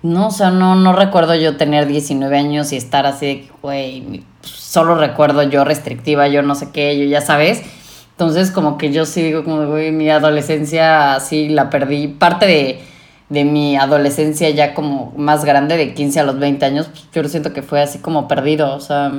no, 0.03 0.29
o 0.29 0.31
sea, 0.31 0.51
no, 0.51 0.75
no 0.75 0.93
recuerdo 0.93 1.35
yo 1.37 1.57
tener 1.57 1.87
19 1.87 2.37
años 2.37 2.73
y 2.73 2.77
estar 2.77 3.07
así 3.07 3.27
de, 3.27 3.51
güey, 3.63 4.25
solo 4.43 4.97
recuerdo 4.97 5.43
yo 5.45 5.65
restrictiva, 5.65 6.27
yo 6.27 6.43
no 6.43 6.55
sé 6.55 6.71
qué, 6.73 6.99
yo 6.99 7.05
ya 7.05 7.21
sabes. 7.21 7.63
Entonces, 8.11 8.51
como 8.51 8.79
que 8.79 8.93
yo 8.93 9.07
sí 9.07 9.23
digo, 9.23 9.45
como, 9.45 9.67
güey, 9.67 9.93
mi 9.93 10.11
adolescencia 10.11 11.19
sí 11.21 11.49
la 11.49 11.71
perdí. 11.71 12.09
Parte 12.09 12.47
de, 12.47 12.81
de, 13.29 13.45
mi 13.45 13.77
adolescencia 13.77 14.51
ya 14.51 14.75
como 14.75 15.13
más 15.17 15.45
grande, 15.45 15.77
de 15.77 15.95
15 15.95 16.21
a 16.21 16.25
los 16.25 16.39
20 16.39 16.65
años, 16.65 16.89
pues 16.89 17.09
yo 17.13 17.29
siento 17.29 17.53
que 17.53 17.63
fue 17.63 17.81
así 17.81 17.99
como 17.99 18.29
perdido, 18.29 18.75
o 18.75 18.81
sea... 18.81 19.13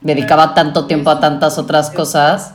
dedicaba 0.00 0.54
tanto 0.54 0.86
tiempo 0.86 1.10
a 1.10 1.20
tantas 1.20 1.58
otras 1.58 1.90
cosas. 1.90 2.54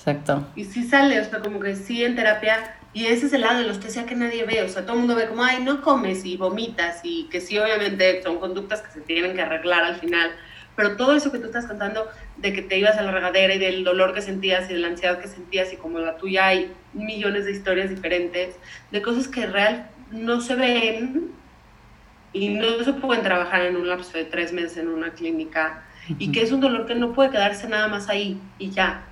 Exacto. 0.00 0.48
Y 0.56 0.64
sí 0.64 0.84
sale, 0.84 1.20
o 1.20 1.24
sea, 1.24 1.40
como 1.40 1.60
que 1.60 1.76
sí 1.76 2.02
en 2.02 2.16
terapia, 2.16 2.74
y 2.94 3.04
ese 3.04 3.26
es 3.26 3.34
el 3.34 3.42
lado 3.42 3.58
de 3.58 3.66
los 3.66 3.80
TCA 3.80 4.06
que 4.06 4.14
nadie 4.14 4.44
ve, 4.44 4.62
o 4.62 4.68
sea, 4.68 4.82
todo 4.82 4.94
el 4.94 5.00
mundo 5.00 5.14
ve 5.14 5.26
como, 5.26 5.44
ay, 5.44 5.62
no 5.62 5.82
comes 5.82 6.24
y 6.24 6.38
vomitas, 6.38 7.00
y 7.04 7.24
que 7.24 7.42
sí, 7.42 7.58
obviamente 7.58 8.22
son 8.22 8.38
conductas 8.38 8.80
que 8.80 8.90
se 8.90 9.02
tienen 9.02 9.34
que 9.34 9.42
arreglar 9.42 9.84
al 9.84 9.96
final, 9.96 10.30
pero 10.74 10.96
todo 10.96 11.14
eso 11.14 11.30
que 11.30 11.38
tú 11.38 11.46
estás 11.46 11.66
contando 11.66 12.08
de 12.38 12.54
que 12.54 12.62
te 12.62 12.78
ibas 12.78 12.96
a 12.96 13.02
la 13.02 13.12
regadera 13.12 13.54
y 13.54 13.58
del 13.58 13.84
dolor 13.84 14.14
que 14.14 14.22
sentías 14.22 14.70
y 14.70 14.72
de 14.72 14.80
la 14.80 14.88
ansiedad 14.88 15.20
que 15.20 15.28
sentías 15.28 15.70
y 15.74 15.76
como 15.76 15.98
la 15.98 16.16
tuya 16.16 16.46
hay 16.46 16.72
millones 16.94 17.44
de 17.44 17.52
historias 17.52 17.90
diferentes, 17.90 18.56
de 18.90 19.02
cosas 19.02 19.28
que 19.28 19.46
real 19.46 19.90
no 20.10 20.40
se 20.40 20.54
ven 20.54 21.32
y 22.32 22.48
no 22.48 22.82
se 22.82 22.94
pueden 22.94 23.22
trabajar 23.22 23.66
en 23.66 23.76
un 23.76 23.86
lapso 23.86 24.16
de 24.16 24.24
tres 24.24 24.54
meses 24.54 24.78
en 24.78 24.88
una 24.88 25.10
clínica 25.10 25.84
y 26.18 26.32
que 26.32 26.40
es 26.40 26.52
un 26.52 26.60
dolor 26.60 26.86
que 26.86 26.94
no 26.94 27.12
puede 27.12 27.28
quedarse 27.28 27.68
nada 27.68 27.88
más 27.88 28.08
ahí 28.08 28.40
y 28.58 28.70
ya. 28.70 29.06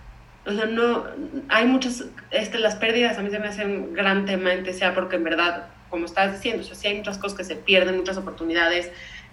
O 0.49 0.53
sea, 0.53 0.65
no, 0.65 1.05
hay 1.51 1.67
muchas, 1.67 2.07
este, 2.31 2.59
las 2.59 2.77
pérdidas 2.77 3.19
a 3.19 3.23
mí 3.23 3.31
se 3.31 3.39
me 3.39 3.49
hacen 3.49 3.71
un 3.71 3.93
gran 3.93 4.25
tema 4.25 4.55
en 4.55 4.65
TCA 4.65 4.95
porque 4.95 5.17
en 5.17 5.25
verdad, 5.25 5.67
como 5.91 6.07
estás 6.07 6.33
diciendo, 6.33 6.63
o 6.63 6.65
sea, 6.65 6.75
sí 6.75 6.89
hay 6.89 6.97
muchas 6.97 7.19
cosas 7.19 7.37
que 7.37 7.45
se 7.45 7.55
pierden, 7.55 7.99
muchas 7.99 8.17
oportunidades, 8.17 8.91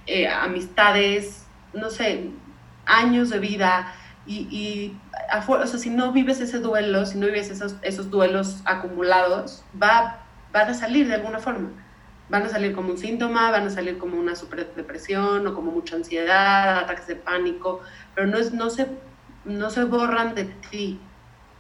eh, 0.07 0.28
amistades, 0.28 1.45
no 1.74 1.89
sé, 1.89 2.32
años 2.86 3.30
de 3.30 3.39
vida 3.39 3.95
y, 4.28 4.47
y 4.51 4.97
o 5.47 5.68
sea, 5.68 5.80
si 5.80 5.89
no 5.89 6.11
vives 6.11 6.41
ese 6.41 6.59
duelo, 6.59 7.05
si 7.05 7.18
no 7.18 7.28
vives 7.28 7.49
esos, 7.49 7.76
esos 7.82 8.09
duelos 8.09 8.61
acumulados, 8.66 9.63
va, 9.82 10.26
van 10.51 10.70
a 10.70 10.74
salir 10.74 11.07
de 11.07 11.16
alguna 11.16 11.39
forma. 11.39 11.70
Van 12.28 12.43
a 12.43 12.49
salir 12.49 12.74
como 12.74 12.89
un 12.89 12.97
síntoma, 12.97 13.51
van 13.51 13.68
a 13.68 13.70
salir 13.70 13.99
como 13.99 14.20
una 14.20 14.34
depresión 14.76 15.47
o 15.47 15.53
como 15.53 15.72
mucha 15.72 15.95
ansiedad, 15.95 16.80
ataques 16.80 17.07
de 17.07 17.16
pánico, 17.16 17.82
pero 18.16 18.28
no, 18.28 18.38
es, 18.38 18.51
no, 18.51 18.70
se, 18.72 18.88
no 19.45 19.69
se 19.69 19.83
borran 19.83 20.35
de 20.35 20.45
ti. 20.45 20.99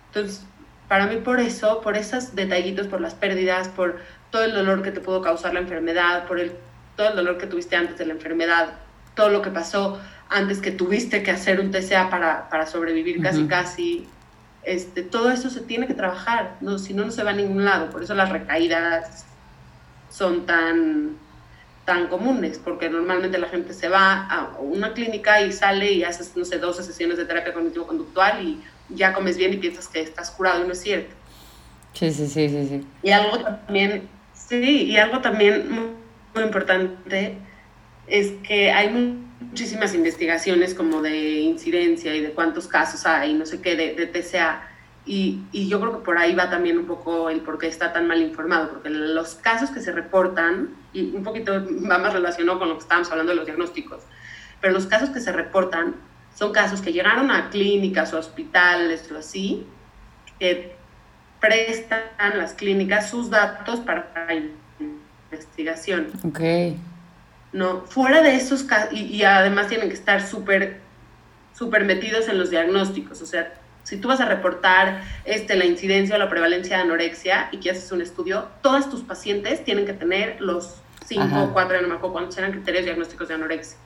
Entonces, 0.07 0.45
para 0.87 1.07
mí 1.07 1.17
por 1.17 1.39
eso, 1.39 1.81
por 1.81 1.97
esos 1.97 2.35
detallitos, 2.35 2.87
por 2.87 3.01
las 3.01 3.15
pérdidas, 3.15 3.69
por 3.69 3.99
todo 4.31 4.43
el 4.43 4.53
dolor 4.53 4.83
que 4.83 4.91
te 4.91 4.99
pudo 4.99 5.21
causar 5.21 5.53
la 5.53 5.59
enfermedad, 5.59 6.27
por 6.27 6.39
el, 6.39 6.53
todo 6.95 7.09
el 7.09 7.15
dolor 7.15 7.37
que 7.37 7.47
tuviste 7.47 7.75
antes 7.75 7.97
de 7.97 8.05
la 8.05 8.13
enfermedad, 8.13 8.73
todo 9.15 9.29
lo 9.29 9.41
que 9.41 9.49
pasó 9.49 9.99
antes 10.29 10.59
que 10.59 10.71
tuviste 10.71 11.23
que 11.23 11.31
hacer 11.31 11.59
un 11.59 11.71
TCA 11.71 12.09
para, 12.09 12.49
para 12.49 12.65
sobrevivir 12.65 13.21
casi 13.21 13.47
casi. 13.47 14.07
Este, 14.63 15.03
todo 15.03 15.29
eso 15.29 15.49
se 15.51 15.61
tiene 15.61 15.85
que 15.85 15.93
trabajar, 15.93 16.57
no, 16.59 16.79
si 16.79 16.93
no, 16.93 17.05
no 17.05 17.11
se 17.11 17.23
va 17.23 17.31
a 17.31 17.35
ningún 17.35 17.65
lado. 17.65 17.89
Por 17.91 18.03
eso 18.03 18.15
las 18.15 18.29
recaídas 18.29 19.25
son 20.09 20.45
tan, 20.45 21.17
tan 21.85 22.07
comunes, 22.07 22.57
porque 22.57 22.89
normalmente 22.89 23.37
la 23.37 23.47
gente 23.47 23.73
se 23.73 23.87
va 23.87 24.25
a 24.25 24.57
una 24.59 24.93
clínica 24.93 25.41
y 25.41 25.51
sale 25.51 25.91
y 25.91 26.03
haces, 26.03 26.35
no 26.35 26.43
sé, 26.43 26.57
12 26.57 26.83
sesiones 26.83 27.17
de 27.17 27.25
terapia 27.25 27.53
cognitivo-conductual 27.53 28.43
y 28.43 28.63
ya 28.89 29.13
comes 29.13 29.37
bien 29.37 29.53
y 29.53 29.57
piensas 29.57 29.87
que 29.87 30.01
estás 30.01 30.31
curado 30.31 30.63
y 30.63 30.67
no 30.67 30.73
es 30.73 30.81
cierto. 30.81 31.13
Sí, 31.93 32.11
sí, 32.11 32.27
sí, 32.27 32.49
sí. 32.49 32.67
sí. 32.67 32.87
Y 33.03 33.11
algo 33.11 33.39
también, 33.39 34.09
sí, 34.33 34.83
y 34.83 34.97
algo 34.97 35.21
también 35.21 35.71
muy, 35.71 35.89
muy 36.33 36.43
importante 36.43 37.37
es 38.07 38.31
que 38.47 38.71
hay 38.71 38.89
muchísimas 39.39 39.93
investigaciones 39.93 40.73
como 40.73 41.01
de 41.01 41.39
incidencia 41.41 42.15
y 42.15 42.21
de 42.21 42.31
cuántos 42.31 42.67
casos 42.67 43.05
hay, 43.05 43.33
no 43.33 43.45
sé 43.45 43.61
qué, 43.61 43.75
de, 43.75 43.93
de 43.93 44.07
TCA. 44.07 44.67
Y, 45.07 45.43
y, 45.51 45.67
yo 45.67 45.79
creo 45.79 45.99
que 45.99 46.03
por 46.03 46.17
ahí 46.17 46.33
va 46.33 46.49
también 46.49 46.79
un 46.79 46.85
poco 46.85 47.29
el 47.29 47.41
por 47.41 47.59
qué 47.59 47.67
está 47.67 47.93
tan 47.93 48.07
mal 48.07 48.21
informado, 48.21 48.69
porque 48.69 48.89
los 48.89 49.35
casos 49.35 49.69
que 49.69 49.79
se 49.79 49.91
reportan, 49.91 50.69
y 50.93 51.15
un 51.15 51.23
poquito 51.23 51.53
va 51.53 51.99
más 51.99 52.11
relacionado 52.11 52.57
con 52.57 52.69
lo 52.69 52.75
que 52.75 52.81
estábamos 52.81 53.11
hablando 53.11 53.31
de 53.31 53.35
los 53.35 53.45
diagnósticos, 53.45 54.01
pero 54.61 54.73
los 54.73 54.87
casos 54.87 55.11
que 55.11 55.19
se 55.19 55.31
reportan 55.31 55.95
son 56.33 56.51
casos 56.51 56.81
que 56.81 56.91
llegaron 56.91 57.29
a 57.29 57.51
clínicas 57.51 58.13
o 58.13 58.17
hospitales 58.17 59.09
o 59.11 59.19
así, 59.19 59.67
que 60.39 60.75
prestan 61.39 62.01
las 62.35 62.53
clínicas 62.53 63.09
sus 63.09 63.29
datos 63.29 63.81
para 63.81 64.33
investigación. 65.31 66.07
Okay. 66.23 66.79
¿no? 67.53 67.81
Fuera 67.81 68.21
de 68.21 68.35
esos 68.35 68.63
casos, 68.63 68.93
y, 68.93 69.23
además 69.23 69.67
tienen 69.67 69.87
que 69.87 69.95
estar 69.95 70.21
súper 70.25 70.81
super 71.53 71.85
metidos 71.85 72.27
en 72.27 72.37
los 72.37 72.49
diagnósticos, 72.49 73.21
o 73.21 73.25
sea, 73.25 73.53
si 73.85 73.97
tú 73.97 74.07
vas 74.07 74.19
a 74.19 74.25
reportar 74.25 75.03
este, 75.25 75.55
la 75.55 75.63
incidencia 75.63 76.15
o 76.15 76.19
la 76.19 76.27
prevalencia 76.27 76.77
de 76.77 76.83
anorexia 76.83 77.49
y 77.51 77.59
que 77.59 77.69
haces 77.69 77.91
un 77.91 78.01
estudio, 78.01 78.47
todos 78.61 78.89
tus 78.89 79.03
pacientes 79.03 79.63
tienen 79.63 79.85
que 79.85 79.93
tener 79.93 80.41
los 80.41 80.81
cinco 81.05 81.43
o 81.43 81.53
cuatro, 81.53 81.79
no 81.81 81.87
me 81.87 81.93
acuerdo 81.93 82.13
cuántos 82.13 82.37
eran 82.39 82.51
criterios 82.51 82.85
diagnósticos 82.85 83.27
de 83.27 83.35
anorexia. 83.35 83.77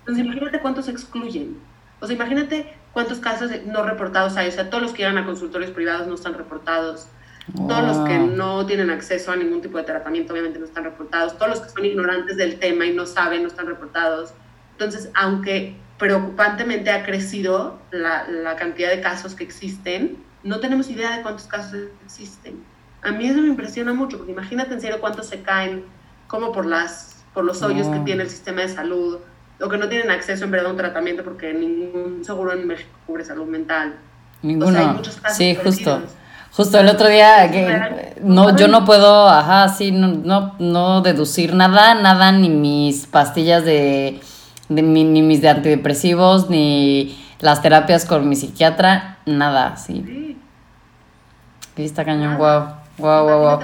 Entonces, 0.00 0.24
imagínate 0.24 0.58
cuántos 0.58 0.88
excluyen. 0.88 1.58
O 2.00 2.06
sea, 2.06 2.16
imagínate 2.16 2.74
cuántos 2.92 3.18
casos 3.18 3.52
no 3.66 3.84
reportados 3.84 4.36
hay. 4.36 4.48
O 4.48 4.50
sea, 4.50 4.68
todos 4.68 4.82
los 4.82 4.92
que 4.92 4.98
llegan 4.98 5.18
a 5.18 5.24
consultorios 5.24 5.70
privados 5.70 6.08
no 6.08 6.16
están 6.16 6.34
reportados. 6.34 7.06
Todos 7.54 7.84
los 7.86 8.08
que 8.08 8.18
no 8.18 8.66
tienen 8.66 8.90
acceso 8.90 9.30
a 9.30 9.36
ningún 9.36 9.62
tipo 9.62 9.78
de 9.78 9.84
tratamiento 9.84 10.32
obviamente 10.32 10.58
no 10.58 10.64
están 10.64 10.82
reportados. 10.82 11.38
Todos 11.38 11.50
los 11.50 11.60
que 11.60 11.68
son 11.68 11.84
ignorantes 11.84 12.36
del 12.36 12.58
tema 12.58 12.84
y 12.84 12.92
no 12.92 13.06
saben 13.06 13.42
no 13.42 13.48
están 13.48 13.68
reportados. 13.68 14.34
Entonces, 14.72 15.08
aunque 15.14 15.76
preocupantemente 15.98 16.90
ha 16.90 17.04
crecido 17.04 17.78
la, 17.90 18.28
la 18.28 18.56
cantidad 18.56 18.90
de 18.90 19.00
casos 19.00 19.34
que 19.34 19.44
existen, 19.44 20.18
no 20.42 20.60
tenemos 20.60 20.88
idea 20.90 21.16
de 21.16 21.22
cuántos 21.22 21.46
casos 21.46 21.74
existen. 22.04 22.62
A 23.02 23.10
mí 23.12 23.26
eso 23.26 23.40
me 23.40 23.48
impresiona 23.48 23.92
mucho, 23.92 24.18
porque 24.18 24.32
imagínate 24.32 24.74
en 24.74 24.80
serio 24.80 25.00
cuántos 25.00 25.26
se 25.26 25.42
caen 25.42 25.84
como 26.26 26.52
por, 26.52 26.66
las, 26.66 27.24
por 27.34 27.44
los 27.44 27.62
hoyos 27.62 27.86
que 27.88 28.00
tiene 28.00 28.22
el 28.22 28.30
sistema 28.30 28.62
de 28.62 28.68
salud, 28.68 29.18
o 29.60 29.68
que 29.68 29.78
no 29.78 29.88
tienen 29.88 30.10
acceso 30.10 30.44
en 30.44 30.50
verdad 30.50 30.68
a 30.68 30.70
un 30.72 30.76
tratamiento 30.76 31.24
porque 31.24 31.52
ningún 31.54 32.24
seguro 32.24 32.52
en 32.52 32.66
México 32.66 32.90
cubre 33.06 33.24
salud 33.24 33.46
mental. 33.46 33.94
Ninguno. 34.42 34.70
O 34.70 34.72
sea, 34.72 34.90
hay 34.90 34.96
muchos 34.96 35.16
casos 35.16 35.38
sí, 35.38 35.54
justo. 35.54 36.02
Justo 36.52 36.78
el 36.78 36.88
otro 36.88 37.08
día, 37.08 37.50
que 37.50 38.14
no, 38.22 38.56
yo 38.56 38.66
no 38.68 38.86
puedo, 38.86 39.28
ajá, 39.28 39.68
sí, 39.68 39.92
no, 39.92 40.54
no, 40.58 41.02
deducir 41.02 41.54
nada, 41.54 41.94
nada, 41.94 42.32
ni 42.32 42.48
mis 42.48 43.06
pastillas 43.06 43.62
de, 43.62 44.20
ni, 44.68 45.04
mis 45.22 45.40
de 45.40 45.48
antidepresivos, 45.48 46.50
ni 46.50 47.18
las 47.40 47.62
terapias 47.62 48.04
con 48.04 48.28
mi 48.28 48.36
psiquiatra, 48.36 49.18
nada, 49.26 49.76
sí. 49.76 50.36
sí. 51.76 51.84
está 51.84 52.04
cañón, 52.04 52.38
wow, 52.38 52.66
wow, 52.98 53.24
wow, 53.24 53.38
wow. 53.40 53.60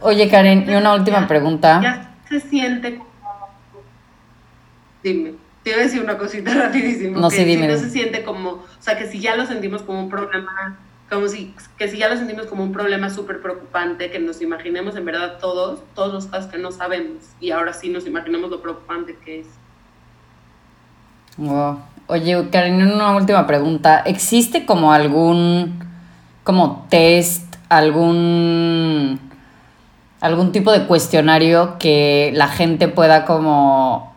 Oye, 0.00 0.28
Karen, 0.28 0.68
y 0.68 0.74
una 0.74 0.94
última 0.94 1.26
pregunta. 1.26 1.80
Ya 1.82 2.10
se 2.28 2.40
siente 2.40 2.98
como... 2.98 3.10
Dime, 5.02 5.34
te 5.62 5.70
iba 5.70 5.80
a 5.80 5.82
decir 5.82 6.02
una 6.02 6.18
cosita 6.18 6.54
rapidísimo. 6.66 7.20
No, 7.20 7.30
sí, 7.30 7.44
dime. 7.44 7.68
no 7.68 7.76
se 7.76 7.90
siente 7.90 8.22
como, 8.22 8.50
o 8.50 8.66
sea, 8.80 8.98
que 8.98 9.06
si 9.06 9.20
ya 9.20 9.36
lo 9.36 9.46
sentimos 9.46 9.82
como 9.82 10.00
un 10.00 10.08
problema 10.08 10.78
como 11.10 11.28
si, 11.28 11.54
que 11.76 11.88
si 11.88 11.98
ya 11.98 12.08
lo 12.08 12.16
sentimos 12.16 12.46
como 12.46 12.62
un 12.62 12.72
problema 12.72 13.10
súper 13.10 13.40
preocupante, 13.40 14.10
que 14.10 14.18
nos 14.18 14.40
imaginemos 14.40 14.96
en 14.96 15.04
verdad 15.04 15.38
todos, 15.38 15.82
todos 15.94 16.12
los 16.12 16.26
casos 16.26 16.50
que 16.50 16.58
no 16.58 16.72
sabemos, 16.72 17.24
y 17.40 17.50
ahora 17.50 17.72
sí 17.72 17.88
nos 17.88 18.06
imaginemos 18.06 18.50
lo 18.50 18.60
preocupante 18.60 19.16
que 19.24 19.40
es. 19.40 19.46
Wow. 21.36 21.78
Oye, 22.06 22.48
Karen, 22.50 22.92
una 22.92 23.16
última 23.16 23.46
pregunta. 23.46 24.00
¿Existe 24.00 24.66
como 24.66 24.92
algún, 24.92 25.82
como 26.44 26.86
test, 26.88 27.56
algún, 27.68 29.18
algún 30.20 30.52
tipo 30.52 30.70
de 30.70 30.86
cuestionario 30.86 31.76
que 31.78 32.30
la 32.34 32.48
gente 32.48 32.88
pueda 32.88 33.24
como 33.24 34.14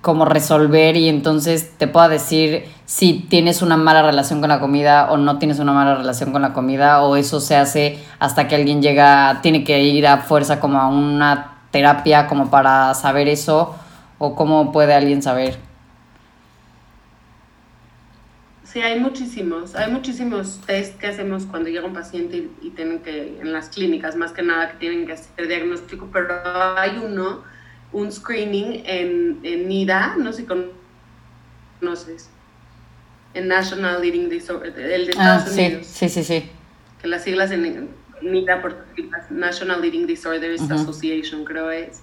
como 0.00 0.24
resolver 0.24 0.96
y 0.96 1.08
entonces 1.08 1.76
te 1.76 1.88
pueda 1.88 2.08
decir 2.08 2.66
si 2.84 3.14
tienes 3.14 3.62
una 3.62 3.76
mala 3.76 4.02
relación 4.02 4.40
con 4.40 4.48
la 4.48 4.60
comida 4.60 5.10
o 5.10 5.16
no 5.16 5.38
tienes 5.38 5.58
una 5.58 5.72
mala 5.72 5.96
relación 5.96 6.30
con 6.30 6.42
la 6.42 6.52
comida 6.52 7.02
o 7.02 7.16
eso 7.16 7.40
se 7.40 7.56
hace 7.56 7.98
hasta 8.20 8.46
que 8.46 8.54
alguien 8.54 8.80
llega, 8.80 9.40
tiene 9.42 9.64
que 9.64 9.82
ir 9.82 10.06
a 10.06 10.18
fuerza 10.18 10.60
como 10.60 10.78
a 10.78 10.86
una 10.86 11.58
terapia 11.72 12.28
como 12.28 12.48
para 12.50 12.94
saber 12.94 13.28
eso 13.28 13.74
o 14.18 14.36
cómo 14.36 14.70
puede 14.70 14.94
alguien 14.94 15.20
saber. 15.20 15.71
Sí, 18.72 18.80
hay 18.80 18.98
muchísimos, 18.98 19.74
hay 19.74 19.92
muchísimos 19.92 20.60
test 20.66 20.98
que 20.98 21.06
hacemos 21.08 21.44
cuando 21.44 21.68
llega 21.68 21.86
un 21.86 21.92
paciente 21.92 22.36
y, 22.38 22.66
y 22.66 22.70
tienen 22.70 23.00
que, 23.00 23.38
en 23.40 23.52
las 23.52 23.68
clínicas 23.68 24.16
más 24.16 24.32
que 24.32 24.42
nada, 24.42 24.70
que 24.70 24.78
tienen 24.78 25.06
que 25.06 25.12
hacer 25.12 25.46
diagnóstico, 25.46 26.08
pero 26.10 26.40
hay 26.78 26.96
uno 26.96 27.42
un 27.92 28.10
screening 28.10 28.82
en, 28.86 29.40
en 29.42 29.68
NIDA, 29.68 30.16
no 30.16 30.32
sé 30.32 30.42
si 30.42 30.48
conoces, 31.80 32.30
en 33.34 33.48
National 33.48 34.00
Leading 34.00 34.28
Disorder, 34.28 34.78
el 34.78 35.06
de 35.06 35.12
ah, 35.18 35.36
Estados 35.36 35.56
Unidos. 35.56 35.86
Sí, 35.86 36.08
sí, 36.08 36.24
sí. 36.24 36.50
Que 37.00 37.08
las 37.08 37.24
siglas 37.24 37.50
en 37.50 37.90
NIDA, 38.22 38.62
por 38.62 38.86
National 39.30 39.80
Leading 39.80 40.06
Disorders 40.06 40.62
Association, 40.70 41.44
creo 41.44 41.70
es. 41.70 42.02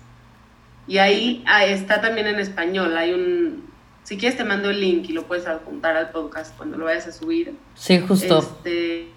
Y 0.88 0.98
ahí 0.98 1.44
ah, 1.48 1.66
está 1.66 2.02
también 2.02 2.28
en 2.28 2.40
español, 2.40 2.96
hay 2.98 3.14
un, 3.14 3.69
si 4.10 4.18
quieres 4.18 4.40
te 4.40 4.44
mando 4.44 4.72
el 4.72 4.82
link 4.82 5.08
y 5.08 5.14
lo 5.14 5.28
puedes 5.28 5.46
apuntar 5.46 5.96
al 5.96 6.10
podcast 6.10 6.58
cuando 6.58 6.80
lo 6.80 6.86
vayas 6.86 7.06
a 7.06 7.12
subir. 7.12 7.56
Sí, 7.76 8.00
justo. 8.00 8.40
Este, 8.40 9.08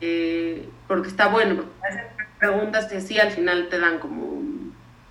eh, 0.00 0.66
porque 0.88 1.08
está 1.08 1.26
bueno, 1.26 1.56
porque 1.56 1.72
haces 1.86 2.02
preguntas 2.38 2.90
y 2.90 2.96
así 2.96 3.20
al 3.20 3.30
final 3.32 3.68
te 3.68 3.78
dan 3.78 3.98
como 3.98 4.40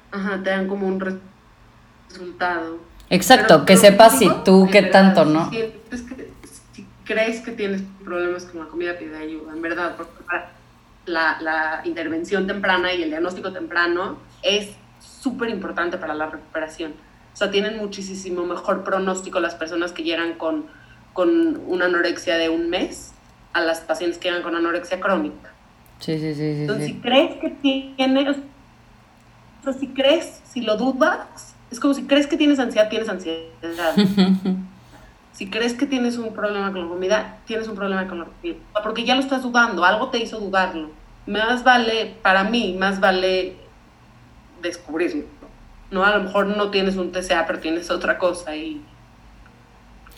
Ajá, 0.10 0.41
te 0.44 0.49
dan 0.49 0.68
como 0.68 0.88
un 0.88 0.99
resultado. 2.10 2.80
Exacto, 3.12 3.68
que 3.68 3.78
sepas 3.78 4.18
si 4.18 4.28
tú 4.44 4.68
qué 4.72 4.82
tanto, 4.82 5.26
¿no? 5.26 5.52
Si, 5.52 5.60
si 6.72 6.88
crees 7.06 7.41
que 7.41 7.52
tienes 7.52 7.84
problemas 8.03 8.45
con 8.45 8.62
la 8.62 8.66
comida, 8.66 8.98
pide 8.98 9.16
ayuda, 9.16 9.53
en 9.53 9.62
verdad, 9.62 9.95
porque 9.95 10.12
la, 11.06 11.40
la 11.40 11.82
intervención 11.86 12.48
temprana 12.48 12.91
y 12.95 13.03
el 13.03 13.10
diagnóstico 13.10 13.53
temprano 13.53 14.18
es 14.41 14.72
súper 14.99 15.52
importante 15.52 15.99
para 15.99 16.16
la 16.16 16.32
recuperación. 16.32 16.95
O 17.34 17.38
sea, 17.38 17.49
tienen 17.49 17.78
muchísimo 17.78 18.45
mejor 18.45 18.84
pronóstico 18.84 19.40
las 19.40 19.56
personas 19.56 19.94
que 19.94 20.03
llegan 20.03 20.34
con, 20.34 20.66
con 21.14 21.62
una 21.68 21.86
anorexia 21.86 22.38
de 22.38 22.49
un 22.49 22.70
mes 22.70 23.14
a 23.53 23.62
las 23.62 23.82
pacientes 23.82 24.20
que 24.20 24.30
llegan 24.30 24.44
con 24.44 24.56
anorexia 24.56 24.99
crónica. 24.99 25.52
Sí, 25.99 26.18
sí, 26.20 26.34
sí. 26.34 26.56
sí 26.56 26.62
Entonces, 26.62 26.88
si 26.88 26.94
crees 26.95 27.40
que 27.40 27.49
tienes, 27.49 28.38
o 28.38 29.64
sea, 29.64 29.74
si 29.74 29.88
crees, 29.88 30.41
si 30.45 30.62
lo 30.62 30.78
dudas, 30.78 31.56
es 31.72 31.80
como 31.80 31.94
si 31.94 32.03
crees 32.03 32.28
que 32.28 32.38
tienes 32.38 32.60
ansiedad, 32.60 32.90
tienes 32.90 33.08
ansiedad. 33.08 33.48
si 35.32 35.49
crees 35.49 35.74
que 35.74 35.86
tienes 35.86 36.18
un 36.18 36.34
problema 36.34 36.72
con 36.72 36.82
la 36.82 36.88
comida, 36.88 37.38
tienes 37.45 37.68
un 37.68 37.76
problema 37.76 38.08
con 38.08 38.20
la 38.20 38.26
comida. 38.26 38.58
Porque 38.84 39.06
ya 39.06 39.16
lo 39.16 39.22
estás 39.22 39.44
dudando, 39.44 39.86
algo 39.86 40.10
te 40.10 40.18
hizo 40.18 40.40
dudarlo. 40.40 40.90
Más 41.28 41.64
vale, 41.64 42.16
para 42.22 42.44
mí, 42.44 42.76
más 42.78 42.99
vale 42.99 43.56
descubrirlo. 44.62 45.26
¿No? 45.91 46.05
A 46.05 46.18
lo 46.18 46.23
mejor 46.23 46.47
no 46.47 46.72
tienes 46.72 46.95
un 46.95 47.11
TCA, 47.11 47.45
pero 47.45 47.59
tienes 47.59 47.91
otra 47.91 48.18
cosa 48.18 48.55
y... 48.55 48.81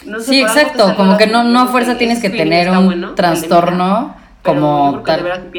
No 0.05 0.19
sé, 0.19 0.25
sí, 0.25 0.41
exacto, 0.41 0.95
como 0.95 1.17
que 1.17 1.27
no, 1.27 1.43
no 1.43 1.61
a 1.61 1.67
fuerza 1.67 1.97
tienes 1.97 2.21
que 2.21 2.29
tener 2.29 2.69
un 2.69 3.15
trastorno 3.15 4.15
como 4.41 5.01
tal. 5.05 5.49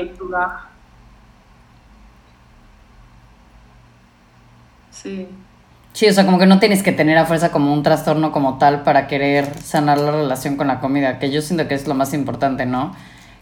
Sí. 4.91 5.29
Sí, 5.93 6.09
o 6.09 6.13
sea, 6.13 6.25
como 6.25 6.39
que 6.39 6.47
no 6.47 6.59
tienes 6.59 6.83
que 6.83 6.93
tener 6.93 7.17
a 7.17 7.25
fuerza 7.25 7.53
como 7.53 7.73
un 7.73 7.83
trastorno 7.83 8.33
como 8.33 8.59
tal 8.59 8.83
para 8.83 9.07
querer 9.07 9.57
sanar 9.61 9.99
la 9.99 10.11
relación 10.11 10.57
con 10.57 10.67
la 10.67 10.81
comida, 10.81 11.19
que 11.19 11.31
yo 11.31 11.41
siento 11.41 11.69
que 11.69 11.75
es 11.75 11.87
lo 11.87 11.95
más 11.95 12.13
importante, 12.15 12.67
¿no? 12.67 12.95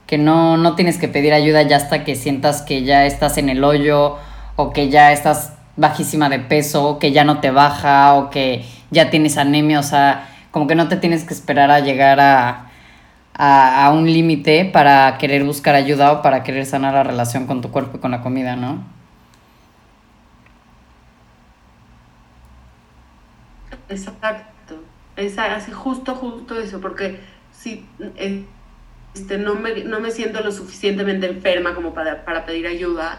Que 0.07 0.19
no, 0.19 0.59
no 0.59 0.74
tienes 0.74 0.99
que 0.99 1.09
pedir 1.09 1.32
ayuda 1.32 1.62
ya 1.62 1.77
hasta 1.77 2.05
que 2.05 2.15
sientas 2.15 2.61
que 2.62 2.85
ya 2.85 3.07
estás 3.07 3.39
en 3.39 3.49
el 3.49 3.65
hoyo 3.65 4.19
o 4.57 4.73
que 4.73 4.90
ya 4.90 5.12
estás 5.12 5.55
bajísima 5.77 6.28
de 6.28 6.39
peso, 6.39 6.99
que 6.99 7.12
ya 7.12 7.24
no 7.24 7.40
te 7.40 7.51
baja 7.51 8.15
o 8.15 8.31
que 8.31 8.65
ya 8.90 9.11
tienes 9.11 9.39
anemia, 9.39 9.81
o 9.81 9.82
sea, 9.82 10.28
como 10.51 10.66
que 10.66 10.74
no 10.74 10.89
te 10.89 10.97
tienes 10.97 11.24
que 11.24 11.35
esperar 11.35 11.70
a 11.70 11.81
llegar 11.81 12.20
a, 12.20 12.70
a, 13.35 13.90
un 13.93 14.07
límite 14.07 14.66
para 14.66 15.16
querer 15.19 15.44
buscar 15.44 15.74
ayuda 15.74 16.12
o 16.12 16.23
para 16.23 16.43
querer 16.43 16.66
sanar 16.66 16.94
la 16.94 17.03
relación 17.03 17.47
con 17.47 17.61
tu 17.61 17.70
cuerpo 17.70 17.97
y 17.97 18.01
con 18.01 18.11
la 18.11 18.23
comida, 18.23 18.57
¿no? 18.57 18.85
Exacto, 23.89 24.82
es 25.16 25.39
así 25.39 25.70
justo, 25.70 26.15
justo 26.15 26.59
eso, 26.59 26.81
porque 26.81 27.20
si 27.53 27.86
este, 29.15 29.39
no, 29.39 29.55
me, 29.55 29.85
no 29.85 30.01
me 30.01 30.11
siento 30.11 30.40
lo 30.40 30.53
suficientemente 30.53 31.27
enferma 31.28 31.74
como 31.74 31.93
para, 31.93 32.24
para 32.24 32.47
pedir 32.47 32.66
ayuda, 32.66 33.19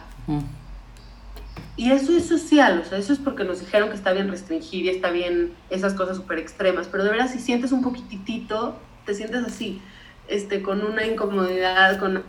y 1.75 1.91
eso 1.91 2.15
es 2.15 2.27
social, 2.27 2.83
o 2.85 2.87
sea, 2.87 2.99
eso 2.99 3.13
es 3.13 3.19
porque 3.19 3.43
nos 3.43 3.59
dijeron 3.59 3.89
que 3.89 3.95
está 3.95 4.11
bien 4.11 4.29
restringir 4.29 4.85
y 4.85 4.89
está 4.89 5.09
bien 5.09 5.53
esas 5.69 5.93
cosas 5.93 6.17
súper 6.17 6.37
extremas, 6.37 6.87
pero 6.91 7.03
de 7.03 7.09
verdad 7.09 7.29
si 7.31 7.39
sientes 7.39 7.71
un 7.71 7.81
poquitito, 7.81 8.75
te 9.05 9.15
sientes 9.15 9.43
así, 9.43 9.81
este, 10.27 10.61
con 10.61 10.85
una 10.85 11.05
incomodidad, 11.05 11.97
con 11.97 12.23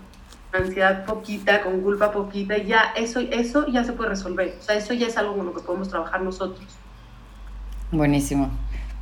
ansiedad 0.53 1.05
poquita, 1.05 1.63
con 1.63 1.83
culpa 1.83 2.11
poquita, 2.11 2.57
y 2.57 2.67
ya 2.67 2.93
eso, 2.97 3.21
eso 3.21 3.67
ya 3.69 3.85
se 3.85 3.93
puede 3.93 4.11
resolver, 4.11 4.57
o 4.59 4.63
sea, 4.63 4.77
eso 4.77 4.95
ya 4.95 5.09
es 5.09 5.17
algo 5.19 5.37
con 5.37 5.47
lo 5.47 5.55
que 5.55 5.61
podemos 5.61 5.89
trabajar 5.89 6.23
nosotros. 6.23 6.67
Buenísimo. 7.93 8.51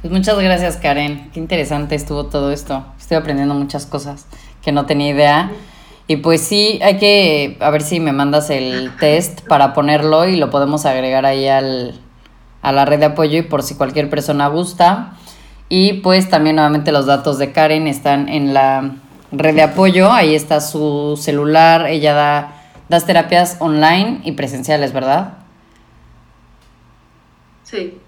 Pues 0.01 0.13
muchas 0.13 0.37
gracias 0.41 0.77
Karen, 0.79 1.31
qué 1.31 1.39
interesante 1.39 1.95
estuvo 1.95 2.27
todo 2.27 2.51
esto, 2.51 2.85
estoy 2.99 3.17
aprendiendo 3.17 3.55
muchas 3.55 3.87
cosas 3.87 4.27
que 4.61 4.73
no 4.73 4.87
tenía 4.87 5.11
idea. 5.11 5.53
Y 6.07 6.17
pues 6.17 6.41
sí, 6.41 6.81
hay 6.83 6.99
que, 6.99 7.57
a 7.61 7.71
ver 7.71 7.83
si 7.83 8.01
me 8.01 8.13
mandas 8.13 8.51
el 8.51 8.91
test 8.99 9.41
para 9.47 9.73
ponerlo 9.73 10.27
y 10.27 10.37
lo 10.37 10.51
podemos 10.51 10.85
agregar 10.85 11.25
ahí 11.25 11.47
al, 11.47 12.01
a 12.61 12.73
la 12.73 12.85
red 12.85 12.99
de 12.99 13.07
apoyo 13.07 13.39
y 13.39 13.43
por 13.43 13.63
si 13.63 13.77
cualquier 13.77 14.11
persona 14.11 14.49
gusta. 14.49 15.15
Y 15.69 15.95
pues 15.95 16.29
también 16.29 16.57
nuevamente 16.57 16.93
los 16.93 17.07
datos 17.07 17.39
de 17.39 17.53
Karen 17.53 17.87
están 17.87 18.29
en 18.29 18.53
la 18.53 18.97
red 19.31 19.55
de 19.55 19.63
apoyo, 19.63 20.13
ahí 20.13 20.35
está 20.35 20.61
su 20.61 21.19
celular, 21.19 21.87
ella 21.87 22.13
da, 22.13 22.53
das 22.89 23.07
terapias 23.07 23.57
online 23.61 24.21
y 24.25 24.33
presenciales, 24.33 24.93
¿verdad? 24.93 25.39
Sí, 27.63 27.99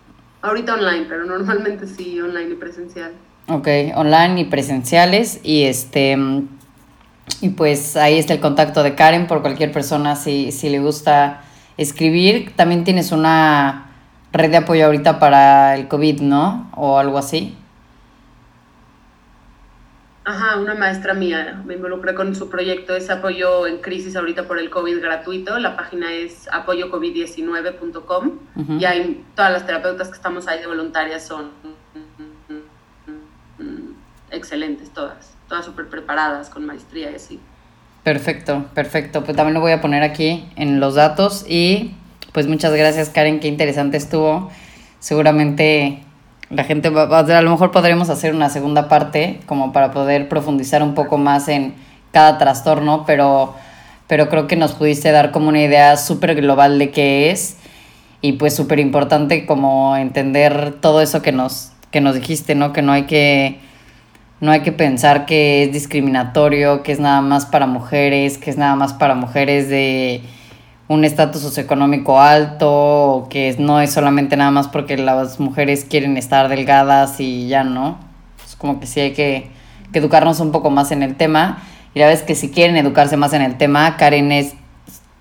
ahorita 0.43 0.75
online, 0.75 1.07
pero 1.09 1.25
normalmente 1.25 1.87
sí, 1.87 2.21
online 2.21 2.51
y 2.51 2.57
presencial. 2.57 3.13
Ok, 3.49 3.69
online 3.95 4.43
y 4.43 4.45
presenciales 4.45 5.41
y 5.43 5.65
este 5.65 6.19
y 7.41 7.51
pues 7.51 7.97
ahí 7.97 8.19
está 8.19 8.35
el 8.35 8.41
contacto 8.41 8.83
de 8.83 8.95
Karen 8.95 9.27
por 9.27 9.43
cualquier 9.43 9.73
persona 9.73 10.17
si, 10.17 10.53
si 10.53 10.69
le 10.69 10.79
gusta 10.79 11.43
escribir. 11.77 12.55
También 12.57 12.85
tienes 12.85 13.13
una 13.13 13.91
red 14.33 14.51
de 14.51 14.59
apoyo 14.59 14.87
ahorita 14.87 15.19
para 15.19 15.75
el 15.77 15.89
COVID, 15.89 16.21
¿no? 16.21 16.71
O 16.75 16.99
algo 16.99 17.19
así. 17.19 17.57
Ajá, 20.27 20.59
una 20.59 20.75
maestra 20.75 21.13
mía 21.13 21.63
me 21.67 21.75
involucré 21.75 22.15
con 22.15 22.35
su 22.35 22.49
proyecto, 22.49 22.97
es 22.97 23.11
apoyo 23.11 23.67
en 23.67 23.83
crisis 23.83 24.17
ahorita 24.17 24.49
por 24.49 24.59
el 24.59 24.71
COVID 24.71 25.03
gratuito. 25.03 25.59
La 25.59 25.77
página 25.77 26.15
es 26.15 26.49
apoyocovid19.com 26.49 28.31
y 28.79 28.87
hay 28.87 29.23
todas 29.35 29.53
las 29.53 29.67
terapeutas 29.67 30.09
que 30.09 30.15
estamos 30.15 30.49
ahí 30.49 30.61
de 30.61 30.67
voluntarias 30.67 31.27
son 31.27 31.51
excelentes 34.31 34.91
todas 34.91 35.34
todas 35.49 35.65
súper 35.65 35.89
preparadas, 35.89 36.49
con 36.51 36.67
maestría 36.67 37.11
y 37.11 37.15
así. 37.15 37.41
Perfecto, 38.03 38.67
perfecto. 38.75 39.25
Pues 39.25 39.37
también 39.37 39.55
lo 39.55 39.61
voy 39.61 39.73
a 39.73 39.81
poner 39.81 40.03
aquí 40.03 40.45
en 40.57 40.79
los 40.79 40.95
datos 40.95 41.45
y 41.49 41.95
pues 42.33 42.47
muchas 42.47 42.75
gracias 42.75 43.09
Karen, 43.09 43.41
qué 43.41 43.49
interesante 43.49 43.97
estuvo. 43.97 44.51
Seguramente 45.01 46.03
la 46.51 46.65
gente 46.65 46.91
va, 46.91 47.19
a 47.19 47.43
lo 47.43 47.51
mejor 47.51 47.71
podremos 47.71 48.11
hacer 48.11 48.35
una 48.35 48.51
segunda 48.51 48.89
parte 48.89 49.41
como 49.47 49.73
para 49.73 49.91
poder 49.91 50.29
profundizar 50.29 50.83
un 50.83 50.95
poco 50.95 51.17
más 51.17 51.49
en 51.49 51.75
cada 52.13 52.37
trastorno, 52.39 53.05
pero, 53.07 53.55
pero 54.07 54.29
creo 54.29 54.47
que 54.47 54.57
nos 54.57 54.73
pudiste 54.73 55.11
dar 55.11 55.31
como 55.31 55.49
una 55.49 55.63
idea 55.63 55.97
súper 55.97 56.35
global 56.35 56.79
de 56.79 56.91
qué 56.91 57.31
es 57.31 57.57
y 58.21 58.33
pues 58.33 58.55
súper 58.55 58.81
importante 58.81 59.47
como 59.47 59.97
entender 59.97 60.77
todo 60.81 61.01
eso 61.01 61.23
que 61.23 61.33
nos, 61.33 61.73
que 61.91 62.01
nos 62.01 62.15
dijiste, 62.15 62.55
¿no? 62.55 62.73
Que 62.73 62.83
no 62.83 62.93
hay 62.93 63.05
que 63.05 63.61
no 64.45 64.53
hay 64.53 64.61
que 64.61 64.73
pensar 64.73 65.25
que 65.25 65.63
es 65.63 65.73
discriminatorio, 65.73 66.83
que 66.83 66.93
es 66.93 67.01
nada 67.01 67.23
más 67.23 67.47
para 67.47 67.67
mujeres, 67.67 68.37
que 68.37 68.51
es 68.51 68.59
nada 68.59 68.77
más 68.77 68.93
para 68.93 69.15
mujeres 69.15 69.71
de 69.71 70.21
un 70.87 71.03
estatus 71.07 71.41
socioeconómico 71.41 72.21
alto, 72.21 73.27
que 73.31 73.57
no 73.59 73.81
es 73.81 73.91
solamente 73.91 74.37
nada 74.37 74.51
más 74.51 74.69
porque 74.69 74.99
las 74.99 75.41
mujeres 75.41 75.87
quieren 75.87 76.19
estar 76.19 76.51
delgadas 76.51 77.21
y 77.21 77.49
ya 77.49 77.65
no. 77.65 77.97
Es 78.47 78.55
como 78.55 78.81
que 78.81 78.87
sí 78.87 79.01
hay 79.01 79.13
que, 79.15 79.51
educarnos 79.95 80.41
un 80.41 80.53
poco 80.53 80.69
más 80.69 80.93
en 80.93 81.03
el 81.03 81.17
tema. 81.17 81.63
Y 81.95 82.01
la 82.01 82.09
vez 82.09 82.23
que 82.23 82.35
si 82.35 82.51
quieren 82.51 82.77
educarse 82.77 83.17
más 83.17 83.33
en 83.33 83.41
el 83.41 83.57
tema, 83.57 83.97
Karen 83.97 84.31
es, 84.31 84.53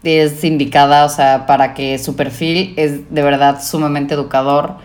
es 0.04 0.44
indicada, 0.44 1.06
o 1.06 1.10
sea, 1.10 1.46
para 1.46 1.74
que 1.74 1.98
su 1.98 2.18
perfil 2.18 2.74
es 2.76 3.10
de 3.10 3.22
verdad 3.22 3.64
sumamente 3.64 4.16
educador. 4.16 4.76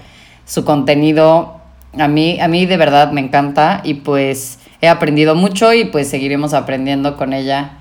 Su 0.44 0.64
contenido 0.64 1.57
a 1.96 2.08
mí, 2.08 2.40
a 2.40 2.48
mí 2.48 2.66
de 2.66 2.76
verdad 2.76 3.12
me 3.12 3.20
encanta 3.20 3.80
y 3.84 3.94
pues 3.94 4.58
he 4.80 4.88
aprendido 4.88 5.34
mucho 5.34 5.72
y 5.72 5.84
pues 5.84 6.08
seguiremos 6.08 6.54
aprendiendo 6.54 7.16
con 7.16 7.32
ella 7.32 7.78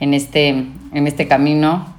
en 0.00 0.14
este, 0.14 0.48
en 0.48 1.06
este 1.06 1.28
camino. 1.28 1.94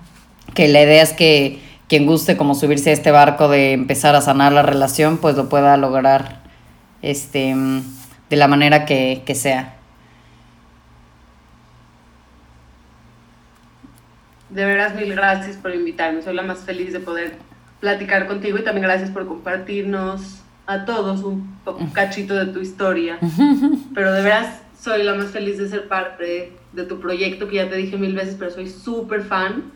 Que 0.54 0.68
la 0.68 0.82
idea 0.82 1.04
es 1.04 1.14
que 1.14 1.60
quien 1.88 2.06
guste 2.06 2.38
como 2.38 2.56
subirse 2.56 2.90
a 2.90 2.94
este 2.94 3.12
barco 3.12 3.48
de 3.48 3.74
empezar 3.74 4.16
a 4.16 4.22
sanar 4.22 4.52
la 4.52 4.62
relación, 4.62 5.18
pues 5.18 5.36
lo 5.36 5.50
pueda 5.50 5.78
lograr 5.78 6.42
este, 7.02 7.56
de 8.30 8.36
la 8.36 8.48
manera 8.48 8.86
que, 8.86 9.24
que 9.26 9.36
sea. 9.36 9.76
De 14.50 14.64
veras, 14.66 14.96
mil 14.96 15.14
gracias 15.14 15.58
por 15.58 15.74
invitarme. 15.74 16.22
Soy 16.22 16.34
la 16.34 16.42
más 16.42 16.60
feliz 16.60 16.94
de 16.94 17.00
poder 17.00 17.36
platicar 17.80 18.28
contigo 18.28 18.58
y 18.58 18.64
también 18.64 18.84
gracias 18.84 19.12
por 19.12 19.28
compartirnos 19.28 20.42
a 20.68 20.86
todos 20.86 21.24
un, 21.24 21.58
cachito 21.94 22.36
de 22.36 22.48
tu 22.48 22.60
historia. 22.60 23.18
Pero 23.96 24.14
de 24.14 24.22
veras 24.22 24.62
soy 24.80 25.04
la 25.04 25.16
más 25.16 25.28
feliz 25.28 25.58
de 25.58 25.68
ser 25.68 25.88
parte 25.88 26.54
de 26.74 26.84
tu 26.84 27.00
proyecto, 27.00 27.48
que 27.48 27.56
ya 27.56 27.70
te 27.70 27.76
dije 27.76 27.98
mil 27.98 28.14
veces, 28.14 28.36
pero 28.38 28.52
soy 28.52 28.70
súper 28.70 29.24
fan. 29.24 29.72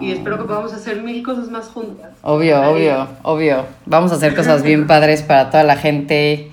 Y 0.00 0.10
ah. 0.10 0.14
espero 0.14 0.38
que 0.38 0.44
podamos 0.44 0.72
hacer 0.72 1.02
mil 1.02 1.22
cosas 1.22 1.50
más 1.50 1.68
juntas. 1.68 2.12
Obvio, 2.22 2.60
obvio, 2.62 3.06
obvio. 3.22 3.66
Vamos 3.84 4.10
a 4.10 4.14
hacer 4.14 4.34
cosas 4.34 4.62
bien 4.62 4.86
padres 4.88 5.22
para 5.22 5.50
toda 5.50 5.62
la 5.62 5.76
gente. 5.76 6.50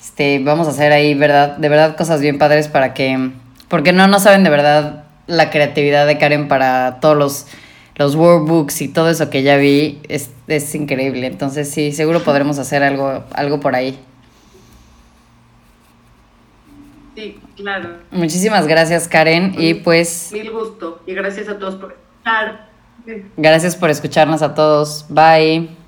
Este, 0.00 0.38
vamos 0.42 0.66
a 0.66 0.70
hacer 0.70 0.92
ahí, 0.92 1.14
verdad, 1.14 1.56
de 1.58 1.68
verdad 1.68 1.96
cosas 1.96 2.20
bien 2.20 2.38
padres 2.38 2.68
para 2.68 2.94
que, 2.94 3.30
porque 3.68 3.92
no, 3.92 4.06
no 4.08 4.18
saben 4.18 4.42
de 4.42 4.50
verdad 4.50 5.04
la 5.26 5.50
creatividad 5.50 6.06
de 6.06 6.18
Karen 6.18 6.48
para 6.48 6.98
todos 7.00 7.16
los 7.16 7.46
los 7.96 8.16
workbooks 8.16 8.80
y 8.82 8.88
todo 8.88 9.08
eso 9.08 9.30
que 9.30 9.42
ya 9.42 9.56
vi 9.56 10.00
es, 10.08 10.30
es 10.46 10.74
increíble. 10.74 11.26
Entonces 11.26 11.70
sí, 11.70 11.92
seguro 11.92 12.22
podremos 12.22 12.58
hacer 12.58 12.82
algo, 12.82 13.24
algo 13.32 13.60
por 13.60 13.74
ahí. 13.74 13.98
Sí, 17.14 17.38
claro. 17.56 17.98
Muchísimas 18.10 18.66
gracias, 18.66 19.06
Karen. 19.06 19.54
Y 19.56 19.74
pues. 19.74 20.30
Mil 20.32 20.50
gusto. 20.50 21.00
Y 21.06 21.14
gracias 21.14 21.48
a 21.48 21.58
todos 21.58 21.76
por 21.76 21.96
estar. 22.18 22.68
Gracias 23.36 23.76
por 23.76 23.90
escucharnos 23.90 24.42
a 24.42 24.54
todos. 24.54 25.06
Bye. 25.08 25.83